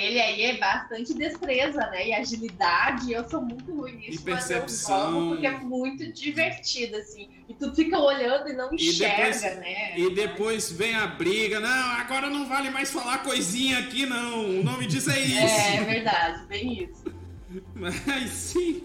É, 0.05 0.09
ele 0.09 0.21
aí 0.21 0.43
é 0.43 0.59
bastante 0.59 1.15
destreza, 1.15 1.79
né? 1.91 2.09
E 2.09 2.13
agilidade. 2.15 3.13
Eu 3.13 3.29
sou 3.29 3.41
muito 3.41 3.73
ruim 3.75 3.93
nisso, 3.97 4.23
E 4.27 4.31
mas 4.31 4.51
eu 4.51 4.61
percepção. 4.61 5.29
porque 5.31 5.47
é 5.47 5.59
muito 5.59 6.13
divertido, 6.13 6.97
assim. 6.97 7.29
E 7.49 7.55
tu 7.55 7.75
fica 7.75 7.99
olhando 7.99 8.49
e 8.49 8.53
não 8.53 8.71
E 8.73 8.77
enxerga, 8.89 9.25
depois- 9.33 9.43
né? 9.59 9.99
E 9.99 10.11
depois 10.15 10.71
vem 10.73 10.95
a 10.95 11.07
briga, 11.07 11.61
não, 11.61 11.91
agora 11.93 12.29
não 12.31 12.47
vale 12.47 12.71
mais 12.71 12.91
falar 12.91 13.19
coisinha 13.23 13.79
aqui 13.79 14.07
não, 14.07 14.61
o 14.61 14.65
nome 14.65 14.87
disso 14.87 15.11
é 15.11 15.21
isso. 15.21 15.39
É, 15.39 15.77
é 15.77 15.85
verdade, 15.85 16.47
bem 16.47 16.85
isso. 16.85 17.05
Mas 17.75 18.31
sim. 18.31 18.83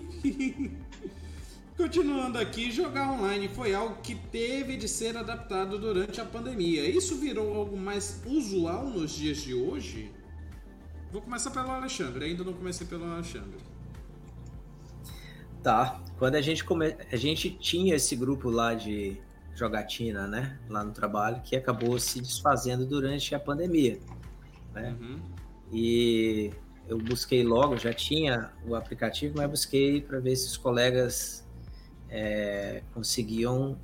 Continuando 1.78 2.38
aqui, 2.38 2.70
jogar 2.72 3.10
online 3.12 3.48
foi 3.48 3.74
algo 3.74 4.02
que 4.04 4.14
teve 4.14 4.76
de 4.76 4.88
ser 4.88 5.16
adaptado 5.16 5.80
durante 5.80 6.20
a 6.20 6.26
pandemia. 6.26 6.84
Isso 6.90 7.16
virou 7.16 7.56
algo 7.56 7.78
mais 7.78 8.22
usual 8.26 8.86
nos 8.86 9.12
dias 9.12 9.38
de 9.38 9.54
hoje? 9.54 10.12
Vou 11.12 11.22
começar 11.22 11.50
pelo 11.50 11.72
Alexandre, 11.72 12.26
ainda 12.26 12.44
não 12.44 12.54
comecei 12.54 12.86
pelo 12.86 13.06
Alexandre. 13.06 13.58
Tá. 15.64 16.02
Quando 16.18 16.36
a 16.36 16.42
gente 16.42 16.64
come... 16.64 16.96
a 17.12 17.16
gente 17.16 17.50
tinha 17.50 17.96
esse 17.96 18.16
grupo 18.16 18.50
lá 18.50 18.74
de 18.74 19.18
jogatina, 19.56 20.28
né, 20.28 20.58
lá 20.70 20.84
no 20.84 20.92
trabalho, 20.92 21.42
que 21.42 21.56
acabou 21.56 22.00
se 22.00 22.22
desfazendo 22.22 22.86
durante 22.86 23.34
a 23.34 23.40
pandemia. 23.40 24.00
É. 24.76 24.90
Uhum. 24.92 25.20
E 25.72 26.52
eu 26.88 26.98
busquei 26.98 27.44
logo, 27.44 27.78
já 27.78 27.94
tinha 27.94 28.52
o 28.66 28.76
aplicativo, 28.76 29.36
mas 29.38 29.50
busquei 29.50 30.02
para 30.02 30.20
ver 30.20 30.36
se 30.36 30.48
os 30.48 30.58
colegas 30.58 31.46
é, 32.10 32.84
conseguiam 32.94 33.78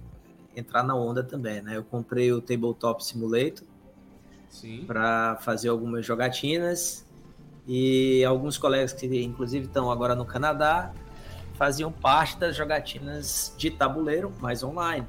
entrar 0.55 0.83
na 0.83 0.95
onda 0.95 1.23
também, 1.23 1.61
né? 1.61 1.75
Eu 1.75 1.83
comprei 1.83 2.31
o 2.31 2.41
Tabletop 2.41 3.03
Simulator 3.03 3.67
Sim. 4.49 4.85
para 4.85 5.35
fazer 5.37 5.67
algumas 5.67 6.05
jogatinas 6.05 7.04
e 7.67 8.23
alguns 8.23 8.57
colegas 8.57 8.93
que 8.93 9.05
inclusive 9.23 9.65
estão 9.65 9.91
agora 9.91 10.15
no 10.15 10.25
Canadá 10.25 10.93
faziam 11.55 11.91
parte 11.91 12.37
das 12.37 12.55
jogatinas 12.55 13.53
de 13.57 13.71
tabuleiro, 13.71 14.31
mas 14.39 14.63
online, 14.63 15.07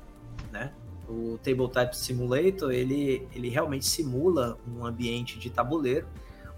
né? 0.53 0.73
O 1.09 1.39
Tabletop 1.43 1.97
Simulator, 1.97 2.73
ele, 2.73 3.27
ele 3.33 3.49
realmente 3.49 3.85
simula 3.85 4.59
um 4.66 4.85
ambiente 4.85 5.39
de 5.39 5.51
tabuleiro, 5.51 6.07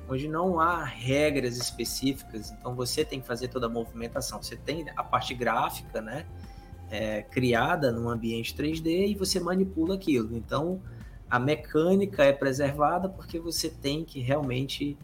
onde 0.08 0.26
não 0.26 0.58
há 0.58 0.84
regras 0.84 1.58
específicas, 1.58 2.50
então 2.50 2.74
você 2.74 3.04
tem 3.04 3.20
que 3.20 3.26
fazer 3.26 3.48
toda 3.48 3.66
a 3.66 3.68
movimentação. 3.68 4.42
Você 4.42 4.56
tem 4.56 4.86
a 4.96 5.04
parte 5.04 5.34
gráfica, 5.34 6.00
né? 6.00 6.24
É, 6.90 7.20
criada 7.22 7.92
num 7.92 8.08
ambiente 8.08 8.54
3D 8.54 9.08
e 9.08 9.14
você 9.14 9.38
manipula 9.38 9.96
aquilo. 9.96 10.34
Então, 10.34 10.80
a 11.28 11.38
mecânica 11.38 12.24
é 12.24 12.32
preservada 12.32 13.10
porque 13.10 13.38
você 13.38 13.68
tem 13.68 14.02
que 14.02 14.20
realmente 14.20 14.96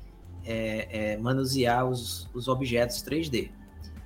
é, 0.45 1.13
é, 1.13 1.17
manusear 1.17 1.87
os, 1.89 2.29
os 2.35 2.49
objetos 2.49 3.03
3D. 3.03 3.51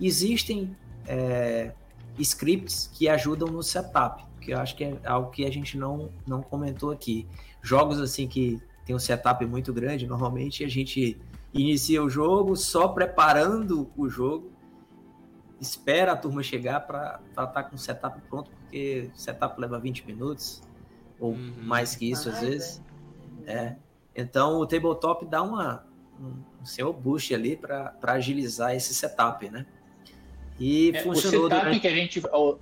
Existem 0.01 0.77
é, 1.07 1.73
scripts 2.19 2.91
que 2.93 3.09
ajudam 3.09 3.49
no 3.49 3.63
setup, 3.63 4.25
que 4.41 4.53
eu 4.53 4.59
acho 4.59 4.77
que 4.77 4.85
é 4.85 4.99
algo 5.05 5.31
que 5.31 5.45
a 5.45 5.51
gente 5.51 5.77
não, 5.77 6.11
não 6.27 6.43
comentou 6.43 6.91
aqui. 6.91 7.27
Jogos 7.63 8.01
assim 8.01 8.27
que 8.27 8.61
tem 8.85 8.95
um 8.95 8.99
setup 8.99 9.45
muito 9.45 9.73
grande, 9.73 10.07
normalmente 10.07 10.65
a 10.65 10.69
gente 10.69 11.19
inicia 11.53 12.03
o 12.03 12.09
jogo 12.09 12.57
só 12.57 12.89
preparando 12.89 13.91
o 13.97 14.09
jogo, 14.09 14.51
espera 15.61 16.13
a 16.13 16.17
turma 16.17 16.43
chegar 16.43 16.81
para 16.81 17.21
estar 17.29 17.47
tá 17.49 17.63
com 17.63 17.75
o 17.75 17.79
setup 17.79 18.21
pronto, 18.29 18.51
porque 18.51 19.11
o 19.15 19.19
setup 19.19 19.61
leva 19.61 19.79
20 19.79 20.07
minutos, 20.07 20.63
ou 21.19 21.33
Uhum. 21.33 21.55
mais 21.63 21.97
que 21.97 22.11
isso 22.11 22.29
às 22.29 22.41
vezes. 22.41 22.83
É. 23.47 23.77
Então 24.15 24.59
o 24.59 24.67
tabletop 24.67 25.27
dá 25.27 25.43
uma, 25.43 25.85
um, 26.21 26.63
um 26.63 26.65
seu 26.65 26.93
boost 26.93 27.35
ali 27.35 27.57
para 27.57 27.95
agilizar 28.03 28.75
esse 28.75 28.95
setup, 28.95 29.49
né? 29.51 29.67
E 30.59 30.91
É, 30.95 31.01
o 31.01 31.05
funcionou 31.05 31.49
setup 31.49 31.61
durante... 31.63 31.81
que 31.81 31.89
a 31.89 31.95
gente 31.95 32.23
o, 32.33 32.59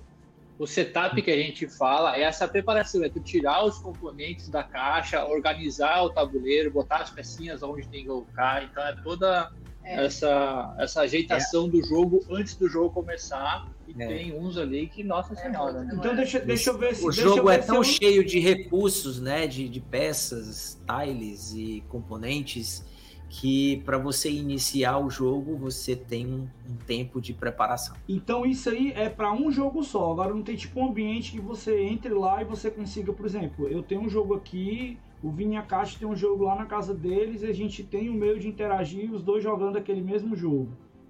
o 0.59 0.67
setup 0.67 1.21
que 1.21 1.31
a 1.31 1.37
gente 1.37 1.67
fala 1.67 2.15
é 2.15 2.21
essa 2.23 2.47
preparação, 2.47 3.03
é 3.03 3.09
tu 3.09 3.19
tirar 3.19 3.63
os 3.65 3.77
componentes 3.79 4.49
da 4.49 4.63
caixa, 4.63 5.25
organizar 5.25 6.03
o 6.03 6.09
tabuleiro, 6.09 6.71
botar 6.71 6.97
as 6.97 7.09
pecinhas 7.09 7.61
onde 7.63 7.87
tem 7.87 8.01
que 8.01 8.07
colocar, 8.07 8.63
então 8.63 8.83
é 8.85 8.95
toda 9.03 9.51
É. 9.83 10.05
essa 10.05 10.75
essa 10.77 11.01
ajeitação 11.01 11.69
do 11.69 11.81
jogo 11.83 12.23
antes 12.29 12.55
do 12.55 12.67
jogo 12.67 12.89
começar 12.89 13.67
E 13.87 14.03
é. 14.03 14.07
tem 14.07 14.37
uns 14.37 14.57
ali 14.57 14.87
que, 14.87 15.01
nossa 15.01 15.33
é, 15.33 15.37
senhora. 15.37 15.81
Né? 15.83 15.95
Então 15.97 16.13
deixa, 16.13 16.39
deixa 16.41 16.69
eu 16.71 16.77
ver 16.77 16.93
se. 16.93 17.05
O 17.07 17.11
jogo 17.11 17.49
é 17.49 17.57
tão 17.57 17.81
cheio 17.81 18.25
de 18.25 18.37
recursos, 18.39 19.21
né? 19.21 19.47
De, 19.47 19.69
de 19.69 19.79
peças, 19.79 20.77
tiles 20.85 21.53
e 21.53 21.83
componentes 21.87 22.83
que 23.29 23.77
para 23.85 23.97
você 23.97 24.31
iniciar 24.31 24.97
o 24.99 25.09
jogo 25.09 25.55
você 25.55 25.95
tem 25.95 26.25
um, 26.25 26.47
um, 26.69 26.75
tempo 26.85 27.19
de 27.19 27.33
preparação. 27.33 27.95
Então 28.07 28.45
isso 28.45 28.69
aí 28.69 28.91
é 28.95 29.09
para 29.09 29.33
um 29.33 29.51
jogo 29.51 29.83
só. 29.83 30.11
Agora 30.11 30.33
não 30.33 30.41
tem 30.41 30.55
tipo 30.55 30.79
um 30.79 30.89
ambiente 30.89 31.31
que 31.31 31.39
você 31.39 31.81
entre 31.81 32.13
lá 32.13 32.41
e 32.41 32.45
você 32.45 32.71
consiga, 32.71 33.11
por 33.11 33.25
exemplo, 33.25 33.67
eu 33.67 33.83
tenho 33.83 34.01
um 34.01 34.09
jogo 34.09 34.33
aqui, 34.33 34.97
o 35.21 35.29
Vinha 35.29 35.61
Caixa 35.61 35.99
tem 35.99 36.07
um 36.07 36.15
jogo 36.15 36.45
lá 36.45 36.55
na 36.55 36.65
casa 36.65 36.93
deles 36.93 37.41
e 37.41 37.47
a 37.47 37.53
gente 37.53 37.83
tem 37.83 38.09
um 38.09 38.13
meio 38.13 38.39
de 38.39 38.47
interagir 38.47 39.11
os 39.11 39.21
dois 39.21 39.43
jogando 39.43 39.77
aquele 39.77 40.01
mesmo 40.01 40.35
jogo. 40.35 40.69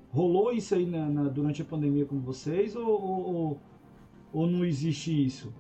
Rolou 0.10 0.52
isso 0.52 0.74
aí 0.74 0.86
na, 0.86 1.08
na, 1.08 1.24
durante 1.24 1.62
a 1.62 1.66
pandemia 1.66 2.06
com 2.06 2.20
vocês 2.20 2.76
ou, 2.76 2.88
ou, 2.88 3.62
ou 4.34 4.48
não 4.48 4.66
existe 4.66 5.26
isso? 5.26 5.54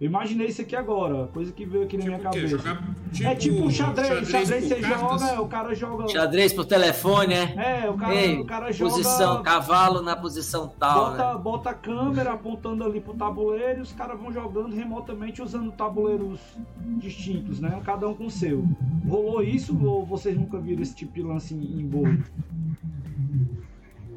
Eu 0.00 0.06
imaginei 0.06 0.46
isso 0.46 0.62
aqui 0.62 0.74
agora, 0.74 1.26
coisa 1.26 1.52
que 1.52 1.66
veio 1.66 1.84
aqui 1.84 1.98
na 1.98 2.06
minha 2.06 2.18
cabeça. 2.18 2.48
Jogar, 2.48 2.82
tipo, 3.12 3.28
é 3.28 3.34
tipo 3.34 3.70
xadrez, 3.70 4.28
xadrez, 4.28 4.30
xadrez 4.30 4.64
você 4.64 4.74
cartas. 4.76 5.20
joga, 5.20 5.42
o 5.42 5.48
cara 5.48 5.74
joga. 5.74 6.08
Xadrez 6.08 6.52
por 6.54 6.64
telefone, 6.64 7.34
é? 7.34 7.82
É, 7.82 7.90
o 7.90 7.94
cara, 7.98 8.14
Ei, 8.14 8.38
o 8.38 8.46
cara 8.46 8.72
joga. 8.72 8.90
Posição, 8.90 9.42
cavalo 9.42 10.00
na 10.00 10.16
posição 10.16 10.68
tal. 10.68 11.10
Bota, 11.10 11.34
né? 11.34 11.38
bota 11.42 11.70
a 11.70 11.74
câmera 11.74 12.32
apontando 12.32 12.82
ali 12.82 12.98
pro 12.98 13.12
tabuleiro 13.12 13.80
e 13.80 13.82
os 13.82 13.92
caras 13.92 14.18
vão 14.18 14.32
jogando 14.32 14.74
remotamente 14.74 15.42
usando 15.42 15.70
tabuleiros 15.70 16.40
distintos, 16.96 17.60
né? 17.60 17.78
Cada 17.84 18.08
um 18.08 18.14
com 18.14 18.24
o 18.24 18.30
seu. 18.30 18.64
Rolou 19.06 19.42
isso 19.42 19.78
ou 19.86 20.06
vocês 20.06 20.34
nunca 20.34 20.58
viram 20.58 20.80
esse 20.80 20.94
tipo 20.94 21.12
de 21.12 21.22
lance 21.22 21.52
em, 21.52 21.78
em 21.78 21.86
bolo? 21.86 22.16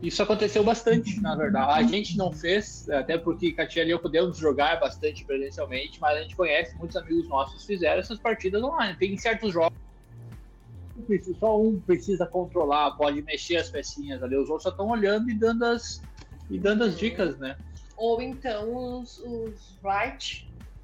Isso 0.03 0.21
aconteceu 0.21 0.65
bastante, 0.65 1.21
na 1.21 1.33
verdade. 1.33 1.79
A 1.79 1.87
gente 1.87 2.17
não 2.17 2.29
fez, 2.29 2.89
até 2.89 3.17
porque 3.17 3.53
Katia 3.53 3.85
e 3.85 3.89
eu 3.89 3.99
podemos 3.99 4.37
jogar 4.37 4.77
bastante 4.77 5.23
presencialmente, 5.23 5.99
mas 6.01 6.17
a 6.17 6.21
gente 6.21 6.35
conhece, 6.35 6.75
muitos 6.75 6.97
amigos 6.97 7.29
nossos 7.29 7.65
fizeram 7.65 8.01
essas 8.01 8.19
partidas 8.19 8.61
online. 8.61 8.97
Tem 8.97 9.17
certos 9.17 9.53
jogos 9.53 9.77
só 11.39 11.59
um 11.59 11.79
precisa 11.79 12.25
controlar, 12.25 12.91
pode 12.91 13.21
mexer 13.21 13.55
as 13.55 13.69
pecinhas 13.69 14.21
ali, 14.21 14.35
os 14.35 14.49
outros 14.49 14.63
só 14.63 14.69
estão 14.69 14.89
olhando 14.89 15.29
e 15.29 15.33
dando 15.33 15.63
as, 15.63 16.01
e 16.49 16.59
dando 16.59 16.83
as 16.83 16.97
dicas, 16.97 17.37
né? 17.39 17.55
Ou 17.95 18.21
então 18.21 18.99
os, 18.99 19.19
os 19.19 19.79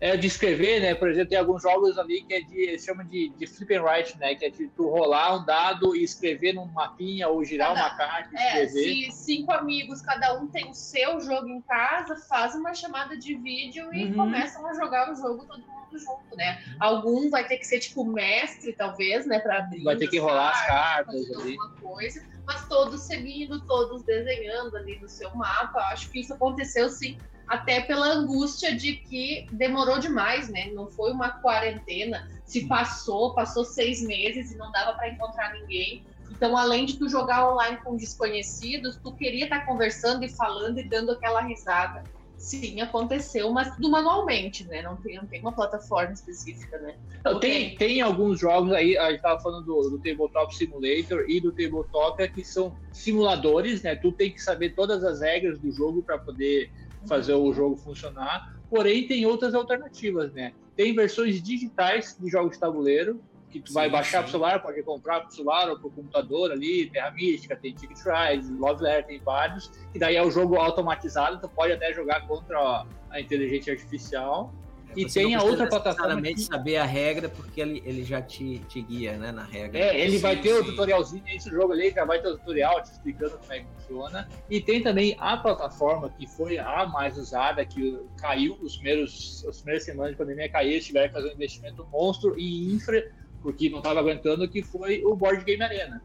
é, 0.02 0.16
de 0.16 0.28
escrever, 0.28 0.80
né? 0.80 0.96
Por 0.96 1.10
exemplo, 1.10 1.30
tem 1.30 1.38
alguns 1.38 1.62
jogos 1.62 1.98
ali 1.98 2.22
que 2.22 2.34
é 2.34 2.42
de, 2.42 2.80
chama 2.80 3.04
de, 3.04 3.30
de 3.38 3.46
flip 3.46 3.76
and 3.76 3.84
write, 3.84 4.18
né? 4.18 4.34
Que 4.34 4.46
é 4.46 4.50
de 4.50 4.68
tu 4.70 4.88
rolar 4.88 5.36
um 5.36 5.46
dado 5.46 5.96
e 5.96 6.04
escrever 6.04 6.54
num 6.54 6.66
mapinha 6.68 7.28
ou 7.28 7.44
girar 7.44 7.74
cada, 7.74 7.82
uma 7.82 7.98
carta 7.98 8.30
e 8.34 8.38
é, 8.38 8.64
escrever. 8.64 9.12
Se 9.12 9.12
cinco 9.12 9.52
amigos, 9.52 10.02
cada 10.02 10.40
um 10.40 10.48
tem 10.48 10.70
o 10.70 10.74
seu 10.74 11.20
jogo 11.20 11.50
em 11.50 11.62
casa, 11.62 12.16
faz 12.16 12.56
uma 12.56 12.74
chamada 12.74 13.18
de 13.18 13.36
vídeo 13.36 13.94
e 13.94 14.06
uhum. 14.06 14.14
começam 14.14 14.66
a 14.66 14.74
jogar 14.74 15.12
o 15.12 15.16
jogo 15.16 15.46
todo 15.46 15.60
mundo 15.60 16.00
junto, 16.00 16.38
né? 16.38 16.64
Algum 16.80 17.30
vai 17.30 17.46
ter 17.46 17.58
que 17.58 17.68
ser 17.68 17.80
tipo 17.80 18.06
mestre, 18.06 18.72
talvez, 18.72 19.26
né? 19.26 19.40
Para 19.40 19.60
abrir. 19.60 19.84
Vai 19.84 19.98
ter 19.98 20.08
que 20.08 20.18
rolar 20.18 20.52
as 20.52 20.66
cartas 20.66 21.32
ali. 21.32 21.58
Coisa, 21.82 22.26
mas 22.46 22.66
todos 22.70 23.02
seguindo, 23.02 23.60
todos 23.66 24.02
desenhando 24.04 24.78
ali 24.78 24.98
no 25.00 25.10
seu 25.10 25.36
mapa. 25.36 25.80
Acho 25.92 26.10
que 26.10 26.22
isso 26.22 26.34
aconteceu 26.34 26.90
sim 26.90 27.18
até 27.50 27.82
pela 27.82 28.06
angústia 28.06 28.76
de 28.76 28.94
que 28.94 29.48
demorou 29.52 29.98
demais, 29.98 30.48
né? 30.50 30.70
Não 30.72 30.88
foi 30.88 31.12
uma 31.12 31.30
quarentena, 31.42 32.30
se 32.46 32.68
passou, 32.68 33.34
passou 33.34 33.66
seis 33.66 34.02
meses 34.02 34.52
e 34.52 34.58
não 34.58 34.72
dava 34.72 34.94
para 34.94 35.10
encontrar 35.10 35.54
ninguém. 35.54 36.04
Então, 36.30 36.56
além 36.56 36.86
de 36.86 36.98
tu 36.98 37.10
jogar 37.10 37.52
online 37.52 37.78
com 37.78 37.98
desconhecidos, 37.98 38.98
tu 39.04 39.12
queria 39.14 39.46
estar 39.46 39.62
tá 39.62 39.66
conversando 39.66 40.24
e 40.24 40.30
falando 40.30 40.80
e 40.80 40.84
dando 40.84 41.12
aquela 41.12 41.42
risada. 41.42 42.04
Sim, 42.38 42.80
aconteceu, 42.80 43.52
mas 43.52 43.76
tudo 43.76 43.90
manualmente, 43.90 44.64
né? 44.66 44.82
Não 44.82 44.96
tem, 44.96 45.18
não 45.18 45.26
tem 45.26 45.42
uma 45.42 45.52
plataforma 45.52 46.14
específica, 46.14 46.78
né? 46.78 46.96
Não, 47.26 47.38
tem, 47.38 47.76
tem 47.76 48.00
alguns 48.00 48.40
jogos 48.40 48.72
aí, 48.72 48.98
a 48.98 49.12
gente 49.12 49.22
tava 49.22 49.42
falando 49.42 49.66
do, 49.66 49.90
do 49.90 49.98
Tabletop 49.98 50.56
Simulator 50.56 51.26
e 51.28 51.42
do 51.42 51.52
Tabletop 51.52 52.26
que 52.30 52.46
são 52.46 52.78
simuladores, 52.94 53.82
né? 53.82 53.96
Tu 53.96 54.12
tem 54.14 54.32
que 54.32 54.42
saber 54.42 54.70
todas 54.70 55.04
as 55.04 55.20
regras 55.20 55.60
do 55.60 55.70
jogo 55.72 56.02
para 56.02 56.18
poder 56.18 56.72
fazer 57.08 57.34
o 57.34 57.54
jogo 57.54 57.76
funcionar. 57.76 58.56
Porém, 58.70 59.08
tem 59.08 59.26
outras 59.26 59.54
alternativas, 59.54 60.32
né? 60.34 60.54
Tem 60.76 60.94
versões 60.94 61.42
digitais 61.42 62.18
de 62.20 62.30
jogos 62.30 62.54
de 62.54 62.60
tabuleiro, 62.60 63.22
que 63.50 63.60
tu 63.60 63.70
sim, 63.70 63.74
vai 63.74 63.90
baixar 63.90 64.22
para 64.22 64.32
celular, 64.32 64.62
pode 64.62 64.82
comprar 64.84 65.22
para 65.22 65.32
celular 65.32 65.70
ou 65.70 65.80
para 65.80 65.88
o 65.88 65.92
computador 65.92 66.52
ali, 66.52 66.90
Terra 66.90 67.12
Mística, 67.12 67.56
tem 67.56 67.74
Ticket 67.74 67.98
Rise, 67.98 68.54
Love 68.54 68.84
Letter, 68.84 69.08
tem 69.08 69.20
vários, 69.20 69.72
e 69.94 70.00
daí 70.00 70.16
é 70.16 70.24
o 70.24 70.30
jogo 70.30 70.56
automatizado, 70.56 71.40
tu 71.42 71.50
pode 71.50 71.74
até 71.74 71.92
jogar 71.94 72.28
contra 72.28 72.86
a 73.10 73.20
inteligência 73.20 73.74
artificial. 73.74 74.54
E 74.96 75.04
Você 75.04 75.22
tem 75.22 75.36
a 75.36 75.44
outra 75.44 75.68
plataforma. 75.68 76.22
Que... 76.22 76.42
saber 76.42 76.78
a 76.78 76.86
regra, 76.86 77.30
porque 77.30 77.62
ele, 77.62 77.82
ele 77.86 78.04
já 78.04 78.22
te, 78.22 78.60
te 78.68 78.82
guia 78.82 79.18
né, 79.18 79.32
na 79.32 79.44
regra. 79.44 79.78
É, 79.78 80.00
ele 80.00 80.14
sim, 80.14 80.20
vai 80.20 80.36
ter 80.42 80.54
sim. 80.54 80.60
o 80.60 80.66
tutorialzinho 80.66 81.24
nesse 81.24 81.50
jogo 81.50 81.74
ali, 81.74 81.92
já 81.92 82.06
vai 82.06 82.22
ter 82.22 82.30
o 82.30 82.38
tutorial 82.38 82.82
te 82.82 82.92
explicando 82.92 83.38
como 83.38 83.54
é 83.54 83.60
que 83.60 83.66
funciona. 83.78 84.28
E 84.50 84.60
tem 84.60 84.82
também 84.82 85.16
a 85.20 85.38
plataforma 85.38 86.10
que 86.10 86.28
foi 86.28 86.58
a 86.58 86.86
mais 86.88 87.18
usada, 87.18 87.64
que 87.66 88.00
caiu 88.18 88.58
os 88.62 88.76
primeiros, 88.76 89.46
as 89.48 89.58
primeiras 89.58 89.84
semanas 89.86 90.12
de 90.12 90.18
pandemia, 90.18 90.50
caiu, 90.50 90.72
eles 90.72 90.86
tiveram 90.86 91.08
que 91.08 91.14
fazer 91.14 91.30
um 91.30 91.34
investimento 91.34 91.88
monstro 91.92 92.40
em 92.40 92.74
infra, 92.74 93.12
porque 93.42 93.70
não 93.70 93.78
estava 93.78 94.00
aguentando, 94.00 94.48
que 94.48 94.64
foi 94.64 95.04
o 95.06 95.16
Board 95.16 95.44
Game 95.44 95.64
Arena. 95.64 96.02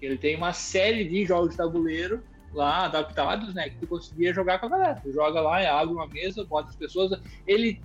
Ele 0.00 0.16
tem 0.16 0.36
uma 0.36 0.52
série 0.52 1.04
de 1.04 1.24
jogos 1.26 1.50
de 1.50 1.56
tabuleiro 1.56 2.22
lá 2.52 2.86
adaptados, 2.86 3.52
né? 3.52 3.68
Que 3.68 3.76
tu 3.76 3.86
conseguia 3.86 4.32
jogar 4.32 4.58
com 4.58 4.66
a 4.66 4.68
galera. 4.70 5.00
Tu 5.02 5.12
joga 5.12 5.40
lá, 5.40 5.80
abre 5.80 5.94
uma 5.94 6.06
mesa, 6.06 6.44
bota 6.44 6.70
as 6.70 6.76
pessoas. 6.76 7.20
Ele 7.46 7.80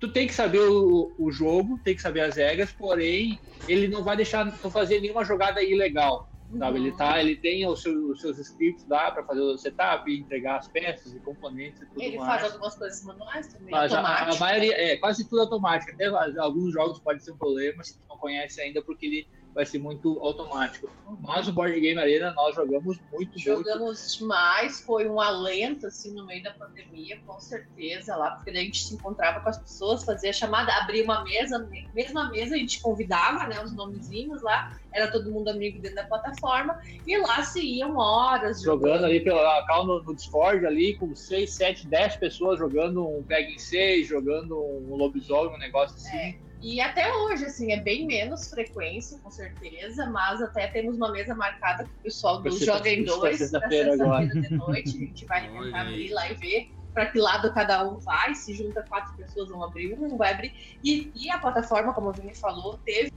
tu 0.00 0.08
tem 0.12 0.26
que 0.26 0.34
saber 0.34 0.60
o, 0.60 1.12
o 1.18 1.30
jogo, 1.30 1.78
tem 1.84 1.94
que 1.94 2.02
saber 2.02 2.20
as 2.20 2.36
regras, 2.36 2.72
porém, 2.72 3.38
ele 3.68 3.88
não 3.88 4.02
vai 4.02 4.16
deixar 4.16 4.50
tu 4.60 4.70
fazer 4.70 5.00
nenhuma 5.00 5.24
jogada 5.24 5.62
ilegal. 5.62 6.28
Sabe? 6.56 6.78
Uhum. 6.78 6.86
Ele, 6.86 6.96
tá, 6.96 7.20
ele 7.20 7.36
tem 7.36 7.66
os 7.66 7.82
seus, 7.82 7.96
os 7.96 8.20
seus 8.22 8.38
scripts 8.38 8.86
lá 8.88 9.10
para 9.10 9.22
fazer 9.22 9.40
o 9.40 9.58
setup, 9.58 10.10
entregar 10.10 10.56
as 10.56 10.68
peças 10.68 11.12
e 11.12 11.20
componentes 11.20 11.82
e 11.82 11.86
tudo 11.86 12.02
ele 12.02 12.16
mais. 12.16 12.30
Ele 12.30 12.40
faz 12.40 12.52
algumas 12.52 12.74
coisas 12.76 13.04
manuais 13.04 13.52
também, 13.52 13.70
Mas 13.70 13.92
a, 13.92 14.00
a, 14.00 14.36
maioria, 14.36 14.74
é, 14.74 14.96
quase 14.96 15.28
tudo 15.28 15.42
automático. 15.42 15.92
Até 15.92 16.06
alguns 16.38 16.72
jogos 16.72 16.98
pode 17.00 17.22
ser 17.22 17.32
um 17.32 17.36
problema 17.36 17.84
se 17.84 17.98
tu 17.98 18.04
não 18.08 18.16
conhece 18.16 18.62
ainda, 18.62 18.80
porque 18.80 19.04
ele 19.04 19.28
vai 19.58 19.66
ser 19.66 19.80
muito 19.80 20.20
automático. 20.20 20.88
Mas 21.20 21.48
o 21.48 21.52
Board 21.52 21.80
Game 21.80 22.00
Arena 22.00 22.32
nós 22.32 22.54
jogamos 22.54 22.96
muito, 23.12 23.36
Jogamos 23.40 23.80
muito. 23.80 24.18
demais, 24.18 24.80
foi 24.82 25.08
um 25.08 25.20
alento 25.20 25.88
assim 25.88 26.14
no 26.14 26.24
meio 26.24 26.44
da 26.44 26.52
pandemia, 26.52 27.18
com 27.26 27.40
certeza 27.40 28.14
lá, 28.14 28.36
porque 28.36 28.52
daí 28.52 28.62
a 28.62 28.64
gente 28.66 28.84
se 28.84 28.94
encontrava 28.94 29.40
com 29.40 29.48
as 29.48 29.58
pessoas, 29.58 30.04
fazia 30.04 30.32
chamada, 30.32 30.72
abria 30.74 31.02
uma 31.02 31.24
mesa, 31.24 31.68
mesma 31.92 32.30
mesa, 32.30 32.54
a 32.54 32.58
gente 32.58 32.80
convidava, 32.80 33.48
né, 33.48 33.60
os 33.60 33.72
nomezinhos 33.72 34.42
lá, 34.42 34.78
era 34.92 35.10
todo 35.10 35.28
mundo 35.28 35.48
amigo 35.48 35.80
dentro 35.80 35.96
da 35.96 36.04
plataforma, 36.04 36.80
e 37.04 37.18
lá 37.18 37.42
se 37.42 37.60
iam 37.60 37.96
horas 37.96 38.62
jogando. 38.62 38.90
Jogando 38.90 39.06
ali 39.06 39.18
pela 39.18 39.66
cal 39.66 39.84
no, 39.84 40.00
no, 40.04 40.14
Discord 40.14 40.64
ali, 40.66 40.94
com 40.94 41.16
6, 41.16 41.50
7, 41.50 41.86
10 41.88 42.16
pessoas 42.18 42.60
jogando 42.60 43.04
um 43.04 43.24
Peg 43.24 43.54
em 43.54 43.58
6, 43.58 44.06
jogando 44.06 44.56
um 44.56 44.94
lobisomem, 44.94 45.56
um 45.56 45.58
negócio 45.58 45.96
assim. 45.96 46.16
É. 46.16 46.47
E 46.60 46.80
até 46.80 47.12
hoje, 47.14 47.44
assim, 47.44 47.72
é 47.72 47.80
bem 47.80 48.06
menos 48.06 48.48
frequência, 48.50 49.18
com 49.18 49.30
certeza, 49.30 50.06
mas 50.06 50.42
até 50.42 50.66
temos 50.66 50.96
uma 50.96 51.12
mesa 51.12 51.34
marcada 51.34 51.84
com 51.84 51.90
o 51.90 52.02
pessoal 52.02 52.42
do 52.42 52.50
Joga 52.50 52.90
em 52.90 53.04
Dois, 53.04 53.38
sexta-feira 53.38 53.96
de 53.96 54.50
noite. 54.50 54.88
A 54.88 54.98
gente 54.98 55.24
vai 55.24 55.48
tentar 55.48 55.80
abrir 55.82 56.10
lá 56.10 56.30
e 56.30 56.34
ver 56.34 56.70
para 56.92 57.06
que 57.06 57.18
lado 57.18 57.52
cada 57.54 57.88
um 57.88 57.98
vai. 57.98 58.34
Se 58.34 58.52
junta 58.54 58.82
quatro 58.88 59.14
pessoas, 59.16 59.48
vão 59.48 59.62
abrir 59.62 59.94
um, 59.94 60.16
vai 60.16 60.32
abrir. 60.32 60.52
E, 60.82 61.12
e 61.14 61.30
a 61.30 61.38
plataforma, 61.38 61.94
como 61.94 62.08
a 62.08 62.12
Vini 62.12 62.34
falou, 62.34 62.76
teve 62.84 63.12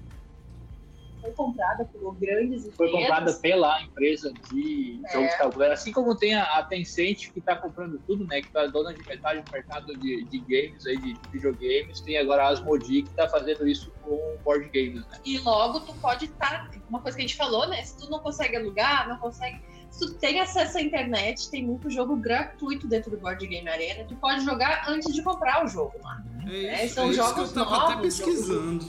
foi 1.21 1.31
comprada 1.31 1.85
por 1.85 2.15
grandes 2.15 2.65
empresas. 2.65 2.75
Foi 2.75 2.91
comprada 2.91 3.33
pela 3.33 3.81
empresa 3.81 4.33
de 4.51 4.99
é. 5.05 5.13
jogos 5.13 5.31
de 5.31 5.37
tabuleiro, 5.37 5.73
assim 5.73 5.91
como 5.91 6.15
tem 6.15 6.35
a, 6.35 6.43
a 6.57 6.63
Tencent 6.63 7.31
que 7.31 7.39
está 7.39 7.55
comprando 7.55 7.99
tudo, 8.07 8.25
né? 8.25 8.41
Que 8.41 8.47
está 8.47 8.65
dona 8.65 8.93
de 8.93 9.05
metade 9.07 9.41
do 9.41 9.51
mercado 9.51 9.97
de, 9.97 10.23
de 10.25 10.39
games 10.39 10.85
aí, 10.85 10.97
de, 10.97 11.13
de 11.13 11.29
videogames. 11.31 12.01
Tem 12.01 12.17
agora 12.17 12.43
a 12.43 12.49
Asmodee 12.49 13.03
que 13.03 13.09
está 13.09 13.29
fazendo 13.29 13.67
isso 13.67 13.91
com 14.01 14.37
board 14.43 14.69
games, 14.73 15.05
né? 15.07 15.19
E 15.23 15.37
logo 15.39 15.81
tu 15.81 15.93
pode 15.95 16.25
estar, 16.25 16.69
tá, 16.69 16.79
uma 16.89 16.99
coisa 16.99 17.17
que 17.17 17.23
a 17.23 17.27
gente 17.27 17.37
falou, 17.37 17.67
né? 17.67 17.83
Se 17.83 17.97
tu 17.97 18.09
não 18.09 18.19
consegue 18.19 18.57
alugar, 18.57 19.07
não 19.07 19.17
consegue 19.17 19.61
se 19.91 20.07
tu 20.07 20.13
tem 20.13 20.39
acesso 20.39 20.77
à 20.77 20.81
internet, 20.81 21.51
tem 21.51 21.65
muito 21.65 21.89
jogo 21.89 22.15
gratuito 22.15 22.87
dentro 22.87 23.11
do 23.11 23.17
Board 23.17 23.45
Game 23.45 23.67
Arena. 23.67 24.05
Tu 24.05 24.15
pode 24.15 24.43
jogar 24.43 24.85
antes 24.87 25.13
de 25.13 25.21
comprar 25.21 25.65
o 25.65 25.67
jogo 25.67 25.93
lá. 26.01 26.23
É, 26.47 26.49
isso, 26.49 26.65
é, 26.65 26.87
são 26.87 27.09
é 27.09 27.13
jogos 27.13 27.43
isso 27.43 27.53
que 27.53 27.59
eu 27.59 27.65
tava 27.65 27.77
novos, 27.77 27.91
até 27.91 28.01
pesquisando. 28.01 28.87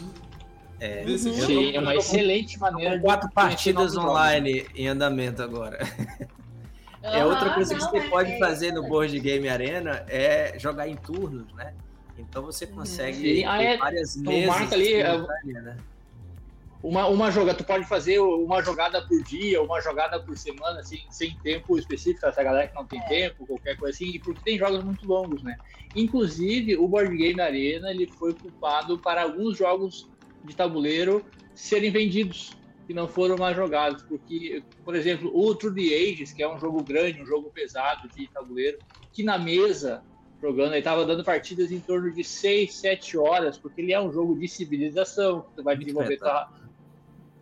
É, 0.83 1.05
Sim, 1.17 1.77
é 1.77 1.79
uma 1.79 1.95
excelente 1.95 2.59
maneira 2.59 2.97
de 2.97 3.05
quatro 3.05 3.31
partidas 3.31 3.97
online 3.97 4.67
em 4.75 4.89
andamento 4.89 5.41
agora. 5.41 5.79
é 7.01 7.25
outra 7.25 7.55
coisa 7.55 7.73
que 7.73 7.81
você 7.81 7.99
é, 7.99 8.09
pode 8.09 8.37
fazer 8.41 8.73
no 8.73 8.83
Board 8.83 9.17
Game 9.21 9.49
Arena 9.49 10.05
é 10.09 10.59
jogar 10.59 10.89
em 10.89 10.97
turnos, 10.97 11.53
né? 11.55 11.73
Então 12.19 12.43
você 12.43 12.67
consegue 12.67 13.45
ah, 13.45 13.63
é, 13.63 13.77
várias 13.77 14.17
mesas. 14.17 14.49
Marca 14.49 14.75
ali, 14.75 14.95
é, 14.95 15.17
né? 15.63 15.77
uma, 16.83 17.07
uma 17.07 17.31
jogada, 17.31 17.57
tu 17.57 17.65
pode 17.65 17.85
fazer 17.85 18.19
uma 18.19 18.61
jogada 18.61 19.01
por 19.07 19.23
dia, 19.23 19.63
uma 19.63 19.81
jogada 19.81 20.19
por 20.19 20.37
semana, 20.37 20.81
assim, 20.81 20.99
sem 21.11 21.37
tempo 21.45 21.79
específico, 21.79 22.27
essa 22.27 22.43
galera 22.43 22.67
que 22.67 22.75
não 22.75 22.85
tem 22.85 22.99
é. 22.99 23.07
tempo, 23.07 23.47
qualquer 23.47 23.77
coisa 23.77 23.95
assim, 23.95 24.19
porque 24.19 24.41
tem 24.45 24.59
jogos 24.59 24.83
muito 24.83 25.07
longos, 25.07 25.45
né? 25.45 25.57
Inclusive, 25.95 26.77
o 26.77 26.89
Board 26.89 27.17
Game 27.17 27.41
Arena, 27.41 27.93
ele 27.93 28.09
foi 28.09 28.35
culpado 28.35 28.99
para 28.99 29.23
alguns 29.23 29.57
jogos 29.57 30.11
de 30.45 30.55
tabuleiro 30.55 31.25
serem 31.55 31.91
vendidos 31.91 32.53
que 32.87 32.95
não 32.95 33.07
foram 33.07 33.37
mais 33.37 33.57
jogados, 33.57 34.03
porque, 34.03 34.63
por 34.85 34.95
exemplo, 34.95 35.31
o 35.33 35.55
True 35.55 35.75
the 35.75 35.95
Ages, 35.95 36.33
que 36.33 36.43
é 36.43 36.53
um 36.53 36.59
jogo 36.59 36.83
grande, 36.83 37.23
um 37.23 37.27
jogo 37.27 37.51
pesado 37.51 38.09
de 38.09 38.27
tabuleiro, 38.29 38.79
que 39.13 39.23
na 39.23 39.39
mesa 39.39 40.03
jogando, 40.43 40.73
ele 40.73 40.79
estava 40.79 41.07
dando 41.07 41.23
partidas 41.23 41.71
em 41.71 41.79
torno 41.79 42.11
de 42.11 42.25
6, 42.25 42.75
7 42.75 43.17
horas, 43.17 43.57
porque 43.57 43.81
ele 43.81 43.93
é 43.93 44.01
um 44.01 44.13
jogo 44.13 44.37
de 44.37 44.49
civilização, 44.49 45.43
que 45.43 45.57
tu 45.57 45.63
vai 45.63 45.77
desenvolver 45.77 46.17
tua, 46.19 46.51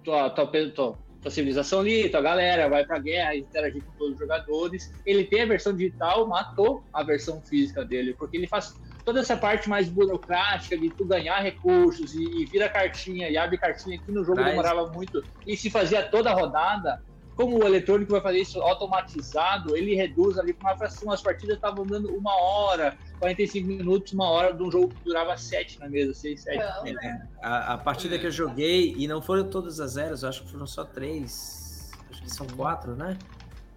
tua, 0.05 0.31
tua, 0.31 0.47
tua, 0.47 0.99
tua 1.23 1.31
civilização 1.31 1.81
ali, 1.81 2.11
tua 2.11 2.21
galera, 2.21 2.69
vai 2.69 2.85
pra 2.85 2.99
guerra, 2.99 3.35
interagir 3.35 3.83
com 3.83 3.93
todos 3.93 4.13
os 4.13 4.19
jogadores. 4.19 4.93
Ele 5.07 5.25
tem 5.25 5.43
a 5.43 5.47
versão 5.47 5.75
digital, 5.75 6.29
matou 6.29 6.85
a 6.93 7.03
versão 7.03 7.41
física 7.41 7.83
dele, 7.87 8.15
porque 8.19 8.37
ele 8.37 8.47
faz 8.47 8.77
toda 9.11 9.19
essa 9.19 9.37
parte 9.37 9.69
mais 9.69 9.89
burocrática 9.89 10.79
de 10.79 10.89
tu 10.89 11.05
ganhar 11.05 11.41
recursos 11.41 12.15
e, 12.15 12.23
e 12.23 12.47
vira 12.47 12.69
cartinha 12.69 13.29
e 13.29 13.37
abre 13.37 13.59
cartinha 13.59 13.99
que 13.99 14.13
no 14.13 14.23
jogo 14.23 14.37
Traz. 14.37 14.51
demorava 14.51 14.87
muito 14.87 15.25
e 15.45 15.57
se 15.57 15.69
fazia 15.69 16.01
toda 16.01 16.31
a 16.31 16.33
rodada 16.33 17.03
como 17.35 17.59
o 17.59 17.67
eletrônico 17.67 18.13
vai 18.13 18.21
fazer 18.21 18.39
isso 18.39 18.61
automatizado, 18.61 19.75
ele 19.75 19.97
reduz 19.97 20.39
ali 20.39 20.53
para 20.53 20.73
uma 20.73 20.77
fração. 20.77 21.11
As 21.11 21.23
partidas 21.23 21.57
estavam 21.57 21.87
dando 21.87 22.15
uma 22.15 22.35
hora, 22.39 22.99
45 23.19 23.67
minutos, 23.67 24.13
uma 24.13 24.29
hora 24.29 24.53
de 24.53 24.63
um 24.63 24.71
jogo 24.71 24.89
que 24.89 25.03
durava 25.03 25.35
7 25.39 25.81
na 25.81 25.89
mesa, 25.89 26.13
6, 26.13 26.39
7. 26.43 26.59
É, 26.59 27.23
a, 27.41 27.75
a, 27.75 27.79
partida 27.79 28.19
que 28.19 28.27
eu 28.27 28.31
joguei, 28.31 28.95
e 28.95 29.09
não 29.09 29.23
foram 29.23 29.49
todas 29.49 29.81
as 29.81 29.93
zeros, 29.93 30.23
acho 30.23 30.45
que 30.45 30.51
foram 30.51 30.67
só 30.67 30.85
três. 30.85 31.91
Acho 32.11 32.23
que 32.23 32.31
são 32.31 32.47
quatro, 32.47 32.95
né? 32.95 33.17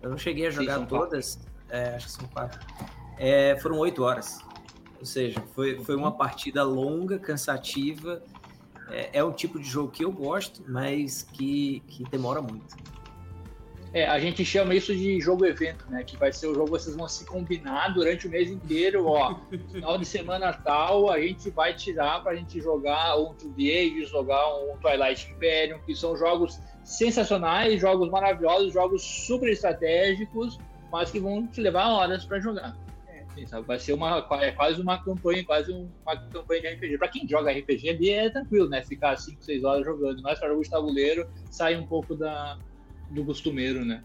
Eu 0.02 0.10
não 0.10 0.18
cheguei 0.18 0.48
a 0.48 0.52
jogar 0.52 0.80
Sim, 0.80 0.86
todas. 0.86 1.40
É, 1.70 1.96
acho 1.96 2.08
que 2.08 2.12
são 2.12 2.28
quatro. 2.28 2.60
É, 3.18 3.58
foram 3.62 3.78
oito 3.78 4.04
horas. 4.04 4.44
Ou 5.04 5.06
seja, 5.06 5.44
foi, 5.54 5.84
foi 5.84 5.98
uma 5.98 6.14
partida 6.14 6.64
longa, 6.64 7.20
cansativa. 7.20 8.24
É, 8.90 9.20
é 9.20 9.24
um 9.24 9.34
tipo 9.34 9.60
de 9.60 9.68
jogo 9.68 9.92
que 9.92 10.06
eu 10.06 10.14
gosto, 10.14 10.64
mas 10.66 11.24
que, 11.24 11.84
que 11.88 12.06
demora 12.06 12.42
muito. 12.42 12.74
É, 13.94 14.08
a 14.08 14.18
gente 14.18 14.46
chama 14.46 14.74
isso 14.74 14.96
de 14.96 15.20
jogo 15.20 15.46
evento, 15.46 15.86
né? 15.90 16.06
Que 16.06 16.16
vai 16.16 16.32
ser 16.32 16.48
o 16.48 16.56
jogo 16.56 16.70
vocês 16.70 16.96
vão 16.96 17.06
se 17.10 17.26
combinar 17.26 17.90
durante 17.90 18.28
o 18.28 18.30
mês 18.30 18.50
inteiro, 18.50 19.06
ó. 19.08 19.36
Final 19.74 19.98
de 19.98 20.06
semana 20.06 20.54
tal, 20.54 21.12
a 21.12 21.20
gente 21.20 21.50
vai 21.50 21.76
tirar 21.76 22.24
pra 22.24 22.34
gente 22.34 22.62
jogar 22.62 23.18
um 23.18 23.34
Two 23.34 23.50
Days, 23.50 24.08
jogar 24.08 24.56
um 24.56 24.78
Twilight 24.78 25.30
Imperium, 25.30 25.80
que 25.86 25.94
são 25.94 26.16
jogos 26.16 26.62
sensacionais, 26.86 27.82
jogos 27.82 28.10
maravilhosos, 28.10 28.72
jogos 28.72 29.04
super 29.04 29.50
estratégicos, 29.50 30.58
mas 30.90 31.12
que 31.12 31.20
vão 31.20 31.46
te 31.46 31.60
levar 31.60 31.90
horas 31.90 32.24
para 32.24 32.40
jogar. 32.40 32.74
É, 33.38 33.62
vai 33.62 33.80
ser 33.80 33.94
uma, 33.94 34.26
é 34.42 34.52
quase 34.52 34.82
uma 34.82 35.04
campanha, 35.04 35.44
quase 35.44 35.72
uma 35.72 36.18
campanha 36.30 36.62
de 36.62 36.68
RPG. 36.68 36.98
Para 36.98 37.08
quem 37.08 37.28
joga 37.28 37.52
RPG 37.52 37.90
ali 37.90 38.10
é 38.10 38.30
tranquilo, 38.30 38.70
né? 38.70 38.84
Ficar 38.84 39.18
5, 39.18 39.44
6 39.44 39.64
horas 39.64 39.86
jogando. 39.86 40.22
Mas 40.22 40.40
para 40.40 40.50
jogo 40.50 40.62
de 40.62 40.70
tabuleiro, 40.70 41.28
sai 41.50 41.76
um 41.76 41.86
pouco 41.86 42.16
da, 42.16 42.58
do 43.10 43.26
costumeiro, 43.26 43.84
né? 43.84 44.04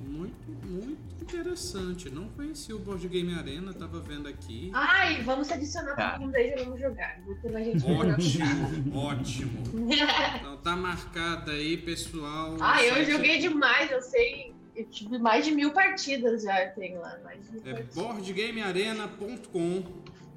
Muito, 0.00 0.66
muito 0.66 1.06
interessante. 1.22 2.08
Não 2.08 2.28
conheci 2.28 2.72
o 2.72 2.78
Board 2.78 3.06
Game 3.08 3.34
Arena, 3.34 3.74
tava 3.74 4.00
vendo 4.00 4.28
aqui. 4.28 4.70
Ai, 4.72 5.22
vamos 5.22 5.50
adicionar 5.50 5.94
todo 5.96 6.20
mundo 6.20 6.34
aí 6.36 6.52
e 6.52 6.64
vamos 6.64 6.80
jogar. 6.80 7.20
a 7.54 7.62
gente 7.62 7.84
ótimo, 7.84 8.96
ótimo. 8.96 9.62
Então 10.40 10.56
tá 10.58 10.76
marcado 10.76 11.50
aí, 11.50 11.76
pessoal. 11.76 12.56
Ah, 12.60 12.82
eu 12.84 13.04
joguei 13.04 13.38
demais, 13.38 13.90
eu 13.90 14.00
sei. 14.00 14.55
Eu 14.76 14.84
tive 14.84 15.18
mais 15.18 15.44
de 15.44 15.52
mil 15.52 15.72
partidas 15.72 16.42
já 16.42 16.66
tem 16.70 16.98
lá. 16.98 17.18
Mais 17.24 17.50
de 17.50 17.68
é 17.68 17.82
boardgamearena.com, 17.94 19.82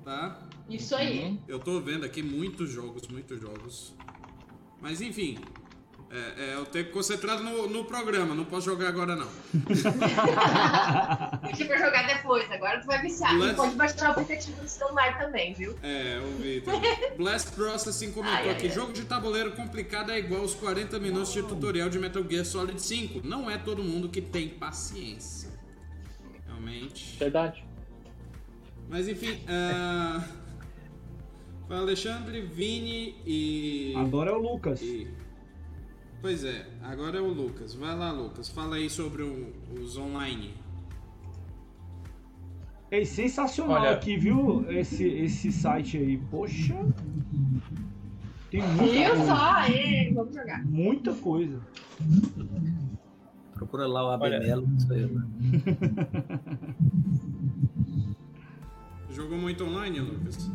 tá? 0.03 0.47
Isso 0.69 0.95
aí. 0.95 1.37
Eu 1.47 1.59
tô 1.59 1.81
vendo 1.81 2.05
aqui 2.05 2.23
muitos 2.23 2.69
jogos, 2.69 3.07
muitos 3.09 3.41
jogos. 3.41 3.93
Mas 4.81 5.01
enfim, 5.01 5.37
é, 6.11 6.44
é, 6.44 6.56
eu 6.56 6.65
tenho 6.65 6.86
que 6.86 6.91
concentrar 6.91 7.40
no, 7.40 7.69
no 7.69 7.86
programa, 7.86 8.34
não 8.34 8.44
posso 8.44 8.65
jogar 8.65 8.88
agora 8.88 9.15
não. 9.15 9.27
Deixa 11.44 11.65
pra 11.65 11.77
jogar 11.77 12.07
depois, 12.07 12.52
agora 12.52 12.80
tu 12.81 12.88
vai 12.88 12.99
viciar. 12.99 13.36
Blast... 13.36 13.53
E 13.53 13.56
pode 13.56 13.76
baixar 13.76 14.07
o 14.07 14.11
aplicativo 14.14 14.60
do 14.60 14.68
celular 14.68 15.19
também, 15.19 15.53
viu? 15.53 15.76
É, 15.84 16.18
eu 16.18 16.38
vi. 16.38 16.64
Blast 17.15 17.52
Processing 17.52 18.11
comentou 18.11 18.40
ai, 18.40 18.49
aqui: 18.49 18.65
ai, 18.65 18.73
jogo 18.73 18.91
de 18.91 19.06
tabuleiro 19.06 19.52
complicado 19.52 20.11
é 20.11 20.18
igual 20.18 20.41
aos 20.41 20.56
40 20.56 20.98
minutos 20.98 21.31
de 21.31 21.44
tutorial 21.44 21.90
de 21.90 21.99
Metal 21.99 22.23
Gear 22.27 22.44
Solid 22.44 22.81
5. 22.81 23.22
Não 23.23 23.48
é 23.49 23.60
todo 23.60 23.84
mundo 23.84 24.10
que 24.10 24.19
tem 24.19 24.49
paciência. 24.49 25.52
Realmente. 26.48 27.19
Verdade. 27.19 27.64
Mas 28.90 29.07
enfim, 29.07 29.40
uh... 29.45 30.23
Alexandre, 31.69 32.41
Vini 32.41 33.15
e. 33.23 33.94
Agora 33.95 34.31
é 34.31 34.34
o 34.34 34.40
Lucas. 34.40 34.81
E... 34.81 35.18
Pois 36.21 36.43
é, 36.43 36.65
agora 36.83 37.17
é 37.17 37.21
o 37.21 37.29
Lucas. 37.29 37.73
Vai 37.73 37.95
lá, 37.95 38.11
Lucas. 38.11 38.49
Fala 38.49 38.75
aí 38.75 38.89
sobre 38.89 39.23
o, 39.23 39.53
os 39.79 39.97
online. 39.97 40.53
É 42.91 43.05
sensacional 43.05 43.81
Olha... 43.81 43.91
aqui, 43.91 44.17
viu? 44.17 44.65
Esse, 44.69 45.07
esse 45.07 45.51
site 45.51 45.97
aí. 45.97 46.17
Poxa. 46.29 46.75
Tem 48.51 48.61
muita 48.61 48.95
Eu 48.95 49.15
coisa. 49.15 49.25
só, 49.25 49.61
é, 49.61 50.11
vamos 50.11 50.35
jogar. 50.35 50.65
Muita 50.65 51.13
coisa. 51.13 51.61
Procura 53.53 53.87
lá 53.87 54.07
o 54.07 54.11
Abemelo. 54.11 54.67
Né? 54.67 55.19
Jogou 59.11 59.37
muito 59.37 59.63
online, 59.65 59.99
Lucas? 59.99 60.49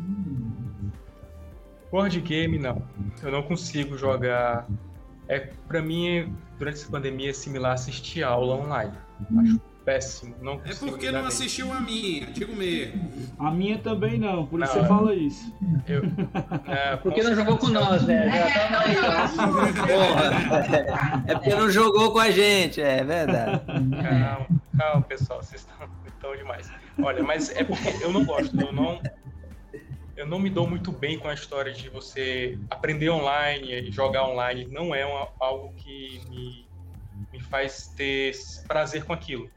Board 1.91 2.19
game, 2.21 2.59
não. 2.59 2.85
Eu 3.23 3.31
não 3.31 3.43
consigo 3.43 3.97
jogar 3.97 4.67
é 5.27 5.39
para 5.67 5.81
mim 5.81 6.35
durante 6.57 6.79
essa 6.79 6.89
pandemia 6.89 7.29
é 7.29 7.33
similar 7.33 7.71
a 7.71 7.73
assistir 7.75 8.23
aula 8.23 8.55
online. 8.55 8.93
Acho 9.39 9.59
péssimo. 9.85 10.35
Não 10.41 10.59
é 10.65 10.73
porque 10.73 11.11
não 11.11 11.25
assistiu 11.25 11.71
a 11.71 11.79
minha, 11.79 12.25
digo 12.27 12.55
mesmo. 12.55 13.07
A 13.37 13.51
minha 13.51 13.77
também 13.77 14.17
não, 14.17 14.45
por 14.47 14.61
isso 14.61 14.75
não, 14.75 14.81
você 14.81 14.87
fala 14.89 15.13
isso. 15.15 15.53
Eu, 15.87 16.01
é, 16.67 16.95
porque 16.97 17.21
não 17.21 17.35
jogou 17.35 17.57
com 17.57 17.67
nós, 17.67 18.03
né? 18.03 18.27
É, 21.27 21.31
é 21.31 21.35
porque 21.35 21.55
não 21.55 21.69
jogou 21.69 22.11
com 22.11 22.19
a 22.19 22.31
gente, 22.31 22.81
é 22.81 23.03
verdade. 23.03 23.61
Calma, 23.67 24.47
calma, 24.75 25.01
pessoal, 25.03 25.43
vocês 25.43 25.61
estão, 25.61 25.87
estão 26.07 26.35
demais. 26.35 26.69
Olha, 27.01 27.23
mas 27.23 27.55
é 27.55 27.63
porque 27.63 28.03
eu 28.03 28.11
não 28.11 28.25
gosto, 28.25 28.59
eu 28.59 28.73
não, 28.73 28.99
eu 30.15 30.25
não 30.25 30.39
me 30.39 30.49
dou 30.49 30.67
muito 30.67 30.91
bem 30.91 31.19
com 31.19 31.27
a 31.27 31.33
história 31.33 31.73
de 31.73 31.89
você 31.89 32.57
aprender 32.69 33.09
online 33.09 33.91
jogar 33.91 34.27
online. 34.27 34.67
Não 34.71 34.95
é 34.95 35.05
uma, 35.05 35.27
algo 35.39 35.73
que 35.75 36.21
me, 36.29 36.67
me 37.31 37.39
faz 37.39 37.87
ter 37.95 38.33
prazer 38.67 39.03
com 39.03 39.13
aquilo. 39.13 39.49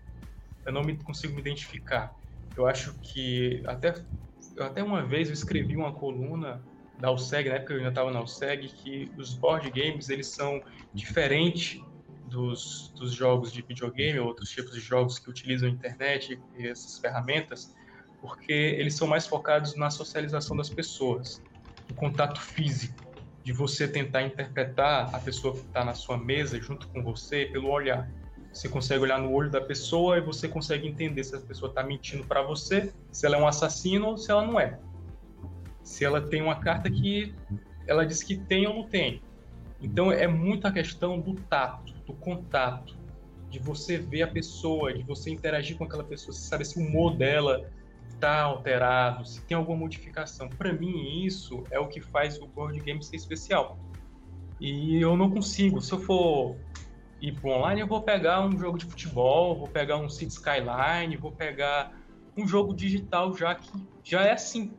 Eu 0.66 0.72
não 0.72 0.82
me 0.82 0.97
consigo 1.02 1.35
me 1.35 1.40
identificar. 1.40 2.12
Eu 2.56 2.66
acho 2.66 2.98
que 3.01 3.62
até, 3.66 3.94
até 4.59 4.82
uma 4.82 5.05
vez 5.05 5.28
eu 5.28 5.35
escrevi 5.35 5.76
uma 5.76 5.93
coluna 5.93 6.62
da 6.98 7.12
USEG, 7.12 7.48
na 7.48 7.55
época 7.56 7.74
eu 7.74 7.78
ainda 7.78 7.90
estava 7.90 8.10
na 8.10 8.20
USEG, 8.20 8.68
que 8.68 9.12
os 9.16 9.35
board 9.35 9.70
games 9.70 10.09
eles 10.09 10.35
são 10.35 10.60
diferentes 10.93 11.80
dos, 12.26 12.93
dos 12.97 13.12
jogos 13.12 13.52
de 13.52 13.62
videogame, 13.62 14.18
outros 14.18 14.51
tipos 14.51 14.74
de 14.74 14.80
jogos 14.80 15.20
que 15.20 15.30
utilizam 15.30 15.68
a 15.68 15.72
internet 15.72 16.40
e 16.56 16.66
essas 16.66 16.98
ferramentas, 16.98 17.72
porque 18.20 18.53
eles 18.53 18.95
são 18.95 19.07
mais 19.07 19.27
focados 19.27 19.74
na 19.77 19.90
socialização 19.90 20.57
das 20.57 20.69
pessoas, 20.69 21.43
no 21.89 21.95
contato 21.95 22.40
físico, 22.40 23.07
de 23.43 23.53
você 23.53 23.89
tentar 23.89 24.23
interpretar 24.23 25.15
a 25.15 25.19
pessoa 25.19 25.55
que 25.55 25.61
está 25.61 25.85
na 25.85 25.95
sua 25.95 26.19
mesa 26.19 26.61
junto 26.61 26.89
com 26.89 27.03
você 27.03 27.47
pelo 27.47 27.70
olhar. 27.70 28.11
Você 28.53 28.69
consegue 28.69 29.03
olhar 29.03 29.19
no 29.19 29.32
olho 29.32 29.51
da 29.51 29.61
pessoa 29.61 30.19
e 30.19 30.20
você 30.20 30.49
consegue 30.49 30.86
entender 30.86 31.23
se 31.24 31.36
a 31.36 31.40
pessoa 31.40 31.69
está 31.69 31.82
mentindo 31.82 32.24
para 32.24 32.43
você, 32.43 32.93
se 33.11 33.24
ela 33.24 33.36
é 33.36 33.40
um 33.40 33.47
assassino 33.47 34.09
ou 34.09 34.19
se 34.19 34.31
ela 34.31 34.45
não 34.45 34.59
é. 34.59 34.78
Se 35.82 36.05
ela 36.05 36.20
tem 36.20 36.43
uma 36.43 36.57
carta 36.57 36.90
que 36.90 37.35
ela 37.86 38.05
diz 38.05 38.23
que 38.23 38.36
tem 38.36 38.66
ou 38.66 38.74
não 38.74 38.85
tem. 38.85 39.23
Então 39.81 40.11
é 40.11 40.27
muita 40.27 40.73
questão 40.73 41.20
do 41.20 41.35
tato, 41.35 41.93
do 42.07 42.12
contato, 42.15 42.97
de 43.49 43.59
você 43.59 43.97
ver 43.97 44.23
a 44.23 44.28
pessoa, 44.28 44.93
de 44.93 45.03
você 45.03 45.31
interagir 45.31 45.77
com 45.78 45.85
aquela 45.85 46.05
pessoa, 46.05 46.32
você 46.32 46.47
saber 46.47 46.65
se 46.65 46.78
o 46.78 46.82
humor 46.82 47.16
dela 47.16 47.70
está 48.19 48.43
alterado, 48.43 49.24
se 49.24 49.40
tem 49.43 49.57
alguma 49.57 49.78
modificação. 49.78 50.49
Para 50.49 50.73
mim, 50.73 51.24
isso 51.24 51.62
é 51.70 51.78
o 51.78 51.86
que 51.86 52.01
faz 52.01 52.39
o 52.40 52.47
board 52.47 52.78
game 52.81 53.03
ser 53.03 53.16
especial. 53.16 53.78
E 54.61 55.01
eu 55.01 55.16
não 55.16 55.31
consigo. 55.31 55.81
Se 55.81 55.93
eu 55.93 56.01
for 56.01 56.57
ir 57.20 57.32
para 57.40 57.51
online, 57.51 57.81
eu 57.81 57.86
vou 57.86 58.03
pegar 58.03 58.45
um 58.45 58.59
jogo 58.59 58.77
de 58.77 58.85
futebol, 58.85 59.57
vou 59.57 59.69
pegar 59.69 59.97
um 59.97 60.09
City 60.09 60.32
Skyline, 60.32 61.16
vou 61.16 61.32
pegar 61.32 61.97
um 62.36 62.47
jogo 62.47 62.74
digital 62.74 63.35
já 63.36 63.55
que 63.55 63.70
já 64.03 64.23
é 64.23 64.32
assim. 64.32 64.73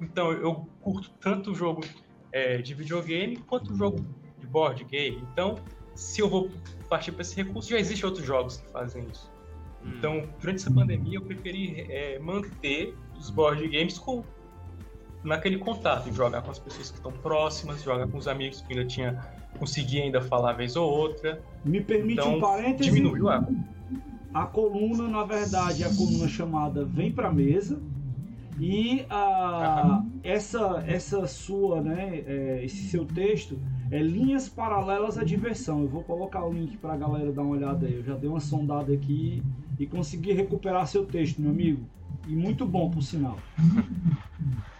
Então, 0.00 0.30
eu 0.30 0.68
curto 0.80 1.10
tanto 1.18 1.52
o 1.52 1.54
jogo 1.54 1.82
é, 2.30 2.58
de 2.58 2.74
videogame 2.74 3.38
quanto 3.38 3.74
jogo 3.74 4.04
de 4.38 4.46
board 4.46 4.84
game. 4.84 5.26
Então, 5.32 5.56
se 5.94 6.20
eu 6.20 6.28
vou 6.28 6.50
partir 6.90 7.12
para 7.12 7.22
esse 7.22 7.34
recurso, 7.34 7.70
já 7.70 7.78
existem 7.78 8.04
outros 8.06 8.26
jogos 8.26 8.58
que 8.58 8.70
fazem 8.70 9.06
isso. 9.10 9.35
Então, 9.86 10.28
durante 10.40 10.56
essa 10.56 10.70
pandemia, 10.70 11.18
eu 11.18 11.22
preferi 11.22 11.86
é, 11.88 12.18
manter 12.18 12.94
os 13.18 13.30
board 13.30 13.66
games 13.68 13.98
com 13.98 14.24
naquele 15.22 15.58
contato, 15.58 16.12
jogar 16.12 16.42
com 16.42 16.50
as 16.50 16.58
pessoas 16.58 16.90
que 16.90 16.96
estão 16.96 17.12
próximas, 17.12 17.82
jogar 17.82 18.06
com 18.06 18.16
os 18.16 18.28
amigos 18.28 18.60
que 18.60 18.72
ainda 18.72 18.86
tinha 18.86 19.24
consegui 19.58 20.00
ainda 20.00 20.20
falar 20.20 20.52
vez 20.52 20.76
ou 20.76 20.88
outra. 20.88 21.42
Me 21.64 21.80
permite 21.80 22.20
Então, 22.20 22.36
um 22.36 22.40
parêntese. 22.40 22.90
Diminuiu 22.90 23.28
a 23.28 23.44
A 24.34 24.46
coluna, 24.46 25.08
na 25.08 25.24
verdade, 25.24 25.82
é 25.82 25.86
a 25.86 25.94
coluna 25.94 26.28
chamada 26.28 26.84
Vem 26.84 27.10
Pra 27.10 27.32
Mesa. 27.32 27.80
E 28.58 29.04
a, 29.10 30.02
essa, 30.22 30.82
essa 30.86 31.26
sua, 31.26 31.82
né, 31.82 32.22
é, 32.26 32.64
esse 32.64 32.88
seu 32.88 33.04
texto 33.04 33.58
é 33.90 33.98
Linhas 33.98 34.48
Paralelas 34.48 35.18
à 35.18 35.24
Diversão. 35.24 35.82
Eu 35.82 35.88
vou 35.88 36.02
colocar 36.02 36.44
o 36.44 36.52
link 36.52 36.76
pra 36.78 36.96
galera 36.96 37.30
dar 37.32 37.42
uma 37.42 37.54
olhada 37.54 37.86
aí. 37.86 37.94
Eu 37.94 38.02
já 38.02 38.14
dei 38.14 38.28
uma 38.28 38.40
sondada 38.40 38.92
aqui 38.92 39.42
e 39.78 39.86
consegui 39.86 40.32
recuperar 40.32 40.86
seu 40.86 41.04
texto, 41.04 41.40
meu 41.40 41.50
amigo. 41.50 41.86
E 42.26 42.34
muito 42.34 42.64
bom, 42.66 42.90
por 42.90 43.02
sinal. 43.02 43.38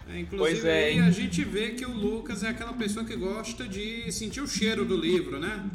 É, 0.09 0.21
inclusive, 0.21 0.37
Pois 0.37 0.63
é, 0.63 0.91
hein? 0.91 1.01
a 1.01 1.11
gente 1.11 1.43
vê 1.43 1.71
que 1.71 1.85
o 1.85 1.91
Lucas 1.91 2.41
é 2.41 2.47
aquela 2.47 2.71
pessoa 2.71 3.03
que 3.03 3.13
gosta 3.13 3.67
de 3.67 4.09
sentir 4.09 4.39
o 4.39 4.47
cheiro 4.47 4.85
do 4.85 4.95
livro, 4.95 5.37
né? 5.37 5.69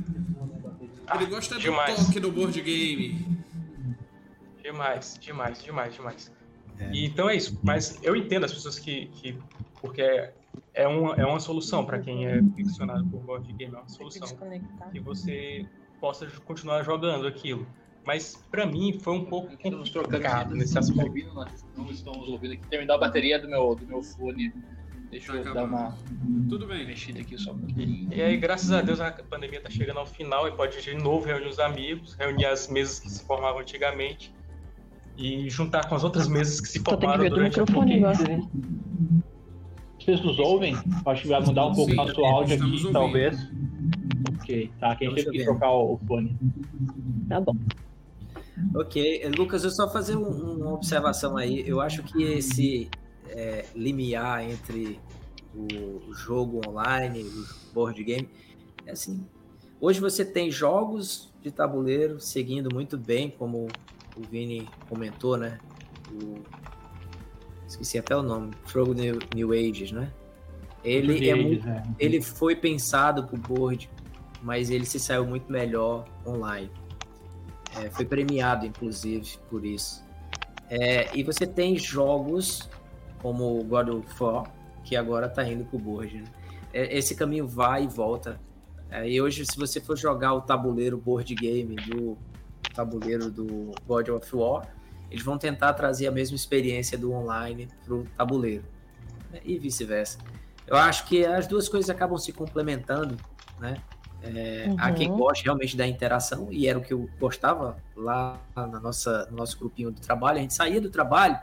Ele 1.14 1.26
gosta 1.26 1.56
do 1.56 1.60
demais. 1.60 2.06
toque 2.06 2.18
do 2.18 2.32
board 2.32 2.58
game. 2.62 3.26
Demais, 4.62 5.18
demais, 5.20 5.62
demais, 5.62 5.94
demais. 5.94 6.32
E, 6.92 7.06
então 7.06 7.28
é 7.28 7.36
isso. 7.36 7.58
Mas 7.62 7.98
eu 8.02 8.14
entendo 8.16 8.44
as 8.44 8.52
pessoas 8.52 8.78
que. 8.78 9.06
que 9.06 9.36
porque 9.80 10.00
é, 10.02 10.32
é, 10.74 10.86
uma, 10.86 11.14
é 11.16 11.26
uma 11.26 11.40
solução 11.40 11.84
para 11.84 11.98
quem 11.98 12.26
é 12.26 12.40
ficcionado 12.54 13.04
por 13.06 13.20
board 13.20 13.52
game, 13.54 13.74
é 13.74 13.78
uma 13.78 13.88
solução 13.88 14.28
que 14.92 15.00
você 15.00 15.66
possa 16.00 16.26
continuar 16.44 16.82
jogando 16.84 17.26
aquilo. 17.26 17.66
Mas 18.04 18.36
para 18.50 18.66
mim 18.66 18.98
foi 18.98 19.12
um 19.14 19.24
pouco 19.24 19.52
Estamos 19.52 19.90
complicado 19.90 20.54
nesse 20.54 20.76
aspecto. 20.78 21.06
ouvindo, 21.08 21.34
não 21.76 21.90
estamos 21.90 22.28
ouvindo 22.28 22.54
aqui. 22.54 22.66
Terminou 22.68 22.96
a 22.96 22.98
bateria 22.98 23.38
do 23.40 23.48
meu, 23.48 23.74
do 23.74 23.86
meu 23.86 24.02
fone. 24.02 24.52
Deixa 25.10 25.30
Tá 25.32 25.38
eu 25.38 25.44
dar 25.44 25.50
acabando. 25.50 25.74
uma 25.74 26.48
Tudo 26.48 26.66
bem. 26.66 26.86
mexida 26.86 27.20
aqui 27.20 27.36
só 27.38 27.52
um 27.52 27.58
pouquinho. 27.58 28.12
E 28.12 28.22
aí, 28.22 28.36
graças 28.38 28.72
a 28.72 28.80
Deus, 28.82 28.98
a 29.00 29.10
pandemia 29.12 29.58
está 29.58 29.68
chegando 29.70 29.98
ao 29.98 30.06
final 30.06 30.48
e 30.48 30.52
pode 30.52 30.80
de 30.80 30.94
novo 30.94 31.26
reunir 31.26 31.48
os 31.48 31.58
amigos, 31.58 32.14
reunir 32.14 32.46
as 32.46 32.66
mesas 32.68 32.98
que 32.98 33.10
se 33.10 33.24
formavam 33.24 33.60
antigamente 33.60 34.32
e 35.16 35.48
juntar 35.50 35.88
com 35.88 35.94
as 35.94 36.04
outras 36.04 36.26
mesas 36.28 36.60
que 36.60 36.68
se 36.68 36.78
que 36.80 36.84
formaram 36.90 37.22
ver 37.22 37.30
do 37.30 37.36
durante 37.36 37.58
a 37.58 37.62
microfone. 37.62 38.00
Vocês 39.98 40.20
nos 40.24 40.38
ouvem? 40.38 40.74
Acho 41.06 41.22
que 41.22 41.28
vai 41.28 41.40
mudar 41.44 41.66
um 41.66 41.74
pouco 41.74 41.90
Sim, 41.90 41.98
o 41.98 42.04
nosso 42.04 42.24
áudio 42.24 42.54
aqui, 42.56 42.64
ouvindo. 42.64 42.92
talvez. 42.92 43.38
Ok, 44.40 44.70
tá. 44.80 44.96
Quem 44.96 45.14
teve 45.14 45.30
que 45.30 45.44
trocar 45.44 45.70
o 45.72 45.98
fone. 46.06 46.36
Tá 47.28 47.40
bom. 47.40 47.54
Ok, 48.74 49.22
Lucas, 49.36 49.64
eu 49.64 49.70
só 49.70 49.88
fazer 49.88 50.16
um- 50.16 50.56
uma 50.58 50.72
observação 50.74 51.36
aí. 51.36 51.62
Eu 51.66 51.80
acho 51.80 52.02
que 52.02 52.22
esse 52.22 52.88
é, 53.28 53.64
limiar 53.74 54.42
entre 54.44 54.98
o 55.54 56.12
jogo 56.14 56.60
online, 56.68 57.22
o 57.22 57.46
board 57.74 58.02
game, 58.02 58.28
é 58.86 58.92
assim. 58.92 59.24
Hoje 59.80 60.00
você 60.00 60.24
tem 60.24 60.50
jogos 60.50 61.32
de 61.42 61.50
tabuleiro 61.50 62.18
seguindo 62.20 62.68
muito 62.72 62.96
bem, 62.98 63.30
como 63.30 63.68
o 64.16 64.22
Vini 64.22 64.68
comentou, 64.88 65.36
né? 65.36 65.58
O, 66.12 66.42
esqueci 67.66 67.98
até 67.98 68.16
o 68.16 68.22
nome, 68.22 68.52
Frog 68.66 68.94
New, 68.94 69.18
New 69.34 69.52
Ages, 69.52 69.92
né? 69.92 70.12
Ele 70.84 71.28
é 71.28 71.34
muito 71.34 71.66
Eles, 71.66 71.66
é. 71.66 71.82
ele 71.98 72.20
foi 72.20 72.56
pensado 72.56 73.24
para 73.24 73.36
o 73.36 73.38
board, 73.38 73.88
mas 74.42 74.70
ele 74.70 74.84
se 74.84 74.98
saiu 74.98 75.24
muito 75.24 75.50
melhor 75.50 76.04
online. 76.26 76.70
É, 77.80 77.88
foi 77.90 78.04
premiado, 78.04 78.66
inclusive, 78.66 79.38
por 79.48 79.64
isso. 79.64 80.04
É, 80.68 81.16
e 81.16 81.22
você 81.22 81.46
tem 81.46 81.76
jogos 81.78 82.68
como 83.20 83.60
o 83.60 83.64
God 83.64 83.88
of 83.88 84.22
War, 84.22 84.52
que 84.84 84.96
agora 84.96 85.26
está 85.26 85.46
indo 85.48 85.64
para 85.64 85.76
o 85.76 85.78
board. 85.78 86.16
né? 86.16 86.24
É, 86.72 86.98
esse 86.98 87.14
caminho 87.14 87.46
vai 87.46 87.84
e 87.84 87.88
volta. 87.88 88.40
É, 88.90 89.08
e 89.08 89.22
hoje, 89.22 89.46
se 89.46 89.56
você 89.56 89.80
for 89.80 89.96
jogar 89.96 90.34
o 90.34 90.40
tabuleiro 90.40 90.98
board 90.98 91.34
game 91.34 91.76
do 91.76 92.18
tabuleiro 92.74 93.30
do 93.30 93.78
God 93.86 94.08
of 94.10 94.36
War, 94.36 94.66
eles 95.10 95.24
vão 95.24 95.36
tentar 95.38 95.72
trazer 95.74 96.06
a 96.06 96.10
mesma 96.12 96.36
experiência 96.36 96.96
do 96.96 97.12
online 97.12 97.68
para 97.84 97.94
o 97.94 98.06
tabuleiro. 98.16 98.64
né? 99.30 99.40
E 99.44 99.58
vice-versa. 99.58 100.18
Eu 100.66 100.76
acho 100.76 101.06
que 101.06 101.24
as 101.26 101.46
duas 101.46 101.68
coisas 101.68 101.90
acabam 101.90 102.16
se 102.18 102.32
complementando, 102.32 103.18
né? 103.58 103.80
É, 104.22 104.70
Há 104.78 104.88
Uhum. 104.90 104.94
quem 104.94 105.10
goste 105.12 105.44
realmente 105.44 105.76
da 105.76 105.86
interação, 105.86 106.48
e 106.52 106.68
era 106.68 106.78
o 106.78 106.82
que 106.82 106.92
eu 106.92 107.10
gostava 107.18 107.76
lá 107.96 108.40
na 108.56 108.78
nossa, 108.80 109.26
no 109.30 109.36
nosso 109.38 109.58
grupinho 109.58 109.90
do 109.90 110.00
trabalho. 110.00 110.38
A 110.38 110.42
gente 110.42 110.54
saía 110.54 110.80
do 110.80 110.90
trabalho 110.90 111.38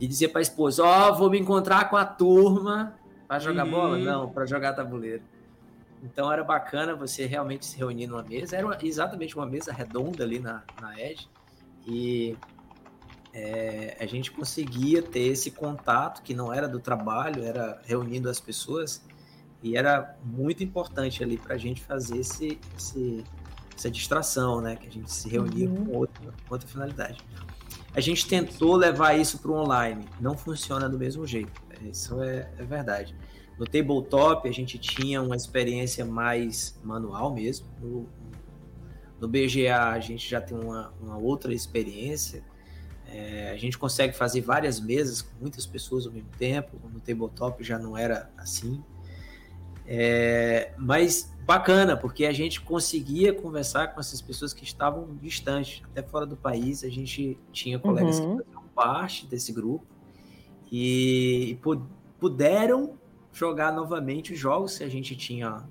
e 0.00 0.06
dizia 0.06 0.28
para 0.28 0.40
a 0.40 0.42
esposa: 0.42 0.82
Ó, 0.82 1.12
vou 1.14 1.30
me 1.30 1.38
encontrar 1.38 1.90
com 1.90 1.96
a 1.96 2.04
turma 2.04 2.98
para 3.28 3.38
jogar 3.38 3.64
Uhum. 3.64 3.70
bola? 3.70 3.98
Não, 3.98 4.30
para 4.32 4.46
jogar 4.46 4.72
tabuleiro. 4.72 5.22
Então 6.02 6.30
era 6.32 6.42
bacana 6.42 6.94
você 6.94 7.26
realmente 7.26 7.64
se 7.64 7.76
reunir 7.76 8.06
numa 8.08 8.22
mesa. 8.22 8.56
Era 8.56 8.66
uma- 8.66 8.78
exatamente 8.82 9.36
uma 9.36 9.46
mesa 9.46 9.72
redonda 9.72 10.24
ali 10.24 10.38
na, 10.40 10.62
na 10.80 10.98
Edge. 11.00 11.28
E 11.86 12.36
é, 13.32 13.96
a 14.00 14.06
gente 14.06 14.30
conseguia 14.30 15.02
ter 15.02 15.20
esse 15.28 15.50
contato 15.50 16.22
que 16.22 16.34
não 16.34 16.52
era 16.52 16.68
do 16.68 16.78
trabalho, 16.80 17.42
era 17.44 17.80
reunindo 17.84 18.28
as 18.28 18.40
pessoas. 18.40 19.02
E 19.62 19.76
era 19.76 20.16
muito 20.24 20.62
importante 20.64 21.22
ali 21.22 21.38
para 21.38 21.54
a 21.54 21.58
gente 21.58 21.80
fazer 21.82 22.18
esse, 22.18 22.58
esse- 22.76 23.24
essa 23.76 23.90
distração, 23.90 24.60
né? 24.60 24.76
Que 24.76 24.88
a 24.88 24.90
gente 24.90 25.10
se 25.10 25.28
reunia 25.28 25.68
Uhum. 25.68 25.84
com 25.86 25.96
outra, 25.98 26.22
com 26.48 26.54
outra 26.54 26.68
finalidade. 26.68 27.24
A 27.94 28.00
gente 28.00 28.26
tentou 28.26 28.74
levar 28.74 29.14
isso 29.18 29.38
para 29.38 29.50
o 29.50 29.54
online, 29.54 30.04
não 30.20 30.36
funciona 30.36 30.88
do 30.88 30.98
mesmo 30.98 31.26
jeito. 31.26 31.62
Isso 31.82 32.20
é, 32.22 32.50
é 32.58 32.64
verdade. 32.64 33.14
No 33.58 33.66
tabletop 33.66 34.48
a 34.48 34.52
gente 34.52 34.78
tinha 34.78 35.22
uma 35.22 35.36
experiência 35.36 36.04
mais 36.04 36.78
manual 36.82 37.32
mesmo. 37.32 37.66
No, 37.80 38.08
no 39.20 39.28
BGA 39.28 39.90
a 39.90 40.00
gente 40.00 40.28
já 40.28 40.40
tem 40.40 40.58
uma, 40.58 40.92
uma 41.00 41.16
outra 41.16 41.52
experiência. 41.54 42.42
É, 43.06 43.50
a 43.50 43.56
gente 43.58 43.76
consegue 43.78 44.14
fazer 44.14 44.40
várias 44.40 44.80
mesas 44.80 45.20
com 45.22 45.30
muitas 45.40 45.66
pessoas 45.66 46.06
ao 46.06 46.12
mesmo 46.12 46.30
tempo. 46.38 46.78
No 46.92 46.98
tabletop 46.98 47.62
já 47.62 47.78
não 47.78 47.96
era 47.96 48.30
assim. 48.38 48.82
É, 49.86 50.72
mas 50.78 51.30
bacana, 51.44 51.96
porque 51.96 52.24
a 52.24 52.32
gente 52.32 52.60
conseguia 52.60 53.32
conversar 53.32 53.88
com 53.88 54.00
essas 54.00 54.22
pessoas 54.22 54.54
que 54.54 54.64
estavam 54.64 55.14
distantes, 55.20 55.82
até 55.90 56.02
fora 56.02 56.24
do 56.24 56.36
país. 56.36 56.84
A 56.84 56.88
gente 56.88 57.38
tinha 57.52 57.78
colegas 57.78 58.18
Uhum. 58.18 58.38
que 58.38 58.44
faziam 58.44 58.62
parte 58.74 59.26
desse 59.26 59.52
grupo 59.52 59.84
e, 60.70 61.50
e 61.50 61.54
pu- 61.56 61.82
puderam 62.18 62.94
jogar 63.32 63.72
novamente 63.72 64.32
os 64.32 64.38
jogos 64.38 64.78
que 64.78 64.84
a 64.84 64.88
gente 64.88 65.16
tinha 65.16 65.64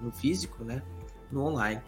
no 0.00 0.12
físico, 0.12 0.64
né, 0.64 0.82
no 1.30 1.44
online. 1.44 1.82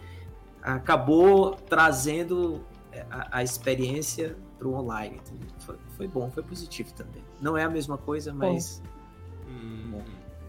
Acabou 0.63 1.53
trazendo 1.53 2.65
é, 2.93 3.07
a, 3.11 3.39
a 3.39 3.43
experiência 3.43 4.37
para 4.59 4.67
o 4.67 4.75
online. 4.75 5.21
Então, 5.23 5.49
foi, 5.59 5.77
foi 5.97 6.09
bom, 6.09 6.31
foi 6.31 6.43
positivo 6.43 6.93
também. 6.95 7.23
Não 7.41 7.57
é 7.57 7.65
a 7.65 7.71
mesma 7.71 7.97
coisa, 7.97 8.35
mas 8.35 8.83
Hum, 9.49 10.03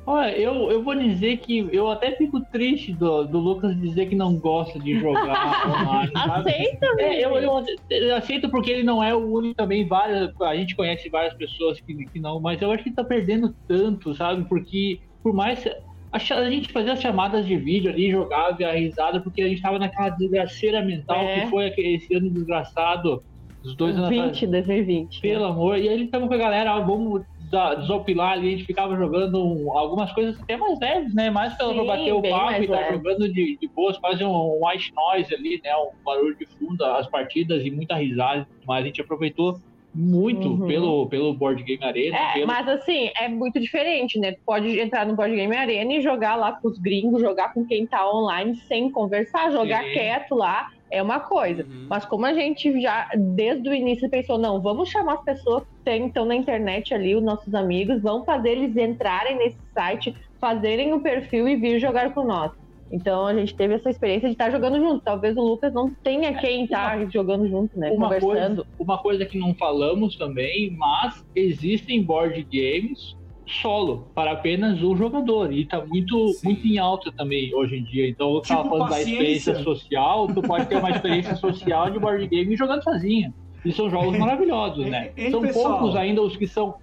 Olha, 0.09 0.35
eu, 0.35 0.71
eu 0.71 0.83
vou 0.83 0.95
dizer 0.95 1.37
que 1.37 1.69
eu 1.71 1.87
até 1.87 2.15
fico 2.15 2.39
triste 2.51 2.93
do, 2.97 3.25
do 3.25 3.37
Lucas 3.37 3.79
dizer 3.79 4.07
que 4.07 4.15
não 4.15 4.39
gosta 4.39 4.79
de 4.79 4.99
jogar 4.99 5.61
online. 5.69 6.11
Aceita, 6.15 6.87
É, 6.97 7.23
eu, 7.23 7.35
eu, 7.37 7.63
eu 7.91 8.15
aceito 8.15 8.49
porque 8.49 8.71
ele 8.71 8.81
não 8.83 9.03
é 9.03 9.13
o 9.13 9.31
único 9.31 9.53
também, 9.53 9.87
várias, 9.87 10.31
a 10.41 10.55
gente 10.55 10.75
conhece 10.75 11.09
várias 11.11 11.35
pessoas 11.35 11.79
que, 11.81 11.93
que 12.11 12.19
não, 12.19 12.41
mas 12.41 12.59
eu 12.59 12.71
acho 12.71 12.83
que 12.83 12.91
tá 12.93 13.03
perdendo 13.03 13.55
tanto, 13.67 14.15
sabe? 14.15 14.49
Porque 14.49 14.97
por 15.21 15.31
mais 15.31 15.63
a, 16.11 16.17
a 16.17 16.49
gente 16.49 16.71
fazia 16.71 16.93
as 16.93 17.01
chamadas 17.01 17.45
de 17.45 17.55
vídeo 17.55 17.91
ali, 17.91 18.09
jogava 18.09 18.57
a 18.65 18.71
risada, 18.71 19.21
porque 19.21 19.43
a 19.43 19.47
gente 19.47 19.61
tava 19.61 19.77
naquela 19.77 20.09
desgraceira 20.09 20.81
mental 20.83 21.17
É. 21.23 21.41
que 21.41 21.47
foi 21.51 21.67
aquele- 21.67 21.95
esse 21.97 22.15
ano 22.15 22.31
desgraçado, 22.33 23.21
dos 23.63 23.75
dois 23.75 23.95
anos 23.95 24.09
atrás. 24.09 24.39
20, 24.39 24.47
2020. 24.47 25.21
Pelo 25.21 25.45
amor, 25.45 25.77
e 25.77 25.87
aí 25.87 25.93
ele 25.93 26.07
tava 26.09 26.27
com 26.27 26.33
a 26.33 26.37
galera, 26.37 26.71
ah, 26.73 26.79
vamos 26.79 27.21
da- 27.51 27.75
desopilar 27.75 28.33
ali, 28.33 28.47
a 28.47 28.51
gente 28.51 28.65
ficava 28.65 28.95
jogando 28.95 29.43
um- 29.43 29.77
algumas 29.77 30.11
coisas 30.13 30.39
até 30.39 30.55
mais 30.57 30.77
leves, 30.79 31.13
né? 31.15 31.29
Mais 31.29 31.55
pela 31.57 31.73
pra 31.73 31.81
Sim, 31.81 31.87
bater 31.87 32.13
o 32.13 32.21
papo 32.21 32.61
e 32.63 32.67
tá 32.67 32.73
leve. 32.73 32.93
jogando 32.97 33.31
de, 33.33 33.57
de 33.59 33.69
boas, 33.75 33.97
quase 33.97 34.23
um, 34.23 34.29
um 34.31 34.59
white 34.67 34.91
noise 34.95 35.33
ali, 35.33 35.59
né? 35.63 35.71
Um 35.75 36.03
barulho 36.03 36.35
de 36.37 36.45
fundo, 36.57 36.83
as 36.83 37.09
partidas 37.09 37.65
e 37.65 37.71
muita 37.71 37.95
risada, 37.95 38.45
mas 38.65 38.83
a 38.83 38.85
gente 38.87 39.01
aproveitou 39.01 39.55
muito 39.93 40.49
Uhum. 40.49 40.67
pelo, 40.67 41.09
pelo 41.09 41.33
Board 41.33 41.63
Game 41.63 41.83
Arena. 41.83 42.15
É, 42.15 42.33
pelo... 42.33 42.47
mas 42.47 42.67
assim, 42.67 43.09
é 43.17 43.27
muito 43.27 43.59
diferente, 43.59 44.19
né? 44.19 44.33
Tu 44.33 44.39
pode 44.45 44.79
entrar 44.79 45.05
no 45.05 45.15
Board 45.15 45.35
Game 45.35 45.55
Arena 45.55 45.93
e 45.93 46.01
jogar 46.01 46.35
lá 46.35 46.53
com 46.53 46.67
os 46.67 46.77
gringos, 46.77 47.19
jogar 47.21 47.51
com 47.53 47.65
quem 47.65 47.87
tá 47.87 48.07
online 48.07 48.55
sem 48.67 48.91
conversar, 48.91 49.51
jogar 49.51 49.83
Sim. 49.85 49.91
quieto 49.93 50.35
lá, 50.35 50.67
é 50.91 51.01
uma 51.01 51.19
coisa. 51.19 51.63
uhum. 51.63 51.87
Mas 51.89 52.05
como 52.05 52.25
a 52.25 52.33
gente 52.33 52.81
já, 52.81 53.09
desde 53.15 53.69
o 53.69 53.73
início, 53.73 54.09
pensou, 54.09 54.37
não, 54.37 54.61
vamos 54.61 54.89
chamar 54.89 55.15
as 55.15 55.23
pessoas 55.23 55.63
que 55.83 55.89
estão 55.91 56.25
na 56.25 56.35
internet 56.35 56.93
ali, 56.93 57.15
os 57.15 57.23
nossos 57.23 57.53
amigos, 57.53 58.01
vamos 58.01 58.25
fazer 58.25 58.51
eles 58.51 58.75
entrarem 58.77 59.37
nesse 59.37 59.57
site, 59.73 60.15
fazerem 60.39 60.93
o 60.93 61.01
perfil 61.01 61.47
e 61.47 61.55
vir 61.55 61.79
jogar 61.79 62.13
com 62.13 62.23
nós. 62.23 62.51
Então 62.91 63.27
a 63.27 63.33
gente 63.35 63.55
teve 63.55 63.75
essa 63.75 63.89
experiência 63.89 64.27
de 64.27 64.33
estar 64.33 64.49
jogando 64.49 64.79
junto. 64.79 65.03
Talvez 65.03 65.37
o 65.37 65.41
Lucas 65.41 65.71
não 65.73 65.91
tenha 65.91 66.33
quem 66.39 66.63
estar 66.63 67.09
jogando 67.11 67.47
junto, 67.47 67.77
né? 67.79 67.91
Uma 67.91 68.07
Conversando. 68.07 68.65
coisa, 68.65 68.67
uma 68.79 68.97
coisa 68.97 69.25
que 69.25 69.37
não 69.37 69.53
falamos 69.53 70.15
também, 70.15 70.71
mas 70.71 71.23
existem 71.35 72.01
board 72.01 72.41
games 72.51 73.15
solo 73.49 74.07
para 74.13 74.31
apenas 74.31 74.81
um 74.83 74.95
jogador 74.95 75.51
e 75.51 75.65
tá 75.65 75.83
muito 75.85 76.29
Sim. 76.33 76.47
muito 76.47 76.67
em 76.67 76.77
alta 76.77 77.11
também 77.11 77.53
hoje 77.53 77.77
em 77.77 77.83
dia. 77.83 78.07
Então 78.09 78.35
eu 78.35 78.41
tava 78.41 78.63
Tipo 78.63 78.69
falando 78.75 78.89
da 78.89 78.95
paciência. 78.97 79.11
experiência 79.21 79.63
social, 79.63 80.27
tu 80.27 80.41
pode 80.41 80.65
ter 80.67 80.77
uma 80.77 80.91
experiência 80.91 81.35
social 81.35 81.89
de 81.89 81.99
board 81.99 82.27
game 82.27 82.55
jogando 82.55 82.83
sozinho. 82.83 83.33
E 83.65 83.71
são 83.73 83.89
jogos 83.89 84.17
maravilhosos, 84.17 84.85
né? 84.85 85.11
Hein, 85.17 85.31
São 85.31 85.41
pessoal? 85.41 85.79
poucos 85.79 85.95
ainda 85.97 86.21
os 86.21 86.37
que 86.37 86.47
são 86.47 86.75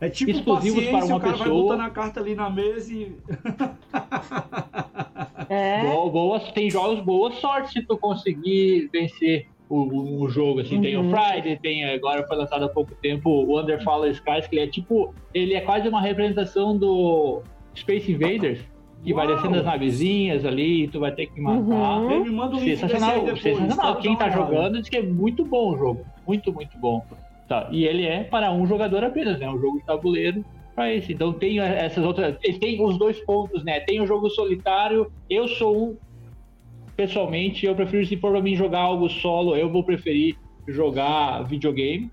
É 0.00 0.08
tipo 0.08 0.30
Exclusivos 0.30 0.84
para 0.86 1.04
uma 1.04 1.16
o 1.16 1.20
cara 1.20 1.32
vai 1.36 1.46
pessoa. 1.48 1.62
botando 1.62 1.80
a 1.86 1.90
carta 1.90 2.20
ali 2.20 2.34
na 2.34 2.48
mesa 2.48 2.92
e. 2.92 3.14
É. 5.48 5.82
Boa, 5.92 6.10
boas, 6.10 6.50
tem 6.52 6.70
jogos 6.70 7.00
boa 7.04 7.30
sorte 7.32 7.72
se 7.74 7.82
tu 7.82 7.96
conseguir 7.98 8.88
vencer 8.92 9.46
o 9.74 10.28
jogo, 10.28 10.60
assim, 10.60 10.80
tem 10.80 10.96
o 10.96 11.00
Uhum. 11.02 11.10
Friday, 11.10 11.56
tem 11.56 11.84
agora 11.84 12.26
foi 12.26 12.36
lançado 12.36 12.64
há 12.64 12.68
pouco 12.68 12.94
tempo 13.00 13.30
o 13.30 13.58
Under 13.60 13.82
Fallen 13.82 14.10
Skies, 14.12 14.46
que 14.46 14.56
ele 14.56 14.64
é 14.64 14.66
tipo, 14.66 15.14
ele 15.32 15.54
é 15.54 15.60
quase 15.62 15.88
uma 15.88 16.00
representação 16.00 16.76
do 16.76 17.40
Space 17.74 18.10
Invaders, 18.12 18.60
que 19.02 19.14
vai 19.14 19.26
Uau! 19.26 19.34
descendo 19.36 19.56
as 19.56 19.64
navezinhas 19.64 20.44
ali, 20.44 20.88
tu 20.88 21.00
vai 21.00 21.12
ter 21.12 21.26
que 21.26 21.40
matar. 21.40 21.58
Uhum. 22.00 22.10
Ele 22.10 22.24
me 22.24 22.30
manda 22.30 22.56
aí 22.56 22.76
Sensacional, 22.76 23.20
depois. 23.20 23.42
sensacional. 23.42 23.96
Quem 23.96 24.16
tá 24.16 24.28
jogando 24.30 24.78
diz 24.80 24.88
que 24.88 24.96
é 24.98 25.02
muito 25.02 25.44
bom 25.44 25.74
o 25.74 25.78
jogo, 25.78 26.04
muito, 26.26 26.52
muito 26.52 26.76
bom. 26.78 27.02
Tá. 27.48 27.68
E 27.70 27.84
ele 27.84 28.04
é 28.06 28.24
para 28.24 28.52
um 28.52 28.66
jogador 28.66 29.02
apenas, 29.04 29.38
né? 29.38 29.48
Um 29.50 29.58
jogo 29.58 29.78
de 29.78 29.84
tabuleiro 29.86 30.44
para 30.74 30.92
esse. 30.94 31.12
Então 31.12 31.32
tem 31.32 31.58
essas 31.60 32.04
outras. 32.04 32.36
Ele 32.42 32.58
tem 32.58 32.82
os 32.82 32.96
dois 32.98 33.18
pontos, 33.24 33.62
né? 33.64 33.80
Tem 33.80 34.00
o 34.00 34.06
jogo 34.06 34.30
solitário. 34.30 35.10
Eu 35.28 35.48
sou 35.48 35.76
um. 35.76 35.96
Pessoalmente, 36.96 37.64
eu 37.66 37.74
prefiro, 37.74 38.04
se 38.06 38.16
for 38.16 38.32
pra 38.32 38.42
mim 38.42 38.54
jogar 38.54 38.80
algo 38.80 39.08
solo, 39.08 39.56
eu 39.56 39.70
vou 39.70 39.84
preferir 39.84 40.34
jogar 40.68 41.42
videogame. 41.44 42.10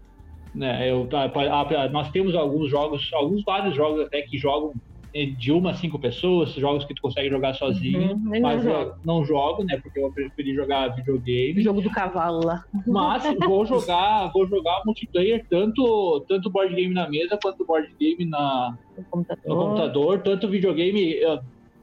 Né? 0.56 0.90
Eu, 0.90 1.08
a- 1.14 1.62
a- 1.84 1.90
nós 1.90 2.10
temos 2.12 2.34
alguns 2.34 2.70
jogos, 2.72 3.08
alguns 3.14 3.44
vários 3.44 3.76
jogos 3.76 4.02
até 4.06 4.22
que 4.24 4.38
jogam 4.38 4.72
eh, 5.14 5.26
de 5.26 5.52
uma 5.52 5.72
a 5.72 5.74
cinco 5.74 5.98
pessoas, 6.00 6.54
jogos 6.54 6.86
que 6.86 6.94
tu 6.94 7.02
consegue 7.02 7.30
jogar 7.30 7.54
sozinho, 7.56 8.14
Uhum, 8.14 8.36
eu 8.36 8.42
não 8.42 8.42
mas 8.42 8.64
eu 8.66 8.72
jogo. 8.72 8.92
não 9.04 9.26
jogo, 9.26 9.64
né? 9.64 9.80
Porque 9.82 10.00
eu 10.00 10.12
preferi 10.14 10.54
jogar 10.54 10.96
videogame. 10.96 11.62
Jogo 11.64 11.82
do 11.82 11.90
cavalo 11.90 12.46
lá. 12.46 12.62
Mas 12.86 13.24
vou 13.44 13.66
jogar, 13.66 14.32
vou 14.32 14.48
jogar 14.48 14.82
multiplayer, 14.86 15.44
tanto, 15.50 16.24
tanto 16.28 16.52
board 16.52 16.76
game 16.76 16.94
na 16.94 17.10
mesa 17.10 17.40
quanto 17.42 17.66
board 17.66 17.88
game 18.00 18.24
na, 18.30 18.70
No 18.96 19.04
computador. 19.10 19.42
no 19.48 19.58
computador, 19.58 20.22
tanto 20.22 20.48
videogame, 20.48 21.14
eh, 21.16 21.40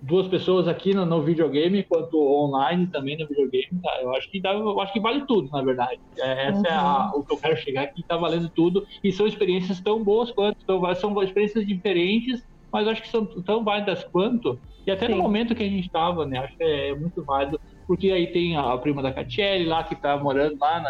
duas 0.06 0.28
pessoas 0.28 0.68
aqui 0.68 0.94
no, 0.94 1.04
no 1.06 1.22
videogame, 1.22 1.84
quanto 1.88 2.16
online 2.18 2.90
também 2.90 3.16
no 3.18 3.26
videogame, 3.28 3.80
tá? 3.82 3.98
Eu 4.02 4.14
acho 4.14 4.30
que 4.30 4.40
dá, 4.40 4.52
eu 4.52 4.80
acho 4.80 4.92
que 4.92 5.00
vale 5.00 5.26
tudo, 5.26 5.48
na 5.50 5.62
verdade. 5.62 5.98
É, 6.18 6.48
essa 6.48 6.68
é 6.68 6.72
a- 6.74 7.10
o 7.14 7.24
que 7.24 7.34
eu 7.34 7.38
quero 7.38 7.56
chegar 7.56 7.82
aqui, 7.84 8.02
tá 8.06 8.16
valendo 8.16 8.50
tudo, 8.54 8.84
e 9.02 9.12
são 9.12 9.26
experiências 9.26 9.80
tão 9.80 10.02
boas 10.04 10.30
quanto, 10.32 10.56
são 10.96 11.22
experiências 11.22 11.66
diferentes, 11.66 12.40
mas 12.72 12.86
eu 12.86 12.92
acho 12.92 13.02
que 13.02 13.08
são 13.08 13.26
tão 13.44 13.64
válidas 13.64 14.04
quanto, 14.12 14.60
e 14.86 14.90
até 14.90 15.08
no 15.08 15.16
Sim. 15.16 15.22
momento 15.22 15.54
que 15.54 15.62
a 15.62 15.68
gente 15.68 15.90
tava, 15.90 16.26
né, 16.26 16.38
acho 16.38 16.56
que 16.56 16.62
é 16.64 16.94
muito 16.94 17.24
válido, 17.24 17.60
porque 17.86 18.10
aí 18.10 18.32
tem 18.32 18.56
a, 18.56 18.72
a 18.74 18.78
prima 18.78 19.02
da 19.02 19.12
Catiele 19.12 19.64
lá, 19.66 19.82
que 19.84 20.00
tá 20.00 20.16
morando 20.16 20.56
lá 20.60 20.80
no, 20.80 20.88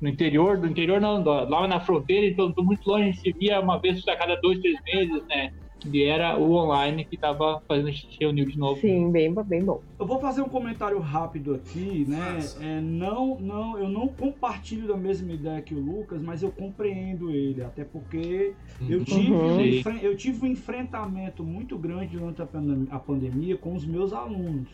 no 0.00 0.08
interior, 0.08 0.58
do 0.60 0.66
interior 0.66 1.00
não, 1.00 1.22
lá 1.24 1.66
na 1.66 1.80
fronteira, 1.80 2.26
então 2.26 2.52
muito 2.58 2.86
longe, 2.86 3.04
a 3.04 3.06
gente 3.06 3.18
se 3.20 3.32
via 3.38 3.60
uma 3.60 3.80
vez 3.80 4.06
a 4.08 4.16
cada 4.16 4.36
dois, 4.40 4.58
três 4.60 4.76
meses, 4.92 5.22
né, 5.28 5.50
e 5.92 6.02
era 6.04 6.38
o 6.38 6.52
online 6.52 7.04
que 7.04 7.16
tava 7.16 7.62
fazendo 7.66 7.88
a 7.88 7.90
gente 7.92 8.16
reunir 8.20 8.46
de 8.46 8.58
novo. 8.58 8.80
Sim, 8.80 9.10
bem, 9.10 9.32
bem 9.46 9.64
bom. 9.64 9.80
Eu 9.98 10.06
vou 10.06 10.20
fazer 10.20 10.42
um 10.42 10.48
comentário 10.48 10.98
rápido 10.98 11.54
aqui, 11.54 12.04
né? 12.08 12.38
É, 12.60 12.80
não, 12.80 13.38
não, 13.38 13.78
eu 13.78 13.88
não 13.88 14.08
compartilho 14.08 14.86
da 14.88 14.96
mesma 14.96 15.32
ideia 15.32 15.60
que 15.62 15.74
o 15.74 15.80
Lucas, 15.80 16.20
mas 16.22 16.42
eu 16.42 16.50
compreendo 16.50 17.30
ele, 17.30 17.62
até 17.62 17.84
porque 17.84 18.52
eu 18.88 19.04
tive, 19.04 19.32
Uhum. 19.32 19.58
um, 19.58 19.98
eu 20.02 20.16
tive 20.16 20.44
um 20.46 20.50
enfrentamento 20.50 21.42
muito 21.44 21.76
grande 21.78 22.16
durante 22.16 22.42
a 22.42 22.46
pandem- 22.46 22.88
a 22.90 22.98
pandemia 22.98 23.56
com 23.56 23.74
os 23.74 23.84
meus 23.86 24.12
alunos. 24.12 24.68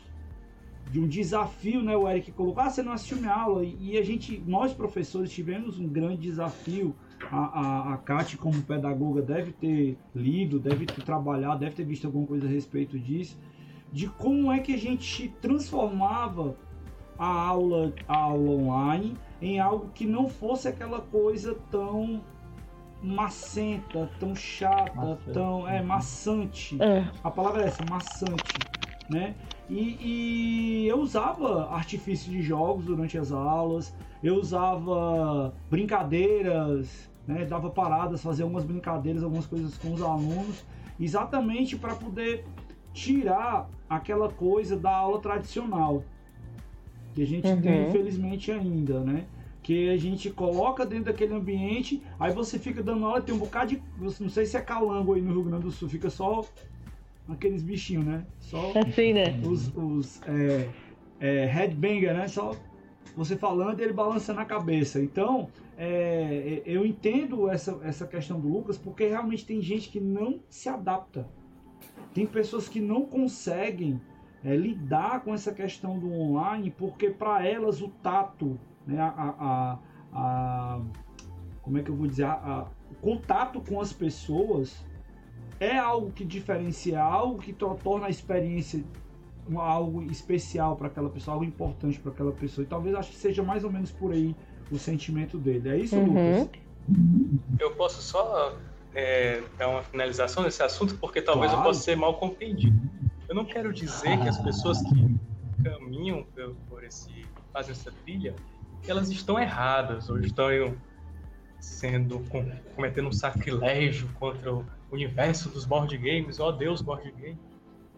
De 0.91 1.01
um 1.01 1.07
desafio, 1.07 1.81
né? 1.83 1.97
O 1.97 2.07
Eric 2.07 2.33
colocou, 2.33 2.63
ah, 2.63 2.69
você 2.69 2.83
não 2.83 2.93
assistiu 2.93 3.17
minha 3.17 3.33
aula. 3.33 3.65
E 3.65 3.93
e 3.93 3.99
a 3.99 4.03
gente, 4.03 4.43
nós 4.47 4.75
professores, 4.75 5.31
tivemos 5.33 5.79
um 5.79 5.89
grande 5.89 6.21
desafio. 6.21 6.95
A, 7.31 7.37
a, 7.37 7.95
a 7.95 7.97
Kate, 7.99 8.37
como 8.37 8.61
pedagoga, 8.63 9.23
deve 9.23 9.53
ter 9.53 9.99
lido, 10.15 10.59
deve 10.59 10.87
ter 10.87 11.03
trabalhado, 11.03 11.61
deve 11.61 11.75
ter 11.75 11.85
visto 11.85 12.07
alguma 12.07 12.27
coisa 12.27 12.47
a 12.47 12.51
respeito 12.51 12.99
disso 12.99 13.39
de 13.93 14.09
como 14.09 14.51
é 14.51 14.59
que 14.59 14.75
a 14.75 14.79
gente 14.79 15.29
transformava 15.41 16.57
a 17.19 17.27
aula, 17.27 17.93
a 18.09 18.17
aula 18.17 18.51
online 18.51 19.17
em 19.41 19.61
algo 19.61 19.91
que 19.95 20.07
não 20.07 20.29
fosse 20.29 20.67
aquela 20.67 21.01
coisa 21.01 21.55
tão 21.71 22.23
macenta, 23.03 24.09
tão 24.19 24.35
chata, 24.35 24.95
Maçante. 24.95 25.33
tão 25.33 25.69
é 25.69 25.83
maçante. 25.83 26.83
É. 26.83 27.05
A 27.23 27.31
palavra 27.31 27.63
é 27.63 27.67
essa, 27.67 27.85
maçante, 27.91 28.59
né? 29.11 29.35
E, 29.69 29.99
e 30.01 30.89
eu 30.89 31.01
usava 31.01 31.69
artifício 31.71 32.31
de 32.31 32.41
jogos 32.43 32.85
durante 32.85 33.19
as 33.19 33.33
aulas, 33.33 33.95
eu 34.23 34.37
usava 34.37 35.53
brincadeiras, 35.69 37.11
né? 37.27 37.45
Dava 37.45 37.71
paradas, 37.71 38.23
fazia 38.23 38.45
algumas 38.45 38.65
brincadeiras, 38.65 39.23
algumas 39.23 39.47
coisas 39.47 39.77
com 39.79 39.93
os 39.93 40.03
alunos, 40.03 40.65
exatamente 41.01 41.77
para 41.77 41.95
poder 41.95 42.45
tirar 42.93 43.69
aquela 43.89 44.29
coisa 44.31 44.77
da 44.77 44.95
aula 44.95 45.21
tradicional 45.21 46.05
que 47.15 47.23
a 47.23 47.27
gente 47.27 47.47
Uhum. 47.49 47.61
tem 47.61 47.89
infelizmente 47.89 48.51
ainda, 48.51 49.01
né? 49.01 49.25
Que 49.63 49.91
a 49.91 49.97
gente 49.97 50.31
coloca 50.31 50.85
dentro 50.85 51.05
daquele 51.07 51.35
ambiente, 51.35 52.03
aí 52.19 52.33
você 52.33 52.59
fica 52.59 52.83
dando 52.83 53.05
aula, 53.07 53.21
tem 53.21 53.35
um 53.35 53.39
bocado 53.39 53.69
de. 53.69 53.83
Não 54.21 54.29
sei 54.29 54.45
se 54.45 54.57
é 54.57 54.61
calango 54.61 55.15
aí 55.15 55.21
no 55.21 55.33
Rio 55.33 55.45
Grande 55.45 55.65
do 55.65 55.71
Sul, 55.71 55.89
fica 55.89 56.11
só 56.11 56.45
aqueles 57.29 57.63
bichinhos, 57.63 58.05
né? 58.05 58.25
Só 58.41 58.73
Assim, 58.75 59.13
né? 59.13 59.39
os, 59.45 59.71
os 59.77 60.21
é, 60.27 60.69
é, 61.21 61.47
headbanger, 61.47 62.13
né? 62.15 62.27
Só 62.27 62.57
você 63.17 63.37
falando 63.37 63.79
e 63.79 63.83
ele 63.85 63.93
balançando 63.93 64.41
a 64.41 64.45
cabeça. 64.45 65.01
Então, 65.01 65.49
é, 65.85 66.63
eu 66.65 66.87
entendo 66.87 67.49
essa, 67.51 67.81
essa 67.83 68.07
questão 68.07 68.39
do 68.39 68.47
Lucas, 68.49 68.79
porque 68.79 69.05
realmente 69.09 69.45
tem 69.45 69.61
gente 69.61 69.89
que 69.89 69.99
não 69.99 70.39
se 70.49 70.69
adapta. 70.69 71.27
Tem 72.15 72.25
pessoas 72.25 72.69
que 72.69 72.81
não 72.81 73.05
conseguem 73.05 74.01
é, 74.45 74.55
lidar 74.55 75.23
com 75.25 75.35
essa 75.35 75.53
questão 75.53 75.99
do 75.99 76.13
online, 76.13 76.71
porque 76.71 77.11
para 77.11 77.45
elas 77.45 77.83
o 77.83 77.89
tato, 77.89 78.61
né, 78.87 79.01
a, 79.01 79.09
a- 79.41 79.79
a- 80.13 80.81
como 81.63 81.79
é 81.79 81.83
que 81.83 81.91
eu 81.91 81.97
vou 81.97 82.07
dizer, 82.07 82.27
a- 82.27 82.69
o 82.91 82.95
contato 82.97 83.61
com 83.61 83.81
as 83.81 83.93
pessoas 83.93 84.87
é 85.59 85.77
algo 85.77 86.13
que 86.13 86.25
diferencia, 86.25 87.03
algo 87.03 87.39
que 87.41 87.53
to- 87.53 87.77
torna 87.83 88.07
a 88.07 88.11
experiência 88.11 88.85
algo 89.57 90.01
especial 90.05 90.77
para 90.77 90.87
aquela 90.87 91.11
pessoa, 91.11 91.35
algo 91.35 91.45
importante 91.45 91.99
para 91.99 92.13
aquela 92.13 92.31
pessoa. 92.31 92.65
E 92.65 92.69
talvez 92.69 92.95
acho 92.95 93.11
que 93.11 93.17
seja 93.17 93.43
mais 93.43 93.65
ou 93.65 93.73
menos 93.73 93.91
por 93.91 94.13
aí 94.13 94.37
o 94.71 94.79
sentimento 94.79 95.39
dele. 95.39 95.69
É 95.69 95.77
isso, 95.79 95.97
Uhum. 95.97 96.39
Lucas? 96.41 96.51
Eu 97.59 97.71
posso 97.73 98.03
só 98.03 98.57
é, 98.95 99.43
dar 99.57 99.69
uma 99.69 99.83
finalização 99.83 100.43
nesse 100.43 100.63
assunto, 100.63 100.97
porque 100.99 101.23
talvez 101.23 101.51
Claro. 101.53 101.65
eu 101.67 101.71
possa 101.71 101.81
ser 101.83 101.97
mal 101.97 102.15
compreendido. 102.19 102.77
Eu 103.29 103.35
não 103.35 103.45
quero 103.45 103.73
dizer 103.73 104.19
que 104.21 104.29
as 104.29 104.39
pessoas 104.39 104.79
que 104.83 105.17
caminham 105.65 106.27
por, 106.69 106.85
esse, 106.85 107.25
fazem 107.53 107.73
essa 107.73 107.91
trilha, 108.05 108.35
elas 108.87 109.09
estão 109.11 109.39
erradas 109.39 110.11
ou 110.11 110.19
estão 110.19 110.49
sendo 111.61 112.19
com- 112.29 112.51
cometendo 112.75 113.09
um 113.09 113.13
sacrilégio 113.13 114.09
contra 114.19 114.53
o 114.53 114.65
universo 114.91 115.49
dos 115.49 115.65
board 115.65 115.97
games, 115.97 116.41
ó 116.41 116.51
Deus 116.51 116.83
board 116.83 117.11
game. 117.13 117.39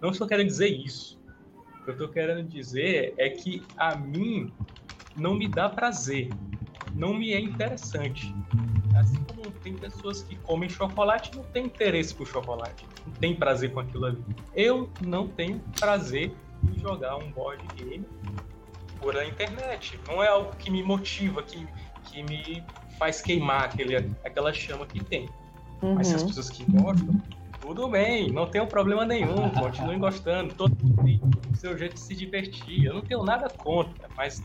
Não 0.00 0.10
estou 0.10 0.26
querendo 0.28 0.46
dizer 0.46 0.68
isso. 0.68 1.18
O 1.80 1.84
que 1.84 1.90
eu 1.90 1.94
estou 1.94 2.08
querendo 2.08 2.46
dizer 2.46 3.14
é 3.16 3.30
que 3.30 3.62
a 3.76 3.96
mim 3.96 4.52
não 5.16 5.34
me 5.34 5.48
dá 5.48 5.68
prazer, 5.68 6.28
não 6.94 7.14
me 7.14 7.32
é 7.32 7.40
interessante. 7.40 8.34
Assim 8.96 9.22
como 9.24 9.50
tem 9.50 9.74
pessoas 9.74 10.22
que 10.22 10.36
comem 10.36 10.68
chocolate 10.68 11.30
e 11.32 11.36
não 11.36 11.44
tem 11.44 11.66
interesse 11.66 12.14
por 12.14 12.26
chocolate, 12.26 12.86
não 13.06 13.12
tem 13.14 13.34
prazer 13.34 13.72
com 13.72 13.80
aquilo 13.80 14.06
ali. 14.06 14.24
Eu 14.54 14.88
não 15.00 15.26
tenho 15.26 15.60
prazer 15.80 16.32
em 16.62 16.78
jogar 16.80 17.16
um 17.16 17.30
board 17.32 17.62
game 17.76 18.04
por 19.00 19.16
a 19.16 19.26
internet. 19.26 19.98
Não 20.06 20.22
é 20.22 20.28
algo 20.28 20.54
que 20.56 20.70
me 20.70 20.82
motiva, 20.82 21.42
que, 21.42 21.66
que 22.04 22.22
me 22.22 22.62
faz 22.98 23.20
queimar 23.20 23.64
aquele, 23.64 23.96
aquela 24.24 24.52
chama 24.52 24.86
que 24.86 25.02
tem. 25.02 25.28
Mas 25.82 26.06
se 26.06 26.14
as 26.14 26.22
Uhum. 26.22 26.28
pessoas 26.28 26.50
que 26.50 26.64
gostam, 26.70 27.14
tudo 27.64 27.88
bem, 27.88 28.30
não 28.30 28.46
tenho 28.46 28.66
problema 28.66 29.06
nenhum, 29.06 29.48
continuem 29.48 29.98
gostando, 29.98 30.54
todo 30.54 30.76
mundo 30.84 31.02
tem 31.02 31.18
o 31.50 31.56
seu 31.56 31.76
jeito 31.78 31.94
de 31.94 32.00
se 32.00 32.14
divertir, 32.14 32.84
eu 32.84 32.92
não 32.92 33.00
tenho 33.00 33.22
nada 33.24 33.48
contra, 33.48 34.06
mas 34.14 34.42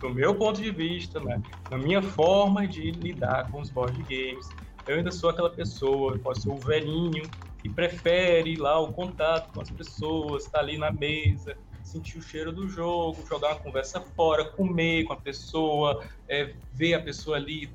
do 0.00 0.08
meu 0.08 0.34
ponto 0.34 0.60
de 0.60 0.70
vista, 0.70 1.20
né, 1.20 1.40
na 1.70 1.76
minha 1.76 2.00
forma 2.00 2.66
de 2.66 2.90
lidar 2.92 3.50
com 3.50 3.60
os 3.60 3.68
board 3.68 4.02
games, 4.04 4.48
eu 4.86 4.96
ainda 4.96 5.10
sou 5.10 5.28
aquela 5.28 5.50
pessoa, 5.50 6.14
eu 6.14 6.18
posso 6.20 6.42
ser 6.42 6.48
o 6.48 6.56
velhinho 6.56 7.22
e 7.62 7.68
prefere 7.68 8.56
lá 8.56 8.80
o 8.80 8.90
contato 8.90 9.52
com 9.52 9.60
as 9.60 9.70
pessoas, 9.70 10.44
estar 10.46 10.58
tá 10.58 10.64
ali 10.64 10.78
na 10.78 10.90
mesa, 10.90 11.54
sentir 11.82 12.16
o 12.16 12.22
cheiro 12.22 12.52
do 12.52 12.66
jogo, 12.66 13.22
jogar 13.28 13.48
uma 13.48 13.60
conversa 13.60 14.00
fora, 14.00 14.46
comer 14.46 15.04
com 15.04 15.12
a 15.12 15.16
pessoa, 15.16 16.02
é, 16.26 16.54
ver 16.72 16.94
a 16.94 17.02
pessoa 17.02 17.36
ali, 17.36 17.70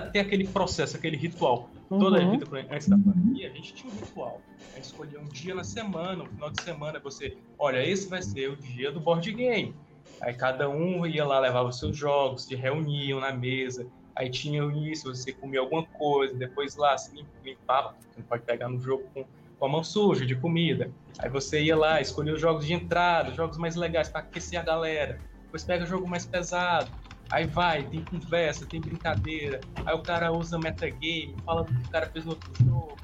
ter 0.00 0.20
aquele 0.20 0.46
processo, 0.46 0.96
aquele 0.96 1.16
ritual. 1.16 1.70
Uhum. 1.90 1.98
Toda 1.98 2.22
a 2.22 2.30
vida, 2.30 2.46
antes 2.70 2.88
da 2.88 2.96
pandemia, 2.96 3.50
a 3.50 3.54
gente 3.54 3.74
tinha 3.74 3.92
um 3.92 3.96
ritual. 3.96 4.40
A 4.72 4.76
gente 4.76 4.84
escolhia 4.84 5.20
um 5.20 5.26
dia 5.26 5.54
na 5.54 5.64
semana, 5.64 6.24
um 6.24 6.26
final 6.26 6.50
de 6.50 6.62
semana, 6.62 6.98
você, 6.98 7.36
olha, 7.58 7.86
esse 7.86 8.08
vai 8.08 8.22
ser 8.22 8.50
o 8.50 8.56
dia 8.56 8.90
do 8.90 9.00
board 9.00 9.30
game. 9.32 9.74
Aí 10.20 10.34
cada 10.34 10.68
um 10.68 11.06
ia 11.06 11.24
lá, 11.24 11.38
levava 11.38 11.68
os 11.68 11.78
seus 11.78 11.96
jogos, 11.96 12.44
se 12.44 12.54
reuniam 12.54 13.20
na 13.20 13.32
mesa, 13.32 13.86
aí 14.14 14.30
tinha 14.30 14.62
isso, 14.90 15.14
você 15.14 15.32
comia 15.32 15.60
alguma 15.60 15.84
coisa, 15.84 16.34
depois 16.34 16.76
lá 16.76 16.96
se 16.96 17.24
limpava, 17.44 17.94
você 18.00 18.20
não 18.20 18.26
pode 18.26 18.42
pegar 18.42 18.68
no 18.68 18.80
jogo 18.80 19.04
com, 19.12 19.24
com 19.58 19.66
a 19.66 19.68
mão 19.68 19.84
suja 19.84 20.24
de 20.24 20.34
comida. 20.34 20.90
Aí 21.18 21.28
você 21.28 21.62
ia 21.62 21.76
lá, 21.76 22.00
escolhia 22.00 22.34
os 22.34 22.40
jogos 22.40 22.66
de 22.66 22.72
entrada, 22.72 23.32
jogos 23.32 23.58
mais 23.58 23.76
legais 23.76 24.08
para 24.08 24.20
aquecer 24.20 24.58
a 24.58 24.62
galera. 24.62 25.20
Depois 25.44 25.64
pega 25.64 25.84
o 25.84 25.86
jogo 25.86 26.08
mais 26.08 26.26
pesado. 26.26 26.90
Aí 27.34 27.46
vai, 27.46 27.82
tem 27.82 28.04
conversa, 28.04 28.64
tem 28.64 28.80
brincadeira. 28.80 29.60
Aí 29.84 29.92
o 29.92 29.98
cara 29.98 30.30
usa 30.30 30.56
metagame, 30.56 31.34
fala 31.44 31.64
do 31.64 31.74
que 31.74 31.88
o 31.88 31.90
cara 31.90 32.06
fez 32.06 32.24
no 32.24 32.30
outro 32.30 32.52
jogo. 32.64 32.96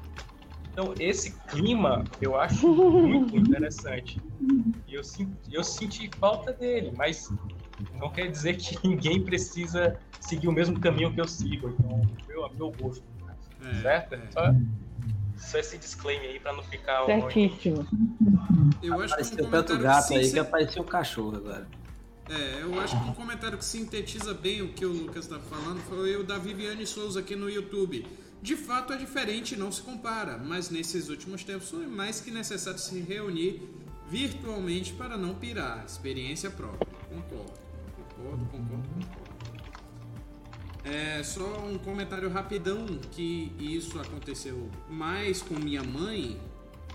Então, 0.71 0.93
esse 0.97 1.33
clima 1.47 2.05
eu 2.21 2.39
acho 2.39 2.65
muito 2.65 3.35
interessante. 3.35 4.21
E 4.87 4.93
eu, 4.93 5.01
eu 5.51 5.63
senti 5.65 6.09
falta 6.17 6.53
dele, 6.53 6.93
mas 6.95 7.29
não 7.99 8.09
quer 8.09 8.31
dizer 8.31 8.55
que 8.55 8.77
ninguém 8.87 9.21
precisa 9.21 9.99
seguir 10.21 10.47
o 10.47 10.53
mesmo 10.53 10.79
caminho 10.79 11.13
que 11.13 11.19
eu 11.19 11.27
sigo. 11.27 11.67
Então, 11.67 12.01
meu, 12.25 12.49
meu 12.53 12.71
gosto. 12.71 13.03
É, 13.61 13.81
certo? 13.81 14.15
É. 14.15 14.31
Só, 14.31 14.55
só, 15.35 15.57
esse 15.57 15.77
disclaimer 15.77 16.29
aí 16.29 16.39
pra 16.39 16.53
não 16.53 16.63
ficar. 16.63 17.03
Certíssimo. 17.03 17.85
Eu 18.81 19.01
acho 19.01 19.13
apareceu 19.13 19.37
que 19.37 19.43
um 19.43 19.49
tanto 19.49 19.77
gato 19.77 20.13
aí 20.13 20.31
que 20.31 20.39
apareceu 20.39 20.83
um 20.83 20.85
cachorro 20.85 21.35
agora. 21.35 21.80
É, 22.31 22.61
eu 22.61 22.79
acho 22.79 22.97
que 22.97 23.09
um 23.09 23.13
comentário 23.13 23.57
que 23.57 23.65
sintetiza 23.65 24.33
bem 24.33 24.61
o 24.61 24.69
que 24.69 24.85
o 24.85 24.91
Lucas 24.91 25.25
está 25.25 25.37
falando 25.37 25.81
foi 25.81 26.15
o 26.15 26.23
da 26.23 26.37
Viviane 26.37 26.87
Souza 26.87 27.19
aqui 27.19 27.35
no 27.35 27.49
YouTube. 27.49 28.07
De 28.41 28.55
fato 28.55 28.93
é 28.93 28.97
diferente, 28.97 29.57
não 29.57 29.69
se 29.69 29.81
compara, 29.81 30.37
mas 30.37 30.69
nesses 30.69 31.09
últimos 31.09 31.43
tempos 31.43 31.69
foi 31.69 31.85
mais 31.85 32.21
que 32.21 32.31
necessário 32.31 32.79
se 32.79 33.01
reunir 33.01 33.61
virtualmente 34.07 34.93
para 34.93 35.17
não 35.17 35.35
pirar. 35.35 35.83
Experiência 35.85 36.49
própria. 36.49 36.87
Concordo. 37.09 37.51
Concordo, 38.15 38.45
concordo, 38.45 38.89
concordo. 38.89 39.31
É 40.85 41.21
só 41.23 41.65
um 41.65 41.77
comentário 41.77 42.29
rapidão 42.29 42.85
que 43.11 43.51
isso 43.59 43.99
aconteceu 43.99 44.69
mais 44.89 45.41
com 45.41 45.55
minha 45.55 45.83
mãe, 45.83 46.39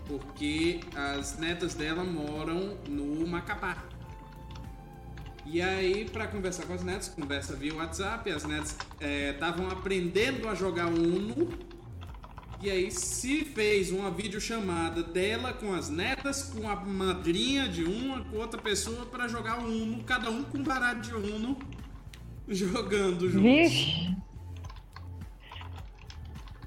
porque 0.06 0.80
as 0.94 1.38
netas 1.38 1.74
dela 1.74 2.02
moram 2.04 2.78
no 2.88 3.26
Macapá. 3.26 3.95
E 5.48 5.62
aí, 5.62 6.04
para 6.04 6.26
conversar 6.26 6.66
com 6.66 6.74
as 6.74 6.82
netas, 6.82 7.08
conversa 7.08 7.54
via 7.54 7.74
WhatsApp, 7.74 8.28
as 8.30 8.44
netas 8.44 8.76
estavam 9.30 9.68
é, 9.68 9.72
aprendendo 9.72 10.48
a 10.48 10.54
jogar 10.54 10.86
Uno. 10.86 11.48
E 12.60 12.70
aí 12.70 12.90
se 12.90 13.44
fez 13.44 13.92
uma 13.92 14.10
videochamada 14.10 15.02
dela 15.02 15.52
com 15.52 15.72
as 15.72 15.88
netas, 15.88 16.42
com 16.42 16.68
a 16.68 16.74
madrinha 16.74 17.68
de 17.68 17.84
uma, 17.84 18.24
com 18.24 18.38
outra 18.38 18.60
pessoa 18.60 19.06
para 19.06 19.28
jogar 19.28 19.58
Uno, 19.58 20.02
cada 20.04 20.30
um 20.30 20.42
com 20.42 20.58
um 20.58 20.62
baralho 20.64 21.00
de 21.00 21.14
Uno 21.14 21.56
jogando 22.48 23.30
juntos. 23.30 23.42
Vixe. 23.42 24.16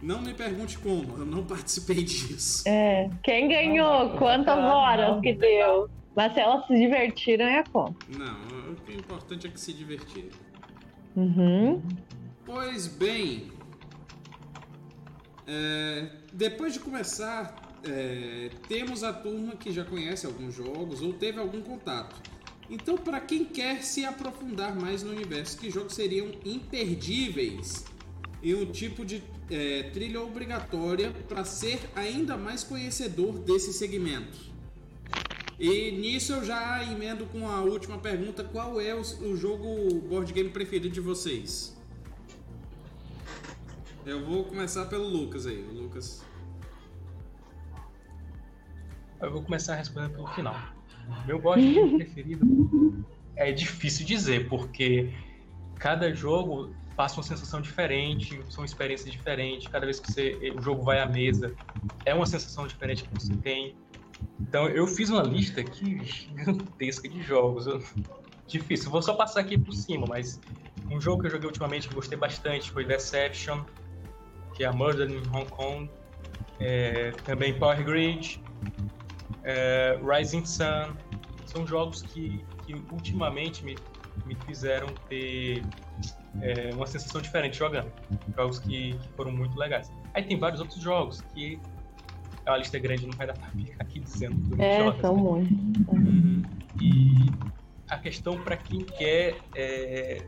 Não 0.02 0.22
me 0.22 0.34
pergunte 0.34 0.78
como, 0.78 1.18
eu 1.18 1.26
não 1.26 1.44
participei 1.44 2.04
disso. 2.04 2.64
É, 2.66 3.10
quem 3.22 3.50
ganhou? 3.50 4.12
Quantas 4.12 4.58
horas 4.58 5.20
que 5.20 5.34
deu? 5.34 5.90
Mas 6.20 6.34
se 6.34 6.42
elas 6.42 6.68
se 6.68 6.78
divertiram, 6.78 7.46
é 7.46 7.64
como? 7.64 7.96
Não, 8.10 8.74
o 8.74 8.76
que 8.76 8.92
é 8.92 8.96
importante 8.96 9.48
é 9.48 9.50
que 9.50 9.58
se 9.58 9.72
divertiram. 9.72 10.38
Uhum. 11.16 11.82
Pois 12.46 12.88
bem, 12.88 13.50
é, 15.48 16.10
depois 16.34 16.74
de 16.74 16.82
começar, 16.82 17.56
é, 17.86 18.50
temos 18.68 19.02
a 19.02 19.14
turma 19.14 19.56
que 19.56 19.72
já 19.72 19.86
conhece 19.86 20.26
alguns 20.26 20.54
jogos 20.54 21.02
ou 21.02 21.14
teve 21.14 21.40
algum 21.40 21.62
contato. 21.62 22.22
Então, 22.70 22.98
para 22.98 23.22
quem 23.22 23.46
quer 23.46 23.82
se 23.82 24.04
aprofundar 24.04 24.76
mais 24.76 25.02
no 25.02 25.12
universo, 25.12 25.58
que 25.58 25.72
jogos 25.72 25.94
seriam 25.94 26.32
imperdíveis 26.44 27.86
e 28.44 28.54
um 28.54 28.66
tipo 28.66 29.06
de 29.06 29.24
é, 29.50 29.84
trilha 29.94 30.22
obrigatória 30.22 31.12
para 31.30 31.46
ser 31.46 31.80
ainda 31.96 32.36
mais 32.36 32.62
conhecedor 32.62 33.40
desse 33.40 33.72
segmento? 33.72 34.49
E 35.60 35.92
nisso 35.92 36.32
eu 36.32 36.46
já 36.46 36.82
emendo 36.86 37.26
com 37.26 37.48
a 37.50 37.62
última 37.62 37.98
pergunta: 37.98 38.44
qual 38.46 38.80
é 38.80 38.96
o, 38.96 39.02
o 39.02 39.36
jogo 39.36 40.00
board 40.08 40.32
game 40.32 40.50
preferido 40.50 40.90
de 40.90 41.02
vocês? 41.02 41.78
Eu 44.06 44.26
vou 44.26 44.46
começar 44.46 44.86
pelo 44.86 45.06
Lucas 45.06 45.46
aí, 45.46 45.62
o 45.62 45.74
Lucas. 45.74 46.24
Eu 49.22 49.32
vou 49.32 49.44
começar 49.44 49.76
respondendo 49.76 50.14
pelo 50.14 50.28
final. 50.28 50.56
Meu 51.28 51.40
board 51.42 51.62
game 51.62 51.98
preferido 52.00 53.06
é 53.36 53.52
difícil 53.52 54.06
dizer, 54.06 54.48
porque 54.48 55.14
cada 55.76 56.14
jogo 56.14 56.74
passa 56.96 57.18
uma 57.18 57.24
sensação 57.24 57.60
diferente, 57.60 58.42
são 58.50 58.64
experiências 58.64 59.12
diferentes. 59.12 59.68
Cada 59.68 59.86
vez 59.86 60.00
que 60.00 60.12
você, 60.12 60.54
o 60.58 60.62
jogo 60.62 60.84
vai 60.84 61.02
à 61.02 61.06
mesa, 61.06 61.54
é 62.06 62.14
uma 62.14 62.26
sensação 62.26 62.66
diferente 62.66 63.04
que 63.04 63.14
você 63.14 63.36
tem. 63.36 63.76
Então 64.40 64.68
eu 64.68 64.88
fiz 64.88 65.10
uma 65.10 65.22
lista 65.22 65.62
aqui 65.62 66.04
gigantesca 66.04 67.08
de 67.08 67.22
jogos. 67.22 67.66
Difícil, 68.48 68.90
vou 68.90 69.02
só 69.02 69.14
passar 69.14 69.42
aqui 69.42 69.58
por 69.58 69.74
cima, 69.74 70.08
mas 70.08 70.40
um 70.90 71.00
jogo 71.00 71.22
que 71.22 71.28
eu 71.28 71.32
joguei 71.32 71.48
ultimamente 71.48 71.88
que 71.88 71.94
gostei 71.94 72.18
bastante 72.18 72.72
foi 72.72 72.84
Deception, 72.84 73.64
que 74.56 74.64
é 74.64 74.68
a 74.68 74.74
Murder 74.74 75.10
in 75.10 75.22
Hong 75.32 75.50
Kong. 75.50 75.90
É, 76.60 77.12
também 77.24 77.58
Power 77.58 77.84
Grid, 77.84 78.42
é, 79.44 80.00
Rising 80.04 80.46
Sun. 80.46 80.96
São 81.46 81.66
jogos 81.66 82.02
que, 82.02 82.44
que 82.66 82.74
ultimamente 82.92 83.64
me, 83.64 83.78
me 84.26 84.36
fizeram 84.46 84.88
ter 85.08 85.64
é, 86.42 86.70
uma 86.74 86.86
sensação 86.86 87.22
diferente 87.22 87.58
jogando. 87.58 87.92
Jogos 88.36 88.60
que, 88.60 88.94
que 88.94 89.08
foram 89.10 89.32
muito 89.32 89.58
legais. 89.58 89.92
Aí 90.14 90.24
tem 90.24 90.38
vários 90.38 90.60
outros 90.60 90.82
jogos 90.82 91.22
que 91.34 91.60
a 92.54 92.58
lista 92.58 92.78
é 92.78 92.80
grande, 92.80 93.06
não 93.06 93.18
vai 93.18 93.28
dar 93.28 93.34
pra 93.34 93.50
ficar 93.50 93.84
aqui 93.84 94.00
dizendo 94.00 94.36
tudo. 94.50 94.62
É, 94.62 94.80
jogos, 94.80 95.02
são 95.02 95.16
né? 95.16 95.22
muitos. 95.22 95.88
Uhum. 95.88 96.44
E 96.82 97.50
a 97.90 97.98
questão 97.98 98.38
para 98.42 98.56
quem 98.56 98.86
quer 98.86 99.38
é, 99.56 100.26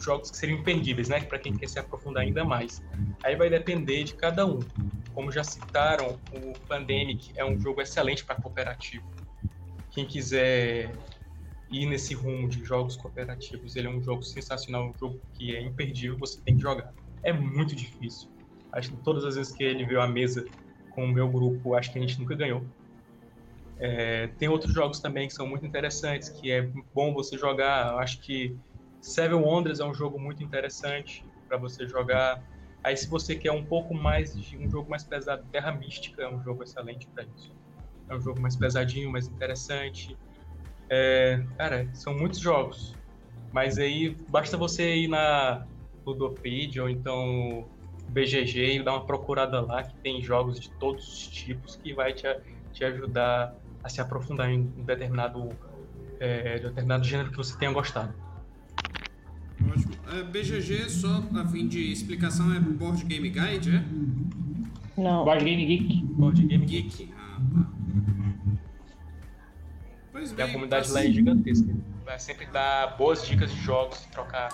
jogos 0.00 0.30
que 0.30 0.36
seriam 0.36 0.58
imperdíveis, 0.58 1.08
né? 1.08 1.20
Para 1.20 1.38
quem 1.38 1.54
quer 1.54 1.68
se 1.68 1.78
aprofundar 1.78 2.22
ainda 2.24 2.44
mais. 2.44 2.82
Aí 3.22 3.36
vai 3.36 3.48
depender 3.48 4.04
de 4.04 4.14
cada 4.14 4.44
um. 4.44 4.58
Como 5.14 5.30
já 5.32 5.42
citaram, 5.44 6.18
o 6.32 6.52
Pandemic 6.66 7.32
é 7.36 7.44
um 7.44 7.58
jogo 7.58 7.80
excelente 7.80 8.24
para 8.24 8.34
cooperativo. 8.36 9.06
Quem 9.90 10.04
quiser 10.04 10.94
ir 11.70 11.86
nesse 11.86 12.14
rumo 12.14 12.48
de 12.48 12.64
jogos 12.64 12.96
cooperativos, 12.96 13.76
ele 13.76 13.86
é 13.86 13.90
um 13.90 14.02
jogo 14.02 14.22
sensacional, 14.22 14.90
um 14.90 14.98
jogo 14.98 15.20
que 15.34 15.54
é 15.56 15.62
imperdível, 15.62 16.18
você 16.18 16.40
tem 16.42 16.56
que 16.56 16.62
jogar. 16.62 16.92
É 17.22 17.32
muito 17.32 17.74
difícil. 17.74 18.28
Acho 18.72 18.90
que 18.90 18.96
todas 18.98 19.24
as 19.24 19.36
vezes 19.36 19.52
que 19.54 19.64
ele 19.64 19.84
veio 19.86 20.00
à 20.00 20.06
mesa 20.06 20.44
com 20.96 21.04
o 21.04 21.12
meu 21.12 21.30
grupo, 21.30 21.74
acho 21.74 21.92
que 21.92 21.98
a 21.98 22.00
gente 22.00 22.18
nunca 22.18 22.34
ganhou. 22.34 22.66
É, 23.78 24.28
tem 24.38 24.48
outros 24.48 24.72
jogos 24.72 24.98
também 24.98 25.28
que 25.28 25.34
são 25.34 25.46
muito 25.46 25.66
interessantes, 25.66 26.30
que 26.30 26.50
é 26.50 26.62
bom 26.94 27.12
você 27.12 27.36
jogar. 27.36 27.94
Acho 27.98 28.18
que 28.22 28.56
Seven 29.02 29.38
Wonders 29.38 29.78
é 29.78 29.84
um 29.84 29.92
jogo 29.92 30.18
muito 30.18 30.42
interessante 30.42 31.22
para 31.46 31.58
você 31.58 31.86
jogar. 31.86 32.42
Aí, 32.82 32.96
se 32.96 33.08
você 33.08 33.34
quer 33.34 33.52
um 33.52 33.64
pouco 33.64 33.94
mais 33.94 34.34
de 34.34 34.56
um 34.56 34.70
jogo 34.70 34.88
mais 34.88 35.04
pesado, 35.04 35.46
Terra 35.52 35.72
Mística 35.72 36.22
é 36.22 36.34
um 36.34 36.42
jogo 36.42 36.62
excelente 36.62 37.06
para 37.14 37.24
isso. 37.24 37.54
É 38.08 38.16
um 38.16 38.20
jogo 38.20 38.40
mais 38.40 38.56
pesadinho, 38.56 39.12
mais 39.12 39.28
interessante. 39.28 40.16
É, 40.90 41.44
cara, 41.58 41.86
são 41.94 42.16
muitos 42.16 42.38
jogos. 42.38 42.96
Mas 43.52 43.76
aí 43.76 44.16
basta 44.28 44.56
você 44.56 44.96
ir 44.96 45.08
na 45.08 45.66
Ludopedia 46.06 46.82
ou 46.82 46.88
então 46.88 47.68
BGG 48.08 48.76
e 48.76 48.82
dar 48.82 48.92
uma 48.92 49.04
procurada 49.04 49.60
lá 49.60 49.82
que 49.82 49.94
tem 49.96 50.22
jogos 50.22 50.58
de 50.58 50.70
todos 50.72 51.06
os 51.06 51.26
tipos 51.28 51.76
que 51.76 51.92
vai 51.92 52.12
te, 52.12 52.26
te 52.72 52.84
ajudar 52.84 53.54
a 53.82 53.88
se 53.88 54.00
aprofundar 54.00 54.50
em 54.50 54.60
um 54.60 54.84
determinado, 54.84 55.50
é, 56.18 56.58
determinado 56.58 57.04
gênero 57.04 57.30
que 57.30 57.36
você 57.36 57.56
tenha 57.58 57.72
gostado. 57.72 58.12
Ótimo. 59.70 59.94
É, 60.12 60.22
BGG, 60.22 60.90
só 60.90 61.22
a 61.34 61.46
fim 61.46 61.66
de 61.66 61.92
explicação, 61.92 62.54
é 62.54 62.60
Board 62.60 63.04
Game 63.04 63.28
Guide, 63.28 63.76
é? 63.76 63.84
Não. 65.00 65.24
Board 65.24 65.44
Game 65.44 65.64
Geek. 65.64 66.04
Board 66.04 66.42
Game 66.46 66.64
Geek. 66.64 67.12
Ah, 67.16 67.38
tá. 67.54 67.76
Pois 70.12 70.32
bem, 70.32 70.46
e 70.46 70.48
a 70.48 70.52
comunidade 70.52 70.90
lá 70.92 71.04
é 71.04 71.10
gigantesca. 71.10 71.74
Vai 72.04 72.18
sempre 72.18 72.46
dar 72.46 72.96
boas 72.96 73.26
dicas 73.26 73.50
de 73.50 73.60
jogos, 73.60 73.98
trocar, 74.06 74.48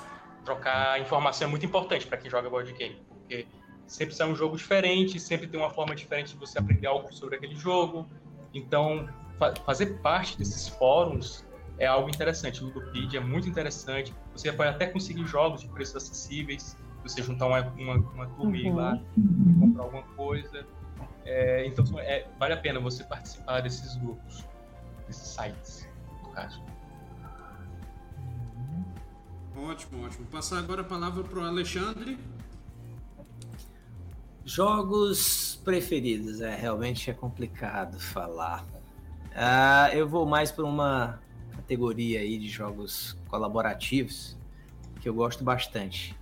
trocar 0.45 1.01
informação 1.01 1.47
é 1.47 1.51
muito 1.51 1.65
importante 1.65 2.07
para 2.07 2.19
quem 2.19 2.29
joga 2.29 2.51
board 2.51 2.73
game, 2.73 2.97
porque 3.33 3.47
sempre 3.87 4.15
sai 4.15 4.31
um 4.31 4.37
jogo 4.37 4.57
diferente, 4.57 5.19
sempre 5.19 5.47
tem 5.47 5.59
uma 5.59 5.71
forma 5.71 5.95
diferente 5.95 6.35
de 6.35 6.39
você 6.39 6.59
aprender 6.59 6.87
algo 6.87 7.13
sobre 7.13 7.37
aquele 7.37 7.55
jogo. 7.55 8.07
Então, 8.53 9.09
fa 9.39 9.55
fazer 9.65 10.01
parte 10.01 10.39
desses 10.39 10.69
fóruns 10.69 11.47
é 11.79 11.87
algo 11.87 12.09
interessante. 12.09 12.63
O 12.63 12.67
Ludopedia 12.67 13.19
é 13.19 13.23
muito 13.23 13.49
interessante. 13.49 14.15
Você 14.33 14.53
pode 14.53 14.71
até 14.71 14.87
conseguir 14.87 15.25
jogos 15.27 15.63
de 15.63 15.69
preços 15.69 15.97
acessíveis, 15.97 16.77
você 17.03 17.23
juntar 17.23 17.47
uma, 17.47 17.61
uma, 17.61 17.95
uma 17.95 18.27
turma 18.27 18.57
e 18.57 18.67
ir 18.67 18.73
lá 18.73 19.01
e 19.17 19.61
comprar 19.61 19.85
alguma 19.85 20.03
coisa. 20.15 20.67
É, 21.25 21.67
então, 21.67 21.85
é, 21.99 22.27
vale 22.39 22.53
a 22.53 22.57
pena 22.57 22.81
você 22.81 23.05
participar 23.05 23.61
desses 23.61 23.97
grupos, 23.97 24.45
desses 25.07 25.29
sites, 25.29 25.89
no 26.23 26.31
caso. 26.31 26.63
Ótimo, 29.57 30.05
ótimo. 30.05 30.27
Passar 30.27 30.59
agora 30.59 30.81
a 30.81 30.85
palavra 30.85 31.23
para 31.23 31.39
o 31.39 31.45
Alexandre. 31.45 32.19
Jogos 34.45 35.61
preferidos, 35.65 36.41
é 36.41 36.55
realmente 36.55 37.11
é 37.11 37.15
complicado 37.15 37.99
falar. 38.01 38.67
Ah, 39.35 39.89
eu 39.93 40.09
vou 40.09 40.27
mais 40.27 40.51
para 40.51 40.65
uma 40.65 41.21
categoria 41.55 42.21
aí 42.21 42.39
de 42.39 42.49
jogos 42.49 43.17
colaborativos 43.29 44.37
que 45.01 45.09
eu 45.09 45.15
gosto 45.15 45.43
bastante. 45.45 46.17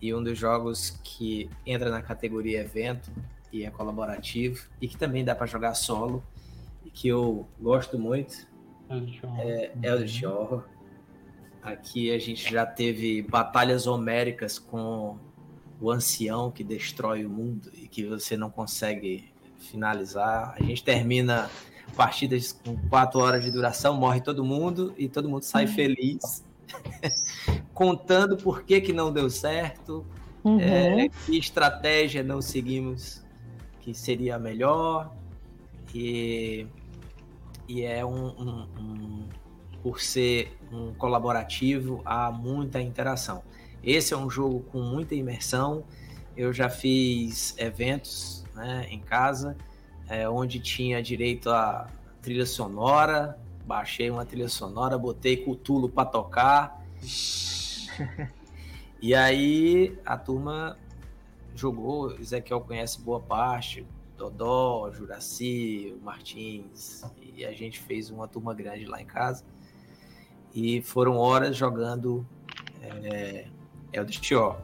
E 0.00 0.12
um 0.14 0.22
dos 0.22 0.38
jogos 0.38 1.00
que 1.02 1.48
entra 1.64 1.90
na 1.90 2.02
categoria 2.02 2.60
evento 2.60 3.10
e 3.52 3.64
é 3.64 3.70
colaborativo 3.70 4.68
e 4.80 4.88
que 4.88 4.96
também 4.96 5.24
dá 5.24 5.34
para 5.34 5.46
jogar 5.46 5.74
solo 5.74 6.22
e 6.84 6.90
que 6.90 7.08
eu 7.08 7.46
gosto 7.60 7.98
muito 7.98 8.46
é 9.38 9.72
Eldritch 9.82 10.22
Horror. 10.24 10.64
Aqui 11.62 12.12
a 12.12 12.18
gente 12.18 12.52
já 12.52 12.66
teve 12.66 13.22
batalhas 13.22 13.86
homéricas 13.86 14.58
com 14.58 15.18
o 15.80 15.90
ancião 15.90 16.50
que 16.50 16.62
destrói 16.62 17.24
o 17.24 17.30
mundo 17.30 17.70
e 17.74 17.88
que 17.88 18.04
você 18.04 18.36
não 18.36 18.50
consegue 18.50 19.32
finalizar. 19.58 20.54
A 20.58 20.62
gente 20.62 20.82
termina 20.82 21.50
partidas 21.96 22.52
com 22.52 22.76
quatro 22.88 23.20
horas 23.20 23.44
de 23.44 23.50
duração, 23.50 23.94
morre 23.94 24.20
todo 24.20 24.44
mundo 24.44 24.94
e 24.96 25.08
todo 25.08 25.28
mundo 25.28 25.42
sai 25.42 25.66
feliz, 25.66 26.44
contando 27.72 28.36
por 28.36 28.62
que, 28.62 28.80
que 28.80 28.92
não 28.92 29.12
deu 29.12 29.28
certo, 29.30 30.04
uhum. 30.42 30.60
é, 30.60 31.08
que 31.26 31.38
estratégia 31.38 32.22
não 32.22 32.40
seguimos 32.40 33.22
que 33.80 33.94
seria 33.94 34.38
melhor. 34.38 35.14
E, 35.94 36.66
e 37.68 37.82
é 37.82 38.04
um, 38.04 38.26
um, 38.26 38.68
um 38.78 39.28
por 39.82 40.00
ser 40.00 40.56
um 40.72 40.94
colaborativo, 40.94 42.00
há 42.04 42.32
muita 42.32 42.80
interação. 42.80 43.42
Esse 43.84 44.14
é 44.14 44.16
um 44.16 44.30
jogo 44.30 44.60
com 44.72 44.80
muita 44.80 45.14
imersão. 45.14 45.84
Eu 46.34 46.54
já 46.54 46.70
fiz 46.70 47.54
eventos 47.58 48.42
né, 48.54 48.86
em 48.90 48.98
casa, 48.98 49.56
é, 50.08 50.26
onde 50.26 50.58
tinha 50.58 51.02
direito 51.02 51.50
a 51.50 51.86
trilha 52.22 52.46
sonora. 52.46 53.38
Baixei 53.66 54.10
uma 54.10 54.24
trilha 54.24 54.48
sonora, 54.48 54.96
botei 54.96 55.36
Cutulo 55.36 55.90
para 55.90 56.08
tocar. 56.08 56.82
e 59.02 59.14
aí 59.14 59.98
a 60.04 60.16
turma 60.16 60.78
jogou. 61.54 62.18
Ezequiel 62.18 62.62
conhece 62.62 63.02
boa 63.02 63.20
parte. 63.20 63.86
Dodó, 64.16 64.90
Juraci, 64.92 65.94
Martins. 66.02 67.04
E 67.36 67.44
a 67.44 67.52
gente 67.52 67.80
fez 67.80 68.08
uma 68.08 68.26
turma 68.26 68.54
grande 68.54 68.86
lá 68.86 69.00
em 69.02 69.06
casa. 69.06 69.44
E 70.54 70.80
foram 70.80 71.18
horas 71.18 71.54
jogando 71.54 72.26
é, 72.80 73.46
Eldritch 73.94 74.32
Horror. 74.32 74.56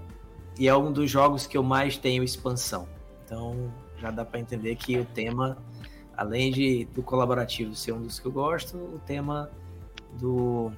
E 0.58 0.68
é 0.68 0.76
um 0.76 0.92
dos 0.92 1.10
jogos 1.10 1.46
que 1.46 1.56
eu 1.56 1.62
mais 1.62 1.96
tenho 1.96 2.22
expansão. 2.22 2.88
Então 3.24 3.72
já 3.98 4.10
dá 4.10 4.24
para 4.24 4.40
entender 4.40 4.74
que 4.76 4.98
o 4.98 5.04
tema, 5.04 5.58
além 6.16 6.50
de 6.50 6.84
do 6.86 7.02
colaborativo 7.02 7.74
ser 7.74 7.92
um 7.92 8.02
dos 8.02 8.18
que 8.18 8.26
eu 8.26 8.32
gosto, 8.32 8.76
o 8.76 8.98
tema 8.98 9.50
do 10.18 10.72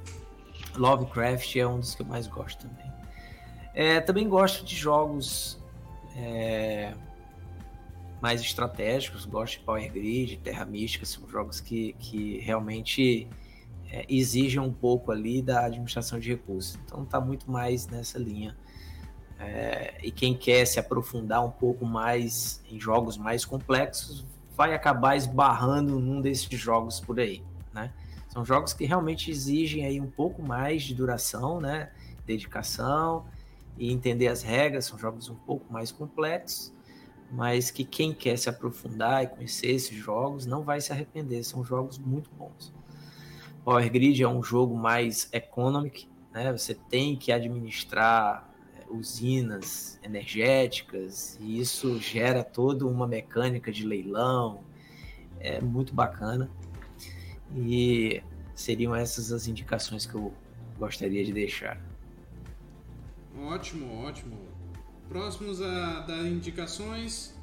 Lovecraft 0.76 1.56
é 1.56 1.66
um 1.66 1.80
dos 1.80 1.94
que 1.94 2.02
eu 2.02 2.06
mais 2.06 2.26
gosto 2.26 2.66
também. 2.66 2.92
É, 3.74 4.00
também 4.00 4.28
gosto 4.28 4.64
de 4.64 4.76
jogos 4.76 5.58
é, 6.14 6.92
mais 8.20 8.40
estratégicos, 8.40 9.24
gosto 9.24 9.58
de 9.58 9.64
Power 9.64 9.90
Grid, 9.90 10.36
Terra 10.38 10.64
Mística, 10.64 11.06
são 11.06 11.28
jogos 11.28 11.60
que, 11.60 11.94
que 11.98 12.38
realmente 12.38 13.28
é, 13.92 14.06
exigem 14.08 14.58
um 14.58 14.72
pouco 14.72 15.12
ali 15.12 15.42
da 15.42 15.66
administração 15.66 16.18
de 16.18 16.30
recursos. 16.30 16.78
Então 16.86 17.02
está 17.02 17.20
muito 17.20 17.50
mais 17.50 17.86
nessa 17.86 18.18
linha. 18.18 18.56
É, 19.38 19.98
e 20.02 20.10
quem 20.10 20.34
quer 20.34 20.64
se 20.66 20.80
aprofundar 20.80 21.44
um 21.44 21.50
pouco 21.50 21.84
mais 21.84 22.62
em 22.70 22.80
jogos 22.80 23.18
mais 23.18 23.44
complexos 23.44 24.24
vai 24.56 24.74
acabar 24.74 25.16
esbarrando 25.16 26.00
num 26.00 26.22
desses 26.22 26.48
jogos 26.58 27.00
por 27.00 27.20
aí, 27.20 27.42
né? 27.74 27.92
São 28.28 28.44
jogos 28.46 28.72
que 28.72 28.86
realmente 28.86 29.30
exigem 29.30 29.84
aí 29.84 30.00
um 30.00 30.10
pouco 30.10 30.42
mais 30.42 30.84
de 30.84 30.94
duração, 30.94 31.60
né? 31.60 31.90
Dedicação 32.24 33.26
e 33.76 33.92
entender 33.92 34.28
as 34.28 34.42
regras. 34.42 34.86
São 34.86 34.98
jogos 34.98 35.28
um 35.28 35.34
pouco 35.34 35.70
mais 35.70 35.92
complexos, 35.92 36.72
mas 37.30 37.70
que 37.70 37.84
quem 37.84 38.14
quer 38.14 38.38
se 38.38 38.48
aprofundar 38.48 39.22
e 39.22 39.26
conhecer 39.26 39.72
esses 39.72 39.94
jogos 39.98 40.46
não 40.46 40.62
vai 40.62 40.80
se 40.80 40.92
arrepender. 40.92 41.44
São 41.44 41.62
jogos 41.62 41.98
muito 41.98 42.30
bons. 42.38 42.72
Power 43.64 43.90
Grid 43.90 44.22
é 44.22 44.28
um 44.28 44.42
jogo 44.42 44.76
mais 44.76 45.28
economic, 45.32 46.08
né? 46.32 46.50
Você 46.52 46.74
tem 46.74 47.16
que 47.16 47.30
administrar 47.30 48.48
é, 48.76 48.92
usinas 48.92 50.00
energéticas 50.02 51.38
e 51.40 51.60
isso 51.60 51.98
gera 52.00 52.42
toda 52.42 52.86
uma 52.86 53.06
mecânica 53.06 53.70
de 53.70 53.86
leilão. 53.86 54.64
É 55.38 55.60
muito 55.60 55.94
bacana. 55.94 56.50
E 57.56 58.22
seriam 58.54 58.94
essas 58.94 59.32
as 59.32 59.46
indicações 59.46 60.06
que 60.06 60.14
eu 60.14 60.32
gostaria 60.78 61.24
de 61.24 61.32
deixar. 61.32 61.80
Ótimo, 63.38 64.02
ótimo. 64.02 64.36
Próximos 65.08 65.60
a 65.60 66.00
dar 66.00 66.26
indicações, 66.26 67.34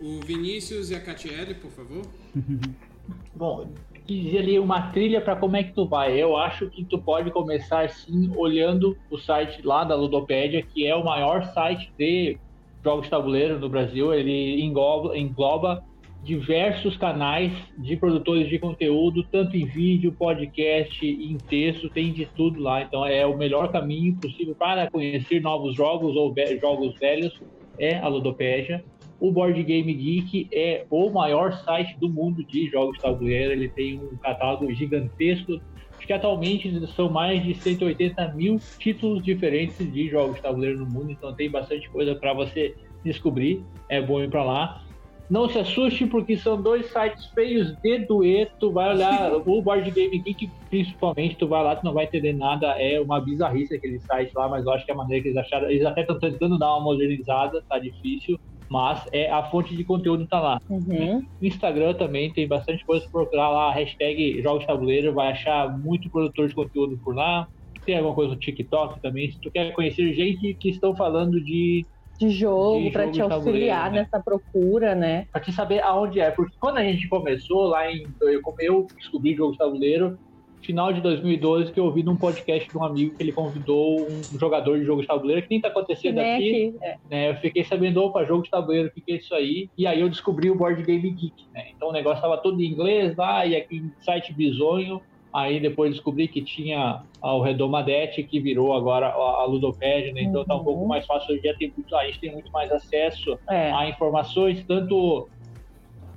o 0.00 0.20
Vinícius 0.20 0.90
e 0.90 0.94
a 0.94 1.00
Catiele, 1.00 1.54
por 1.54 1.70
favor. 1.70 2.02
Bom, 3.34 3.70
dizer 4.14 4.38
ali 4.38 4.58
uma 4.58 4.90
trilha 4.90 5.20
para 5.20 5.36
como 5.36 5.56
é 5.56 5.62
que 5.62 5.72
tu 5.72 5.86
vai. 5.86 6.20
Eu 6.20 6.36
acho 6.36 6.68
que 6.68 6.84
tu 6.84 6.98
pode 6.98 7.30
começar 7.30 7.84
assim 7.84 8.30
olhando 8.36 8.96
o 9.10 9.18
site 9.18 9.60
lá 9.62 9.84
da 9.84 9.94
Ludopédia, 9.94 10.62
que 10.62 10.86
é 10.86 10.94
o 10.94 11.04
maior 11.04 11.44
site 11.52 11.92
de 11.98 12.38
jogos 12.82 13.04
de 13.04 13.10
tabuleiro 13.10 13.58
no 13.58 13.68
Brasil. 13.68 14.14
Ele 14.14 14.62
engloba, 14.62 15.16
engloba 15.16 15.84
diversos 16.22 16.96
canais 16.96 17.52
de 17.76 17.96
produtores 17.96 18.48
de 18.48 18.58
conteúdo, 18.58 19.22
tanto 19.24 19.56
em 19.56 19.66
vídeo, 19.66 20.12
podcast, 20.12 21.06
em 21.06 21.36
texto, 21.36 21.88
tem 21.90 22.12
de 22.12 22.26
tudo 22.26 22.60
lá. 22.60 22.82
Então 22.82 23.04
é 23.04 23.26
o 23.26 23.36
melhor 23.36 23.70
caminho 23.70 24.16
possível 24.16 24.54
para 24.54 24.90
conhecer 24.90 25.40
novos 25.40 25.76
jogos 25.76 26.16
ou 26.16 26.34
jogos 26.60 26.98
velhos 26.98 27.38
é 27.78 27.98
a 27.98 28.08
Ludopédia. 28.08 28.84
O 29.20 29.32
Board 29.32 29.60
Game 29.64 29.92
Geek 29.92 30.48
é 30.52 30.86
o 30.88 31.10
maior 31.10 31.52
site 31.52 31.98
do 31.98 32.08
mundo 32.08 32.44
de 32.44 32.68
jogos 32.68 32.96
de 32.96 33.02
tabuleiro. 33.02 33.52
Ele 33.52 33.68
tem 33.68 33.98
um 33.98 34.16
catálogo 34.16 34.72
gigantesco. 34.72 35.60
Acho 35.96 36.06
que 36.06 36.12
atualmente 36.12 36.86
são 36.94 37.10
mais 37.10 37.42
de 37.42 37.52
180 37.54 38.34
mil 38.34 38.60
títulos 38.78 39.22
diferentes 39.22 39.92
de 39.92 40.08
jogos 40.08 40.36
de 40.36 40.42
tabuleiro 40.42 40.78
no 40.78 40.86
mundo. 40.86 41.10
Então 41.10 41.34
tem 41.34 41.50
bastante 41.50 41.90
coisa 41.90 42.14
para 42.14 42.32
você 42.32 42.76
descobrir. 43.04 43.64
É 43.88 44.00
bom 44.00 44.22
ir 44.22 44.30
para 44.30 44.44
lá. 44.44 44.84
Não 45.28 45.48
se 45.48 45.58
assuste, 45.58 46.06
porque 46.06 46.36
são 46.36 46.62
dois 46.62 46.86
sites 46.86 47.26
feios 47.34 47.76
de 47.82 47.98
dueto. 48.06 48.70
Vai 48.70 48.94
olhar 48.94 49.32
o 49.44 49.60
Board 49.60 49.90
Game 49.90 50.16
Geek, 50.16 50.48
principalmente, 50.70 51.36
tu 51.36 51.48
vai 51.48 51.62
lá, 51.64 51.74
tu 51.74 51.84
não 51.84 51.92
vai 51.92 52.04
entender 52.04 52.32
nada. 52.32 52.68
É 52.80 53.00
uma 53.00 53.20
bizarrice 53.20 53.74
aquele 53.74 53.98
site 53.98 54.32
lá, 54.36 54.48
mas 54.48 54.64
eu 54.64 54.72
acho 54.72 54.84
que 54.84 54.92
é 54.92 54.94
a 54.94 54.96
maneira 54.96 55.22
que 55.24 55.28
eles 55.30 55.38
acharam. 55.38 55.68
Eles 55.68 55.84
até 55.84 56.02
estão 56.02 56.20
tentando 56.20 56.56
dar 56.56 56.72
uma 56.76 56.84
modernizada, 56.84 57.60
tá 57.68 57.80
difícil 57.80 58.38
mas 58.68 59.04
é 59.12 59.30
a 59.30 59.42
fonte 59.44 59.74
de 59.74 59.84
conteúdo 59.84 60.26
tá 60.26 60.40
lá. 60.40 60.60
Uhum. 60.68 61.24
Instagram 61.40 61.94
também 61.94 62.32
tem 62.32 62.46
bastante 62.46 62.84
coisa 62.84 63.04
para 63.04 63.22
procurar 63.22 63.48
lá, 63.48 63.72
hashtag 63.72 64.42
Jogos 64.42 64.66
Tabuleiro, 64.66 65.14
vai 65.14 65.32
achar 65.32 65.76
muito 65.78 66.10
produtor 66.10 66.48
de 66.48 66.54
conteúdo 66.54 66.98
por 66.98 67.14
lá. 67.14 67.48
Tem 67.86 67.96
alguma 67.96 68.14
coisa 68.14 68.34
no 68.34 68.38
TikTok 68.38 69.00
também, 69.00 69.30
se 69.30 69.40
tu 69.40 69.50
quer 69.50 69.72
conhecer 69.72 70.12
gente 70.12 70.54
que 70.54 70.68
estão 70.68 70.94
falando 70.94 71.42
de 71.42 71.86
de 72.18 72.30
jogo, 72.30 72.90
para 72.90 73.08
te 73.08 73.20
auxiliar 73.22 73.92
né? 73.92 74.00
nessa 74.00 74.20
procura, 74.20 74.92
né? 74.92 75.26
Para 75.30 75.40
te 75.40 75.52
saber 75.52 75.80
aonde 75.80 76.18
é, 76.18 76.32
porque 76.32 76.56
quando 76.58 76.78
a 76.78 76.82
gente 76.82 77.08
começou 77.08 77.68
lá 77.68 77.90
em 77.90 78.04
eu, 78.20 78.42
eu 78.58 78.86
descobri 78.96 79.36
jogos 79.36 79.52
de 79.52 79.58
tabuleiro 79.58 80.18
final 80.62 80.92
de 80.92 81.00
2012 81.00 81.72
que 81.72 81.80
eu 81.80 81.84
ouvi 81.84 82.02
num 82.02 82.16
podcast 82.16 82.68
de 82.68 82.76
um 82.76 82.84
amigo 82.84 83.16
que 83.16 83.22
ele 83.22 83.32
convidou 83.32 84.06
um 84.06 84.38
jogador 84.38 84.78
de 84.78 84.84
jogo 84.84 85.00
de 85.00 85.06
tabuleiro, 85.06 85.42
que 85.42 85.48
nem 85.50 85.60
tá 85.60 85.68
acontecendo 85.68 86.18
é 86.18 86.34
aqui. 86.34 86.74
É. 86.82 86.96
Né? 87.10 87.30
Eu 87.30 87.36
fiquei 87.36 87.64
sabendo, 87.64 88.02
opa, 88.02 88.24
jogo 88.24 88.42
de 88.42 88.50
tabuleiro, 88.50 88.88
o 88.88 88.90
que, 88.90 89.00
que 89.00 89.12
é 89.12 89.16
isso 89.16 89.34
aí? 89.34 89.70
E 89.76 89.86
aí 89.86 90.00
eu 90.00 90.08
descobri 90.08 90.50
o 90.50 90.54
Board 90.54 90.82
Game 90.82 91.10
Geek, 91.10 91.46
né? 91.54 91.68
Então 91.74 91.88
o 91.88 91.92
negócio 91.92 92.20
tava 92.20 92.36
todo 92.38 92.60
em 92.60 92.66
inglês 92.66 93.16
lá, 93.16 93.46
e 93.46 93.56
aqui 93.56 93.76
em 93.76 93.92
site 94.02 94.32
bizonho. 94.32 95.00
Aí 95.32 95.60
depois 95.60 95.92
descobri 95.92 96.26
que 96.26 96.40
tinha 96.40 97.02
o 97.22 97.42
Redomadete, 97.42 98.22
que 98.22 98.40
virou 98.40 98.72
agora 98.72 99.08
a 99.08 99.44
Ludopédia, 99.44 100.12
né? 100.12 100.22
Então 100.22 100.40
uhum. 100.40 100.46
tá 100.46 100.56
um 100.56 100.64
pouco 100.64 100.80
uhum. 100.82 100.88
mais 100.88 101.04
fácil. 101.04 101.34
Hoje 101.34 101.42
tem 101.58 101.72
muito, 101.76 101.94
a 101.94 102.04
gente 102.06 102.18
tem 102.18 102.32
muito 102.32 102.50
mais 102.50 102.72
acesso 102.72 103.38
é. 103.48 103.70
a 103.70 103.88
informações, 103.88 104.64
tanto 104.66 105.28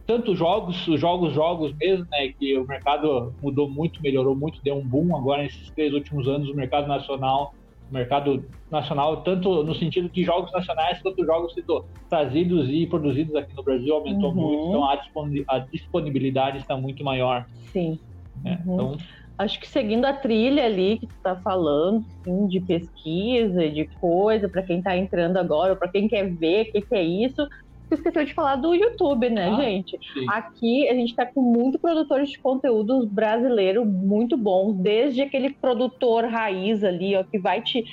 tanto 0.05 0.35
jogos, 0.35 0.75
jogos, 0.97 1.33
jogos 1.33 1.73
mesmo, 1.73 2.05
né? 2.11 2.29
Que 2.37 2.57
o 2.57 2.65
mercado 2.65 3.33
mudou 3.41 3.69
muito, 3.69 4.01
melhorou 4.01 4.35
muito, 4.35 4.61
deu 4.63 4.75
um 4.75 4.85
boom 4.85 5.15
agora 5.15 5.43
nesses 5.43 5.69
três 5.71 5.93
últimos 5.93 6.27
anos, 6.27 6.49
o 6.49 6.55
mercado 6.55 6.87
nacional, 6.87 7.53
o 7.89 7.93
mercado 7.93 8.43
nacional, 8.71 9.17
tanto 9.17 9.63
no 9.63 9.75
sentido 9.75 10.09
de 10.09 10.23
jogos 10.23 10.51
nacionais 10.51 11.01
quanto 11.01 11.25
jogos 11.25 11.53
sendo 11.53 11.85
trazidos 12.09 12.69
e 12.69 12.87
produzidos 12.87 13.35
aqui 13.35 13.55
no 13.55 13.63
Brasil 13.63 13.93
aumentou 13.93 14.29
uhum. 14.29 14.35
muito, 14.35 14.67
então 14.69 15.45
a 15.47 15.59
disponibilidade 15.59 16.57
está 16.57 16.77
muito 16.77 17.03
maior. 17.03 17.45
Sim. 17.71 17.99
É, 18.45 18.57
uhum. 18.65 18.73
Então, 18.73 18.97
acho 19.37 19.59
que 19.59 19.67
seguindo 19.67 20.05
a 20.05 20.13
trilha 20.13 20.65
ali 20.65 20.99
que 20.99 21.07
tu 21.07 21.15
tá 21.21 21.35
falando, 21.35 22.05
assim, 22.21 22.47
de 22.47 22.61
pesquisa, 22.61 23.69
de 23.69 23.85
coisa, 23.99 24.47
para 24.47 24.63
quem 24.63 24.81
tá 24.81 24.95
entrando 24.95 25.37
agora, 25.37 25.75
para 25.75 25.89
quem 25.89 26.07
quer 26.07 26.29
ver 26.29 26.69
o 26.69 26.71
que, 26.71 26.81
que 26.81 26.95
é 26.95 27.03
isso, 27.03 27.47
esqueceu 27.93 28.25
de 28.25 28.33
falar 28.33 28.55
do 28.55 28.73
YouTube, 28.73 29.29
né, 29.29 29.49
ah, 29.49 29.61
gente? 29.61 29.97
Sim. 30.13 30.25
Aqui 30.29 30.89
a 30.89 30.93
gente 30.93 31.15
tá 31.15 31.25
com 31.25 31.41
muito 31.41 31.79
produtores 31.79 32.29
de 32.29 32.39
conteúdo 32.39 33.07
brasileiro 33.07 33.85
muito 33.85 34.37
bom, 34.37 34.73
desde 34.73 35.21
aquele 35.21 35.51
produtor 35.51 36.25
raiz 36.25 36.83
ali, 36.83 37.15
ó, 37.15 37.23
que 37.23 37.39
vai 37.39 37.61
te 37.61 37.83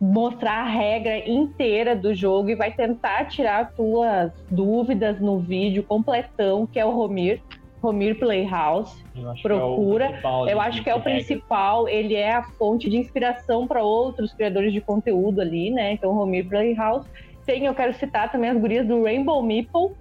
mostrar 0.00 0.60
a 0.60 0.68
regra 0.68 1.28
inteira 1.28 1.96
do 1.96 2.14
jogo 2.14 2.50
e 2.50 2.54
vai 2.54 2.72
tentar 2.72 3.24
tirar 3.26 3.72
tuas 3.72 4.32
dúvidas 4.50 5.20
no 5.20 5.38
vídeo 5.40 5.82
completão, 5.82 6.66
que 6.66 6.78
é 6.78 6.84
o 6.84 6.90
Romir. 6.90 7.42
Romir 7.82 8.18
Playhouse. 8.18 9.04
Procura. 9.40 10.20
É 10.46 10.52
eu 10.52 10.60
acho 10.60 10.82
que 10.82 10.90
é 10.90 10.94
o 10.94 11.00
principal. 11.00 11.88
Ele 11.88 12.14
é 12.14 12.32
a 12.32 12.42
fonte 12.42 12.90
de 12.90 12.96
inspiração 12.96 13.66
para 13.68 13.82
outros 13.82 14.32
criadores 14.32 14.72
de 14.72 14.80
conteúdo 14.80 15.40
ali, 15.40 15.70
né? 15.70 15.92
Então, 15.92 16.12
Romir 16.12 16.48
Playhouse. 16.48 17.08
Tem, 17.48 17.64
eu 17.64 17.74
quero 17.74 17.94
citar 17.94 18.30
também 18.30 18.50
as 18.50 18.58
gurias 18.58 18.86
do 18.86 19.04
Rainbow 19.04 19.42
Meeple. 19.42 19.92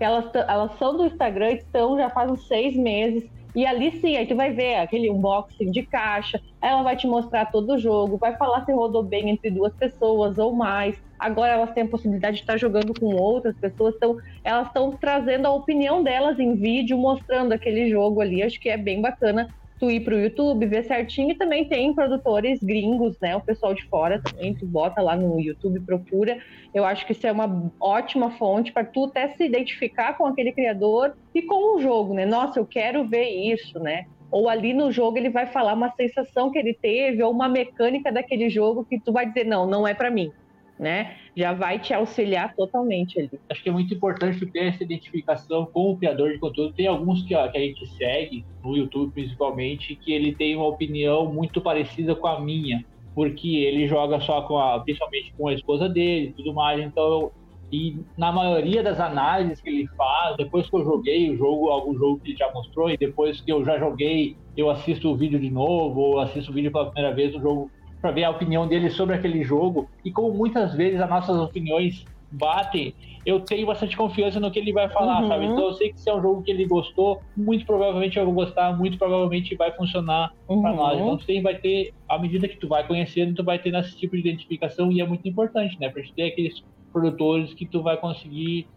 Elas, 0.00 0.24
elas 0.34 0.76
são 0.76 0.96
do 0.96 1.06
Instagram, 1.06 1.52
estão 1.52 1.96
já 1.96 2.10
faz 2.10 2.28
uns 2.28 2.48
seis 2.48 2.76
meses. 2.76 3.22
E 3.54 3.64
ali 3.64 3.92
sim, 4.00 4.16
aí 4.16 4.26
tu 4.26 4.34
vai 4.34 4.52
ver 4.52 4.74
aquele 4.78 5.08
unboxing 5.08 5.70
de 5.70 5.84
caixa, 5.84 6.42
ela 6.60 6.82
vai 6.82 6.96
te 6.96 7.06
mostrar 7.06 7.46
todo 7.46 7.74
o 7.74 7.78
jogo, 7.78 8.16
vai 8.16 8.36
falar 8.36 8.64
se 8.64 8.72
rodou 8.72 9.04
bem 9.04 9.30
entre 9.30 9.52
duas 9.52 9.72
pessoas 9.74 10.36
ou 10.36 10.52
mais. 10.52 11.00
Agora 11.16 11.52
elas 11.52 11.70
têm 11.70 11.84
a 11.84 11.88
possibilidade 11.88 12.38
de 12.38 12.42
estar 12.42 12.56
jogando 12.56 12.92
com 12.98 13.14
outras 13.14 13.56
pessoas, 13.56 13.94
então 13.94 14.16
elas 14.42 14.66
estão 14.66 14.90
trazendo 14.90 15.46
a 15.46 15.54
opinião 15.54 16.02
delas 16.02 16.40
em 16.40 16.56
vídeo, 16.56 16.98
mostrando 16.98 17.52
aquele 17.52 17.88
jogo 17.88 18.20
ali. 18.20 18.42
Acho 18.42 18.58
que 18.58 18.68
é 18.68 18.76
bem 18.76 19.00
bacana 19.00 19.48
tu 19.78 19.90
ir 19.90 20.00
pro 20.00 20.18
YouTube, 20.18 20.66
ver 20.66 20.84
certinho, 20.84 21.30
e 21.30 21.34
também 21.34 21.68
tem 21.68 21.94
produtores 21.94 22.62
gringos, 22.62 23.18
né? 23.20 23.36
O 23.36 23.40
pessoal 23.40 23.74
de 23.74 23.84
fora 23.86 24.20
também, 24.20 24.54
tu 24.54 24.66
bota 24.66 25.00
lá 25.00 25.16
no 25.16 25.38
YouTube, 25.40 25.80
procura. 25.80 26.38
Eu 26.74 26.84
acho 26.84 27.06
que 27.06 27.12
isso 27.12 27.26
é 27.26 27.32
uma 27.32 27.70
ótima 27.80 28.30
fonte 28.32 28.72
para 28.72 28.84
tu 28.84 29.04
até 29.04 29.28
se 29.28 29.44
identificar 29.44 30.16
com 30.16 30.26
aquele 30.26 30.52
criador 30.52 31.16
e 31.34 31.42
com 31.42 31.76
o 31.76 31.80
jogo, 31.80 32.14
né? 32.14 32.24
Nossa, 32.24 32.58
eu 32.58 32.66
quero 32.66 33.06
ver 33.06 33.28
isso, 33.28 33.78
né? 33.78 34.06
Ou 34.30 34.48
ali 34.48 34.72
no 34.72 34.90
jogo 34.90 35.18
ele 35.18 35.30
vai 35.30 35.46
falar 35.46 35.74
uma 35.74 35.90
sensação 35.92 36.50
que 36.50 36.58
ele 36.58 36.74
teve 36.74 37.22
ou 37.22 37.30
uma 37.30 37.48
mecânica 37.48 38.10
daquele 38.10 38.50
jogo 38.50 38.84
que 38.84 38.98
tu 38.98 39.12
vai 39.12 39.26
dizer, 39.26 39.44
não, 39.44 39.66
não 39.66 39.86
é 39.86 39.94
para 39.94 40.10
mim 40.10 40.32
né? 40.78 41.16
Já 41.36 41.52
vai 41.52 41.78
te 41.78 41.92
auxiliar 41.92 42.54
totalmente 42.54 43.18
ali. 43.18 43.30
Acho 43.48 43.62
que 43.62 43.68
é 43.68 43.72
muito 43.72 43.92
importante 43.94 44.44
ter 44.46 44.66
essa 44.66 44.82
identificação 44.82 45.66
com 45.66 45.92
o 45.92 45.96
criador 45.96 46.32
de 46.32 46.38
conteúdo. 46.38 46.72
Tem 46.74 46.86
alguns 46.86 47.22
que, 47.22 47.34
ó, 47.34 47.48
que 47.48 47.58
a 47.58 47.60
gente 47.60 47.86
segue, 47.96 48.44
no 48.62 48.76
YouTube 48.76 49.12
principalmente, 49.12 49.96
que 49.96 50.12
ele 50.12 50.34
tem 50.34 50.56
uma 50.56 50.66
opinião 50.66 51.32
muito 51.32 51.60
parecida 51.60 52.14
com 52.14 52.26
a 52.26 52.40
minha, 52.40 52.84
porque 53.14 53.56
ele 53.56 53.88
joga 53.88 54.20
só 54.20 54.42
com 54.42 54.58
a, 54.58 54.80
principalmente 54.80 55.32
com 55.36 55.48
a 55.48 55.54
esposa 55.54 55.88
dele 55.88 56.34
tudo 56.36 56.52
mais. 56.52 56.80
Então, 56.80 57.30
e 57.72 57.98
na 58.16 58.30
maioria 58.30 58.82
das 58.82 59.00
análises 59.00 59.60
que 59.60 59.68
ele 59.68 59.88
faz, 59.96 60.36
depois 60.36 60.68
que 60.70 60.76
eu 60.76 60.84
joguei 60.84 61.30
o 61.30 61.36
jogo, 61.36 61.68
algum 61.68 61.96
jogo 61.98 62.20
que 62.20 62.30
ele 62.30 62.38
já 62.38 62.52
mostrou, 62.52 62.90
e 62.90 62.96
depois 62.96 63.40
que 63.40 63.50
eu 63.50 63.64
já 63.64 63.78
joguei, 63.78 64.36
eu 64.56 64.70
assisto 64.70 65.10
o 65.10 65.16
vídeo 65.16 65.38
de 65.40 65.50
novo, 65.50 66.00
ou 66.00 66.20
assisto 66.20 66.50
o 66.50 66.54
vídeo 66.54 66.70
pela 66.70 66.90
primeira 66.90 67.14
vez, 67.14 67.34
o 67.34 67.40
jogo 67.40 67.70
para 68.06 68.12
ver 68.12 68.22
a 68.22 68.30
opinião 68.30 68.68
dele 68.68 68.88
sobre 68.88 69.16
aquele 69.16 69.42
jogo. 69.42 69.88
E 70.04 70.12
como 70.12 70.32
muitas 70.32 70.74
vezes 70.74 71.00
as 71.00 71.10
nossas 71.10 71.36
opiniões 71.36 72.04
batem, 72.30 72.94
eu 73.24 73.40
tenho 73.40 73.66
bastante 73.66 73.96
confiança 73.96 74.38
no 74.38 74.48
que 74.48 74.60
ele 74.60 74.72
vai 74.72 74.88
falar, 74.88 75.22
uhum. 75.22 75.28
sabe? 75.28 75.46
Então 75.46 75.64
eu 75.64 75.74
sei 75.74 75.92
que 75.92 76.00
se 76.00 76.08
é 76.08 76.14
um 76.14 76.22
jogo 76.22 76.42
que 76.42 76.50
ele 76.52 76.64
gostou, 76.66 77.20
muito 77.36 77.66
provavelmente 77.66 78.16
eu 78.16 78.24
vou 78.24 78.34
gostar, 78.34 78.76
muito 78.76 78.96
provavelmente 78.96 79.56
vai 79.56 79.72
funcionar 79.72 80.32
uhum. 80.48 80.62
para 80.62 80.72
nós. 80.72 81.00
Então 81.00 81.16
tu 81.16 81.26
tem, 81.26 81.42
vai 81.42 81.56
ter, 81.56 81.92
à 82.08 82.16
medida 82.16 82.46
que 82.46 82.56
tu 82.56 82.68
vai 82.68 82.86
conhecendo, 82.86 83.34
tu 83.34 83.42
vai 83.42 83.58
tendo 83.58 83.78
esse 83.78 83.96
tipo 83.96 84.14
de 84.14 84.20
identificação 84.20 84.92
e 84.92 85.00
é 85.00 85.06
muito 85.06 85.26
importante, 85.28 85.76
né? 85.80 85.88
Pra 85.88 86.00
gente 86.00 86.14
ter 86.14 86.28
aqueles 86.28 86.62
produtores 86.92 87.54
que 87.54 87.66
tu 87.66 87.82
vai 87.82 87.96
conseguir, 87.96 88.68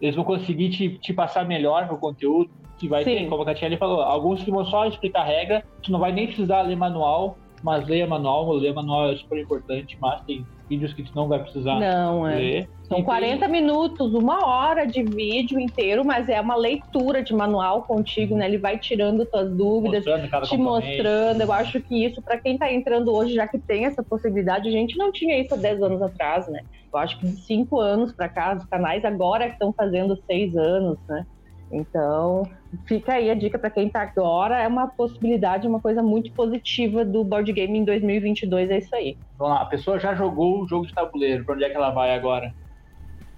eles 0.00 0.16
vão 0.16 0.24
conseguir 0.24 0.70
te, 0.70 0.98
te 0.98 1.12
passar 1.12 1.46
melhor 1.46 1.86
no 1.86 1.98
conteúdo, 1.98 2.50
que 2.78 2.88
vai 2.88 3.04
Sim. 3.04 3.10
ter, 3.10 3.28
como 3.28 3.42
a 3.42 3.46
Catiele 3.46 3.76
falou, 3.76 4.00
alguns 4.00 4.42
que 4.42 4.50
vão 4.50 4.64
só 4.64 4.86
explicar 4.86 5.20
a 5.20 5.24
regra, 5.24 5.64
tu 5.82 5.92
não 5.92 5.98
vai 5.98 6.12
nem 6.12 6.26
precisar 6.26 6.62
ler 6.62 6.76
manual, 6.76 7.36
mas 7.64 7.88
leia 7.88 8.06
manual, 8.06 8.52
ler 8.52 8.74
manual 8.74 9.10
é 9.10 9.16
super 9.16 9.40
importante, 9.40 9.96
mas 9.98 10.20
tem 10.26 10.44
vídeos 10.68 10.92
que 10.92 11.02
tu 11.02 11.10
não 11.14 11.28
vai 11.28 11.38
precisar 11.42 11.80
não, 11.80 12.28
é. 12.28 12.34
ler. 12.36 12.70
São 12.82 13.02
40 13.02 13.40
tem... 13.40 13.48
minutos, 13.50 14.12
uma 14.12 14.46
hora 14.46 14.86
de 14.86 15.02
vídeo 15.02 15.58
inteiro, 15.58 16.04
mas 16.04 16.28
é 16.28 16.38
uma 16.38 16.56
leitura 16.56 17.22
de 17.22 17.32
manual 17.32 17.82
contigo, 17.84 18.36
né? 18.36 18.44
Ele 18.44 18.58
vai 18.58 18.78
tirando 18.78 19.24
tuas 19.24 19.50
dúvidas, 19.50 20.04
mostrando 20.04 20.46
te 20.46 20.56
mostrando. 20.58 21.40
Eu 21.40 21.52
acho 21.52 21.80
que 21.80 22.04
isso, 22.04 22.20
para 22.20 22.38
quem 22.38 22.58
tá 22.58 22.70
entrando 22.70 23.10
hoje, 23.10 23.32
já 23.32 23.48
que 23.48 23.58
tem 23.58 23.86
essa 23.86 24.02
possibilidade, 24.02 24.68
a 24.68 24.72
gente 24.72 24.98
não 24.98 25.10
tinha 25.10 25.40
isso 25.40 25.54
há 25.54 25.56
10 25.56 25.82
anos 25.82 26.02
atrás, 26.02 26.46
né? 26.48 26.60
Eu 26.92 26.98
acho 26.98 27.18
que 27.18 27.26
de 27.26 27.36
5 27.36 27.80
anos 27.80 28.12
para 28.12 28.28
cá, 28.28 28.54
os 28.54 28.66
canais 28.66 29.02
agora 29.06 29.46
estão 29.46 29.72
fazendo 29.72 30.14
6 30.26 30.54
anos, 30.54 30.98
né? 31.08 31.24
Então, 31.74 32.44
fica 32.86 33.14
aí 33.14 33.28
a 33.28 33.34
dica 33.34 33.58
para 33.58 33.68
quem 33.68 33.88
está 33.88 34.02
agora. 34.02 34.62
É 34.62 34.68
uma 34.68 34.86
possibilidade, 34.86 35.66
uma 35.66 35.80
coisa 35.80 36.02
muito 36.02 36.30
positiva 36.32 37.04
do 37.04 37.24
board 37.24 37.52
game 37.52 37.76
em 37.76 37.84
2022. 37.84 38.70
É 38.70 38.78
isso 38.78 38.94
aí. 38.94 39.18
Vamos 39.36 39.56
lá, 39.56 39.62
a 39.62 39.66
pessoa 39.66 39.98
já 39.98 40.14
jogou 40.14 40.62
o 40.62 40.68
jogo 40.68 40.86
de 40.86 40.94
tabuleiro. 40.94 41.44
Para 41.44 41.56
onde 41.56 41.64
é 41.64 41.70
que 41.70 41.76
ela 41.76 41.90
vai 41.90 42.14
agora? 42.14 42.54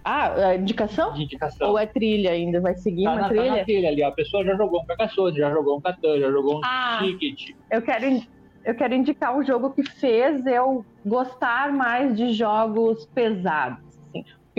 Ah, 0.05 0.53
é 0.53 0.57
indicação? 0.57 1.15
De 1.15 1.25
indicação. 1.25 1.71
Ou 1.71 1.79
é 1.79 1.87
trilha 1.87 2.31
ainda? 2.31 2.61
Vai 2.61 2.77
seguir 2.77 3.05
tá 3.05 3.13
uma 3.13 3.21
na, 3.23 3.29
trilha? 3.29 3.45
Tá 3.47 3.57
na 3.57 3.65
trilha 3.65 3.89
ali. 3.89 4.03
A 4.03 4.13
pessoa 4.13 4.45
já 4.45 4.55
jogou 4.55 4.83
um 4.83 4.85
Carcassonne, 4.85 5.39
já 5.39 5.51
jogou 5.51 5.79
um 5.79 5.81
Catan, 5.81 6.21
já 6.21 6.31
jogou 6.31 6.59
um 6.59 6.61
ah, 6.63 6.99
Ticket. 7.03 7.57
Eu 7.71 7.81
quero, 7.81 8.23
eu 8.65 8.75
quero 8.75 8.95
indicar 8.95 9.35
um 9.35 9.43
jogo 9.43 9.71
que 9.71 9.83
fez 9.83 10.45
eu 10.45 10.85
gostar 11.05 11.73
mais 11.73 12.15
de 12.15 12.33
jogos 12.35 13.07
pesados 13.07 13.86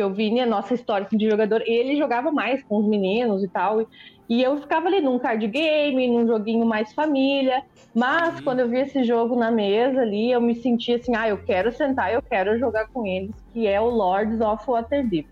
eu 0.02 0.14
vi 0.14 0.40
a 0.40 0.46
nossa 0.46 0.74
história 0.74 1.06
assim, 1.08 1.18
de 1.18 1.30
jogador, 1.30 1.64
ele 1.66 1.98
jogava 1.98 2.32
mais 2.32 2.64
com 2.64 2.78
os 2.78 2.88
meninos 2.88 3.44
e 3.44 3.48
tal, 3.48 3.86
e 4.30 4.44
eu 4.44 4.58
ficava 4.58 4.88
ali 4.88 5.02
num 5.02 5.18
card 5.18 5.48
game, 5.48 6.08
num 6.08 6.28
joguinho 6.28 6.66
mais 6.66 6.94
família, 6.94 7.64
mas 7.96 8.38
uhum. 8.38 8.44
quando 8.44 8.60
eu 8.60 8.70
vi 8.70 8.80
esse 8.80 9.04
jogo 9.04 9.36
na 9.36 9.50
mesa 9.50 10.02
ali, 10.02 10.32
eu 10.32 10.42
me 10.42 10.56
senti 10.56 10.94
assim, 10.94 11.16
ah, 11.16 11.30
eu 11.30 11.38
quero 11.38 11.72
sentar, 11.72 12.14
eu 12.14 12.22
quero 12.22 12.60
jogar 12.60 12.88
com 12.88 13.06
eles, 13.06 13.34
que 13.54 13.66
é 13.66 13.80
o 13.80 13.90
Lords 13.90 14.40
of 14.42 14.64
Waterdeep. 14.70 15.28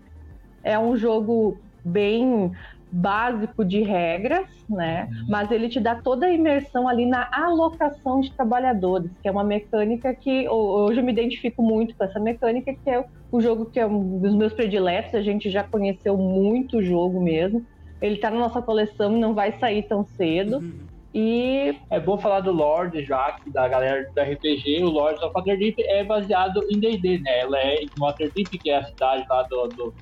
É 0.64 0.78
um 0.78 0.96
jogo 0.96 1.58
bem 1.84 2.50
básico 2.90 3.64
de 3.64 3.82
regras, 3.82 4.46
né? 4.68 5.08
Uhum. 5.10 5.26
Mas 5.28 5.50
ele 5.50 5.68
te 5.68 5.80
dá 5.80 5.94
toda 5.96 6.26
a 6.26 6.32
imersão 6.32 6.88
ali 6.88 7.06
na 7.06 7.28
alocação 7.32 8.20
de 8.20 8.30
trabalhadores, 8.32 9.10
que 9.20 9.28
é 9.28 9.30
uma 9.30 9.44
mecânica 9.44 10.14
que 10.14 10.48
hoje 10.48 11.00
eu 11.00 11.04
me 11.04 11.12
identifico 11.12 11.62
muito 11.62 11.94
com 11.96 12.04
essa 12.04 12.20
mecânica, 12.20 12.74
que 12.74 12.90
é 12.90 13.04
o 13.30 13.40
jogo 13.40 13.66
que 13.66 13.80
é 13.80 13.86
um 13.86 14.18
dos 14.18 14.34
meus 14.34 14.52
prediletos, 14.52 15.14
a 15.14 15.22
gente 15.22 15.50
já 15.50 15.64
conheceu 15.64 16.16
muito 16.16 16.78
o 16.78 16.82
jogo 16.82 17.20
mesmo. 17.20 17.64
Ele 18.00 18.16
tá 18.16 18.30
na 18.30 18.38
nossa 18.38 18.62
coleção 18.62 19.16
e 19.16 19.20
não 19.20 19.34
vai 19.34 19.58
sair 19.58 19.82
tão 19.82 20.04
cedo. 20.04 20.58
Uhum. 20.58 20.86
E 21.18 21.74
é 21.88 21.98
bom 21.98 22.18
falar 22.18 22.40
do 22.40 22.52
Lord 22.52 23.02
já, 23.02 23.32
que 23.32 23.48
da 23.48 23.66
galera 23.66 24.10
do 24.14 24.20
RPG, 24.20 24.84
o 24.84 24.90
Lords 24.90 25.22
of 25.22 25.32
Waterdeep 25.34 25.82
é 25.82 26.04
baseado 26.04 26.62
em 26.70 26.78
D&D, 26.78 27.20
né? 27.20 27.40
Ela 27.40 27.58
é 27.58 27.84
em 27.84 27.88
Waterdeep, 27.98 28.58
que 28.58 28.68
é 28.68 28.76
a 28.76 28.84
cidade 28.84 29.24
lá 29.26 29.42
do, 29.44 29.66
do 29.68 29.94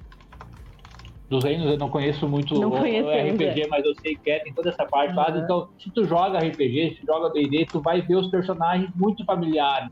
dos 1.34 1.44
reinos, 1.44 1.66
eu 1.66 1.78
não 1.78 1.88
conheço 1.88 2.28
muito 2.28 2.58
não 2.58 2.70
o, 2.70 2.76
RPG, 2.76 3.66
mas 3.68 3.84
eu 3.84 3.94
sei 4.00 4.16
que 4.16 4.30
é, 4.30 4.38
tem 4.40 4.52
toda 4.52 4.70
essa 4.70 4.84
parte 4.84 5.10
uhum. 5.10 5.16
lá. 5.16 5.30
Então, 5.36 5.68
se 5.78 5.90
tu 5.90 6.04
joga 6.04 6.38
RPG, 6.38 6.98
se 7.00 7.06
joga 7.06 7.30
D&D, 7.30 7.66
tu 7.66 7.80
vai 7.80 8.00
ver 8.00 8.16
os 8.16 8.28
personagens 8.28 8.90
muito 8.94 9.24
familiares 9.24 9.90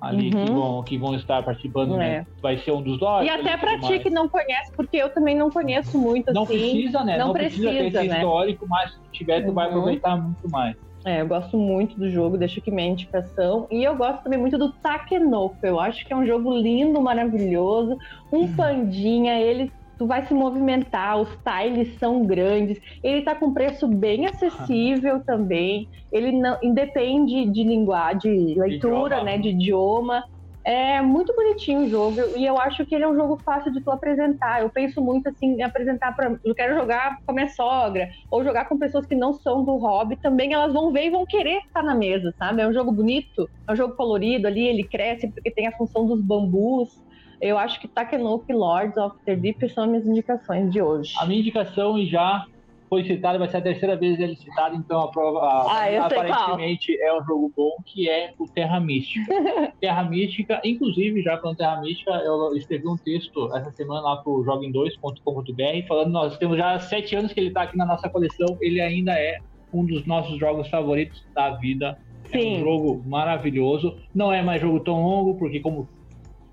ali 0.00 0.34
uhum. 0.34 0.44
que, 0.44 0.52
vão, 0.52 0.82
que 0.82 0.98
vão 0.98 1.14
estar 1.14 1.42
participando, 1.42 1.96
né? 1.96 2.06
é. 2.06 2.18
né? 2.18 2.26
Vai 2.42 2.58
ser 2.58 2.72
um 2.72 2.82
dos 2.82 2.98
dois. 2.98 3.26
E 3.26 3.30
até 3.30 3.56
pra 3.56 3.78
ti 3.78 3.98
que 4.00 4.10
não 4.10 4.28
conhece, 4.28 4.72
porque 4.72 4.96
eu 4.96 5.08
também 5.08 5.36
não 5.36 5.50
conheço 5.50 5.98
muito, 5.98 6.32
Não 6.32 6.42
assim. 6.42 6.58
precisa, 6.58 7.04
né? 7.04 7.16
Não, 7.16 7.28
não 7.28 7.34
precisa, 7.34 7.70
precisa 7.70 8.00
ter 8.00 8.08
né? 8.08 8.16
histórico, 8.16 8.66
mas 8.68 8.92
se 8.92 8.98
tiver, 9.12 9.42
tu 9.42 9.48
uhum. 9.48 9.54
vai 9.54 9.68
aproveitar 9.68 10.16
muito 10.16 10.50
mais. 10.50 10.76
É, 11.04 11.20
eu 11.20 11.26
gosto 11.26 11.58
muito 11.58 11.98
do 11.98 12.10
jogo, 12.10 12.38
deixa 12.38 12.60
aqui 12.60 12.70
minha 12.70 12.88
indicação. 12.88 13.66
E 13.70 13.84
eu 13.84 13.94
gosto 13.94 14.22
também 14.22 14.38
muito 14.38 14.56
do 14.56 14.72
Takenoko. 14.72 15.56
Eu 15.62 15.78
acho 15.78 16.04
que 16.06 16.12
é 16.12 16.16
um 16.16 16.26
jogo 16.26 16.56
lindo, 16.56 16.98
maravilhoso. 17.00 17.98
Um 18.32 18.38
uhum. 18.38 18.56
pandinha, 18.56 19.38
ele 19.38 19.70
tu 19.98 20.06
vai 20.06 20.26
se 20.26 20.34
movimentar, 20.34 21.20
os 21.20 21.28
tiles 21.42 21.98
são 21.98 22.26
grandes, 22.26 22.78
ele 23.02 23.22
tá 23.22 23.34
com 23.34 23.52
preço 23.52 23.86
bem 23.88 24.26
acessível 24.26 25.22
também, 25.24 25.88
ele 26.12 26.32
não 26.32 26.58
independe 26.62 27.50
de 27.50 27.62
linguagem, 27.62 28.46
de 28.46 28.58
leitura, 28.58 29.16
idioma. 29.16 29.24
né, 29.24 29.38
de 29.38 29.48
idioma. 29.50 30.24
É 30.66 31.02
muito 31.02 31.34
bonitinho 31.36 31.80
o 31.84 31.88
jogo 31.90 32.18
e 32.38 32.46
eu 32.46 32.58
acho 32.58 32.86
que 32.86 32.94
ele 32.94 33.04
é 33.04 33.08
um 33.08 33.14
jogo 33.14 33.38
fácil 33.44 33.70
de 33.70 33.84
tu 33.84 33.90
apresentar. 33.90 34.62
Eu 34.62 34.70
penso 34.70 35.02
muito 35.02 35.28
assim 35.28 35.56
em 35.58 35.62
apresentar 35.62 36.16
para, 36.16 36.38
eu 36.42 36.54
quero 36.54 36.74
jogar 36.74 37.18
com 37.26 37.32
a 37.32 37.34
minha 37.34 37.48
sogra 37.50 38.08
ou 38.30 38.42
jogar 38.42 38.66
com 38.66 38.78
pessoas 38.78 39.06
que 39.06 39.14
não 39.14 39.34
são 39.34 39.62
do 39.62 39.76
hobby, 39.76 40.16
também 40.22 40.54
elas 40.54 40.72
vão 40.72 40.90
ver 40.90 41.04
e 41.04 41.10
vão 41.10 41.26
querer 41.26 41.58
estar 41.58 41.82
na 41.82 41.94
mesa, 41.94 42.32
sabe? 42.38 42.62
É 42.62 42.66
um 42.66 42.72
jogo 42.72 42.90
bonito, 42.92 43.46
é 43.68 43.72
um 43.74 43.76
jogo 43.76 43.94
colorido 43.94 44.46
ali, 44.48 44.66
ele 44.66 44.88
cresce 44.88 45.30
porque 45.34 45.50
tem 45.50 45.66
a 45.66 45.76
função 45.76 46.06
dos 46.06 46.22
bambus. 46.24 47.03
Eu 47.44 47.58
acho 47.58 47.78
que 47.78 47.86
Takenouki 47.86 48.54
Lords 48.54 48.96
of 48.96 49.18
the 49.26 49.36
Deep 49.36 49.68
são 49.68 49.86
minhas 49.86 50.06
indicações 50.06 50.72
de 50.72 50.80
hoje. 50.80 51.12
A 51.18 51.26
minha 51.26 51.40
indicação 51.40 52.02
já 52.06 52.46
foi 52.88 53.04
citada, 53.04 53.38
vai 53.38 53.46
ser 53.50 53.58
a 53.58 53.60
terceira 53.60 53.96
vez 53.96 54.18
ele 54.18 54.34
citado, 54.34 54.74
então 54.76 54.98
a 55.02 55.08
prova 55.08 55.40
ah, 55.40 56.06
aparentemente 56.06 56.98
é 57.02 57.14
um 57.14 57.22
jogo 57.22 57.52
bom, 57.54 57.72
que 57.84 58.08
é 58.08 58.32
o 58.38 58.48
Terra 58.48 58.80
Mística. 58.80 59.30
Terra 59.78 60.04
Mística, 60.04 60.58
inclusive, 60.64 61.20
já 61.20 61.36
falando 61.36 61.58
Terra 61.58 61.82
Mística, 61.82 62.12
eu 62.12 62.56
escrevi 62.56 62.88
um 62.88 62.96
texto 62.96 63.54
essa 63.54 63.70
semana 63.72 64.00
lá 64.00 64.16
pro 64.16 64.42
joguem2.com.br 64.42 65.86
falando 65.86 66.12
nós 66.12 66.38
temos 66.38 66.56
já 66.56 66.78
sete 66.78 67.14
anos 67.14 67.34
que 67.34 67.40
ele 67.40 67.48
está 67.48 67.64
aqui 67.64 67.76
na 67.76 67.84
nossa 67.84 68.08
coleção, 68.08 68.56
ele 68.62 68.80
ainda 68.80 69.12
é 69.12 69.38
um 69.70 69.84
dos 69.84 70.06
nossos 70.06 70.38
jogos 70.38 70.66
favoritos 70.70 71.22
da 71.34 71.50
vida. 71.50 71.98
Sim. 72.24 72.54
É 72.54 72.56
um 72.56 72.60
jogo 72.60 73.02
maravilhoso. 73.06 73.98
Não 74.14 74.32
é 74.32 74.40
mais 74.40 74.62
jogo 74.62 74.80
tão 74.80 75.02
longo, 75.02 75.34
porque 75.34 75.60
como 75.60 75.86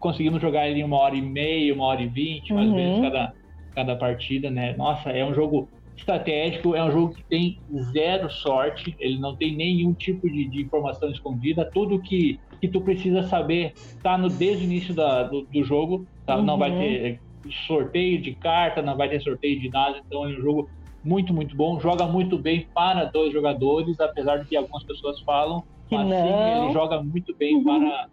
conseguimos 0.01 0.41
jogar 0.41 0.67
ele 0.67 0.81
em 0.81 0.83
uma 0.83 0.97
hora 0.97 1.15
e 1.15 1.21
meia, 1.21 1.73
uma 1.73 1.85
hora 1.85 2.01
e 2.01 2.07
vinte, 2.07 2.53
mais 2.53 2.69
ou 2.69 2.75
menos, 2.75 2.97
uhum. 2.97 3.03
cada, 3.03 3.33
cada 3.73 3.95
partida, 3.95 4.49
né? 4.49 4.75
Nossa, 4.75 5.11
é 5.11 5.23
um 5.23 5.33
jogo 5.33 5.69
estratégico, 5.95 6.75
é 6.75 6.83
um 6.83 6.91
jogo 6.91 7.13
que 7.13 7.23
tem 7.23 7.59
zero 7.93 8.29
sorte, 8.29 8.95
ele 8.99 9.19
não 9.19 9.35
tem 9.35 9.55
nenhum 9.55 9.93
tipo 9.93 10.29
de, 10.29 10.47
de 10.49 10.61
informação 10.61 11.09
escondida, 11.09 11.69
tudo 11.71 12.01
que, 12.01 12.39
que 12.59 12.67
tu 12.67 12.81
precisa 12.81 13.23
saber 13.23 13.73
tá 14.01 14.17
no, 14.17 14.27
desde 14.27 14.63
o 14.63 14.65
início 14.65 14.93
da, 14.93 15.23
do, 15.23 15.43
do 15.43 15.63
jogo, 15.63 16.05
tá? 16.25 16.35
uhum. 16.35 16.43
não 16.43 16.57
vai 16.57 16.71
uhum. 16.71 16.79
ter 16.79 17.19
sorteio 17.67 18.21
de 18.21 18.33
carta, 18.33 18.81
não 18.81 18.97
vai 18.97 19.09
ter 19.09 19.21
sorteio 19.21 19.59
de 19.59 19.69
nada, 19.69 20.01
então 20.05 20.25
é 20.25 20.29
um 20.29 20.41
jogo 20.41 20.69
muito, 21.03 21.33
muito 21.33 21.55
bom, 21.55 21.79
joga 21.79 22.05
muito 22.05 22.37
bem 22.37 22.67
para 22.73 23.05
dois 23.05 23.33
jogadores, 23.33 23.99
apesar 23.99 24.37
de 24.37 24.45
que 24.45 24.55
algumas 24.55 24.83
pessoas 24.83 25.19
falam, 25.21 25.63
que 25.87 25.95
mas 25.95 26.07
não. 26.07 26.27
sim, 26.27 26.63
ele 26.63 26.73
joga 26.73 27.01
muito 27.01 27.35
bem 27.35 27.55
uhum. 27.55 27.63
para, 27.63 28.09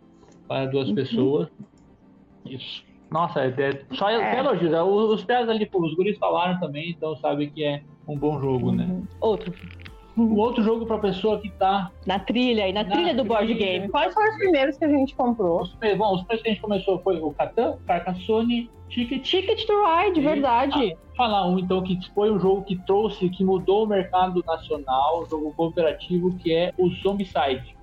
para 0.47 0.67
duas 0.67 0.89
uhum. 0.89 0.95
pessoas. 0.95 1.49
Isso. 2.55 2.85
Nossa, 3.11 3.41
é, 3.41 3.49
é 3.49 3.95
só 3.95 4.11
é. 4.11 4.39
elogios. 4.39 4.73
É, 4.73 4.83
os 4.83 5.25
pés 5.25 5.49
ali, 5.49 5.69
os 5.73 5.95
guris 5.95 6.19
falaram 6.19 6.59
também, 6.61 6.91
então 6.91 7.17
sabe 7.17 7.49
que 7.49 7.65
é 7.65 7.83
um 8.07 8.17
bom 8.17 8.39
jogo, 8.41 8.73
né? 8.73 8.85
uhum. 8.85 8.99
né? 9.01 9.03
Outro. 9.21 9.55
O 10.17 10.37
outro 10.37 10.65
jogo 10.65 10.85
para 10.85 10.99
pessoa 10.99 11.41
que 11.41 11.49
tá. 11.49 11.93
Na 12.05 12.19
trilha, 12.19 12.69
e 12.69 12.73
na, 12.73 12.83
na 12.83 12.91
trilha 12.91 13.15
do 13.15 13.23
trilha. 13.23 13.29
board 13.29 13.55
game. 13.55 13.89
Quais 13.89 14.13
foram 14.13 14.31
os 14.33 14.37
primeiros 14.37 14.77
que 14.77 14.85
a 14.85 14.89
gente 14.89 15.15
comprou? 15.15 15.63
Os, 15.63 15.73
bom, 15.97 16.15
os 16.15 16.23
primeiros 16.23 16.43
que 16.43 16.49
a 16.49 16.53
gente 16.53 16.61
começou 16.61 16.99
foi 16.99 17.21
o 17.21 17.31
Catan, 17.31 17.77
Carcassonne, 17.87 18.69
Ticket. 18.89 19.23
Ticket 19.23 19.65
to 19.65 19.73
Ride, 19.85 20.21
verdade. 20.21 20.93
Ah, 20.93 21.17
falar 21.17 21.47
um 21.47 21.59
então 21.59 21.83
que 21.83 21.99
foi 22.15 22.33
um 22.33 22.41
jogo 22.41 22.65
que 22.65 22.77
trouxe, 22.85 23.29
que 23.29 23.45
mudou 23.45 23.85
o 23.85 23.87
mercado 23.87 24.43
nacional, 24.45 25.23
um 25.23 25.27
jogo 25.27 25.53
cooperativo, 25.55 26.35
que 26.39 26.53
é 26.53 26.73
o 26.77 26.89
Zombicide. 26.91 27.78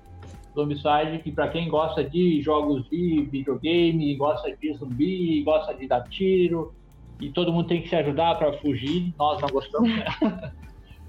Zombicide, 0.56 1.20
que 1.22 1.30
para 1.30 1.48
quem 1.48 1.68
gosta 1.68 2.02
de 2.02 2.40
jogos 2.40 2.88
de 2.88 3.28
videogame, 3.30 4.16
gosta 4.16 4.56
de 4.56 4.72
zumbi, 4.72 5.42
gosta 5.42 5.74
de 5.74 5.86
dar 5.86 6.02
tiro, 6.08 6.74
e 7.20 7.30
todo 7.30 7.52
mundo 7.52 7.68
tem 7.68 7.82
que 7.82 7.88
se 7.88 7.96
ajudar 7.96 8.36
para 8.36 8.54
fugir, 8.54 9.14
nós 9.18 9.40
não 9.40 9.48
gostamos. 9.48 9.94
Né? 9.94 10.04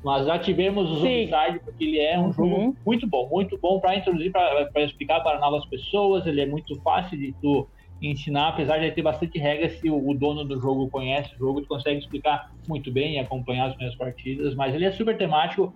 Mas 0.04 0.28
já 0.28 0.38
tivemos 0.38 0.92
o 0.92 0.96
Zombicide, 0.96 1.60
porque 1.64 1.84
ele 1.84 2.00
é 2.00 2.20
um 2.20 2.26
uhum. 2.26 2.34
jogo 2.34 2.78
muito 2.86 3.08
bom, 3.08 3.28
muito 3.30 3.58
bom 3.58 3.80
para 3.80 3.96
introduzir, 3.96 4.32
para 4.32 4.84
explicar 4.84 5.22
para 5.22 5.40
novas 5.40 5.66
pessoas, 5.66 6.26
ele 6.28 6.42
é 6.42 6.46
muito 6.46 6.80
fácil 6.82 7.18
de 7.18 7.34
tu 7.42 7.68
ensinar, 8.02 8.50
apesar 8.50 8.78
de 8.78 8.92
ter 8.92 9.02
bastante 9.02 9.40
regras, 9.40 9.80
se 9.80 9.90
o, 9.90 10.14
dono 10.14 10.46
do 10.46 10.60
jogo 10.62 10.88
conhece 10.90 11.34
o 11.36 11.40
jogo, 11.40 11.62
tu 11.62 11.68
consegue 11.68 12.00
explicar 12.00 12.52
muito 12.68 12.92
bem 12.92 13.16
e 13.16 13.20
acompanhar 13.20 13.70
as 13.70 13.78
minhas 13.78 13.96
partidas, 13.96 14.54
mas 14.56 14.76
ele 14.76 14.86
é 14.86 14.92
super 14.92 15.18
temático, 15.18 15.74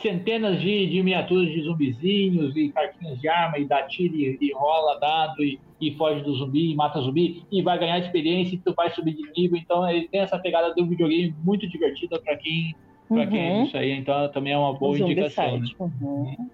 centenas 0.00 0.60
de, 0.60 0.86
de 0.86 1.02
miniaturas 1.02 1.48
de 1.48 1.62
zumbizinhos 1.62 2.56
e 2.56 2.70
cartinhas 2.70 3.20
de 3.20 3.28
arma 3.28 3.58
e 3.58 3.64
dá 3.64 3.82
tiro 3.82 4.14
e, 4.14 4.38
e 4.40 4.52
rola 4.52 4.98
dado 4.98 5.42
e, 5.42 5.60
e, 5.80 5.94
foge 5.96 6.22
do 6.22 6.34
zumbi 6.34 6.70
e 6.70 6.74
mata 6.74 7.00
zumbi 7.00 7.44
e 7.50 7.62
vai 7.62 7.78
ganhar 7.78 7.98
experiência 7.98 8.54
e 8.54 8.58
tu 8.58 8.72
vai 8.74 8.90
subir 8.90 9.14
de 9.14 9.30
nível. 9.36 9.58
Então 9.58 9.88
ele 9.88 10.08
tem 10.08 10.20
essa 10.20 10.38
pegada 10.38 10.74
do 10.74 10.86
videogame 10.86 11.34
muito 11.44 11.68
divertida 11.68 12.18
para 12.20 12.36
quem 12.36 12.74
para 13.08 13.24
uhum. 13.24 13.30
quem 13.30 13.40
é 13.40 13.64
isso 13.64 13.76
aí. 13.76 13.90
Então 13.92 14.30
também 14.30 14.52
é 14.52 14.58
uma 14.58 14.72
boa 14.72 14.98
indicação. 14.98 15.58
Né? 15.58 15.68
Uhum. 15.78 16.50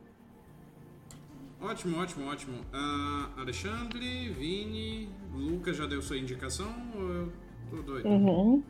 Ótimo, 1.60 2.00
ótimo, 2.00 2.28
ótimo. 2.28 2.56
Uh, 2.72 3.40
Alexandre, 3.40 4.28
Vini, 4.30 5.08
Lucas 5.34 5.76
já 5.76 5.86
deu 5.86 6.00
sua 6.00 6.16
indicação 6.16 6.72
ou 6.94 7.02
eu 7.02 7.32
tô 7.72 7.82
doido? 7.82 8.08
Uhum. 8.08 8.62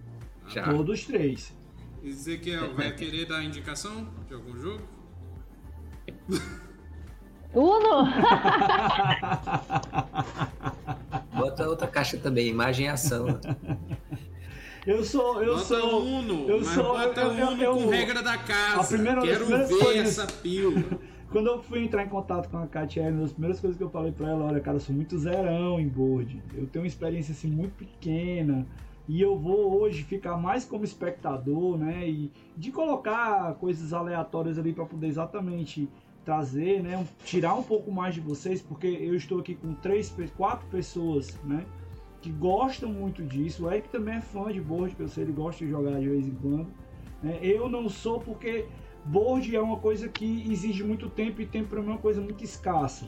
Já. 0.49 0.62
Todos 0.65 1.05
três. 1.07 1.57
Ezequiel, 2.09 2.74
vai 2.76 2.93
querer 2.94 3.26
dar 3.26 3.43
indicação 3.43 4.09
de 4.26 4.35
algum 4.35 4.56
jogo? 4.56 4.82
Uno! 7.55 8.09
Bota 11.35 11.68
outra 11.68 11.86
caixa 11.86 12.16
também, 12.18 12.48
imagem 12.48 12.86
e 12.86 12.89
ação. 12.89 13.39
Eu 14.86 15.05
sou, 15.05 15.43
eu 15.43 15.55
bota 15.55 15.64
sou. 15.66 16.05
Uno, 16.05 16.48
eu 16.48 16.59
mas 16.59 16.68
sou, 16.68 16.85
bota 16.85 17.20
eu, 17.20 17.30
Uno 17.30 17.62
eu, 17.62 17.76
eu, 17.78 17.85
com 17.85 17.90
regra 17.90 18.22
da 18.22 18.36
casa. 18.39 18.80
A 18.80 18.85
primeira, 18.85 19.20
Quero 19.22 19.47
ver 19.47 19.68
coisas, 19.68 20.18
essa 20.18 20.26
pílula. 20.26 20.82
Quando 21.30 21.47
eu 21.48 21.62
fui 21.62 21.85
entrar 21.85 22.02
em 22.05 22.09
contato 22.09 22.48
com 22.48 22.56
a 22.56 22.66
Katia, 22.66 23.02
uma 23.02 23.20
das 23.20 23.32
primeiras 23.32 23.60
coisas 23.60 23.76
que 23.76 23.85
eu 23.85 23.90
falei 23.90 24.12
pra 24.12 24.30
ela, 24.30 24.47
olha, 24.47 24.60
cara, 24.60 24.78
eu 24.78 24.80
sou 24.80 24.94
muito 24.94 25.18
zerão 25.18 25.78
em 25.78 25.86
board. 25.86 26.43
Eu 26.55 26.66
tenho 26.66 26.82
uma 26.82 26.89
experiência 26.89 27.32
assim 27.32 27.48
muito 27.48 27.74
pequena 27.74 28.66
e 29.09 29.22
eu 29.22 29.39
vou 29.39 29.80
hoje 29.80 30.02
ficar 30.02 30.36
mais 30.36 30.66
como 30.66 30.85
espectador, 30.85 31.78
né? 31.78 32.06
E 32.06 32.30
de 32.56 32.70
colocar 32.70 33.55
coisas 33.55 33.94
aleatórias 33.94 34.59
ali 34.59 34.72
para 34.72 34.85
poder 34.85 35.06
exatamente 35.06 35.89
trazer, 36.24 36.82
né? 36.82 37.06
Tirar 37.24 37.55
um 37.55 37.62
pouco 37.62 37.90
mais 37.90 38.14
de 38.14 38.20
vocês, 38.20 38.60
porque 38.60 38.86
eu 38.86 39.14
estou 39.14 39.40
aqui 39.40 39.55
com 39.55 39.72
três, 39.72 40.14
quatro 40.36 40.66
pessoas, 40.68 41.39
né? 41.43 41.64
Que 42.20 42.30
gostam 42.30 42.93
muito 42.93 43.24
disso. 43.24 43.64
O 43.64 43.72
Eric 43.72 43.89
também 43.89 44.16
é 44.16 44.20
fã 44.20 44.52
de 44.52 44.60
board, 44.60 44.94
que 44.94 45.02
eu 45.02 45.09
sei 45.09 45.24
ele 45.24 45.32
gosta 45.32 45.64
de 45.64 45.70
jogar 45.70 45.98
de 45.98 46.09
vez 46.09 46.26
em 46.26 46.35
quando. 46.35 46.66
Né? 47.22 47.39
Eu 47.40 47.66
não 47.66 47.89
sou 47.89 48.20
porque 48.20 48.66
board 49.06 49.56
é 49.56 49.60
uma 49.60 49.78
coisa 49.78 50.06
que 50.06 50.52
exige 50.52 50.85
muito 50.85 51.09
tempo 51.09 51.40
e 51.40 51.47
tempo 51.47 51.68
para 51.68 51.80
mim 51.80 51.89
é 51.89 51.90
uma 51.93 51.98
coisa 51.98 52.20
muito 52.20 52.44
escassa. 52.44 53.06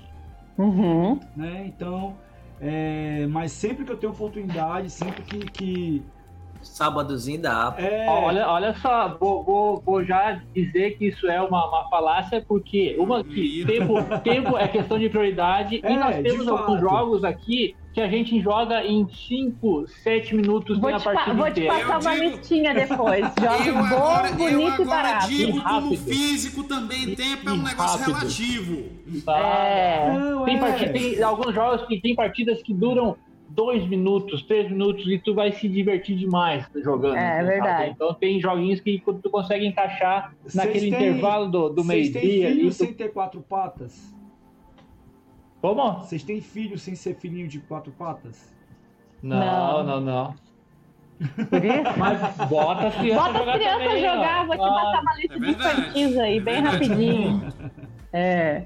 Uhum. 0.56 1.20
Né? 1.36 1.66
Então 1.66 2.16
é, 2.60 3.26
mas 3.28 3.52
sempre 3.52 3.84
que 3.86 3.92
eu 3.92 3.98
tenho 3.98 4.12
oportunidade, 4.12 4.90
sempre 4.90 5.24
que. 5.24 5.50
que... 5.50 6.14
Sábadozinho 6.62 7.42
dá. 7.42 7.74
É... 7.78 8.06
Olha, 8.08 8.48
olha 8.48 8.74
só, 8.74 9.16
vou, 9.18 9.42
vou, 9.42 9.82
vou, 9.84 10.04
já 10.04 10.40
dizer 10.54 10.96
que 10.96 11.08
isso 11.08 11.26
é 11.28 11.40
uma, 11.40 11.66
uma 11.68 11.88
falácia, 11.88 12.44
porque 12.46 12.96
uma 12.98 13.24
que 13.24 13.64
tempo, 13.64 13.94
tempo 14.22 14.56
é 14.56 14.68
questão 14.68 14.98
de 14.98 15.08
prioridade 15.08 15.80
é, 15.82 15.92
e 15.92 15.96
nós 15.96 16.16
temos 16.16 16.46
alguns 16.48 16.80
jogos 16.80 17.24
aqui 17.24 17.74
que 17.92 18.00
a 18.00 18.08
gente 18.08 18.40
joga 18.40 18.84
em 18.84 19.08
5, 19.08 19.86
7 19.88 20.36
minutos 20.36 20.78
vou 20.78 20.94
a 20.94 21.00
partida 21.00 21.34
Vou 21.34 21.50
te 21.50 21.66
passar 21.66 22.00
uma 22.00 22.14
digo... 22.14 22.36
listinha 22.36 22.72
depois. 22.72 23.26
Joga 23.40 23.72
bom, 23.72 23.78
agora, 23.78 24.32
bonito 24.32 24.82
e 24.82 24.84
barato. 24.84 25.28
digo 25.28 25.58
e 25.58 25.60
como 25.60 25.96
físico 25.96 26.64
também 26.64 27.14
tempo 27.16 27.48
é 27.48 27.52
um 27.52 27.62
negócio 27.62 27.98
rápido. 27.98 28.18
relativo. 28.18 28.84
É. 29.28 30.12
Não, 30.12 30.44
tem, 30.44 30.56
é. 30.56 30.60
Partida, 30.60 30.92
tem 30.92 31.22
alguns 31.22 31.54
jogos 31.54 31.86
que 31.86 32.00
tem 32.00 32.14
partidas 32.14 32.62
que 32.62 32.72
duram 32.72 33.16
2 33.50 33.88
minutos, 33.88 34.42
3 34.42 34.70
minutos 34.70 35.06
e 35.06 35.18
tu 35.18 35.34
vai 35.34 35.52
se 35.52 35.68
divertir 35.68 36.16
demais 36.16 36.68
jogando. 36.76 37.16
É, 37.16 37.42
verdade. 37.42 37.90
Então 37.90 38.14
tem 38.14 38.40
joguinhos 38.40 38.80
que 38.80 39.02
tu 39.22 39.30
consegue 39.30 39.66
encaixar 39.66 40.32
Cês 40.42 40.54
naquele 40.54 40.90
tem, 40.90 41.08
intervalo 41.08 41.48
do, 41.48 41.68
do 41.68 41.84
meio-dia. 41.84 42.48
ali. 42.48 42.66
Tu... 42.66 42.72
sem 42.72 42.94
ter 42.94 43.12
quatro 43.12 43.40
patas? 43.40 44.14
Como? 45.60 45.92
Vocês 45.98 46.22
têm 46.22 46.40
filho 46.40 46.78
sem 46.78 46.94
ser 46.94 47.16
filhinho 47.16 47.48
de 47.48 47.58
quatro 47.60 47.92
patas? 47.92 48.52
Não, 49.22 49.84
não, 49.84 50.00
não. 50.00 50.00
não. 50.00 50.50
Por 51.46 51.64
isso? 51.64 51.92
Mas 51.98 52.48
bota 52.48 52.86
as 52.86 52.94
crianças 52.94 53.32
Bota 53.32 53.50
as 53.50 53.56
crianças 53.56 54.00
jogar, 54.00 54.46
vou 54.46 54.56
te 54.56 54.62
passar 54.62 55.00
uma 55.02 55.14
lista 55.16 55.34
é 55.34 55.38
de 55.38 55.50
infantis 55.50 56.18
aí, 56.18 56.40
bem 56.40 56.60
rapidinho. 56.60 57.52
É. 58.12 58.64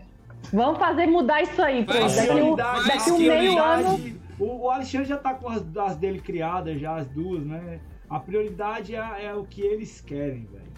Vamos 0.51 0.79
fazer 0.79 1.07
mudar 1.07 1.43
isso 1.43 1.61
aí, 1.61 1.85
Fred. 1.85 2.17
Daqui, 2.17 2.41
um, 2.41 2.57
daqui 2.57 3.11
um 3.11 3.19
meio 3.19 3.63
ano. 3.63 4.24
O, 4.39 4.69
Alexandre 4.69 5.07
já 5.07 5.17
tá 5.17 5.35
com 5.35 5.49
as, 5.49 5.65
as, 5.77 5.97
dele 5.97 6.21
criadas, 6.21 6.81
já 6.81 6.97
as 6.97 7.07
duas, 7.09 7.45
né? 7.45 7.81
A 8.09 8.19
prioridade 8.21 8.95
é, 8.95 9.27
é 9.27 9.35
o 9.35 9.45
que 9.45 9.63
eles 9.63 10.01
querem, 10.01 10.47
velho. 10.47 10.75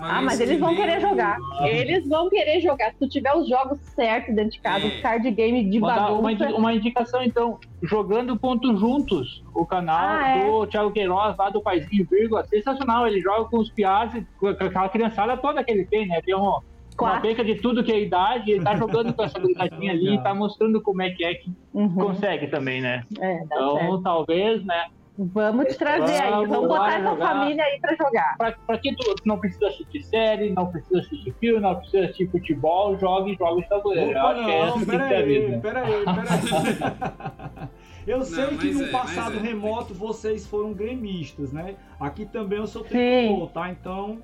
Ah, 0.00 0.22
mas 0.22 0.38
eles 0.38 0.60
vão 0.60 0.76
querer 0.76 1.00
jogar. 1.00 1.38
Eles 1.62 2.06
vão 2.06 2.28
querer 2.28 2.60
jogar. 2.60 2.92
Se 2.92 2.98
tu 2.98 3.08
tiver 3.08 3.34
os 3.34 3.48
jogos 3.48 3.80
certos 3.94 4.34
dentro 4.34 4.52
de 4.52 4.60
casa, 4.60 4.84
é. 4.84 4.88
os 4.88 5.00
card 5.00 5.30
game 5.32 5.68
de 5.68 5.80
bagunça... 5.80 6.48
Uma, 6.48 6.56
uma 6.56 6.74
indicação, 6.74 7.22
então. 7.22 7.58
Jogando 7.82 8.36
ponto 8.36 8.76
juntos. 8.76 9.42
O 9.54 9.66
canal 9.66 10.20
ah, 10.20 10.28
é. 10.28 10.46
do 10.46 10.66
Thiago 10.66 10.92
Queiroz, 10.92 11.36
lá 11.36 11.50
do 11.50 11.60
Paizinho 11.60 12.06
Vírgula. 12.08 12.44
Sensacional. 12.44 13.06
Ele 13.08 13.20
joga 13.20 13.46
com 13.46 13.58
os 13.58 13.70
piás, 13.70 14.12
com 14.38 14.48
aquela 14.48 14.88
criançada 14.88 15.36
toda 15.36 15.64
que 15.64 15.72
ele 15.72 15.84
tem, 15.84 16.06
né? 16.06 16.20
Tem 16.22 16.34
um, 16.34 16.60
uma 17.04 17.20
peca 17.20 17.44
de 17.44 17.56
tudo 17.56 17.84
que 17.84 17.92
é 17.92 18.00
idade. 18.00 18.52
Ele 18.52 18.64
tá 18.64 18.76
jogando 18.76 19.12
com 19.12 19.22
essa 19.22 19.38
gurizadinha 19.38 19.92
ali 19.92 20.14
e 20.14 20.22
tá 20.22 20.34
mostrando 20.34 20.80
como 20.80 21.02
é 21.02 21.10
que 21.10 21.24
é 21.24 21.34
que 21.34 21.52
uhum. 21.72 21.94
consegue 21.94 22.46
também, 22.48 22.80
né? 22.80 23.04
É, 23.20 23.42
então, 23.42 23.76
certo. 23.76 24.02
talvez, 24.02 24.64
né? 24.64 24.86
Vamos 25.20 25.66
te 25.66 25.76
trazer 25.76 26.22
aí, 26.22 26.46
vamos 26.46 26.68
botar 26.68 26.94
essa 26.94 27.10
jogar. 27.10 27.28
família 27.28 27.64
aí 27.64 27.80
pra 27.80 27.96
jogar. 27.96 28.36
Pra, 28.38 28.52
pra 28.52 28.78
quem 28.78 28.94
tu 28.94 29.14
não 29.24 29.36
precisa 29.36 29.66
assistir 29.66 30.04
série, 30.04 30.50
não 30.50 30.66
precisa 30.68 31.00
assistir 31.00 31.34
filme, 31.40 31.60
não 31.60 31.74
precisa 31.74 32.04
assistir 32.04 32.30
futebol, 32.30 32.96
jogue 32.96 33.34
jogos 33.34 33.66
tabuleiro. 33.66 34.10
Opa, 34.10 34.34
não, 34.34 34.48
é 34.48 34.60
essa 34.60 34.86
peraí, 34.86 35.60
peraí, 35.60 36.04
peraí. 36.04 37.68
Eu 38.06 38.22
sei 38.22 38.46
não, 38.46 38.56
que 38.56 38.72
no 38.72 38.84
é, 38.84 38.90
passado 38.90 39.36
é, 39.36 39.40
remoto 39.40 39.92
vocês 39.92 40.46
foram 40.46 40.72
gremistas, 40.72 41.52
né? 41.52 41.74
Aqui 42.00 42.24
também 42.24 42.58
eu 42.58 42.66
sou 42.66 42.82
tricolor, 42.82 43.50
tá? 43.50 43.70
Então, 43.70 44.22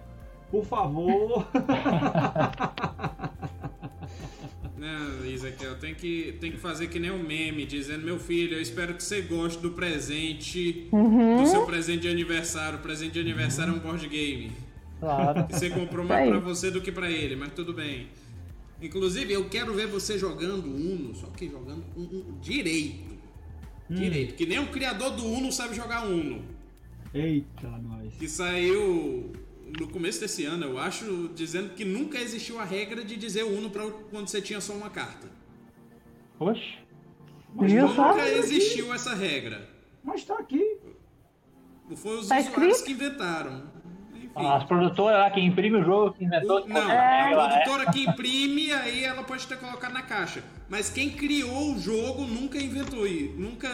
por 0.51 0.65
favor. 0.65 1.47
Não, 4.77 5.25
Ezequiel, 5.25 5.79
tem 5.79 5.95
que, 5.95 6.37
tem 6.41 6.53
que 6.53 6.59
fazer 6.59 6.89
que 6.89 6.99
nem 6.99 7.11
um 7.11 7.23
meme, 7.23 7.65
dizendo, 7.65 8.05
meu 8.05 8.19
filho, 8.19 8.55
eu 8.57 8.61
espero 8.61 8.93
que 8.95 9.03
você 9.03 9.23
goste 9.23 9.62
do 9.62 9.71
presente, 9.71 10.89
uhum. 10.93 11.43
do 11.43 11.47
seu 11.47 11.65
presente 11.65 12.03
de 12.03 12.09
aniversário. 12.09 12.79
O 12.79 12.83
presente 12.83 13.12
de 13.12 13.21
aniversário 13.21 13.73
é 13.73 13.77
um 13.77 13.79
board 13.79 14.07
game. 14.07 14.53
Claro. 15.01 15.47
Que 15.47 15.55
você 15.55 15.71
comprou 15.71 16.05
mais 16.05 16.29
pra 16.29 16.39
você 16.39 16.71
do 16.71 16.83
que 16.83 16.93
pra 16.93 17.11
ele, 17.11 17.35
mas 17.35 17.53
tudo 17.55 17.73
bem. 17.73 18.09
Inclusive, 18.83 19.33
eu 19.33 19.49
quero 19.49 19.73
ver 19.73 19.87
você 19.87 20.19
jogando 20.19 20.66
Uno, 20.66 21.15
só 21.15 21.29
que 21.29 21.49
jogando 21.49 21.83
um, 21.97 22.03
um, 22.03 22.39
direito. 22.43 23.15
Hum. 23.91 23.95
Direito. 23.95 24.35
Que 24.35 24.45
nem 24.45 24.59
o 24.59 24.66
criador 24.66 25.12
do 25.12 25.25
Uno 25.25 25.51
sabe 25.51 25.75
jogar 25.75 26.07
Uno. 26.07 26.43
Eita, 27.15 27.69
nós. 27.79 28.15
Que 28.19 28.29
saiu 28.29 29.33
no 29.79 29.89
começo 29.89 30.21
desse 30.21 30.45
ano, 30.45 30.65
eu 30.65 30.79
acho, 30.79 31.31
dizendo 31.35 31.71
que 31.71 31.85
nunca 31.85 32.19
existiu 32.19 32.61
a 32.61 32.65
regra 32.65 33.05
de 33.05 33.17
dizer 33.17 33.45
Uno 33.45 33.71
para 33.71 33.91
quando 34.11 34.29
você 34.29 34.41
tinha 34.41 34.61
só 34.61 34.73
uma 34.73 34.91
carta. 34.91 35.29
Oxe. 36.39 36.79
Mas 37.55 37.73
nunca 37.73 38.29
existiu 38.29 38.93
essa 38.93 39.15
regra. 39.15 39.69
Mas 40.03 40.25
tá 40.25 40.35
aqui. 40.35 40.79
Foi 41.97 42.19
os 42.19 42.29
tá 42.29 42.39
usuários 42.39 42.79
escrito? 42.79 42.85
que 42.85 42.93
inventaram. 42.93 43.63
Ah, 44.35 44.57
as 44.57 44.65
produtoras 44.65 45.19
lá 45.21 45.31
que 45.31 45.41
imprime 45.41 45.77
o 45.77 45.85
jogo, 45.85 46.13
que 46.13 46.25
inventou. 46.25 46.65
O, 46.65 46.69
não, 46.69 46.91
é, 46.91 47.33
a 47.33 47.49
produtora 47.49 47.85
é. 47.85 47.93
que 47.93 48.05
imprime, 48.05 48.73
aí 48.73 49.05
ela 49.05 49.23
pode 49.23 49.47
ter 49.47 49.57
colocado 49.59 49.93
na 49.93 50.03
caixa. 50.03 50.43
Mas 50.69 50.91
quem 50.91 51.11
criou 51.11 51.73
o 51.73 51.79
jogo 51.79 52.25
nunca 52.25 52.59
inventou, 52.59 53.07
nunca 53.37 53.71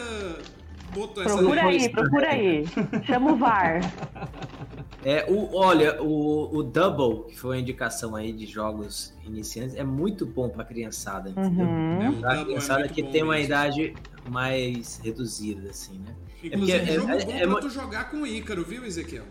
botou 0.93 1.23
essa 1.23 1.35
Procura 1.35 1.63
aí, 1.63 1.89
procura 1.89 2.29
aí. 2.29 2.63
Chama 3.05 3.31
o 3.31 3.35
VAR. 3.37 3.81
É, 5.03 5.25
o, 5.27 5.55
olha, 5.55 6.01
o, 6.01 6.57
o 6.57 6.63
Double, 6.63 7.25
que 7.31 7.39
foi 7.39 7.57
a 7.57 7.59
indicação 7.59 8.15
aí 8.15 8.31
de 8.31 8.45
jogos 8.45 9.13
iniciantes, 9.25 9.75
é 9.75 9.83
muito 9.83 10.25
bom 10.25 10.47
pra 10.47 10.63
criançada, 10.63 11.29
entendeu? 11.29 11.65
Uhum. 11.65 12.01
É, 12.01 12.11
pra 12.19 12.39
é 12.39 12.43
criançada 12.43 12.85
é 12.85 12.87
que 12.87 13.01
tem 13.01 13.23
uma 13.23 13.33
mesmo. 13.33 13.45
idade 13.45 13.93
mais 14.29 14.99
reduzida, 15.03 15.71
assim, 15.71 15.99
né? 15.99 16.15
Inclusive, 16.43 16.77
é, 16.77 16.83
é 16.83 16.93
jogo 16.93 17.11
é, 17.11 17.25
bom 17.25 17.31
é, 17.31 17.47
pra 17.47 17.59
tu 17.59 17.69
jogar 17.69 18.11
com 18.11 18.17
o 18.17 18.27
Ícaro, 18.27 18.63
viu, 18.63 18.85
Ezequiel? 18.85 19.25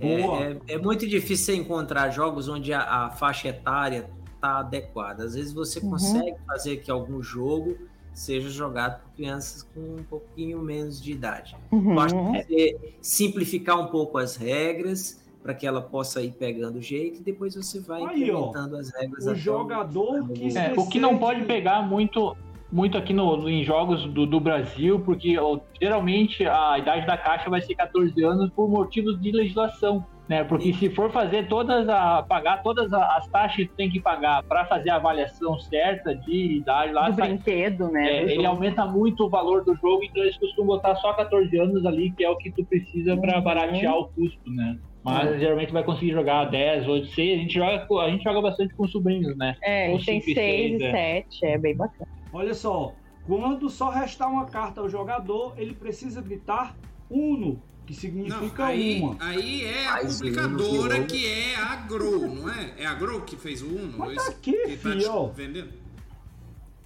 É, 0.00 0.74
é, 0.74 0.78
muito 0.78 1.06
difícil 1.06 1.54
encontrar 1.54 2.10
jogos 2.10 2.48
onde 2.48 2.72
a, 2.72 3.06
a, 3.06 3.10
faixa 3.10 3.48
etária 3.48 4.08
tá 4.40 4.58
adequada. 4.58 5.24
Às 5.24 5.34
vezes 5.34 5.52
você 5.52 5.80
uhum. 5.80 5.90
consegue 5.90 6.36
fazer 6.46 6.76
que 6.78 6.90
algum 6.90 7.22
jogo 7.22 7.76
seja 8.14 8.48
jogado 8.48 9.02
por 9.02 9.12
crianças 9.14 9.62
com 9.62 9.80
um 9.80 10.04
pouquinho 10.04 10.62
menos 10.62 11.02
de 11.02 11.12
idade. 11.12 11.56
Uhum. 11.70 11.92
Eu 11.92 12.00
acho 12.00 12.46
que 12.46 12.78
simplificar 13.02 13.78
um 13.78 13.88
pouco 13.88 14.18
as 14.18 14.36
regras 14.36 15.22
para 15.42 15.52
que 15.52 15.66
ela 15.66 15.82
possa 15.82 16.22
ir 16.22 16.32
pegando 16.32 16.78
o 16.78 16.82
jeito 16.82 17.20
e 17.20 17.22
depois 17.22 17.54
você 17.54 17.78
vai 17.80 18.02
Aí, 18.02 18.22
implementando 18.22 18.76
ó, 18.76 18.78
as 18.78 18.90
regras. 18.94 19.26
O 19.26 19.34
jogador 19.34 20.26
que 20.28 20.56
é, 20.56 20.72
o 20.74 20.88
que 20.88 20.98
não 20.98 21.18
pode 21.18 21.44
pegar 21.44 21.82
muito 21.82 22.34
muito 22.72 22.98
aqui 22.98 23.12
no, 23.12 23.48
em 23.48 23.62
jogos 23.62 24.04
do, 24.06 24.26
do 24.26 24.40
Brasil, 24.40 24.98
porque 25.00 25.38
ó, 25.38 25.60
geralmente 25.80 26.44
a 26.44 26.78
idade 26.78 27.06
da 27.06 27.16
caixa 27.16 27.48
vai 27.48 27.60
ser 27.60 27.74
14 27.74 28.20
anos 28.24 28.50
por 28.50 28.68
motivos 28.68 29.20
de 29.20 29.30
legislação 29.30 30.04
né? 30.28 30.42
Porque 30.44 30.72
se 30.72 30.88
for 30.90 31.10
fazer 31.10 31.48
todas 31.48 31.88
a 31.88 32.22
pagar 32.22 32.62
todas 32.62 32.92
as 32.92 33.26
taxas 33.28 33.66
que 33.66 33.74
tem 33.76 33.90
que 33.90 34.00
pagar 34.00 34.42
para 34.42 34.64
fazer 34.64 34.90
a 34.90 34.96
avaliação 34.96 35.58
certa 35.58 36.14
de 36.14 36.56
idade 36.56 36.92
lá, 36.92 37.10
do 37.10 37.16
brinquedo, 37.16 37.88
né? 37.90 38.08
É, 38.08 38.32
ele 38.32 38.46
aumenta 38.46 38.86
muito 38.86 39.24
o 39.24 39.28
valor 39.28 39.64
do 39.64 39.74
jogo, 39.74 40.02
então 40.04 40.22
eles 40.22 40.36
costumam 40.38 40.76
botar 40.76 40.94
só 40.96 41.12
14 41.12 41.56
anos 41.58 41.84
ali, 41.84 42.10
que 42.10 42.24
é 42.24 42.30
o 42.30 42.36
que 42.36 42.50
tu 42.50 42.64
precisa 42.64 43.16
para 43.16 43.36
uhum. 43.36 43.44
baratear 43.44 43.96
o 43.96 44.08
custo, 44.08 44.50
né? 44.50 44.78
Mas 45.02 45.32
uhum. 45.32 45.38
geralmente 45.38 45.72
vai 45.72 45.84
conseguir 45.84 46.12
jogar 46.12 46.46
10, 46.46 46.88
8, 46.88 47.06
6. 47.08 47.38
A 47.38 47.42
gente 47.42 47.54
joga, 47.54 47.86
a 48.02 48.10
gente 48.10 48.24
joga 48.24 48.40
bastante 48.40 48.74
com 48.74 48.88
sobrinhos, 48.88 49.36
né? 49.36 49.54
É, 49.62 49.90
com 49.90 49.98
tem 49.98 50.20
6 50.20 50.36
e 50.36 50.90
7, 50.90 51.44
é. 51.44 51.52
é 51.52 51.58
bem 51.58 51.76
bacana. 51.76 52.08
Olha 52.32 52.54
só, 52.54 52.94
quando 53.26 53.68
só 53.68 53.90
restar 53.90 54.30
uma 54.30 54.46
carta 54.46 54.80
ao 54.80 54.88
jogador, 54.88 55.52
ele 55.58 55.74
precisa 55.74 56.22
gritar 56.22 56.74
Uno 57.10 57.60
que 57.86 57.94
significa 57.94 58.58
não, 58.58 58.64
aí, 58.64 59.00
uma. 59.00 59.16
Aí 59.20 59.64
é 59.64 59.86
a 59.86 59.98
publicadora 59.98 61.04
que 61.04 61.26
é 61.26 61.56
a 61.56 61.76
Grow, 61.76 62.34
não 62.34 62.50
é? 62.50 62.74
É 62.78 62.86
a 62.86 62.94
Grow 62.94 63.20
que 63.22 63.36
fez 63.36 63.62
o 63.62 63.66
Uno? 63.66 63.98
Mas 63.98 64.16
tá 64.16 64.30
aqui, 64.30 64.52
que 64.52 64.76
tá 64.76 64.90
filho. 64.90 65.28
vendendo? 65.32 65.72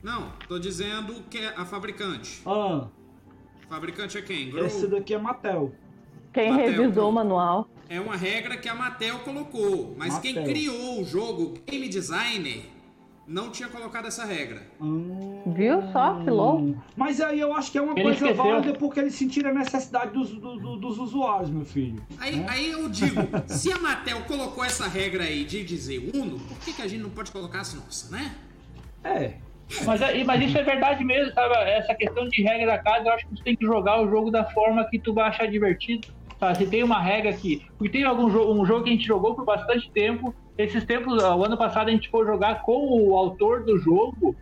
Não, 0.03 0.33
tô 0.49 0.59
dizendo 0.59 1.23
que 1.31 1.39
é 1.39 1.49
a 1.57 1.65
fabricante. 1.65 2.43
Ah. 2.47 2.89
Fabricante 3.69 4.19
é 4.19 4.23
quem? 4.23 4.51
Grow? 4.51 4.67
Esse 4.67 4.87
daqui 4.87 5.15
é 5.15 5.19
Mattel. 5.19 5.73
Quem 6.33 6.51
Mattel, 6.51 6.83
revisou 6.83 7.11
o 7.11 7.13
manual. 7.13 7.69
É 7.89 8.01
uma 8.01 8.17
regra 8.17 8.57
que 8.57 8.69
a 8.69 8.75
Mattel 8.75 9.21
colocou, 9.21 9.95
mas 9.97 10.15
Mattel. 10.15 10.35
quem 10.35 10.45
criou 10.45 11.01
o 11.01 11.05
jogo, 11.05 11.55
game 11.67 11.89
designer, 11.89 12.65
não 13.29 13.51
tinha 13.51 13.69
colocado 13.69 14.07
essa 14.07 14.25
regra. 14.25 14.63
Hum, 14.81 15.43
Viu 15.47 15.83
só, 15.93 16.19
filou? 16.25 16.75
Mas 16.97 17.21
aí 17.21 17.39
eu 17.39 17.53
acho 17.53 17.71
que 17.71 17.77
é 17.77 17.83
uma 17.83 17.93
ele 17.93 18.03
coisa 18.03 18.25
esqueceu. 18.25 18.43
válida 18.43 18.73
porque 18.73 18.99
eles 18.99 19.15
sentiram 19.15 19.51
a 19.51 19.55
necessidade 19.55 20.13
dos, 20.13 20.31
do, 20.31 20.57
do, 20.57 20.77
dos 20.77 20.99
usuários, 20.99 21.51
meu 21.51 21.65
filho. 21.65 22.03
Aí, 22.19 22.37
né? 22.37 22.47
aí 22.49 22.71
eu 22.71 22.89
digo, 22.89 23.21
se 23.47 23.71
a 23.71 23.79
Mattel 23.79 24.23
colocou 24.23 24.65
essa 24.65 24.89
regra 24.89 25.25
aí 25.25 25.45
de 25.45 25.63
dizer 25.63 26.11
Uno, 26.15 26.39
por 26.39 26.59
que, 26.61 26.73
que 26.73 26.81
a 26.81 26.89
gente 26.89 27.03
não 27.03 27.11
pode 27.11 27.31
colocar 27.31 27.61
as 27.61 27.75
nossas, 27.75 28.11
né? 28.11 28.35
É. 29.05 29.35
Mas, 29.85 30.01
mas 30.25 30.43
isso 30.43 30.57
é 30.57 30.63
verdade 30.63 31.05
mesmo, 31.05 31.33
sabe? 31.35 31.55
Essa 31.71 31.95
questão 31.95 32.27
de 32.27 32.43
regra 32.43 32.67
da 32.67 32.79
casa, 32.79 33.07
eu 33.07 33.13
acho 33.13 33.29
que 33.29 33.37
você 33.37 33.43
tem 33.43 33.57
que 33.57 33.67
jogar 33.67 34.01
o 34.01 34.09
jogo 34.09 34.31
da 34.31 34.45
forma 34.47 34.83
que 34.89 34.99
tu 34.99 35.13
vai 35.13 35.29
achar 35.29 35.47
divertido. 35.47 36.09
Tá? 36.39 36.55
Se 36.55 36.67
tem 36.67 36.83
uma 36.83 37.01
regra 37.01 37.31
aqui. 37.31 37.67
Porque 37.77 37.91
tem 37.91 38.05
algum 38.05 38.31
jogo, 38.31 38.53
um 38.53 38.65
jogo 38.65 38.85
que 38.85 38.91
a 38.91 38.93
gente 38.93 39.07
jogou 39.07 39.35
por 39.35 39.45
bastante 39.45 39.91
tempo 39.91 40.35
esses 40.57 40.85
tempos, 40.85 41.23
o 41.23 41.45
ano 41.45 41.57
passado 41.57 41.89
a 41.89 41.93
gente 41.93 42.09
foi 42.09 42.27
jogar 42.27 42.63
com 42.63 43.01
o 43.01 43.17
autor 43.17 43.65
do 43.65 43.79
jogo 43.79 44.35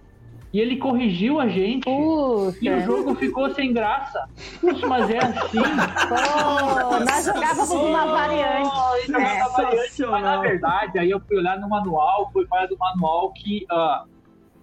e 0.50 0.58
ele 0.58 0.78
corrigiu 0.78 1.38
a 1.38 1.46
gente 1.46 1.84
Puxa. 1.84 2.58
e 2.62 2.70
o 2.70 2.80
jogo 2.80 3.14
ficou 3.14 3.50
sem 3.50 3.74
graça. 3.74 4.26
Puxa, 4.58 4.86
mas 4.86 5.10
é 5.10 5.18
assim. 5.18 5.58
Nós 7.04 7.24
jogávamos 7.26 7.70
uma 7.70 8.06
variante. 8.06 8.70
Oh, 8.70 9.20
é. 9.20 9.48
variante 9.50 10.06
mas 10.06 10.22
na 10.22 10.36
verdade, 10.38 10.98
aí 10.98 11.10
eu 11.10 11.20
fui 11.20 11.36
olhar 11.36 11.60
no 11.60 11.68
manual, 11.68 12.30
foi 12.32 12.46
para 12.46 12.66
do 12.66 12.78
manual 12.78 13.32
que 13.32 13.66
uh, 13.70 14.08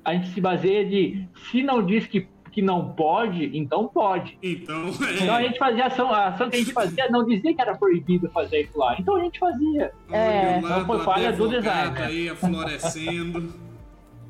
a 0.04 0.14
gente 0.14 0.30
se 0.30 0.42
baseia 0.42 0.84
de 0.84 1.28
se 1.52 1.62
não 1.62 1.86
diz 1.86 2.08
que 2.08 2.28
que 2.54 2.62
não 2.62 2.90
pode, 2.90 3.58
então 3.58 3.88
pode. 3.88 4.38
Então, 4.42 4.86
é. 5.10 5.24
então 5.24 5.36
a 5.36 5.42
gente 5.42 5.58
fazia 5.58 5.88
ação, 5.88 6.14
a 6.14 6.28
ação 6.28 6.50
que 6.50 6.56
a 6.56 6.60
gente 6.60 6.72
fazia 6.72 7.10
não 7.10 7.26
dizia 7.26 7.54
que 7.54 7.62
era 7.62 7.76
proibido 7.76 8.30
fazer 8.30 8.62
isso 8.62 8.78
lá. 8.78 8.96
Então 9.00 9.16
a 9.16 9.20
gente 9.22 9.40
fazia. 9.40 9.92
É. 10.12 10.60
Então 10.60 10.86
foi 10.86 11.00
falha 11.00 11.32
do 11.34 11.50
design. 11.50 11.98
aí 11.98 12.30
florescendo. 12.36 13.54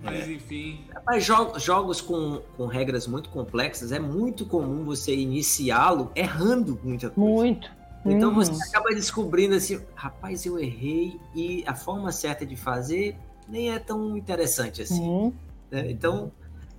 Mas 0.02 0.28
enfim. 0.28 0.82
Mas 1.06 1.24
jogos, 1.24 1.64
jogos 1.64 2.02
com, 2.02 2.42
com 2.58 2.66
regras 2.66 3.08
muito 3.08 3.30
complexas, 3.30 3.92
é 3.92 4.00
muito 4.00 4.46
comum 4.46 4.84
você 4.84 5.16
iniciá-lo 5.16 6.12
errando 6.16 6.80
muita 6.84 7.10
coisa. 7.10 7.32
Muito. 7.32 7.72
Então 8.06 8.30
uhum. 8.30 8.36
você 8.36 8.52
acaba 8.70 8.90
descobrindo 8.90 9.56
assim, 9.56 9.80
rapaz, 9.96 10.46
eu 10.46 10.60
errei 10.60 11.20
e 11.34 11.64
a 11.66 11.74
forma 11.74 12.12
certa 12.12 12.46
de 12.46 12.58
fazer 12.58 13.16
nem 13.48 13.72
é 13.72 13.80
tão 13.80 14.18
interessante 14.18 14.82
assim. 14.82 15.02
Uhum. 15.02 15.34
Né? 15.72 15.90
Então, 15.90 16.32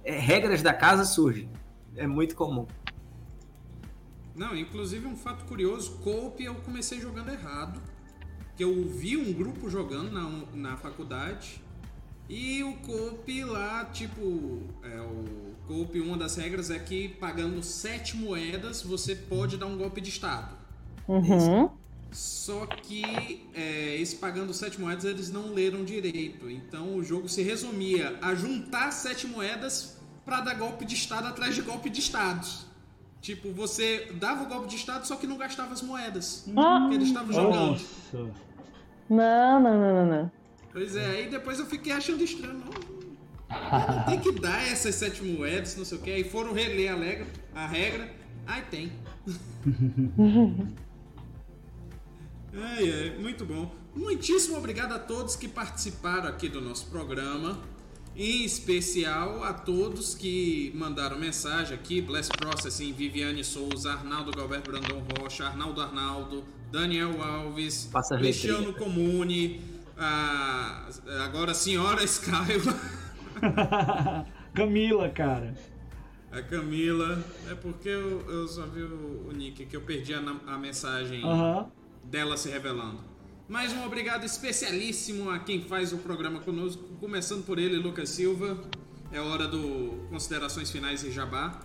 é, 0.05 0.19
regras 0.19 0.63
da 0.63 0.73
casa 0.73 1.05
surgem. 1.05 1.49
É 1.97 2.07
muito 2.07 2.37
comum. 2.37 2.67
Não, 4.35 4.57
inclusive 4.57 5.07
um 5.07 5.17
fato 5.17 5.45
curioso, 5.45 5.99
Coop 5.99 6.43
eu 6.43 6.55
comecei 6.57 7.01
jogando 7.01 7.31
errado. 7.31 7.81
Que 8.57 8.63
eu 8.63 8.89
vi 8.89 9.17
um 9.17 9.33
grupo 9.33 9.69
jogando 9.69 10.13
na, 10.13 10.45
na 10.53 10.77
faculdade 10.77 11.65
e 12.29 12.63
o 12.63 12.75
Coop 12.77 13.45
lá, 13.45 13.85
tipo, 13.87 14.63
é, 14.83 15.01
o 15.01 15.55
Coop, 15.67 16.01
uma 16.01 16.17
das 16.17 16.37
regras 16.37 16.71
é 16.71 16.79
que 16.79 17.09
pagando 17.09 17.63
sete 17.63 18.17
moedas 18.17 18.83
você 18.83 19.15
pode 19.15 19.57
dar 19.57 19.67
um 19.67 19.77
golpe 19.77 20.01
de 20.01 20.09
Estado. 20.09 20.57
Uhum. 21.07 21.69
Só 22.11 22.65
que 22.67 23.47
é, 23.53 23.97
esse 23.97 24.17
pagando 24.17 24.55
sete 24.55 24.81
moedas 24.81 25.05
eles 25.05 25.31
não 25.31 25.53
leram 25.53 25.85
direito. 25.85 26.49
Então 26.49 26.97
o 26.97 27.05
jogo 27.05 27.29
se 27.29 27.43
resumia 27.43 28.19
a 28.23 28.35
juntar 28.35 28.91
sete 28.91 29.27
moedas 29.27 29.94
para 30.25 30.41
dar 30.41 30.55
golpe 30.55 30.85
de 30.85 30.95
estado 30.95 31.27
atrás 31.27 31.55
de 31.55 31.63
golpe 31.63 31.91
de 31.91 32.01
estados. 32.01 32.67
Tipo, 33.21 33.53
você 33.53 34.13
dava 34.15 34.45
o 34.45 34.47
golpe 34.47 34.69
de 34.69 34.77
estado, 34.77 35.07
só 35.07 35.17
que 35.17 35.27
não 35.27 35.39
gastava 35.39 35.73
as 35.73 35.81
moedas 35.81 36.45
ah. 36.57 36.87
que 36.89 36.95
eles 36.95 37.09
estavam 37.09 37.33
jogando. 37.33 37.71
Nossa. 37.71 38.33
Não, 39.09 39.61
não, 39.61 39.81
não, 39.81 39.95
não, 39.95 40.07
não. 40.07 40.33
Pois 40.73 40.95
é, 40.97 41.07
aí 41.07 41.31
depois 41.31 41.59
eu 41.59 41.67
fiquei 41.67 41.93
achando 41.93 42.23
estranho. 42.23 42.65
Não, 43.49 44.05
tem 44.05 44.21
que 44.21 44.33
dar 44.33 44.67
essas 44.67 44.95
sete 44.97 45.23
moedas, 45.23 45.77
não 45.77 45.85
sei 45.85 45.99
o 45.99 46.01
que. 46.01 46.11
Aí 46.11 46.25
foram 46.25 46.53
reler 46.53 46.93
a 46.93 46.97
regra. 46.97 47.27
A 47.55 47.67
regra. 47.67 48.13
Ai, 48.47 48.63
tem. 48.71 48.93
Ai, 52.57 52.89
ai, 52.89 53.19
muito 53.19 53.45
bom. 53.45 53.69
Muitíssimo 53.97 54.57
obrigado 54.57 54.93
a 54.93 54.99
todos 54.99 55.35
que 55.35 55.49
participaram 55.49 56.29
aqui 56.29 56.49
do 56.49 56.61
nosso 56.61 56.87
programa. 56.87 57.61
Em 58.17 58.45
especial 58.45 59.43
a 59.43 59.53
todos 59.53 60.15
que 60.15 60.73
mandaram 60.75 61.19
mensagem 61.19 61.75
aqui: 61.75 62.01
Bless 62.01 62.29
Processing, 62.29 62.93
Viviane 62.93 63.43
Souza, 63.43 63.93
Arnaldo 63.93 64.31
Galberto 64.31 64.71
Brandão 64.71 65.03
Rocha, 65.19 65.47
Arnaldo 65.47 65.81
Arnaldo, 65.81 66.45
Daniel 66.71 67.21
Alves, 67.23 67.91
Cristiano 68.19 68.73
Comune, 68.73 69.61
a, 69.97 70.89
agora 71.25 71.51
a 71.51 71.55
senhora 71.55 72.05
Skyla. 72.05 72.79
Camila, 74.55 75.09
cara. 75.11 75.55
A 76.31 76.41
Camila. 76.41 77.25
É 77.51 77.55
porque 77.55 77.89
eu, 77.89 78.21
eu 78.31 78.47
só 78.47 78.65
vi 78.67 78.83
o, 78.83 79.29
o 79.29 79.33
nick 79.33 79.67
que 79.67 79.77
eu 79.77 79.81
perdi 79.81 80.15
a, 80.15 80.21
a 80.47 80.59
mensagem. 80.59 81.25
Uhum 81.25 81.67
dela 82.05 82.37
se 82.37 82.51
revelando. 82.51 83.01
Mais 83.55 83.73
um 83.73 83.87
obrigado 83.87 84.25
especialíssimo 84.25 85.31
a 85.31 85.39
quem 85.39 85.63
faz 85.63 85.93
o 85.93 85.99
programa 85.99 86.41
conosco, 86.41 86.83
começando 86.99 87.47
por 87.47 87.57
ele, 87.57 87.77
Lucas 87.77 88.09
Silva. 88.09 88.59
É 89.13 89.21
hora 89.21 89.47
do 89.47 90.09
considerações 90.11 90.73
finais 90.73 91.05
e 91.05 91.13
jabá. 91.13 91.61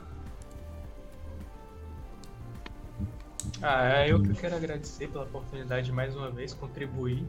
Ah, 3.59 4.03
é 4.03 4.11
eu 4.11 4.21
que 4.21 4.35
quero 4.35 4.55
agradecer 4.55 5.07
pela 5.07 5.23
oportunidade 5.23 5.87
de 5.87 5.91
mais 5.91 6.15
uma 6.15 6.29
vez 6.29 6.53
contribuir. 6.53 7.25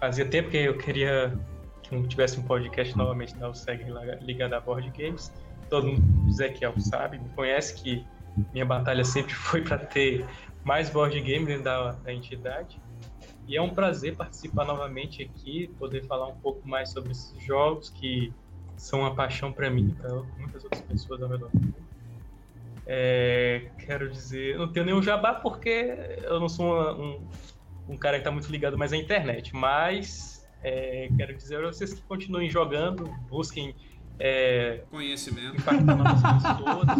Fazia 0.00 0.26
tempo 0.26 0.50
que 0.50 0.56
eu 0.56 0.76
queria 0.76 1.38
que 1.84 2.08
tivesse 2.08 2.40
um 2.40 2.42
podcast 2.42 2.98
novamente 2.98 3.36
da 3.36 3.50
USEG 3.50 3.84
ligado 4.20 4.54
a 4.54 4.60
board 4.60 4.90
games. 4.98 5.32
Todo 5.70 5.86
mundo, 5.86 6.28
Ezequiel 6.28 6.74
sabe, 6.80 7.20
me 7.20 7.28
conhece 7.28 7.72
que 7.80 8.04
minha 8.52 8.66
batalha 8.66 9.04
sempre 9.04 9.32
foi 9.32 9.62
para 9.62 9.78
ter 9.78 10.26
mais 10.64 10.90
board 10.90 11.20
game 11.20 11.46
dentro 11.46 11.62
da, 11.62 11.92
da 11.92 12.12
entidade. 12.12 12.82
E 13.46 13.56
é 13.56 13.62
um 13.62 13.70
prazer 13.70 14.16
participar 14.16 14.64
novamente 14.64 15.22
aqui, 15.22 15.68
poder 15.78 16.04
falar 16.06 16.28
um 16.28 16.36
pouco 16.36 16.66
mais 16.66 16.90
sobre 16.90 17.12
esses 17.12 17.42
jogos 17.42 17.90
que 17.90 18.32
são 18.76 19.00
uma 19.00 19.14
paixão 19.14 19.52
para 19.52 19.70
mim 19.70 19.88
e 19.90 19.94
para 19.94 20.14
muitas 20.38 20.64
outras 20.64 20.82
pessoas 20.82 21.22
ao 21.22 21.28
redor 21.28 21.48
do 21.50 21.60
mundo. 21.60 21.74
É, 22.86 23.70
quero 23.78 24.10
dizer, 24.10 24.58
não 24.58 24.68
tenho 24.70 24.86
nenhum 24.86 25.02
jabá 25.02 25.34
porque 25.34 25.96
eu 26.22 26.38
não 26.38 26.48
sou 26.48 26.66
uma, 26.66 26.92
um, 26.92 27.28
um 27.88 27.96
cara 27.96 28.16
que 28.16 28.20
está 28.20 28.30
muito 28.30 28.50
ligado 28.50 28.76
mais 28.76 28.92
à 28.92 28.96
internet, 28.96 29.54
mas 29.54 30.46
é, 30.62 31.08
quero 31.16 31.34
dizer 31.34 31.58
a 31.64 31.66
vocês 31.68 31.94
que 31.94 32.02
continuem 32.02 32.50
jogando, 32.50 33.04
busquem 33.28 33.74
é, 34.18 34.82
conhecimento, 34.90 35.56
impactar 35.56 35.96
nossas 35.96 36.58
todas 36.58 36.96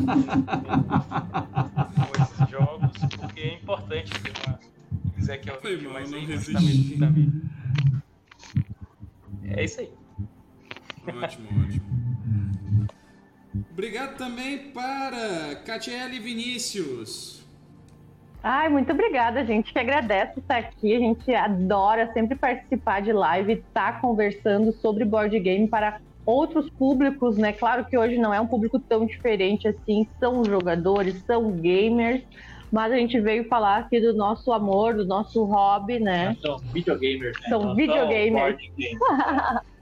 com 1.95 2.23
esses 2.23 2.51
jogos 2.51 2.91
porque 3.19 3.41
é 3.41 3.55
importante 3.55 4.13
ter 4.21 4.33
uma. 4.47 4.74
Quiser 5.25 5.39
que 5.39 5.51
Foi 5.51 5.81
mal, 5.81 5.93
mais 5.95 6.11
não 6.11 6.21
resisti. 6.21 6.99
Também. 6.99 7.33
É 9.47 9.65
isso 9.65 9.81
aí. 9.81 9.91
Ótimo, 11.07 11.49
ótimo. 11.65 12.89
Obrigado 13.71 14.19
também 14.19 14.71
para 14.71 15.57
Catiele 15.65 16.19
Vinícius. 16.19 17.43
Ai, 18.43 18.69
muito 18.69 18.93
obrigada, 18.93 19.41
a 19.41 19.45
gente 19.45 19.73
que 19.73 19.79
agradece 19.79 20.41
estar 20.41 20.59
aqui. 20.59 20.95
A 20.95 20.99
gente 20.99 21.35
adora 21.35 22.13
sempre 22.13 22.37
participar 22.37 23.01
de 23.01 23.11
live, 23.11 23.55
estar 23.55 23.95
tá 23.95 24.01
conversando 24.01 24.73
sobre 24.73 25.07
board 25.07 25.39
game 25.41 25.67
para 25.67 26.03
outros 26.27 26.69
públicos, 26.69 27.39
né? 27.39 27.55
Claro 27.55 27.87
que 27.87 27.97
hoje 27.97 28.19
não 28.19 28.35
é 28.35 28.39
um 28.39 28.47
público 28.47 28.79
tão 28.79 29.07
diferente 29.07 29.67
assim, 29.67 30.07
são 30.21 30.45
jogadores, 30.45 31.23
são 31.25 31.51
gamers, 31.53 32.23
mas 32.75 32.93
a 32.93 32.97
gente 32.97 33.21
veio 33.21 33.45
falar 33.45 33.77
aqui 33.77 34.01
do 34.01 34.13
nosso 34.13 34.53
amor, 34.53 34.95
do 34.95 35.07
nosso 35.07 35.45
hobby, 35.45 36.01
né? 36.01 36.37
São 36.43 36.59
videogamers, 36.59 37.41
né? 37.41 37.49
São 37.49 37.63
Nós 37.63 37.77
videogamers. 37.77 38.57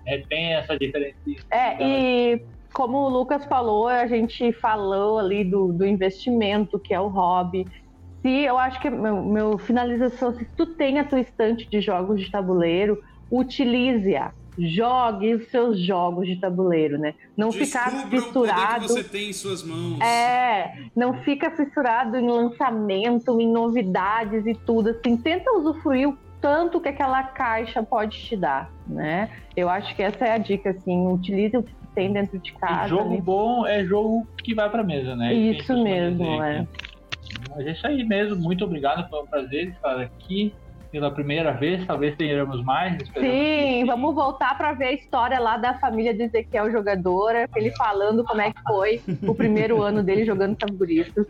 é, 0.04 0.18
tem 0.18 0.52
essa 0.52 0.78
diferença. 0.78 1.16
É, 1.50 1.82
e 1.82 2.42
como 2.70 2.98
o 2.98 3.08
Lucas 3.08 3.46
falou, 3.46 3.88
a 3.88 4.06
gente 4.06 4.52
falou 4.52 5.18
ali 5.18 5.42
do, 5.42 5.72
do 5.72 5.86
investimento, 5.86 6.78
que 6.78 6.92
é 6.92 7.00
o 7.00 7.08
hobby. 7.08 7.66
Se 8.20 8.28
eu 8.28 8.58
acho 8.58 8.78
que 8.78 8.90
meu, 8.90 9.24
meu 9.24 9.56
finalização, 9.56 10.34
se 10.34 10.44
tu 10.54 10.66
tem 10.66 10.98
a 10.98 11.04
tua 11.04 11.20
estante 11.20 11.66
de 11.70 11.80
jogos 11.80 12.20
de 12.20 12.30
tabuleiro, 12.30 13.02
utilize-a 13.30 14.34
jogue 14.58 15.34
os 15.34 15.48
seus 15.48 15.78
jogos 15.78 16.26
de 16.26 16.36
tabuleiro, 16.36 16.98
né? 16.98 17.14
Não 17.36 17.50
Descubra 17.50 17.66
ficar 17.66 18.10
fissurado. 18.10 18.84
O 18.84 18.88
que 18.88 18.92
você 18.92 19.04
tem 19.04 19.30
em 19.30 19.32
suas 19.32 19.62
mãos. 19.62 20.00
É, 20.00 20.76
não 20.94 21.14
fica 21.22 21.50
fissurado 21.50 22.16
em 22.16 22.28
lançamento, 22.28 23.40
em 23.40 23.50
novidades 23.50 24.46
e 24.46 24.54
tudo. 24.54 24.90
Assim, 24.90 25.16
tenta 25.16 25.50
usufruir 25.52 26.08
o 26.08 26.18
tanto 26.40 26.80
que 26.80 26.88
aquela 26.88 27.22
caixa 27.22 27.82
pode 27.82 28.18
te 28.18 28.36
dar, 28.36 28.70
né? 28.86 29.30
Eu 29.56 29.68
acho 29.68 29.94
que 29.94 30.02
essa 30.02 30.24
é 30.24 30.32
a 30.32 30.38
dica, 30.38 30.70
assim, 30.70 31.06
utilize 31.06 31.56
o 31.56 31.62
que 31.62 31.72
tem 31.94 32.12
dentro 32.12 32.38
de 32.38 32.52
casa. 32.54 32.86
E 32.86 32.88
jogo 32.88 33.12
ali. 33.12 33.20
bom 33.20 33.66
é 33.66 33.84
jogo 33.84 34.26
que 34.42 34.54
vai 34.54 34.68
para 34.68 34.82
mesa, 34.82 35.14
né? 35.14 35.32
Isso 35.32 35.72
mesmo, 35.82 36.42
é. 36.42 36.66
Mas 37.50 37.66
é 37.66 37.72
isso 37.72 37.86
aí 37.86 38.04
mesmo. 38.04 38.36
Muito 38.36 38.64
obrigado, 38.64 39.08
foi 39.08 39.22
um 39.22 39.26
prazer 39.26 39.68
estar 39.68 40.00
aqui 40.00 40.52
pela 40.92 41.10
primeira 41.10 41.52
vez, 41.52 41.84
talvez 41.86 42.14
tenhamos 42.16 42.62
mais. 42.62 42.98
Sim, 43.18 43.84
vamos 43.86 44.14
voltar 44.14 44.56
para 44.58 44.74
ver 44.74 44.84
a 44.84 44.92
história 44.92 45.40
lá 45.40 45.56
da 45.56 45.78
família 45.78 46.14
do 46.14 46.22
Ezequiel 46.22 46.70
jogadora, 46.70 47.48
ele 47.56 47.70
falando 47.70 48.22
como 48.22 48.42
é 48.42 48.52
que 48.52 48.62
foi 48.62 49.00
o 49.26 49.34
primeiro 49.34 49.82
ano 49.82 50.02
dele 50.02 50.26
jogando 50.26 50.54
tamborista, 50.54 51.24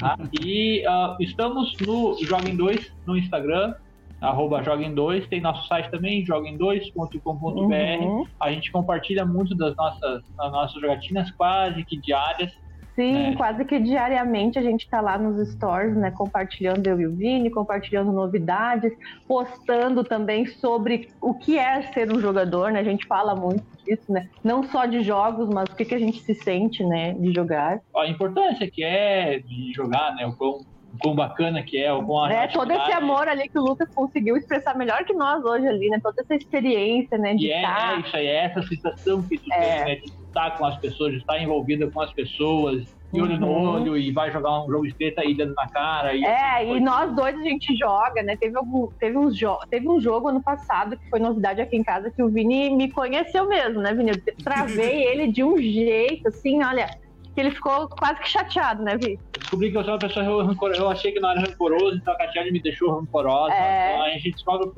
ah, 0.00 0.16
E 0.40 0.84
uh, 0.86 1.16
estamos 1.20 1.76
no 1.84 2.16
Joguem 2.22 2.54
2 2.54 2.92
no 3.04 3.18
Instagram, 3.18 3.74
arroba 4.20 4.62
Joguem 4.62 4.94
2, 4.94 5.26
tem 5.26 5.40
nosso 5.40 5.66
site 5.66 5.90
também, 5.90 6.24
joguem2.com.br. 6.24 8.04
Uhum. 8.04 8.24
A 8.38 8.52
gente 8.52 8.70
compartilha 8.70 9.26
muito 9.26 9.56
das 9.56 9.74
nossas, 9.74 10.22
das 10.36 10.52
nossas 10.52 10.80
jogatinas 10.80 11.30
quase 11.32 11.84
que 11.84 11.96
diárias. 11.96 12.52
Sim, 12.94 13.32
é. 13.32 13.36
quase 13.36 13.64
que 13.64 13.78
diariamente 13.78 14.58
a 14.58 14.62
gente 14.62 14.84
está 14.84 15.00
lá 15.00 15.18
nos 15.18 15.48
stores, 15.48 15.96
né, 15.96 16.10
compartilhando 16.12 16.86
eu 16.86 17.00
e 17.00 17.06
o 17.06 17.12
Vini, 17.12 17.50
compartilhando 17.50 18.12
novidades, 18.12 18.92
postando 19.26 20.04
também 20.04 20.46
sobre 20.46 21.08
o 21.20 21.34
que 21.34 21.58
é 21.58 21.82
ser 21.92 22.12
um 22.12 22.20
jogador, 22.20 22.70
né? 22.70 22.80
A 22.80 22.84
gente 22.84 23.06
fala 23.06 23.34
muito 23.34 23.64
disso, 23.84 24.12
né? 24.12 24.28
Não 24.42 24.62
só 24.62 24.86
de 24.86 25.02
jogos, 25.02 25.48
mas 25.48 25.68
o 25.68 25.76
que, 25.76 25.84
que 25.84 25.94
a 25.94 25.98
gente 25.98 26.20
se 26.20 26.34
sente, 26.34 26.84
né, 26.84 27.12
de 27.14 27.32
jogar. 27.32 27.80
A 27.96 28.06
importância 28.06 28.70
que 28.70 28.84
é 28.84 29.40
de 29.40 29.72
jogar, 29.72 30.14
né? 30.14 30.26
O 30.26 30.36
quão 30.36 30.64
quão 31.00 31.14
bacana 31.14 31.62
que 31.62 31.76
é, 31.76 31.92
o 31.92 32.04
quão 32.04 32.26
É, 32.26 32.48
todo 32.48 32.70
esse 32.70 32.92
amor 32.92 33.28
ali 33.28 33.48
que 33.48 33.58
o 33.58 33.62
Lucas 33.62 33.88
conseguiu 33.94 34.36
expressar 34.36 34.76
melhor 34.76 35.04
que 35.04 35.12
nós 35.12 35.44
hoje 35.44 35.66
ali, 35.66 35.88
né? 35.88 35.98
Toda 36.02 36.22
essa 36.22 36.34
experiência, 36.34 37.18
né? 37.18 37.34
De 37.34 37.46
e 37.46 37.52
é, 37.52 37.62
é 37.62 38.00
isso 38.00 38.16
aí, 38.16 38.26
é 38.26 38.44
essa 38.44 38.62
sensação 38.62 39.22
que 39.22 39.38
tu 39.38 39.52
é. 39.52 39.58
tem, 39.58 39.84
né? 39.84 39.94
De 39.96 40.12
estar 40.26 40.50
com 40.58 40.66
as 40.66 40.76
pessoas, 40.78 41.12
de 41.12 41.18
estar 41.18 41.38
envolvida 41.40 41.90
com 41.90 42.00
as 42.00 42.12
pessoas, 42.12 42.84
de 43.12 43.22
olho 43.22 43.38
no 43.38 43.46
uhum. 43.46 43.74
olho, 43.74 43.96
e 43.96 44.10
vai 44.10 44.32
jogar 44.32 44.64
um 44.64 44.68
jogo 44.68 44.84
escrito 44.86 45.20
aí 45.20 45.34
dando 45.34 45.54
na 45.54 45.68
cara. 45.68 46.14
E 46.14 46.24
é, 46.24 46.76
e 46.76 46.80
nós 46.80 47.14
dois 47.14 47.38
a 47.38 47.42
gente 47.42 47.76
joga, 47.76 48.22
né? 48.22 48.36
Teve, 48.36 48.56
algum, 48.56 48.88
teve, 48.98 49.16
um 49.16 49.30
jo 49.30 49.56
teve 49.70 49.88
um 49.88 50.00
jogo 50.00 50.28
ano 50.28 50.42
passado 50.42 50.96
que 50.96 51.08
foi 51.08 51.20
novidade 51.20 51.60
aqui 51.60 51.76
em 51.76 51.84
casa 51.84 52.10
que 52.10 52.22
o 52.22 52.28
Vini 52.28 52.70
me 52.70 52.90
conheceu 52.90 53.48
mesmo, 53.48 53.80
né, 53.80 53.94
Vini? 53.94 54.10
Eu 54.10 54.34
travei 54.42 55.04
ele 55.06 55.28
de 55.28 55.44
um 55.44 55.56
jeito, 55.56 56.28
assim, 56.28 56.62
olha 56.64 56.86
que 57.34 57.40
ele 57.40 57.50
ficou 57.50 57.88
quase 57.88 58.20
que 58.20 58.28
chateado, 58.28 58.82
né, 58.82 58.96
Vi? 58.96 59.18
Descobri 59.44 59.70
que 59.70 59.76
eu 59.76 59.84
sou 59.84 59.92
uma 59.92 59.98
pessoa 59.98 60.42
rancorosa. 60.42 60.80
Eu 60.80 60.88
achei 60.88 61.12
que 61.12 61.20
não 61.20 61.30
era 61.30 61.40
rancoroso, 61.40 61.96
então 61.96 62.14
a 62.14 62.16
Catiane 62.16 62.50
me 62.50 62.62
deixou 62.62 62.98
rancorosa. 62.98 63.52
É... 63.52 63.92
Então 63.92 64.04
a 64.04 64.10
gente 64.10 64.30
descobre 64.32 64.70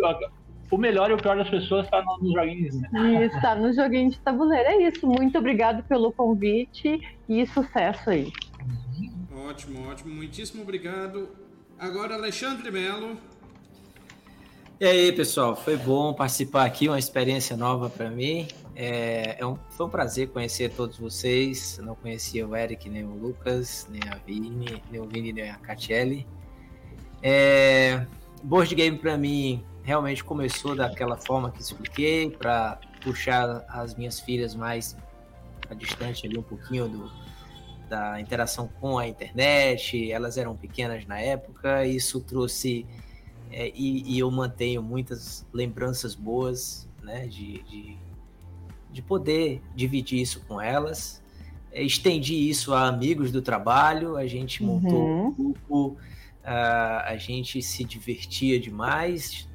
o 0.69 0.77
melhor 0.77 1.09
e 1.09 1.15
o 1.15 1.17
pior 1.17 1.37
das 1.37 1.49
pessoas 1.49 1.85
está 1.85 2.03
nos 2.03 2.33
joguinhos, 2.33 2.75
né? 2.81 3.25
Isso, 3.25 3.41
tá 3.41 3.55
no 3.55 3.73
joguinho 3.73 4.11
de 4.11 4.19
tabuleiro. 4.19 4.69
É 4.69 4.89
isso. 4.89 5.07
Muito 5.07 5.39
obrigado 5.39 5.85
pelo 5.85 6.13
convite 6.13 7.01
e 7.29 7.47
sucesso 7.47 8.11
aí. 8.11 8.33
Ótimo, 9.49 9.89
ótimo. 9.89 10.13
Muitíssimo 10.13 10.65
obrigado. 10.65 11.29
Agora, 11.79 12.15
Alexandre 12.15 12.69
Melo. 12.73 13.17
E 14.81 14.85
aí, 14.85 15.13
pessoal, 15.13 15.55
foi 15.55 15.77
bom 15.77 16.13
participar 16.13 16.65
aqui, 16.65 16.89
uma 16.89 16.99
experiência 16.99 17.57
nova 17.57 17.89
para 17.89 18.11
mim. 18.11 18.49
É, 18.79 19.37
é 19.39 19.47
um, 19.47 19.57
foi 19.71 19.87
um 19.87 19.89
prazer 19.89 20.29
conhecer 20.29 20.71
todos 20.71 20.99
vocês. 20.99 21.79
não 21.79 21.95
conhecia 21.95 22.47
o 22.47 22.55
Eric, 22.55 22.89
nem 22.91 23.05
o 23.05 23.15
Lucas, 23.15 23.89
nem 23.91 24.03
a 24.11 24.17
Vini, 24.17 24.83
nem 24.91 25.01
o 25.01 25.07
Vini, 25.07 25.33
nem 25.33 25.51
a 25.51 25.57
Catiele. 25.57 26.27
É, 27.23 28.07
board 28.43 28.75
game 28.75 28.99
para 28.99 29.17
mim 29.17 29.65
realmente 29.83 30.23
começou 30.23 30.77
daquela 30.77 31.17
forma 31.17 31.51
que 31.51 31.63
expliquei, 31.63 32.31
para 32.31 32.79
puxar 33.03 33.65
as 33.69 33.95
minhas 33.95 34.21
filhas 34.21 34.55
mais 34.55 34.95
distante 35.77 36.27
ali 36.27 36.37
um 36.37 36.43
pouquinho 36.43 36.89
do, 36.89 37.11
da 37.89 38.21
interação 38.21 38.69
com 38.81 38.99
a 38.99 39.09
internet. 39.09 40.13
Elas 40.13 40.37
eram 40.37 40.55
pequenas 40.55 41.07
na 41.07 41.19
época, 41.19 41.87
isso 41.87 42.21
trouxe 42.21 42.85
é, 43.51 43.73
e, 43.75 44.03
e, 44.03 44.19
eu 44.19 44.31
mantenho 44.31 44.83
muitas 44.83 45.47
lembranças 45.53 46.15
boas, 46.15 46.89
né, 47.03 47.27
de, 47.27 47.63
de, 47.63 47.97
de 48.97 49.03
poder 49.03 49.61
dividir 49.75 50.23
isso 50.23 50.41
com 50.49 50.59
elas. 50.59 51.23
É, 51.71 51.83
estendi 51.83 52.49
isso 52.49 52.73
a 52.73 52.89
amigos 52.89 53.31
do 53.31 53.43
trabalho, 53.43 54.17
a 54.17 54.27
gente 54.27 54.63
montou 54.65 55.03
uhum. 55.03 55.27
um 55.27 55.33
grupo, 55.33 55.89
uh, 55.89 57.05
a 57.05 57.15
gente 57.19 57.61
se 57.61 57.85
divertia 57.85 58.59
demais, 58.59 59.47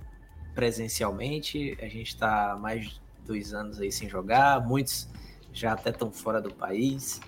presencialmente. 0.53 1.75
A 1.81 1.87
gente 1.87 2.09
está 2.09 2.55
mais 2.61 2.87
de 2.87 3.01
dois 3.25 3.51
anos 3.51 3.81
aí 3.81 3.91
sem 3.91 4.07
jogar, 4.07 4.63
muitos 4.63 5.09
já 5.51 5.73
até 5.73 5.89
estão 5.89 6.11
fora 6.11 6.39
do 6.39 6.53
país, 6.53 7.19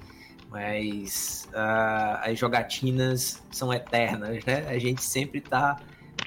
mas 0.51 1.49
uh, 1.49 2.19
as 2.21 2.37
jogatinas 2.37 3.41
são 3.49 3.73
eternas, 3.73 4.45
né? 4.45 4.67
A 4.67 4.77
gente 4.77 5.03
sempre 5.03 5.39
está 5.39 5.81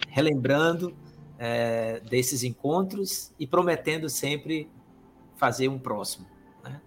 relembrando 0.09 0.93
é, 1.39 2.01
desses 2.01 2.43
encontros 2.43 3.33
e 3.39 3.47
prometendo 3.47 4.09
sempre 4.09 4.69
fazer 5.37 5.69
um 5.69 5.79
próximo. 5.79 6.27
Né? 6.65 6.81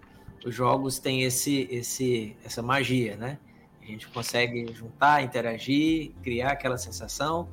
Os 0.44 0.54
jogos 0.54 0.98
têm 0.98 1.22
esse, 1.22 1.68
esse, 1.70 2.36
essa 2.44 2.62
magia, 2.62 3.16
né? 3.16 3.38
A 3.82 3.86
gente 3.86 4.06
consegue 4.08 4.72
juntar, 4.72 5.22
interagir, 5.22 6.12
criar 6.22 6.52
aquela 6.52 6.78
sensação 6.78 7.48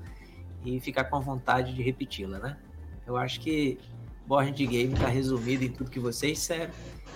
e 0.64 0.80
ficar 0.80 1.06
com 1.06 1.20
vontade 1.22 1.74
de 1.74 1.82
repeti-la, 1.82 2.40
né? 2.40 2.58
Eu 3.06 3.16
acho 3.16 3.40
que 3.40 3.80
board 4.28 4.68
game 4.68 4.94
está 4.94 5.08
resumido 5.08 5.64
em 5.64 5.72
tudo 5.72 5.90
que 5.90 6.00
vocês 6.00 6.40
disseram. 6.40 6.74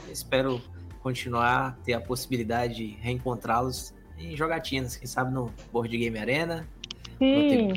Espero 0.09 0.61
continuar 1.01 1.77
ter 1.83 1.93
a 1.93 2.01
possibilidade 2.01 2.75
de 2.75 2.87
reencontrá-los 3.01 3.93
em 4.17 4.35
jogatinas, 4.35 4.95
quem 4.95 5.07
sabe 5.07 5.33
no 5.33 5.51
Board 5.71 5.95
Game 5.97 6.17
Arena. 6.17 6.67
Sim. 7.17 7.73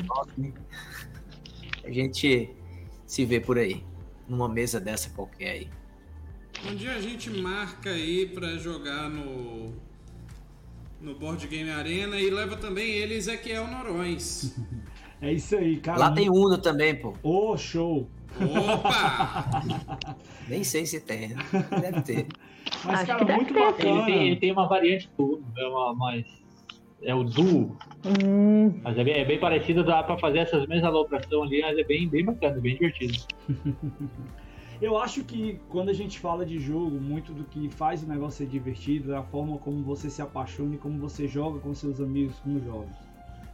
A 1.83 1.91
gente 1.91 2.49
se 3.05 3.25
vê 3.25 3.39
por 3.39 3.57
aí, 3.57 3.83
numa 4.27 4.47
mesa 4.47 4.79
dessa 4.79 5.09
qualquer 5.09 5.49
aí. 5.49 5.69
Um 6.69 6.75
dia 6.75 6.93
a 6.93 7.01
gente 7.01 7.29
marca 7.29 7.89
aí 7.89 8.27
para 8.27 8.57
jogar 8.57 9.09
no 9.09 9.73
no 11.01 11.13
Board 11.13 11.47
Game 11.47 11.69
Arena 11.69 12.19
e 12.19 12.29
leva 12.29 12.57
também 12.57 12.89
ele 12.89 13.15
Ezequiel 13.15 13.67
Norões. 13.67 14.55
É 15.21 15.31
isso 15.31 15.55
aí, 15.55 15.77
cara. 15.77 15.97
Lá 15.97 16.11
tem 16.11 16.29
Uno 16.29 16.57
também, 16.57 16.93
pô. 16.93 17.13
Ô, 17.23 17.53
oh, 17.53 17.57
show! 17.57 18.07
Opa! 18.37 19.63
Nem 20.47 20.63
sei 20.63 20.85
se 20.85 20.99
tem, 20.99 21.29
né? 21.29 21.35
deve 21.81 22.01
ter. 22.01 22.27
Mas, 22.83 22.99
Acho 22.99 23.07
cara, 23.07 23.37
muito 23.37 23.53
bacana. 23.53 23.89
Ele 23.89 24.05
tem, 24.05 24.27
ele 24.27 24.35
tem, 24.35 24.51
uma 24.51 24.67
variante 24.67 25.09
do 25.17 25.41
é 25.57 25.67
uma, 25.67 25.95
mais. 25.95 26.25
É 27.01 27.15
o 27.15 27.23
duo. 27.23 27.77
Hum. 28.05 28.79
Mas 28.83 28.97
é 28.97 29.03
bem, 29.03 29.13
é 29.15 29.25
bem 29.25 29.39
parecido, 29.39 29.83
dá 29.83 30.03
pra 30.03 30.17
fazer 30.19 30.39
essas 30.39 30.67
mesmas 30.67 30.89
alocações 30.89 31.49
ali, 31.49 31.61
mas 31.61 31.77
é 31.77 31.83
bem, 31.83 32.07
bem 32.09 32.25
bacana, 32.25 32.59
bem 32.59 32.73
divertido. 32.73 33.17
Eu 34.81 34.97
acho 34.97 35.23
que 35.23 35.57
quando 35.69 35.89
a 35.89 35.93
gente 35.93 36.19
fala 36.19 36.45
de 36.45 36.59
jogo, 36.59 36.99
muito 36.99 37.33
do 37.33 37.45
que 37.45 37.69
faz 37.69 38.03
o 38.03 38.07
negócio 38.07 38.39
ser 38.39 38.51
divertido 38.51 39.13
é 39.13 39.17
a 39.17 39.23
forma 39.23 39.57
como 39.57 39.81
você 39.81 40.09
se 40.09 40.21
apaixona 40.21 40.75
e 40.75 40.77
como 40.77 40.99
você 40.99 41.27
joga 41.27 41.59
com 41.59 41.73
seus 41.73 42.01
amigos 42.01 42.37
com 42.39 42.55
os 42.55 42.63
jogos. 42.63 42.95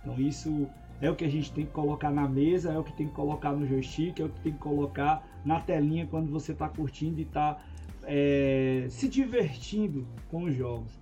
Então 0.02 0.20
isso 0.20 0.68
é 1.00 1.12
o 1.12 1.16
que 1.16 1.24
a 1.24 1.30
gente 1.30 1.52
tem 1.52 1.66
que 1.66 1.72
colocar 1.72 2.10
na 2.10 2.28
mesa, 2.28 2.72
é 2.72 2.78
o 2.78 2.84
que 2.84 2.94
tem 2.94 3.08
que 3.08 3.14
colocar 3.14 3.54
no 3.54 3.68
joystick, 3.68 4.20
é 4.20 4.26
o 4.26 4.30
que 4.30 4.40
tem 4.40 4.52
que 4.52 4.58
colocar 4.58 5.28
na 5.46 5.60
telinha 5.60 6.08
quando 6.08 6.32
você 6.32 6.54
está 6.54 6.68
curtindo 6.68 7.20
e 7.20 7.24
está 7.24 7.60
é, 8.04 8.88
se 8.90 9.08
divertindo 9.08 10.08
com 10.28 10.46
os 10.46 10.56
jogos. 10.56 11.00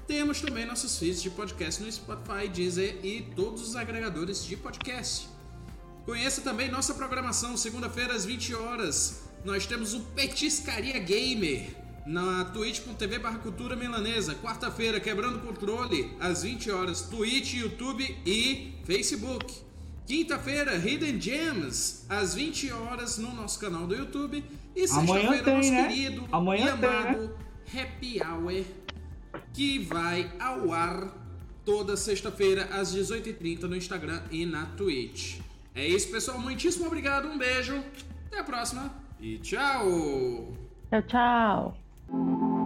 Temos 0.07 0.41
também 0.41 0.67
nossos 0.67 0.99
feeds 0.99 1.23
de 1.23 1.31
podcast 1.31 1.83
no 1.83 1.91
Spotify, 1.91 2.47
Deezer 2.47 2.99
e 3.03 3.23
todos 3.35 3.63
os 3.63 3.75
agregadores 3.75 4.45
de 4.45 4.55
podcast. 4.55 5.29
Conheça 6.05 6.43
também 6.43 6.71
nossa 6.71 6.93
programação, 6.93 7.57
segunda-feira 7.57 8.15
às 8.15 8.27
20 8.27 8.55
horas. 8.55 9.23
Nós 9.45 9.67
temos 9.67 9.95
o 9.95 10.01
Petiscaria 10.01 10.99
Gamer 10.99 11.75
na 12.07 12.45
twitch.tv 12.45 13.19
barra 13.19 13.39
cultura 13.39 13.75
milanesa, 13.75 14.35
quarta-feira, 14.35 15.01
quebrando 15.01 15.41
controle, 15.41 16.15
às 16.21 16.43
20 16.43 16.71
horas, 16.71 17.03
Twitch, 17.03 17.55
YouTube 17.55 18.05
e 18.27 18.75
Facebook. 18.85 19.55
Quinta-feira, 20.07 20.77
Hidden 20.77 21.19
Gems, 21.19 22.05
às 22.11 22.35
20 22.35 22.71
horas 22.73 23.17
no 23.17 23.33
nosso 23.33 23.59
canal 23.59 23.87
do 23.87 23.95
YouTube. 23.95 24.45
E 24.77 24.87
sexta-feira, 24.87 25.57
nosso 25.57 25.71
né? 25.71 25.89
querido 25.89 26.29
Amanhã 26.31 26.67
e 26.67 26.69
amado 26.69 27.19
tem, 27.19 27.21
né? 27.21 27.31
Happy 27.75 28.21
Hour, 28.23 28.65
que 29.55 29.79
vai 29.79 30.31
ao 30.39 30.73
ar 30.73 31.09
toda 31.65 31.97
sexta-feira 31.97 32.65
às 32.73 32.95
18h30 32.95 33.63
no 33.63 33.77
Instagram 33.77 34.21
e 34.31 34.45
na 34.45 34.67
Twitch. 34.67 35.39
É 35.75 35.87
isso, 35.87 36.11
pessoal. 36.11 36.39
Muitíssimo 36.39 36.87
obrigado, 36.87 37.27
um 37.27 37.39
beijo, 37.39 37.83
até 38.27 38.41
a 38.41 38.45
próxima 38.45 38.93
e 39.21 39.39
tchau! 39.39 40.53
Tchau, 40.91 41.03
tchau! 41.07 42.64